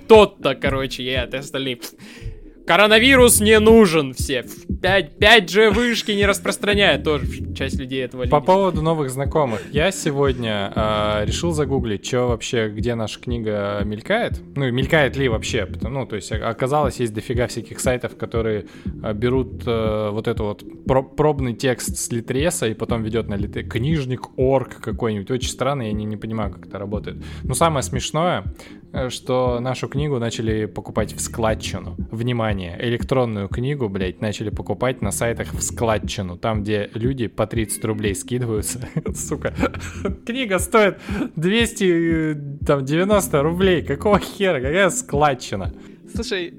тот-то, 0.09 0.55
короче, 0.55 1.05
я, 1.05 1.27
ты 1.27 1.39
остальные. 1.39 1.79
Коронавирус 2.67 3.41
не 3.41 3.61
нужен 3.61 4.13
все. 4.13 4.45
5, 4.83 5.13
5G 5.21 5.71
вышки 5.71 6.11
не 6.11 6.27
распространяют. 6.27 7.05
Тоже 7.05 7.27
часть 7.57 7.79
людей 7.79 8.05
этого 8.05 8.27
По 8.27 8.41
поводу 8.41 8.83
новых 8.83 9.11
знакомых. 9.11 9.61
Я 9.73 9.91
сегодня 9.91 10.73
э, 10.75 11.25
решил 11.25 11.53
загуглить, 11.53 12.07
что 12.07 12.29
вообще, 12.29 12.69
где 12.69 12.95
наша 12.95 13.21
книга 13.21 13.83
мелькает. 13.85 14.41
Ну, 14.55 14.71
мелькает 14.71 15.17
ли 15.17 15.29
вообще. 15.29 15.69
Ну, 15.83 16.07
то 16.07 16.17
есть 16.17 16.31
оказалось, 16.33 17.01
есть 17.01 17.15
дофига 17.15 17.47
всяких 17.47 17.81
сайтов, 17.81 18.17
которые 18.17 18.67
э, 19.03 19.13
берут 19.15 19.63
э, 19.67 20.11
вот 20.13 20.29
это 20.29 20.43
вот 20.43 20.65
про 20.85 21.03
пробный 21.03 21.55
текст 21.55 21.97
с 21.97 22.13
литреса 22.13 22.67
и 22.67 22.75
потом 22.75 23.03
ведет 23.03 23.29
на 23.29 23.35
литре. 23.35 23.63
Книжник, 23.63 24.39
орг 24.39 24.81
какой-нибудь. 24.81 25.31
Очень 25.31 25.51
странно, 25.51 25.83
я 25.83 25.93
не, 25.93 26.05
не 26.05 26.17
понимаю, 26.17 26.53
как 26.53 26.67
это 26.67 26.79
работает. 26.79 27.17
Но 27.43 27.55
самое 27.55 27.83
смешное, 27.83 28.45
Э, 28.97 29.11
что 29.11 29.61
нашу 29.61 29.89
книгу 29.89 30.19
начали 30.19 30.65
покупать 30.65 31.13
в 31.13 31.21
складчину. 31.21 31.97
Внимание, 32.11 32.77
электронную 32.81 33.49
книгу, 33.49 33.89
блядь, 33.91 34.23
начали 34.23 34.49
покупать 34.49 35.03
на 35.03 35.11
сайтах 35.11 35.53
в 35.53 35.61
складчину, 35.63 36.39
там, 36.39 36.63
где 36.63 36.91
люди 36.95 37.27
по 37.27 37.46
30 37.47 37.85
рублей 37.85 38.15
скидываются. 38.15 38.81
Сука, 39.15 39.55
книга 40.27 40.59
стоит 40.59 40.99
290 41.37 43.43
рублей. 43.43 43.83
Какого 43.83 44.19
хера? 44.19 44.61
Какая 44.61 44.91
складчина? 44.91 45.73
Слушай, 46.15 46.55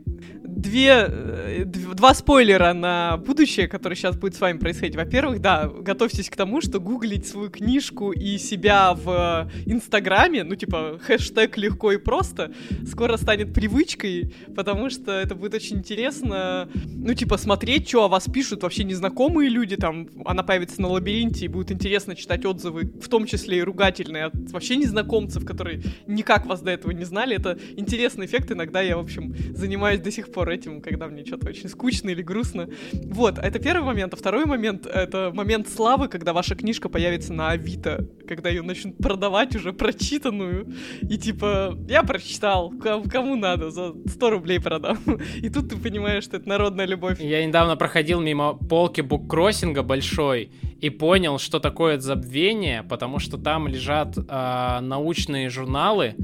две, 0.47 1.05
э, 1.07 1.65
два 1.65 2.13
спойлера 2.13 2.73
на 2.73 3.17
будущее, 3.17 3.67
которое 3.67 3.95
сейчас 3.95 4.17
будет 4.17 4.35
с 4.35 4.39
вами 4.39 4.57
происходить. 4.57 4.95
Во-первых, 4.95 5.41
да, 5.41 5.67
готовьтесь 5.67 6.29
к 6.29 6.35
тому, 6.35 6.61
что 6.61 6.79
гуглить 6.79 7.27
свою 7.27 7.49
книжку 7.49 8.11
и 8.11 8.37
себя 8.37 8.93
в 8.93 9.51
Инстаграме, 9.65 10.43
ну, 10.43 10.55
типа, 10.55 10.99
хэштег 11.01 11.57
легко 11.57 11.91
и 11.91 11.97
просто, 11.97 12.53
скоро 12.85 13.17
станет 13.17 13.53
привычкой, 13.53 14.33
потому 14.55 14.89
что 14.89 15.11
это 15.11 15.35
будет 15.35 15.53
очень 15.53 15.77
интересно, 15.77 16.69
ну, 16.73 17.13
типа, 17.13 17.37
смотреть, 17.37 17.89
что 17.89 18.05
о 18.05 18.07
вас 18.07 18.25
пишут 18.25 18.63
вообще 18.63 18.85
незнакомые 18.85 19.49
люди, 19.49 19.75
там, 19.75 20.07
она 20.25 20.43
появится 20.43 20.81
на 20.81 20.87
лабиринте, 20.87 21.45
и 21.45 21.49
будет 21.49 21.71
интересно 21.71 22.15
читать 22.15 22.45
отзывы, 22.45 22.83
в 23.01 23.09
том 23.09 23.25
числе 23.25 23.59
и 23.59 23.61
ругательные, 23.61 24.25
от 24.25 24.51
вообще 24.51 24.77
незнакомцев, 24.77 25.45
которые 25.45 25.81
никак 26.07 26.45
вас 26.45 26.61
до 26.61 26.71
этого 26.71 26.91
не 26.91 27.03
знали. 27.03 27.35
Это 27.35 27.59
интересный 27.75 28.25
эффект, 28.25 28.51
иногда 28.51 28.81
я, 28.81 28.97
в 28.97 29.01
общем, 29.01 29.35
занимаюсь 29.53 29.99
до 29.99 30.11
сих 30.11 30.31
пор 30.31 30.36
пор 30.37 30.49
этим, 30.49 30.81
когда 30.81 31.07
мне 31.07 31.25
что-то 31.25 31.49
очень 31.49 31.67
скучно 31.67 32.11
или 32.11 32.21
грустно. 32.21 32.69
Вот, 32.93 33.39
это 33.39 33.57
первый 33.57 33.83
момент. 33.83 34.13
А 34.13 34.17
второй 34.17 34.45
момент— 34.45 34.85
это 34.85 35.31
момент 35.33 35.67
славы, 35.67 36.07
когда 36.09 36.31
ваша 36.31 36.55
книжка 36.55 36.89
появится 36.89 37.33
на 37.33 37.49
Авито, 37.49 38.07
когда 38.27 38.49
ее 38.49 38.61
начнут 38.61 38.97
продавать 38.97 39.55
уже 39.55 39.73
прочитанную. 39.73 40.67
И 41.01 41.17
типа, 41.17 41.75
я 41.89 42.03
прочитал, 42.03 42.71
кому 43.11 43.35
надо, 43.35 43.71
за 43.71 43.95
100 44.05 44.29
рублей 44.29 44.59
продам. 44.59 44.99
И 45.41 45.49
тут 45.49 45.69
ты 45.69 45.77
понимаешь, 45.77 46.23
что 46.23 46.37
это 46.37 46.47
народная 46.47 46.85
любовь. 46.85 47.19
Я 47.19 47.43
недавно 47.43 47.75
проходил 47.75 48.21
мимо 48.21 48.53
полки 48.53 49.01
буккроссинга 49.01 49.81
большой 49.81 50.51
и 50.79 50.91
понял, 50.91 51.39
что 51.39 51.59
такое 51.59 51.99
забвение, 51.99 52.83
потому 52.83 53.17
что 53.17 53.37
там 53.37 53.67
лежат 53.67 54.15
э, 54.17 54.79
научные 54.81 55.49
журналы, 55.49 56.15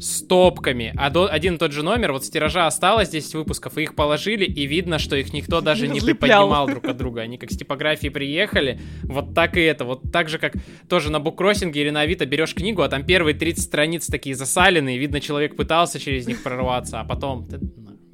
стопками. 0.00 0.92
А 0.96 1.10
до, 1.10 1.26
один 1.26 1.54
и 1.54 1.58
тот 1.58 1.72
же 1.72 1.82
номер, 1.82 2.12
вот 2.12 2.24
с 2.24 2.30
тиража 2.30 2.66
осталось 2.66 3.10
10 3.10 3.34
выпусков, 3.34 3.78
и 3.78 3.82
их 3.82 3.94
положили, 3.94 4.44
и 4.44 4.66
видно, 4.66 4.98
что 4.98 5.16
их 5.16 5.32
никто 5.32 5.60
даже 5.60 5.88
не 5.88 6.00
приподнимал 6.00 6.66
друг 6.66 6.84
от 6.86 6.96
друга. 6.96 7.22
Они 7.22 7.38
как 7.38 7.52
с 7.52 7.56
типографии 7.56 8.08
приехали, 8.08 8.80
вот 9.02 9.34
так 9.34 9.56
и 9.56 9.60
это. 9.60 9.84
Вот 9.84 10.10
так 10.12 10.28
же, 10.28 10.38
как 10.38 10.54
тоже 10.88 11.10
на 11.10 11.20
буккроссинге 11.20 11.82
или 11.82 11.90
на 11.90 12.00
Авито 12.00 12.26
берешь 12.26 12.54
книгу, 12.54 12.82
а 12.82 12.88
там 12.88 13.04
первые 13.04 13.34
30 13.34 13.62
страниц 13.62 14.06
такие 14.06 14.34
засаленные, 14.34 14.98
видно, 14.98 15.20
человек 15.20 15.56
пытался 15.56 15.98
через 15.98 16.26
них 16.26 16.42
прорваться, 16.42 17.00
а 17.00 17.04
потом 17.04 17.46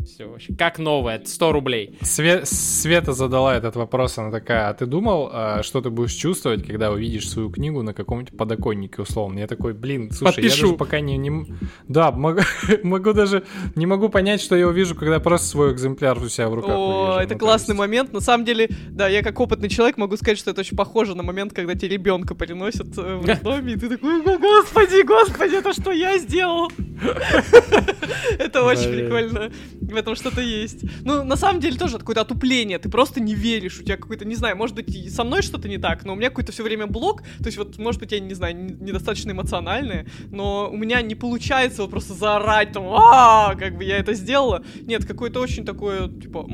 все 0.07 0.27
вообще. 0.27 0.55
Как 0.55 0.79
новое, 0.79 1.21
100 1.25 1.53
рублей. 1.53 1.99
Све- 2.01 2.45
Света 2.45 3.13
задала 3.13 3.55
этот 3.57 3.77
вопрос, 3.77 4.19
она 4.19 4.31
такая, 4.31 4.69
а 4.69 4.75
ты 4.75 4.87
думал, 4.87 5.29
а, 5.33 5.63
что 5.63 5.81
ты 5.81 5.91
будешь 5.91 6.13
чувствовать, 6.13 6.67
когда 6.67 6.91
увидишь 6.91 7.29
свою 7.29 7.51
книгу 7.51 7.83
на 7.83 7.93
каком-нибудь 7.93 8.37
подоконнике, 8.37 9.03
условно? 9.03 9.41
Я 9.41 9.47
такой, 9.47 9.75
блин, 9.75 10.11
слушай, 10.11 10.37
Подпишу. 10.37 10.57
я 10.57 10.63
даже 10.63 10.77
пока 10.79 11.01
не... 11.01 11.17
не... 11.19 11.47
Да, 11.89 12.13
могу, 12.13 12.41
могу 12.83 13.13
даже... 13.13 13.45
Не 13.75 13.87
могу 13.87 14.09
понять, 14.09 14.41
что 14.41 14.57
я 14.57 14.69
увижу, 14.69 14.95
когда 14.95 15.21
просто 15.21 15.49
свой 15.49 15.73
экземпляр 15.73 16.19
у 16.19 16.29
себя 16.29 16.49
в 16.49 16.55
руках 16.55 16.77
О, 16.77 17.05
увижу. 17.05 17.19
это 17.21 17.35
ну, 17.35 17.41
классный 17.41 17.73
есть... 17.73 17.79
момент. 17.79 18.13
На 18.13 18.21
самом 18.21 18.45
деле, 18.45 18.69
да, 18.91 19.09
я 19.09 19.23
как 19.23 19.39
опытный 19.41 19.69
человек 19.69 19.97
могу 19.97 20.17
сказать, 20.17 20.39
что 20.39 20.51
это 20.51 20.61
очень 20.61 20.77
похоже 20.77 21.15
на 21.15 21.23
момент, 21.23 21.53
когда 21.53 21.75
тебе 21.75 21.89
ребенка 21.89 22.35
переносят 22.35 22.97
э, 22.97 23.17
в 23.17 23.27
роддоме, 23.27 23.75
и 23.75 23.77
ты 23.77 23.89
такой, 23.89 24.23
господи, 24.23 25.05
господи, 25.05 25.57
это 25.57 25.73
что 25.73 25.91
я 25.93 26.19
сделал? 26.19 26.71
Это 28.39 28.65
очень 28.65 28.91
прикольно 28.91 29.51
в 29.97 29.99
этом 29.99 30.15
что-то 30.15 30.41
есть. 30.41 30.85
Ну, 31.05 31.25
на 31.25 31.37
самом 31.37 31.61
деле 31.61 31.77
тоже 31.77 31.99
какое-то 31.99 32.21
отупление, 32.21 32.79
ты 32.79 32.89
просто 32.89 33.21
не 33.21 33.35
веришь, 33.35 33.81
у 33.81 33.83
тебя 33.83 33.97
какой-то, 33.97 34.25
не 34.25 34.37
знаю, 34.37 34.57
может 34.57 34.77
быть, 34.77 35.15
со 35.15 35.25
мной 35.25 35.43
что-то 35.43 35.69
не 35.69 35.79
так, 35.79 36.05
но 36.05 36.13
у 36.13 36.17
меня 36.17 36.29
какой-то 36.29 36.53
все 36.53 36.63
время 36.63 36.87
блок, 36.87 37.23
то 37.39 37.47
есть 37.47 37.59
вот, 37.59 37.79
может 37.79 38.01
быть, 38.01 38.13
я, 38.13 38.21
не 38.21 38.35
знаю, 38.35 38.55
недостаточно 38.55 39.33
эмоциональная, 39.33 40.07
но 40.31 40.69
у 40.71 40.77
меня 40.77 41.01
не 41.03 41.15
получается 41.15 41.83
вот 41.83 41.91
просто 41.91 42.15
заорать 42.15 42.73
там, 42.73 42.85
а 42.89 43.55
как 43.55 43.77
бы 43.77 43.85
я 43.85 43.97
это 43.97 44.15
сделала. 44.15 44.63
Нет, 44.83 45.05
какое-то 45.07 45.41
очень 45.41 45.65
такое, 45.65 46.09
типа, 46.09 46.47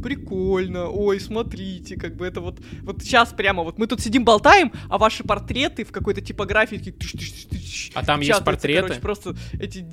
прикольно, 0.00 0.88
ой, 0.88 1.20
смотрите, 1.20 1.96
как 1.96 2.16
бы 2.16 2.26
это 2.26 2.40
вот, 2.40 2.58
вот 2.82 3.02
сейчас 3.02 3.30
прямо 3.30 3.62
вот 3.62 3.78
мы 3.78 3.86
тут 3.86 4.00
сидим 4.00 4.24
болтаем, 4.24 4.72
а 4.88 4.98
ваши 4.98 5.24
портреты 5.24 5.84
в 5.84 5.92
какой-то 5.92 6.20
типографии 6.20 6.76
такие... 6.76 6.94
А 7.94 8.04
там 8.04 8.20
есть 8.20 8.44
портреты? 8.44 8.82
Короче, 8.82 9.00
просто 9.00 9.36
эти... 9.58 9.86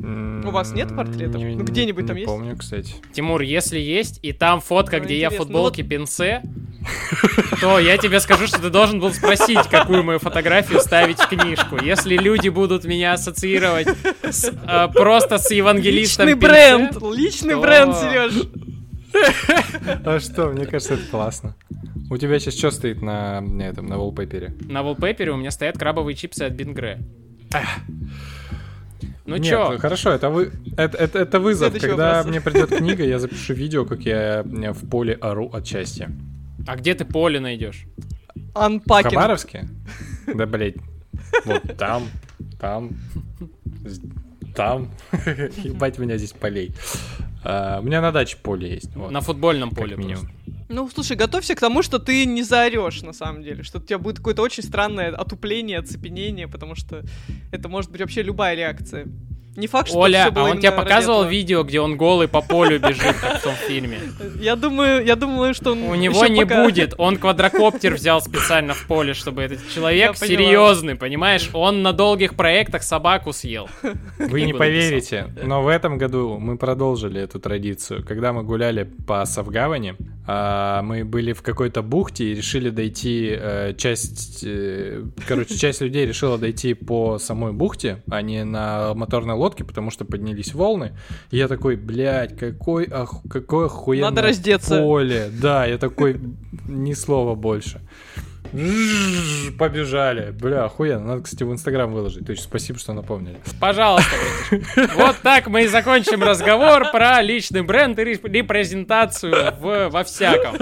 У 0.00 0.50
вас 0.50 0.72
нет 0.72 0.94
портретов? 0.94 1.40
ну 1.40 1.64
где-нибудь 1.64 2.06
там 2.06 2.16
есть? 2.16 2.26
помню, 2.26 2.56
кстати. 2.56 2.94
Тимур, 3.12 3.40
если 3.42 3.78
есть, 3.78 4.18
и 4.22 4.32
там 4.32 4.60
фотка, 4.60 4.98
ну, 4.98 5.04
где 5.04 5.18
я 5.18 5.30
в 5.30 5.34
футболке 5.34 5.82
ну, 5.82 5.88
пинце, 5.88 6.42
то 7.60 7.78
я 7.78 7.98
тебе 7.98 8.20
скажу, 8.20 8.46
что 8.46 8.60
ты 8.60 8.70
должен 8.70 9.00
был 9.00 9.12
спросить, 9.12 9.62
какую 9.70 10.02
мою 10.02 10.18
фотографию 10.18 10.80
ставить 10.80 11.18
в 11.18 11.28
книжку. 11.28 11.76
Если 11.82 12.16
люди 12.16 12.48
будут 12.48 12.84
меня 12.84 13.14
ассоциировать 13.14 13.88
с, 14.22 14.44
э, 14.48 14.88
просто 14.92 15.38
с 15.38 15.50
евангелистом 15.50 16.28
Личный 16.28 16.34
бренд, 16.40 16.96
личный 17.14 17.54
то... 17.54 17.60
бренд, 17.60 17.96
Сереж. 17.96 18.32
А 20.04 20.20
что, 20.20 20.48
мне 20.48 20.66
кажется, 20.66 20.94
это 20.94 21.06
классно. 21.10 21.56
У 22.10 22.16
тебя 22.16 22.38
сейчас 22.38 22.54
что 22.54 22.70
стоит 22.70 23.02
на, 23.02 23.40
на 23.40 23.62
этом, 23.62 23.86
на 23.86 23.98
волпепере? 23.98 24.54
На 24.60 24.82
волпепере 24.82 25.32
у 25.32 25.36
меня 25.36 25.50
стоят 25.50 25.78
крабовые 25.78 26.16
чипсы 26.16 26.42
от 26.42 26.52
Бингре. 26.52 27.00
Ну 29.26 29.36
Нет, 29.36 29.46
чё? 29.46 29.78
Хорошо, 29.78 30.10
это, 30.10 30.28
вы, 30.28 30.50
это, 30.76 30.98
это, 30.98 31.20
это 31.20 31.38
вызов. 31.38 31.70
Следующий 31.70 31.88
Когда 31.88 32.16
вопрос. 32.16 32.26
мне 32.26 32.40
придет 32.40 32.76
книга, 32.76 33.04
я 33.04 33.18
запишу 33.20 33.54
видео, 33.54 33.84
как 33.84 34.00
я 34.00 34.42
в 34.44 34.88
поле 34.88 35.14
ору 35.14 35.48
от 35.50 35.66
счастья. 35.66 36.10
А 36.66 36.76
где 36.76 36.94
ты 36.94 37.04
поле 37.04 37.38
найдешь? 37.38 37.86
Анпакинг. 38.54 39.12
В 39.12 39.14
Хабаровске? 39.14 39.68
Да, 40.34 40.46
блядь. 40.46 40.76
Вот 41.44 41.62
там, 41.78 42.08
там, 42.60 42.90
там. 44.54 44.90
Ебать 45.56 45.98
меня 45.98 46.16
здесь 46.16 46.32
полей. 46.32 46.74
А, 47.42 47.80
у 47.80 47.82
меня 47.82 48.00
на 48.00 48.12
даче 48.12 48.36
поле 48.42 48.74
есть. 48.74 48.94
Вот. 48.94 49.10
На 49.10 49.20
футбольном 49.20 49.70
поле 49.70 49.96
минимум. 49.96 50.30
Ну, 50.68 50.88
слушай, 50.88 51.16
готовься 51.16 51.54
к 51.54 51.60
тому, 51.60 51.82
что 51.82 51.98
ты 51.98 52.24
не 52.26 52.42
заорешь, 52.42 53.02
на 53.02 53.12
самом 53.12 53.42
деле. 53.42 53.62
Что 53.62 53.78
у 53.78 53.82
тебя 53.82 53.98
будет 53.98 54.18
какое-то 54.18 54.42
очень 54.42 54.62
странное 54.62 55.10
отупление, 55.10 55.78
оцепенение, 55.78 56.46
потому 56.46 56.76
что 56.76 57.02
это 57.50 57.68
может 57.68 57.90
быть 57.90 58.00
вообще 58.00 58.22
любая 58.22 58.54
реакция. 58.54 59.08
Не 59.56 59.66
факт, 59.66 59.88
что 59.88 59.98
Оля, 59.98 60.30
а 60.32 60.44
он 60.44 60.58
тебе 60.58 60.70
показывал 60.70 61.24
видео, 61.24 61.64
где 61.64 61.80
он 61.80 61.96
голый 61.96 62.28
по 62.28 62.40
полю 62.40 62.78
бежит, 62.78 63.16
как 63.20 63.40
в 63.40 63.42
том 63.42 63.54
фильме? 63.54 63.98
Я 64.40 64.54
думаю, 64.54 65.04
я 65.04 65.16
думаю, 65.16 65.54
что 65.54 65.72
он 65.72 65.82
У 65.82 65.94
него 65.96 66.24
не 66.26 66.42
пока... 66.42 66.64
будет. 66.64 66.94
Он 66.98 67.16
квадрокоптер 67.16 67.94
взял 67.94 68.20
специально 68.20 68.74
в 68.74 68.86
поле, 68.86 69.12
чтобы 69.12 69.42
этот 69.42 69.68
человек 69.68 70.16
серьезный, 70.16 70.94
понимаешь? 70.94 71.50
Он 71.52 71.82
на 71.82 71.92
долгих 71.92 72.36
проектах 72.36 72.84
собаку 72.84 73.32
съел. 73.32 73.68
Вы 74.18 74.42
не 74.42 74.52
поверите, 74.52 75.34
но 75.42 75.62
в 75.62 75.68
этом 75.68 75.98
году 75.98 76.38
мы 76.38 76.56
продолжили 76.56 77.20
эту 77.20 77.40
традицию. 77.40 78.04
Когда 78.06 78.32
мы 78.32 78.44
гуляли 78.44 78.84
по 79.06 79.24
Савгавани, 79.24 79.96
а, 80.26 80.82
мы 80.82 81.04
были 81.04 81.32
в 81.32 81.42
какой-то 81.42 81.82
бухте 81.82 82.24
и 82.30 82.34
решили 82.36 82.70
дойти 82.70 83.34
э, 83.36 83.74
часть, 83.76 84.44
э, 84.44 85.02
короче, 85.26 85.56
часть 85.56 85.80
людей 85.80 86.06
решила 86.06 86.38
дойти 86.38 86.74
по 86.74 87.18
самой 87.18 87.52
бухте, 87.52 88.02
а 88.08 88.22
не 88.22 88.44
на 88.44 88.94
моторной 88.94 89.34
лодке, 89.40 89.64
потому 89.64 89.90
что 89.90 90.04
поднялись 90.04 90.54
волны. 90.54 90.92
И 91.30 91.36
я 91.36 91.48
такой, 91.48 91.76
блядь, 91.76 92.36
какой, 92.38 92.86
ох, 92.86 93.22
какое 93.28 93.66
охуенное 93.66 94.10
Надо 94.10 94.22
раздеться. 94.22 94.78
поле. 94.80 95.30
Да, 95.40 95.66
я 95.66 95.78
такой, 95.78 96.20
ни 96.68 96.92
слова 96.92 97.34
больше. 97.34 97.80
Побежали. 99.58 100.30
Бля, 100.32 100.64
охуенно. 100.64 101.04
Надо, 101.04 101.22
кстати, 101.22 101.42
в 101.42 101.52
Инстаграм 101.52 101.92
выложить. 101.92 102.26
То 102.26 102.32
есть 102.32 102.44
спасибо, 102.44 102.78
что 102.78 102.92
напомнили. 102.92 103.36
Пожалуйста. 103.60 104.10
Вот 104.96 105.16
так 105.22 105.46
мы 105.46 105.64
и 105.64 105.66
закончим 105.66 106.22
разговор 106.22 106.90
про 106.90 107.22
личный 107.22 107.62
бренд 107.62 107.98
и 107.98 108.04
репрезентацию 108.04 109.54
в, 109.60 109.88
во 109.88 110.04
всяком. 110.04 110.56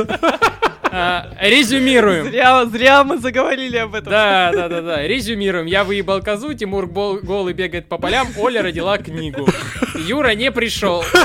А, 0.90 1.28
резюмируем. 1.40 2.24
Зря, 2.26 2.64
зря 2.66 3.04
мы 3.04 3.18
заговорили 3.18 3.76
об 3.76 3.94
этом. 3.94 4.10
Да, 4.10 4.50
да, 4.52 4.68
да, 4.68 4.80
да. 4.80 5.02
Резюмируем. 5.02 5.66
Я 5.66 5.84
выебал 5.84 6.22
козу, 6.22 6.54
Тимур 6.54 6.86
гол, 6.86 7.18
голый 7.22 7.52
бегает 7.52 7.88
по 7.88 7.98
полям, 7.98 8.28
Оля 8.38 8.62
родила 8.62 8.96
книгу. 8.98 9.46
Юра 9.94 10.34
не 10.34 10.50
пришел. 10.50 11.02
Все. 11.02 11.18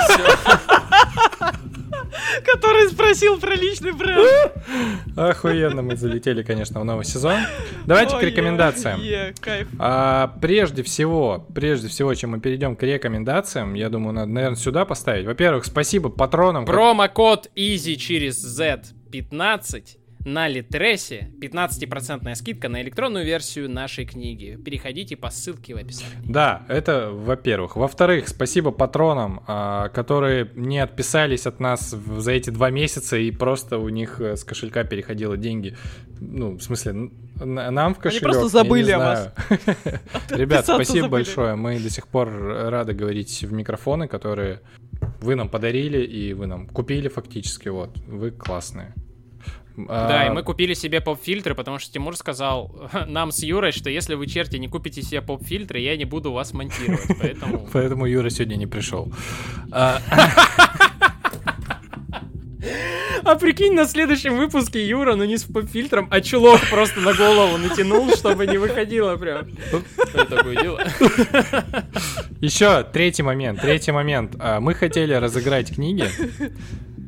Который 2.45 2.90
спросил 2.90 3.40
про 3.40 3.56
личный 3.56 3.91
бренд. 3.91 4.53
Охуенно 5.18 5.81
мы 5.81 5.95
залетели, 5.95 6.44
конечно, 6.44 6.80
в 6.80 6.85
новый 6.85 7.06
сезон. 7.06 7.38
Давайте 7.85 8.18
к 8.18 8.23
рекомендациям. 8.23 9.02
А, 9.80 10.35
прежде 10.41 10.84
всего, 10.84 11.45
прежде 11.53 11.88
всего, 11.88 12.14
чем 12.14 12.31
мы 12.31 12.40
перейдем 12.40 12.76
к 12.76 12.84
рекомендациям, 12.84 13.73
я 13.73 13.90
думаю, 13.90 14.14
надо, 14.14 14.31
наверное, 14.31 14.57
сюда 14.57 14.85
поставить. 14.85 15.26
Во-первых, 15.26 15.65
спасибо 15.65 16.10
патронам. 16.10 16.65
Промокод 16.65 17.49
EASY 17.56 17.95
через 17.95 18.35
Z 18.35 18.84
15 19.11 19.98
на 20.25 20.47
Литресе 20.47 21.29
15% 21.41 22.33
скидка 22.35 22.69
на 22.69 22.81
электронную 22.81 23.25
версию 23.25 23.69
нашей 23.69 24.05
книги. 24.05 24.57
Переходите 24.63 25.15
по 25.15 25.29
ссылке 25.29 25.75
в 25.75 25.77
описании. 25.77 26.13
Да, 26.23 26.63
это 26.67 27.09
во-первых. 27.11 27.75
Во-вторых, 27.75 28.27
спасибо 28.27 28.71
патронам, 28.71 29.43
а, 29.47 29.89
которые 29.89 30.49
не 30.55 30.79
отписались 30.79 31.45
от 31.45 31.59
нас 31.59 31.89
за 31.89 32.31
эти 32.31 32.49
два 32.49 32.69
месяца 32.69 33.17
и 33.17 33.31
просто 33.31 33.77
у 33.77 33.89
них 33.89 34.21
э, 34.21 34.35
с 34.37 34.43
кошелька 34.43 34.83
переходило 34.83 35.37
деньги. 35.37 35.75
Ну, 36.19 36.57
в 36.57 36.61
смысле, 36.61 37.11
нам 37.35 37.93
в 37.95 37.99
кошелек. 37.99 38.23
Они 38.23 38.33
просто 38.33 38.47
забыли 38.47 38.91
о 38.91 38.99
вас. 38.99 39.33
Ребят, 40.29 40.65
спасибо 40.65 41.09
большое. 41.09 41.55
Мы 41.55 41.79
до 41.79 41.89
сих 41.89 42.07
пор 42.07 42.29
рады 42.69 42.93
говорить 42.93 43.43
в 43.43 43.51
микрофоны, 43.51 44.07
которые 44.07 44.61
вы 45.21 45.35
нам 45.35 45.49
подарили 45.49 46.03
и 46.03 46.33
вы 46.33 46.47
нам 46.47 46.67
купили 46.67 47.09
фактически. 47.09 47.69
Вот, 47.69 47.97
вы 48.07 48.31
классные. 48.31 48.93
Да, 49.75 50.21
а... 50.21 50.27
и 50.27 50.29
мы 50.29 50.43
купили 50.43 50.73
себе 50.75 51.01
поп-фильтры, 51.01 51.55
потому 51.55 51.79
что 51.79 51.91
Тимур 51.91 52.15
сказал 52.15 52.89
нам 53.07 53.31
с 53.31 53.41
Юрой, 53.41 53.71
что 53.71 53.89
если 53.89 54.13
вы, 54.13 54.27
черти, 54.27 54.57
не 54.57 54.67
купите 54.67 55.01
себе 55.01 55.21
поп-фильтры, 55.21 55.79
я 55.79 55.97
не 55.97 56.05
буду 56.05 56.31
вас 56.31 56.53
монтировать, 56.53 57.17
поэтому... 57.19 57.67
Поэтому 57.73 58.05
Юра 58.05 58.29
сегодня 58.29 58.55
не 58.55 58.67
пришел. 58.67 59.11
А, 59.71 59.99
а 63.23 63.35
прикинь, 63.35 63.73
на 63.73 63.85
следующем 63.85 64.37
выпуске 64.37 64.87
Юра, 64.87 65.15
ну 65.15 65.23
не 65.23 65.37
с 65.37 65.43
поп-фильтром, 65.43 66.07
а 66.11 66.21
чулок 66.21 66.61
просто 66.69 66.99
на 66.99 67.13
голову 67.13 67.57
натянул, 67.57 68.09
чтобы 68.15 68.45
не 68.45 68.59
выходило 68.59 69.15
прям. 69.15 69.47
Такое 70.29 70.61
дело. 70.61 70.79
Еще 72.41 72.83
третий 72.83 73.23
момент, 73.23 73.59
третий 73.59 73.91
момент. 73.91 74.35
А, 74.37 74.59
мы 74.59 74.75
хотели 74.75 75.13
разыграть 75.13 75.73
книги, 75.73 76.07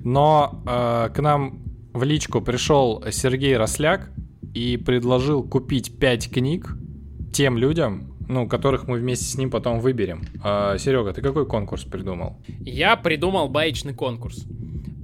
но 0.04 0.62
к 0.66 1.22
нам 1.22 1.65
в 1.96 2.04
личку 2.04 2.42
пришел 2.42 3.04
Сергей 3.10 3.56
Росляк 3.56 4.12
и 4.54 4.76
предложил 4.78 5.44
купить 5.44 5.98
5 5.98 6.30
книг 6.30 6.76
тем 7.34 7.58
людям, 7.58 8.14
ну, 8.28 8.48
которых 8.48 8.88
мы 8.88 8.98
вместе 8.98 9.26
с 9.26 9.38
ним 9.38 9.50
потом 9.50 9.80
выберем. 9.80 10.24
А, 10.44 10.78
Серега, 10.78 11.14
ты 11.14 11.22
какой 11.22 11.46
конкурс 11.46 11.84
придумал? 11.86 12.38
Я 12.60 12.98
придумал 12.98 13.48
баечный 13.48 13.94
конкурс. 13.94 14.46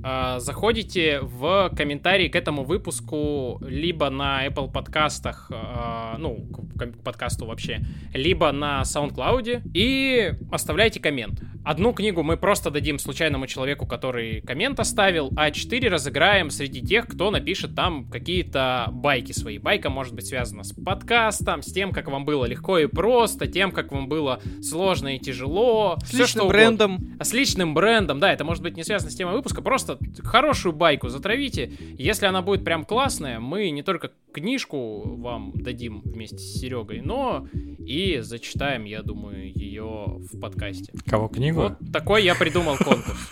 А, 0.03 0.39
заходите 0.39 1.19
в 1.21 1.71
комментарии 1.75 2.27
к 2.27 2.35
этому 2.35 2.63
выпуску 2.63 3.59
либо 3.61 4.09
на 4.09 4.45
Apple 4.47 4.71
подкастах, 4.71 5.51
а, 5.53 6.15
ну, 6.17 6.45
к 6.75 7.03
подкасту 7.03 7.45
вообще, 7.45 7.81
либо 8.13 8.51
на 8.51 8.81
SoundCloud 8.81 9.61
и 9.73 10.33
оставляйте 10.51 10.99
коммент. 10.99 11.41
Одну 11.63 11.93
книгу 11.93 12.23
мы 12.23 12.37
просто 12.37 12.71
дадим 12.71 12.97
случайному 12.97 13.45
человеку, 13.45 13.85
который 13.85 14.41
коммент 14.41 14.79
оставил, 14.79 15.31
а 15.35 15.51
четыре 15.51 15.89
разыграем 15.89 16.49
среди 16.49 16.81
тех, 16.81 17.07
кто 17.07 17.29
напишет 17.29 17.75
там 17.75 18.09
какие-то 18.09 18.87
байки 18.91 19.31
свои. 19.31 19.59
Байка 19.59 19.91
может 19.91 20.15
быть 20.15 20.25
связана 20.25 20.63
с 20.63 20.73
подкастом, 20.73 21.61
с 21.61 21.71
тем, 21.71 21.91
как 21.91 22.07
вам 22.07 22.25
было 22.25 22.45
легко 22.45 22.79
и 22.79 22.87
просто, 22.87 23.45
тем, 23.45 23.71
как 23.71 23.91
вам 23.91 24.07
было 24.07 24.41
сложно 24.63 25.15
и 25.15 25.19
тяжело. 25.19 25.97
С 26.03 26.09
все, 26.09 26.23
личным 26.23 26.47
брендом. 26.47 27.15
А 27.19 27.23
с 27.23 27.31
личным 27.31 27.75
брендом, 27.75 28.19
да, 28.19 28.33
это 28.33 28.43
может 28.43 28.63
быть 28.63 28.75
не 28.75 28.83
связано 28.83 29.11
с 29.11 29.15
темой 29.15 29.35
выпуска, 29.35 29.61
просто 29.61 29.90
хорошую 30.23 30.73
байку 30.73 31.09
затравите. 31.09 31.71
Если 31.97 32.25
она 32.25 32.41
будет 32.41 32.63
прям 32.63 32.85
классная, 32.85 33.39
мы 33.39 33.69
не 33.69 33.83
только 33.83 34.11
книжку 34.31 35.15
вам 35.17 35.51
дадим 35.55 36.01
вместе 36.03 36.37
с 36.37 36.59
Серегой, 36.59 37.01
но 37.01 37.47
и 37.79 38.19
зачитаем, 38.21 38.85
я 38.85 39.01
думаю, 39.01 39.51
ее 39.53 40.05
в 40.31 40.39
подкасте. 40.39 40.93
Кого 41.05 41.27
книгу? 41.27 41.61
Вот 41.61 41.73
такой 41.91 42.23
я 42.23 42.35
придумал 42.35 42.77
конкурс. 42.77 43.29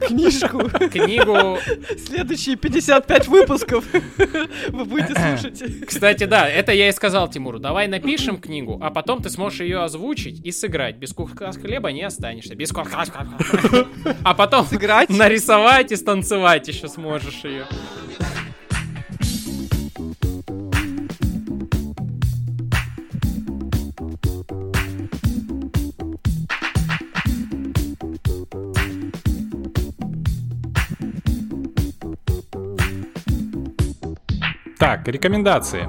Книжку. 0.00 0.68
Книгу. 0.90 1.58
Следующие 1.98 2.56
55 2.56 3.28
выпусков 3.28 3.84
вы 4.68 4.84
будете 4.84 5.14
слушать. 5.14 5.86
Кстати, 5.86 6.24
да, 6.24 6.48
это 6.48 6.72
я 6.72 6.88
и 6.88 6.92
сказал 6.92 7.28
Тимуру. 7.28 7.58
Давай 7.58 7.86
напишем 7.88 8.40
книгу, 8.40 8.78
а 8.80 8.90
потом 8.90 9.22
ты 9.22 9.30
сможешь 9.30 9.60
ее 9.60 9.82
озвучить 9.82 10.40
и 10.44 10.52
сыграть. 10.52 10.96
Без 10.96 11.12
куска 11.12 11.52
хлеба 11.52 11.92
не 11.92 12.02
останешься. 12.02 12.54
Без 12.54 12.72
куска 12.72 13.04
А 14.22 14.34
потом 14.34 14.64
сыграть, 14.66 15.10
нарисовать 15.10 15.89
и 15.90 15.96
станцевать 15.96 16.68
еще 16.68 16.88
сможешь 16.88 17.44
ее. 17.44 17.66
Так, 34.78 35.06
рекомендации. 35.08 35.88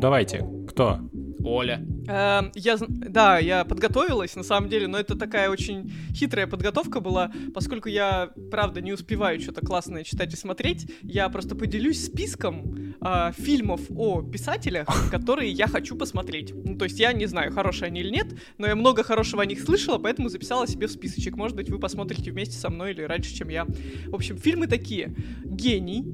Давайте, 0.00 0.46
кто? 0.68 1.00
Оля. 1.44 1.84
Э, 2.08 2.50
я, 2.54 2.76
да, 2.88 3.38
я 3.38 3.64
подготовилась, 3.64 4.36
на 4.36 4.42
самом 4.42 4.68
деле, 4.68 4.86
но 4.86 4.98
это 4.98 5.16
такая 5.16 5.50
очень 5.50 5.92
хитрая 6.14 6.46
подготовка 6.46 7.00
была, 7.00 7.32
поскольку 7.54 7.88
я, 7.88 8.30
правда, 8.50 8.80
не 8.80 8.92
успеваю 8.92 9.40
что-то 9.40 9.64
классное 9.64 10.04
читать 10.04 10.32
и 10.32 10.36
смотреть, 10.36 10.90
я 11.02 11.28
просто 11.28 11.54
поделюсь 11.54 12.04
списком 12.04 12.94
э, 13.00 13.32
фильмов 13.36 13.80
о 13.90 14.22
писателях, 14.22 14.88
которые 15.10 15.50
я 15.50 15.66
хочу 15.66 15.96
посмотреть. 15.96 16.52
Ну, 16.54 16.76
то 16.76 16.84
есть 16.84 16.98
я 16.98 17.12
не 17.12 17.26
знаю, 17.26 17.52
хорошие 17.52 17.88
они 17.88 18.00
или 18.00 18.10
нет, 18.10 18.26
но 18.58 18.66
я 18.66 18.74
много 18.74 19.02
хорошего 19.02 19.42
о 19.42 19.46
них 19.46 19.60
слышала, 19.60 19.98
поэтому 19.98 20.28
записала 20.28 20.66
себе 20.66 20.86
в 20.86 20.90
списочек. 20.90 21.36
Может 21.36 21.56
быть, 21.56 21.70
вы 21.70 21.78
посмотрите 21.78 22.30
вместе 22.30 22.56
со 22.56 22.70
мной 22.70 22.92
или 22.92 23.02
раньше, 23.02 23.34
чем 23.34 23.48
я. 23.48 23.66
В 24.06 24.14
общем, 24.14 24.38
фильмы 24.38 24.66
такие. 24.66 25.14
«Гений», 25.44 26.04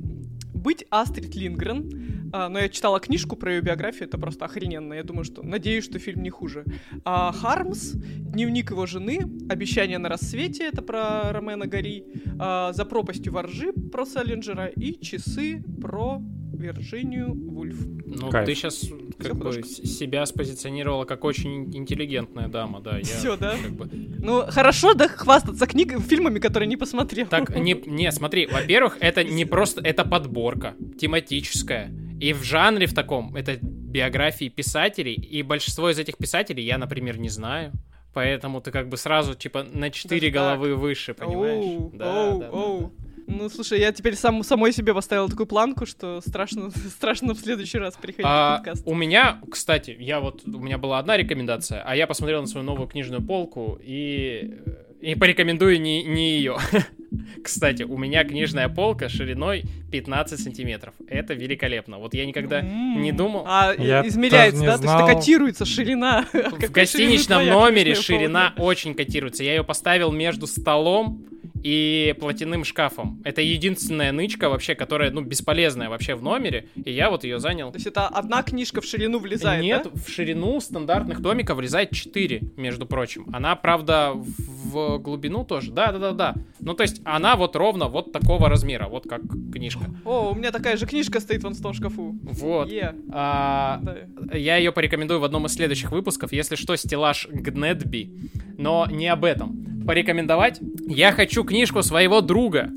быть 0.65 0.85
Астрид 0.91 1.37
Лингрен. 1.37 2.31
А, 2.33 2.49
но 2.49 2.59
я 2.59 2.69
читала 2.69 2.99
книжку 2.99 3.37
про 3.37 3.53
ее 3.53 3.61
биографию, 3.61 4.09
это 4.09 4.19
просто 4.19 4.47
охрененно. 4.47 4.95
Я 4.95 5.05
думаю, 5.05 5.25
что 5.25 5.43
надеюсь, 5.43 5.85
что 5.85 5.99
фильм 5.99 6.23
не 6.23 6.31
хуже. 6.31 6.65
А, 7.05 7.31
Хармс, 7.31 7.93
дневник 7.93 8.71
его 8.71 8.87
жены, 8.87 9.21
обещание 9.49 9.99
на 9.99 10.09
рассвете, 10.09 10.65
это 10.65 10.83
про 10.83 11.33
Ромена 11.33 11.67
Гори, 11.67 12.05
а, 12.41 12.73
за 12.73 12.85
пропастью 12.87 13.33
воржи 13.33 13.73
про 13.73 14.07
Селлинджера 14.07 14.67
и 14.67 14.99
часы 15.01 15.63
про 15.81 16.21
Вирджинию 16.55 17.35
Вульф. 17.35 17.77
Ну, 18.07 18.31
Кайф. 18.31 18.47
ты 18.47 18.55
сейчас 18.55 18.87
как 19.19 19.37
бы 19.37 19.63
себя 19.63 20.25
спозиционировала 20.27 21.05
как 21.05 21.25
очень 21.25 21.75
интеллигентная 21.77 22.49
дама, 22.49 22.81
да. 22.81 22.99
Я, 22.99 23.05
Все, 23.05 23.37
да? 23.37 23.57
Как 23.61 23.73
бы... 23.73 23.89
Ну, 23.93 24.45
хорошо, 24.49 24.95
да, 24.95 25.09
хвастаться 25.09 25.67
книгами, 25.67 26.01
фильмами, 26.01 26.39
которые 26.39 26.69
не 26.69 26.77
посмотрел. 26.77 27.27
Так, 27.27 27.55
не, 27.57 27.75
не 27.87 28.11
смотри, 28.13 28.47
во-первых, 28.47 28.99
это 29.01 29.25
не 29.25 29.45
просто, 29.45 29.81
это 29.83 30.05
подборка 30.05 30.75
тематическая. 30.99 31.93
И 32.21 32.33
в 32.33 32.43
жанре 32.43 32.87
в 32.87 32.95
таком, 32.95 33.35
это 33.35 33.59
биографии 33.61 34.49
писателей, 34.49 35.15
и 35.15 35.43
большинство 35.43 35.91
из 35.91 35.99
этих 35.99 36.17
писателей 36.17 36.65
я, 36.65 36.79
например, 36.79 37.19
не 37.19 37.29
знаю. 37.29 37.73
Поэтому 38.13 38.61
ты 38.61 38.71
как 38.71 38.89
бы 38.89 38.97
сразу, 38.97 39.35
типа, 39.35 39.65
на 39.65 39.91
четыре 39.91 40.31
головы 40.31 40.71
так. 40.71 40.79
выше, 40.79 41.15
понимаешь? 41.15 41.65
Оу, 41.65 41.91
да, 41.93 42.29
оу, 42.29 42.39
да, 42.39 42.51
оу. 42.51 42.81
Да, 42.81 42.87
да. 42.87 43.04
Ну, 43.27 43.49
слушай, 43.49 43.81
я 43.81 43.93
теперь 43.93 44.17
сам, 44.17 44.43
самой 44.43 44.73
себе 44.73 44.95
поставил 44.95 45.29
такую 45.29 45.47
планку, 45.47 45.87
что 45.87 46.21
страшно, 46.21 46.71
страшно 46.91 47.35
в 47.35 47.39
следующий 47.39 47.79
раз 47.79 47.95
приходить 47.95 48.27
а, 48.29 48.55
в 48.55 48.57
подкаст. 48.59 48.83
У 48.87 48.95
меня, 48.95 49.41
кстати, 49.51 49.97
я 49.99 50.21
вот, 50.21 50.43
у 50.47 50.59
меня 50.59 50.79
была 50.79 50.99
одна 50.99 51.17
рекомендация, 51.17 51.83
а 51.85 51.97
я 51.97 52.07
посмотрел 52.07 52.41
на 52.41 52.47
свою 52.47 52.65
новую 52.67 52.89
книжную 52.89 53.23
полку 53.23 53.79
и, 53.83 54.59
и 55.01 55.15
порекомендую 55.15 55.81
не, 55.81 56.03
не 56.05 56.37
ее. 56.37 56.57
Кстати, 57.45 57.85
у 57.85 57.97
меня 57.97 58.25
книжная 58.25 58.69
полка 58.69 59.09
шириной 59.09 59.65
15 59.93 60.41
сантиметров. 60.41 60.95
Это 61.07 61.35
великолепно. 61.35 61.99
Вот 61.99 62.13
я 62.15 62.27
никогда 62.27 62.61
не 62.61 63.13
думал. 63.13 63.45
А 63.47 63.73
я 63.79 64.07
измеряется, 64.07 64.65
да? 64.65 64.77
Знал. 64.79 64.99
То 64.99 65.05
есть 65.05 65.11
это 65.11 65.21
котируется 65.21 65.65
ширина. 65.65 66.27
В 66.33 66.71
гостиничном 66.73 67.47
номере 67.47 67.95
ширина 67.95 68.53
очень 68.57 68.95
котируется. 68.95 69.45
Я 69.45 69.55
ее 69.55 69.65
поставил 69.65 70.11
между 70.11 70.47
столом 70.49 71.25
и 71.65 72.15
платяным 72.21 72.63
шкафом. 72.63 73.23
Это 73.25 73.41
единственная 73.41 74.13
нычка 74.13 74.51
вообще, 74.51 74.75
которая, 74.75 75.11
ну, 75.11 75.23
бесполезная 75.23 75.89
вообще 75.89 76.15
в 76.15 76.23
номере, 76.23 76.69
и 76.77 76.93
я 76.93 77.09
вот 77.09 77.25
ее 77.25 77.41
занял. 77.41 77.73
То 77.73 77.77
есть 77.77 77.87
это 77.87 78.07
одна 78.07 78.43
книжка 78.43 78.83
в 78.83 78.85
ширину 78.85 79.19
влезает, 79.19 79.65
Нет, 79.65 79.85
да? 79.85 79.91
в 79.99 80.11
ширину 80.11 80.61
стандартных 80.61 81.21
домиков 81.21 81.57
влезает 81.57 81.91
4, 81.91 82.53
между 82.59 82.87
прочим. 82.87 83.27
Она, 83.33 83.57
правда, 83.57 84.13
в 84.15 84.99
глубину 84.99 85.45
тоже. 85.45 85.73
Да-да-да-да. 85.73 86.35
Ну, 86.61 86.75
то 86.75 86.83
есть 86.83 87.01
она 87.05 87.35
вот 87.35 87.57
ровно 87.57 87.89
вот 87.89 88.13
такого 88.13 88.51
размера, 88.51 88.89
вот 88.89 89.09
как 89.09 89.23
книжка. 89.51 89.87
О, 90.05 90.33
у 90.33 90.35
меня 90.35 90.53
такая 90.53 90.77
же 90.77 90.87
книжка 90.87 91.19
стоит 91.19 91.43
вон 91.45 91.55
в 91.55 91.63
том 91.63 91.73
шкафу. 91.73 92.15
Вот. 92.25 92.71
Yeah. 92.71 92.95
А, 93.11 93.81
да. 93.83 94.37
Я 94.37 94.59
ее 94.59 94.71
порекомендую 94.71 95.19
в 95.19 95.25
одном 95.25 95.47
из 95.47 95.55
следующих 95.55 95.93
выпусков. 95.93 96.31
Если 96.33 96.57
что, 96.57 96.77
стеллаж 96.77 97.27
Гнедби. 97.31 98.31
Но 98.59 98.87
не 98.91 99.09
об 99.09 99.25
этом 99.25 99.74
порекомендовать. 99.87 100.61
Я 100.87 101.13
хочу 101.13 101.45
книжку 101.45 101.83
своего 101.83 102.21
друга. 102.21 102.71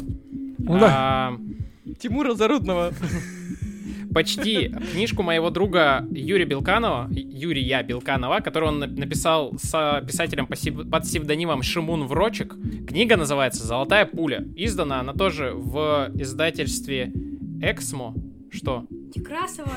Ну 0.57 0.79
да. 0.79 0.87
А, 0.89 1.37
Тимура 1.99 2.33
Зарудного. 2.33 2.93
Почти 4.13 4.73
книжку 4.93 5.21
моего 5.21 5.49
друга 5.49 6.07
Юрия 6.09 6.45
Белканова, 6.45 7.07
Юрия 7.11 7.83
Белканова, 7.83 8.39
которую 8.39 8.71
он 8.71 8.79
написал 8.79 9.53
с 9.61 10.03
писателем 10.07 10.47
под 10.47 11.03
псевдонимом 11.03 11.61
Шимун 11.61 12.07
Врочек. 12.07 12.55
Книга 12.87 13.15
называется 13.15 13.65
«Золотая 13.65 14.05
пуля». 14.05 14.43
Издана 14.55 15.01
она 15.01 15.13
тоже 15.13 15.51
в 15.53 16.09
издательстве 16.15 17.11
«Эксмо». 17.61 18.15
Что? 18.51 18.85
Некрасова. 19.15 19.69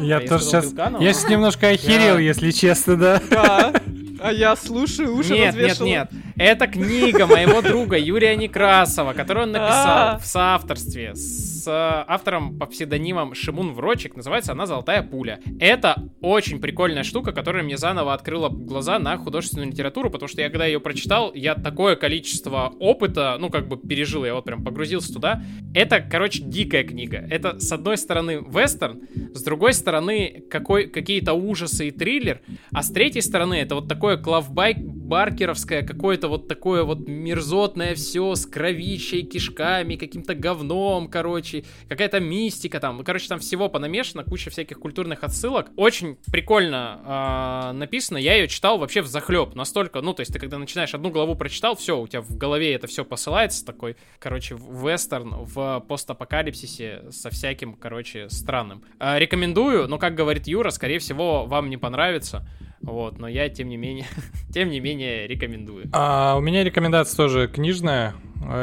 Я 0.00 0.20
тоже 0.20 0.44
сейчас... 0.44 0.74
Я 1.00 1.12
сейчас 1.12 1.28
немножко 1.30 1.68
охерел, 1.68 2.18
если 2.18 2.50
честно, 2.50 2.96
да. 2.96 3.22
Да. 3.30 3.72
А 4.20 4.32
я 4.32 4.56
слушаю, 4.56 5.14
уши 5.14 5.34
Нет, 5.34 5.54
нет, 5.54 5.80
нет. 5.80 6.10
Это 6.38 6.66
книга 6.66 7.26
моего 7.26 7.62
друга 7.62 7.96
Юрия 7.96 8.36
Некрасова, 8.36 9.14
которую 9.14 9.44
он 9.44 9.52
написал 9.52 10.16
а. 10.16 10.18
в 10.18 10.26
соавторстве 10.26 11.14
с 11.14 11.66
автором 11.66 12.58
по 12.58 12.66
псевдонимам 12.66 13.34
Шимун 13.34 13.72
Врочек. 13.72 14.16
Называется 14.16 14.52
она 14.52 14.66
«Золотая 14.66 15.02
пуля». 15.02 15.40
Это 15.58 15.96
очень 16.20 16.60
прикольная 16.60 17.04
штука, 17.04 17.32
которая 17.32 17.62
мне 17.62 17.78
заново 17.78 18.12
открыла 18.12 18.50
глаза 18.50 18.98
на 18.98 19.16
художественную 19.16 19.70
литературу, 19.70 20.10
потому 20.10 20.28
что 20.28 20.42
я 20.42 20.50
когда 20.50 20.66
ее 20.66 20.78
прочитал, 20.78 21.32
я 21.32 21.54
такое 21.54 21.96
количество 21.96 22.70
опыта, 22.80 23.38
ну, 23.40 23.48
как 23.48 23.66
бы 23.66 23.78
пережил, 23.78 24.26
я 24.26 24.34
вот 24.34 24.44
прям 24.44 24.62
погрузился 24.62 25.14
туда. 25.14 25.42
Это, 25.74 26.00
короче, 26.00 26.42
дикая 26.42 26.84
книга. 26.84 27.26
Это, 27.30 27.58
с 27.58 27.72
одной 27.72 27.96
стороны, 27.96 28.44
вестерн, 28.46 29.00
с 29.32 29.42
другой 29.42 29.72
стороны, 29.72 30.44
какой, 30.50 30.86
какие-то 30.88 31.32
ужасы 31.32 31.88
и 31.88 31.90
триллер, 31.90 32.42
а 32.72 32.82
с 32.82 32.90
третьей 32.90 33.22
стороны, 33.22 33.54
это 33.54 33.74
вот 33.74 33.88
такое 33.88 34.18
клавбайк 34.18 34.76
баркеровское, 34.78 35.82
какое-то 35.82 36.25
вот 36.28 36.48
такое 36.48 36.84
вот 36.84 37.06
мерзотное 37.06 37.94
все 37.94 38.34
с 38.34 38.46
кровищей, 38.46 39.22
кишками, 39.22 39.96
каким-то 39.96 40.34
говном, 40.34 41.08
короче, 41.08 41.64
какая-то 41.88 42.20
мистика 42.20 42.80
там. 42.80 43.02
Короче, 43.04 43.28
там 43.28 43.38
всего 43.38 43.68
понамешано, 43.68 44.24
куча 44.24 44.50
всяких 44.50 44.78
культурных 44.78 45.24
отсылок. 45.24 45.70
Очень 45.76 46.16
прикольно 46.30 47.70
э, 47.70 47.72
написано. 47.72 48.18
Я 48.18 48.34
ее 48.34 48.48
читал 48.48 48.78
вообще 48.78 49.02
в 49.02 49.06
захлеб. 49.06 49.54
Настолько, 49.54 50.00
ну, 50.00 50.14
то 50.14 50.20
есть 50.20 50.32
ты 50.32 50.38
когда 50.38 50.58
начинаешь 50.58 50.94
одну 50.94 51.10
главу 51.10 51.34
прочитал, 51.34 51.76
все, 51.76 51.98
у 51.98 52.06
тебя 52.06 52.22
в 52.22 52.36
голове 52.36 52.74
это 52.74 52.86
все 52.86 53.04
посылается, 53.04 53.64
такой, 53.64 53.96
короче, 54.18 54.56
вестерн 54.56 55.34
в 55.44 55.84
постапокалипсисе 55.88 57.04
со 57.10 57.30
всяким, 57.30 57.74
короче, 57.74 58.28
странным. 58.28 58.82
Э, 58.98 59.18
рекомендую, 59.18 59.88
но, 59.88 59.98
как 59.98 60.14
говорит 60.14 60.46
Юра, 60.46 60.70
скорее 60.70 60.98
всего, 60.98 61.46
вам 61.46 61.70
не 61.70 61.76
понравится. 61.76 62.46
Вот, 62.86 63.18
но 63.18 63.26
я, 63.26 63.48
тем 63.48 63.68
не 63.68 63.76
менее, 63.76 64.06
тем 64.54 64.70
не 64.70 64.80
менее, 64.80 65.26
рекомендую. 65.26 65.88
А, 65.92 66.36
у 66.36 66.40
меня 66.40 66.64
рекомендация 66.64 67.16
тоже 67.16 67.48
книжная. 67.48 68.14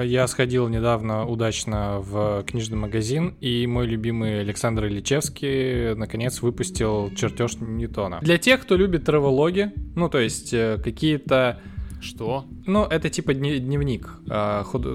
Я 0.04 0.28
сходил 0.28 0.70
недавно 0.70 1.26
удачно 1.28 2.00
в 2.00 2.44
книжный 2.44 2.78
магазин, 2.78 3.36
и 3.42 3.68
мой 3.68 3.86
любимый 3.86 4.40
Александр 4.40 4.86
Ильичевский 4.86 5.94
наконец 5.96 6.42
выпустил 6.42 7.12
чертеж 7.16 7.56
Ньютона. 7.60 8.20
Для 8.22 8.38
тех, 8.38 8.62
кто 8.62 8.78
любит 8.78 9.04
травологи, 9.04 9.74
ну, 9.96 10.08
то 10.10 10.20
есть 10.20 10.54
э, 10.54 10.80
какие-то 10.82 11.60
что? 12.04 12.46
Ну, 12.66 12.86
это 12.86 13.10
типа 13.10 13.34
дневник. 13.34 14.10
А, 14.30 14.64
худ... 14.64 14.86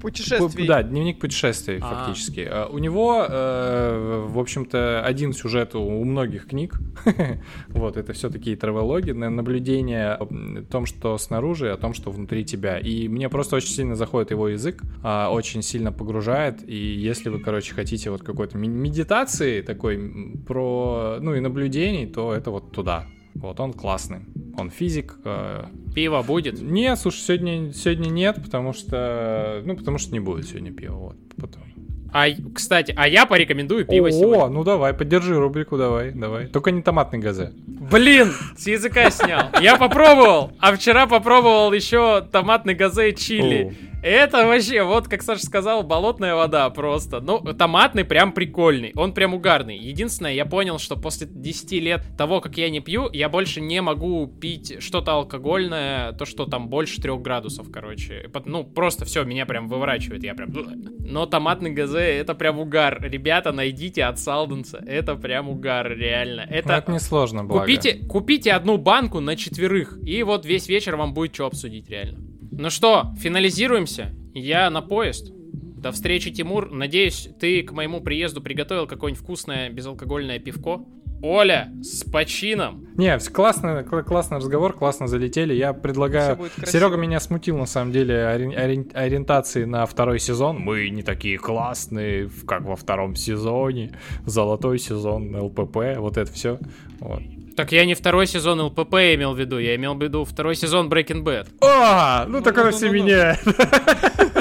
Путешествий. 0.00 0.66
Да, 0.66 0.82
дневник 0.82 1.18
путешествий, 1.18 1.78
А-а-а. 1.78 2.06
фактически. 2.06 2.46
А, 2.48 2.66
у 2.66 2.78
него, 2.78 3.24
э, 3.28 4.26
в 4.28 4.38
общем-то, 4.38 5.04
один 5.04 5.32
сюжет 5.32 5.74
у 5.74 6.04
многих 6.04 6.48
книг. 6.48 6.78
вот, 7.68 7.96
это 7.96 8.12
все 8.12 8.30
такие 8.30 8.56
травологи, 8.56 9.12
наблюдения 9.12 10.14
о 10.14 10.28
том, 10.70 10.86
что 10.86 11.16
снаружи, 11.18 11.70
о 11.70 11.76
том, 11.76 11.94
что 11.94 12.10
внутри 12.10 12.44
тебя. 12.44 12.78
И 12.78 13.08
мне 13.08 13.28
просто 13.28 13.56
очень 13.56 13.70
сильно 13.70 13.94
заходит 13.94 14.30
его 14.30 14.48
язык, 14.48 14.82
а, 15.02 15.30
очень 15.30 15.62
сильно 15.62 15.92
погружает. 15.92 16.68
И 16.68 16.76
если 16.76 17.28
вы, 17.28 17.40
короче, 17.40 17.74
хотите 17.74 18.10
вот 18.10 18.22
какой-то 18.22 18.58
медитации 18.58 19.62
такой 19.62 19.98
про, 20.46 21.18
ну 21.20 21.34
и 21.34 21.40
наблюдений, 21.40 22.06
то 22.06 22.32
это 22.32 22.50
вот 22.50 22.72
туда. 22.72 23.06
Вот 23.34 23.60
он 23.60 23.72
классный. 23.72 24.20
Он 24.56 24.70
физик. 24.70 25.16
Э... 25.24 25.66
Пиво 25.94 26.22
будет? 26.22 26.60
Нет, 26.60 26.98
слушай, 26.98 27.20
сегодня, 27.20 27.72
сегодня 27.72 28.08
нет, 28.08 28.42
потому 28.42 28.72
что... 28.72 29.62
Ну, 29.64 29.76
потому 29.76 29.98
что 29.98 30.12
не 30.12 30.20
будет 30.20 30.46
сегодня 30.46 30.72
пива. 30.72 30.96
Вот, 30.96 31.16
потом. 31.36 31.62
А, 32.12 32.26
кстати, 32.54 32.92
а 32.96 33.08
я 33.08 33.26
порекомендую 33.26 33.86
пиво 33.86 34.08
О, 34.08 34.10
сегодня. 34.10 34.48
ну 34.48 34.64
давай, 34.64 34.92
поддержи 34.92 35.38
рубрику, 35.38 35.78
давай, 35.78 36.12
давай. 36.12 36.46
Только 36.46 36.70
не 36.70 36.82
томатный 36.82 37.18
газе. 37.18 37.52
Блин, 37.66 38.32
с 38.56 38.66
языка 38.66 39.10
снял. 39.10 39.48
Я 39.60 39.76
попробовал, 39.76 40.52
а 40.58 40.74
вчера 40.74 41.06
попробовал 41.06 41.72
еще 41.72 42.26
томатный 42.30 42.74
газе 42.74 43.12
чили. 43.14 43.76
Это 44.02 44.46
вообще, 44.48 44.82
вот 44.82 45.06
как 45.06 45.22
Саша 45.22 45.46
сказал, 45.46 45.84
болотная 45.84 46.34
вода 46.34 46.68
просто. 46.70 47.20
Ну, 47.20 47.38
томатный 47.38 48.04
прям 48.04 48.32
прикольный, 48.32 48.92
он 48.96 49.14
прям 49.14 49.32
угарный. 49.32 49.78
Единственное, 49.78 50.34
я 50.34 50.44
понял, 50.44 50.80
что 50.80 50.96
после 50.96 51.28
10 51.30 51.72
лет 51.80 52.02
того, 52.18 52.40
как 52.40 52.58
я 52.58 52.68
не 52.68 52.80
пью, 52.80 53.08
я 53.12 53.28
больше 53.28 53.60
не 53.60 53.80
могу 53.80 54.26
пить 54.26 54.82
что-то 54.82 55.12
алкогольное, 55.12 56.12
то, 56.12 56.24
что 56.24 56.46
там 56.46 56.68
больше 56.68 57.00
3 57.00 57.18
градусов, 57.18 57.70
короче. 57.72 58.28
Ну, 58.44 58.64
просто 58.64 59.04
все, 59.04 59.22
меня 59.22 59.46
прям 59.46 59.68
выворачивает, 59.68 60.24
я 60.24 60.34
прям... 60.34 60.50
Но 60.98 61.26
томатный 61.26 61.70
газе, 61.70 62.01
это 62.02 62.34
прям 62.34 62.58
угар. 62.58 63.02
Ребята, 63.02 63.52
найдите 63.52 64.04
от 64.04 64.18
Салденса, 64.18 64.82
это 64.86 65.16
прям 65.16 65.48
угар, 65.48 65.96
реально. 65.96 66.42
Это, 66.42 66.68
ну, 66.68 66.74
это 66.74 66.92
несложно, 66.92 67.44
благо. 67.44 67.60
Купите, 67.62 67.94
купите 67.94 68.52
одну 68.52 68.76
банку 68.76 69.20
на 69.20 69.36
четверых, 69.36 69.98
и 70.04 70.22
вот 70.22 70.44
весь 70.46 70.68
вечер 70.68 70.96
вам 70.96 71.14
будет 71.14 71.34
что 71.34 71.46
обсудить, 71.46 71.88
реально. 71.88 72.20
Ну 72.50 72.70
что, 72.70 73.14
финализируемся? 73.18 74.14
Я 74.34 74.68
на 74.70 74.82
поезд. 74.82 75.32
До 75.32 75.90
встречи, 75.90 76.30
Тимур. 76.30 76.70
Надеюсь, 76.70 77.28
ты 77.40 77.62
к 77.62 77.72
моему 77.72 78.00
приезду 78.00 78.40
приготовил 78.40 78.86
какое-нибудь 78.86 79.22
вкусное 79.22 79.68
безалкогольное 79.68 80.38
пивко. 80.38 80.84
Оля, 81.22 81.72
с 81.82 82.02
почином. 82.04 82.88
Не, 82.96 83.16
классный, 83.18 83.84
классный 83.84 84.38
разговор, 84.38 84.72
классно 84.72 85.06
залетели. 85.06 85.54
Я 85.54 85.72
предлагаю... 85.72 86.38
Серега 86.66 86.96
меня 86.96 87.20
смутил, 87.20 87.56
на 87.56 87.66
самом 87.66 87.92
деле, 87.92 88.26
ори... 88.26 88.52
Ори... 88.54 88.88
ориентации 88.92 89.64
на 89.64 89.86
второй 89.86 90.18
сезон. 90.18 90.58
Мы 90.58 90.90
не 90.90 91.02
такие 91.02 91.38
классные, 91.38 92.28
как 92.46 92.62
во 92.62 92.74
втором 92.74 93.14
сезоне. 93.14 93.96
Золотой 94.26 94.78
сезон, 94.78 95.34
ЛПП, 95.36 95.96
вот 95.98 96.16
это 96.16 96.32
все. 96.32 96.58
Вот. 96.98 97.22
Так 97.56 97.72
я 97.72 97.84
не 97.84 97.94
второй 97.94 98.26
сезон 98.26 98.60
ЛПП 98.60 98.94
имел 99.14 99.34
в 99.34 99.38
виду, 99.38 99.58
я 99.58 99.76
имел 99.76 99.94
в 99.94 100.02
виду 100.02 100.24
второй 100.24 100.56
сезон 100.56 100.88
Breaking 100.88 101.22
Bad. 101.22 101.48
А, 101.60 102.24
ну 102.26 102.40
так 102.40 102.56
она 102.58 102.70
все 102.70 102.90
меняет. 102.90 103.40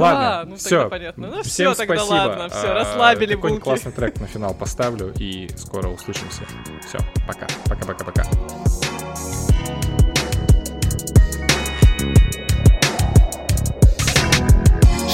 Ладно, 0.00 0.40
а, 0.40 0.44
ну 0.44 0.56
все. 0.56 0.88
понятно. 0.88 1.28
Ну 1.28 1.42
Всем 1.42 1.72
все, 1.72 1.86
тогда 1.86 2.04
спасибо. 2.04 2.14
ладно, 2.14 2.48
все, 2.48 2.72
расслабили 2.72 3.34
Какой 3.34 3.58
классный 3.58 3.92
трек 3.92 4.18
на 4.20 4.26
финал 4.26 4.54
поставлю, 4.54 5.12
и 5.18 5.48
скоро 5.56 5.88
услышимся. 5.88 6.42
Все, 6.86 6.98
пока, 7.26 7.46
пока-пока-пока. 7.66 8.24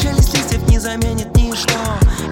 Шелест 0.00 0.34
листьев 0.34 0.68
не 0.68 0.78
заменит 0.78 1.34
ничто 1.36 1.74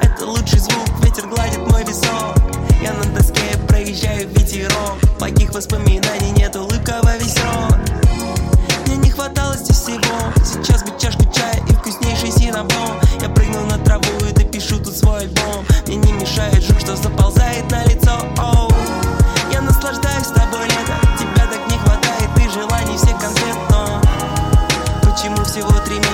Это 0.02 0.26
лучший 0.26 0.58
звук, 0.58 0.88
ветер 1.02 1.26
гладит 1.26 1.58
мой 1.70 1.82
висок 1.84 2.34
я 2.82 2.92
на 2.92 3.04
доске 3.14 3.40
проезжаю 3.66 4.28
ветерок 4.28 4.98
Плохих 5.18 5.54
воспоминаний 5.54 6.32
нет, 6.32 6.54
улыбка 6.54 7.00
во 7.02 7.16
весь 7.16 7.36
рот 7.42 7.93
хватало 9.14 9.56
здесь 9.56 9.78
всего. 9.78 10.32
Сейчас 10.44 10.82
бы 10.82 10.90
чашку 10.98 11.24
чая 11.32 11.62
и 11.68 11.72
вкуснейший 11.72 12.30
синабон 12.30 12.98
Я 13.20 13.28
прыгну 13.28 13.64
на 13.66 13.78
траву 13.78 14.04
и 14.28 14.32
допишу 14.32 14.78
тут 14.78 14.96
свой 14.96 15.20
альбом 15.20 15.64
Мне 15.86 15.96
не 15.96 16.12
мешает 16.12 16.62
жук, 16.62 16.80
что 16.80 16.96
заползает 16.96 17.70
на 17.70 17.84
лицо. 17.84 18.12
Оу. 18.38 18.70
Я 19.52 19.60
наслаждаюсь 19.60 20.26
тобой 20.28 20.64
лето. 20.64 20.96
Тебя 21.18 21.46
так 21.46 21.70
не 21.70 21.78
хватает 21.78 22.30
и 22.38 22.48
желаний 22.50 22.96
всех 22.96 23.18
конкретно. 23.20 24.00
Почему 25.02 25.44
всего 25.44 25.70
три 25.84 25.96
месяца? 25.96 26.13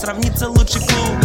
Сравнится 0.00 0.48
лучший 0.48 0.80
клуб 0.80 1.19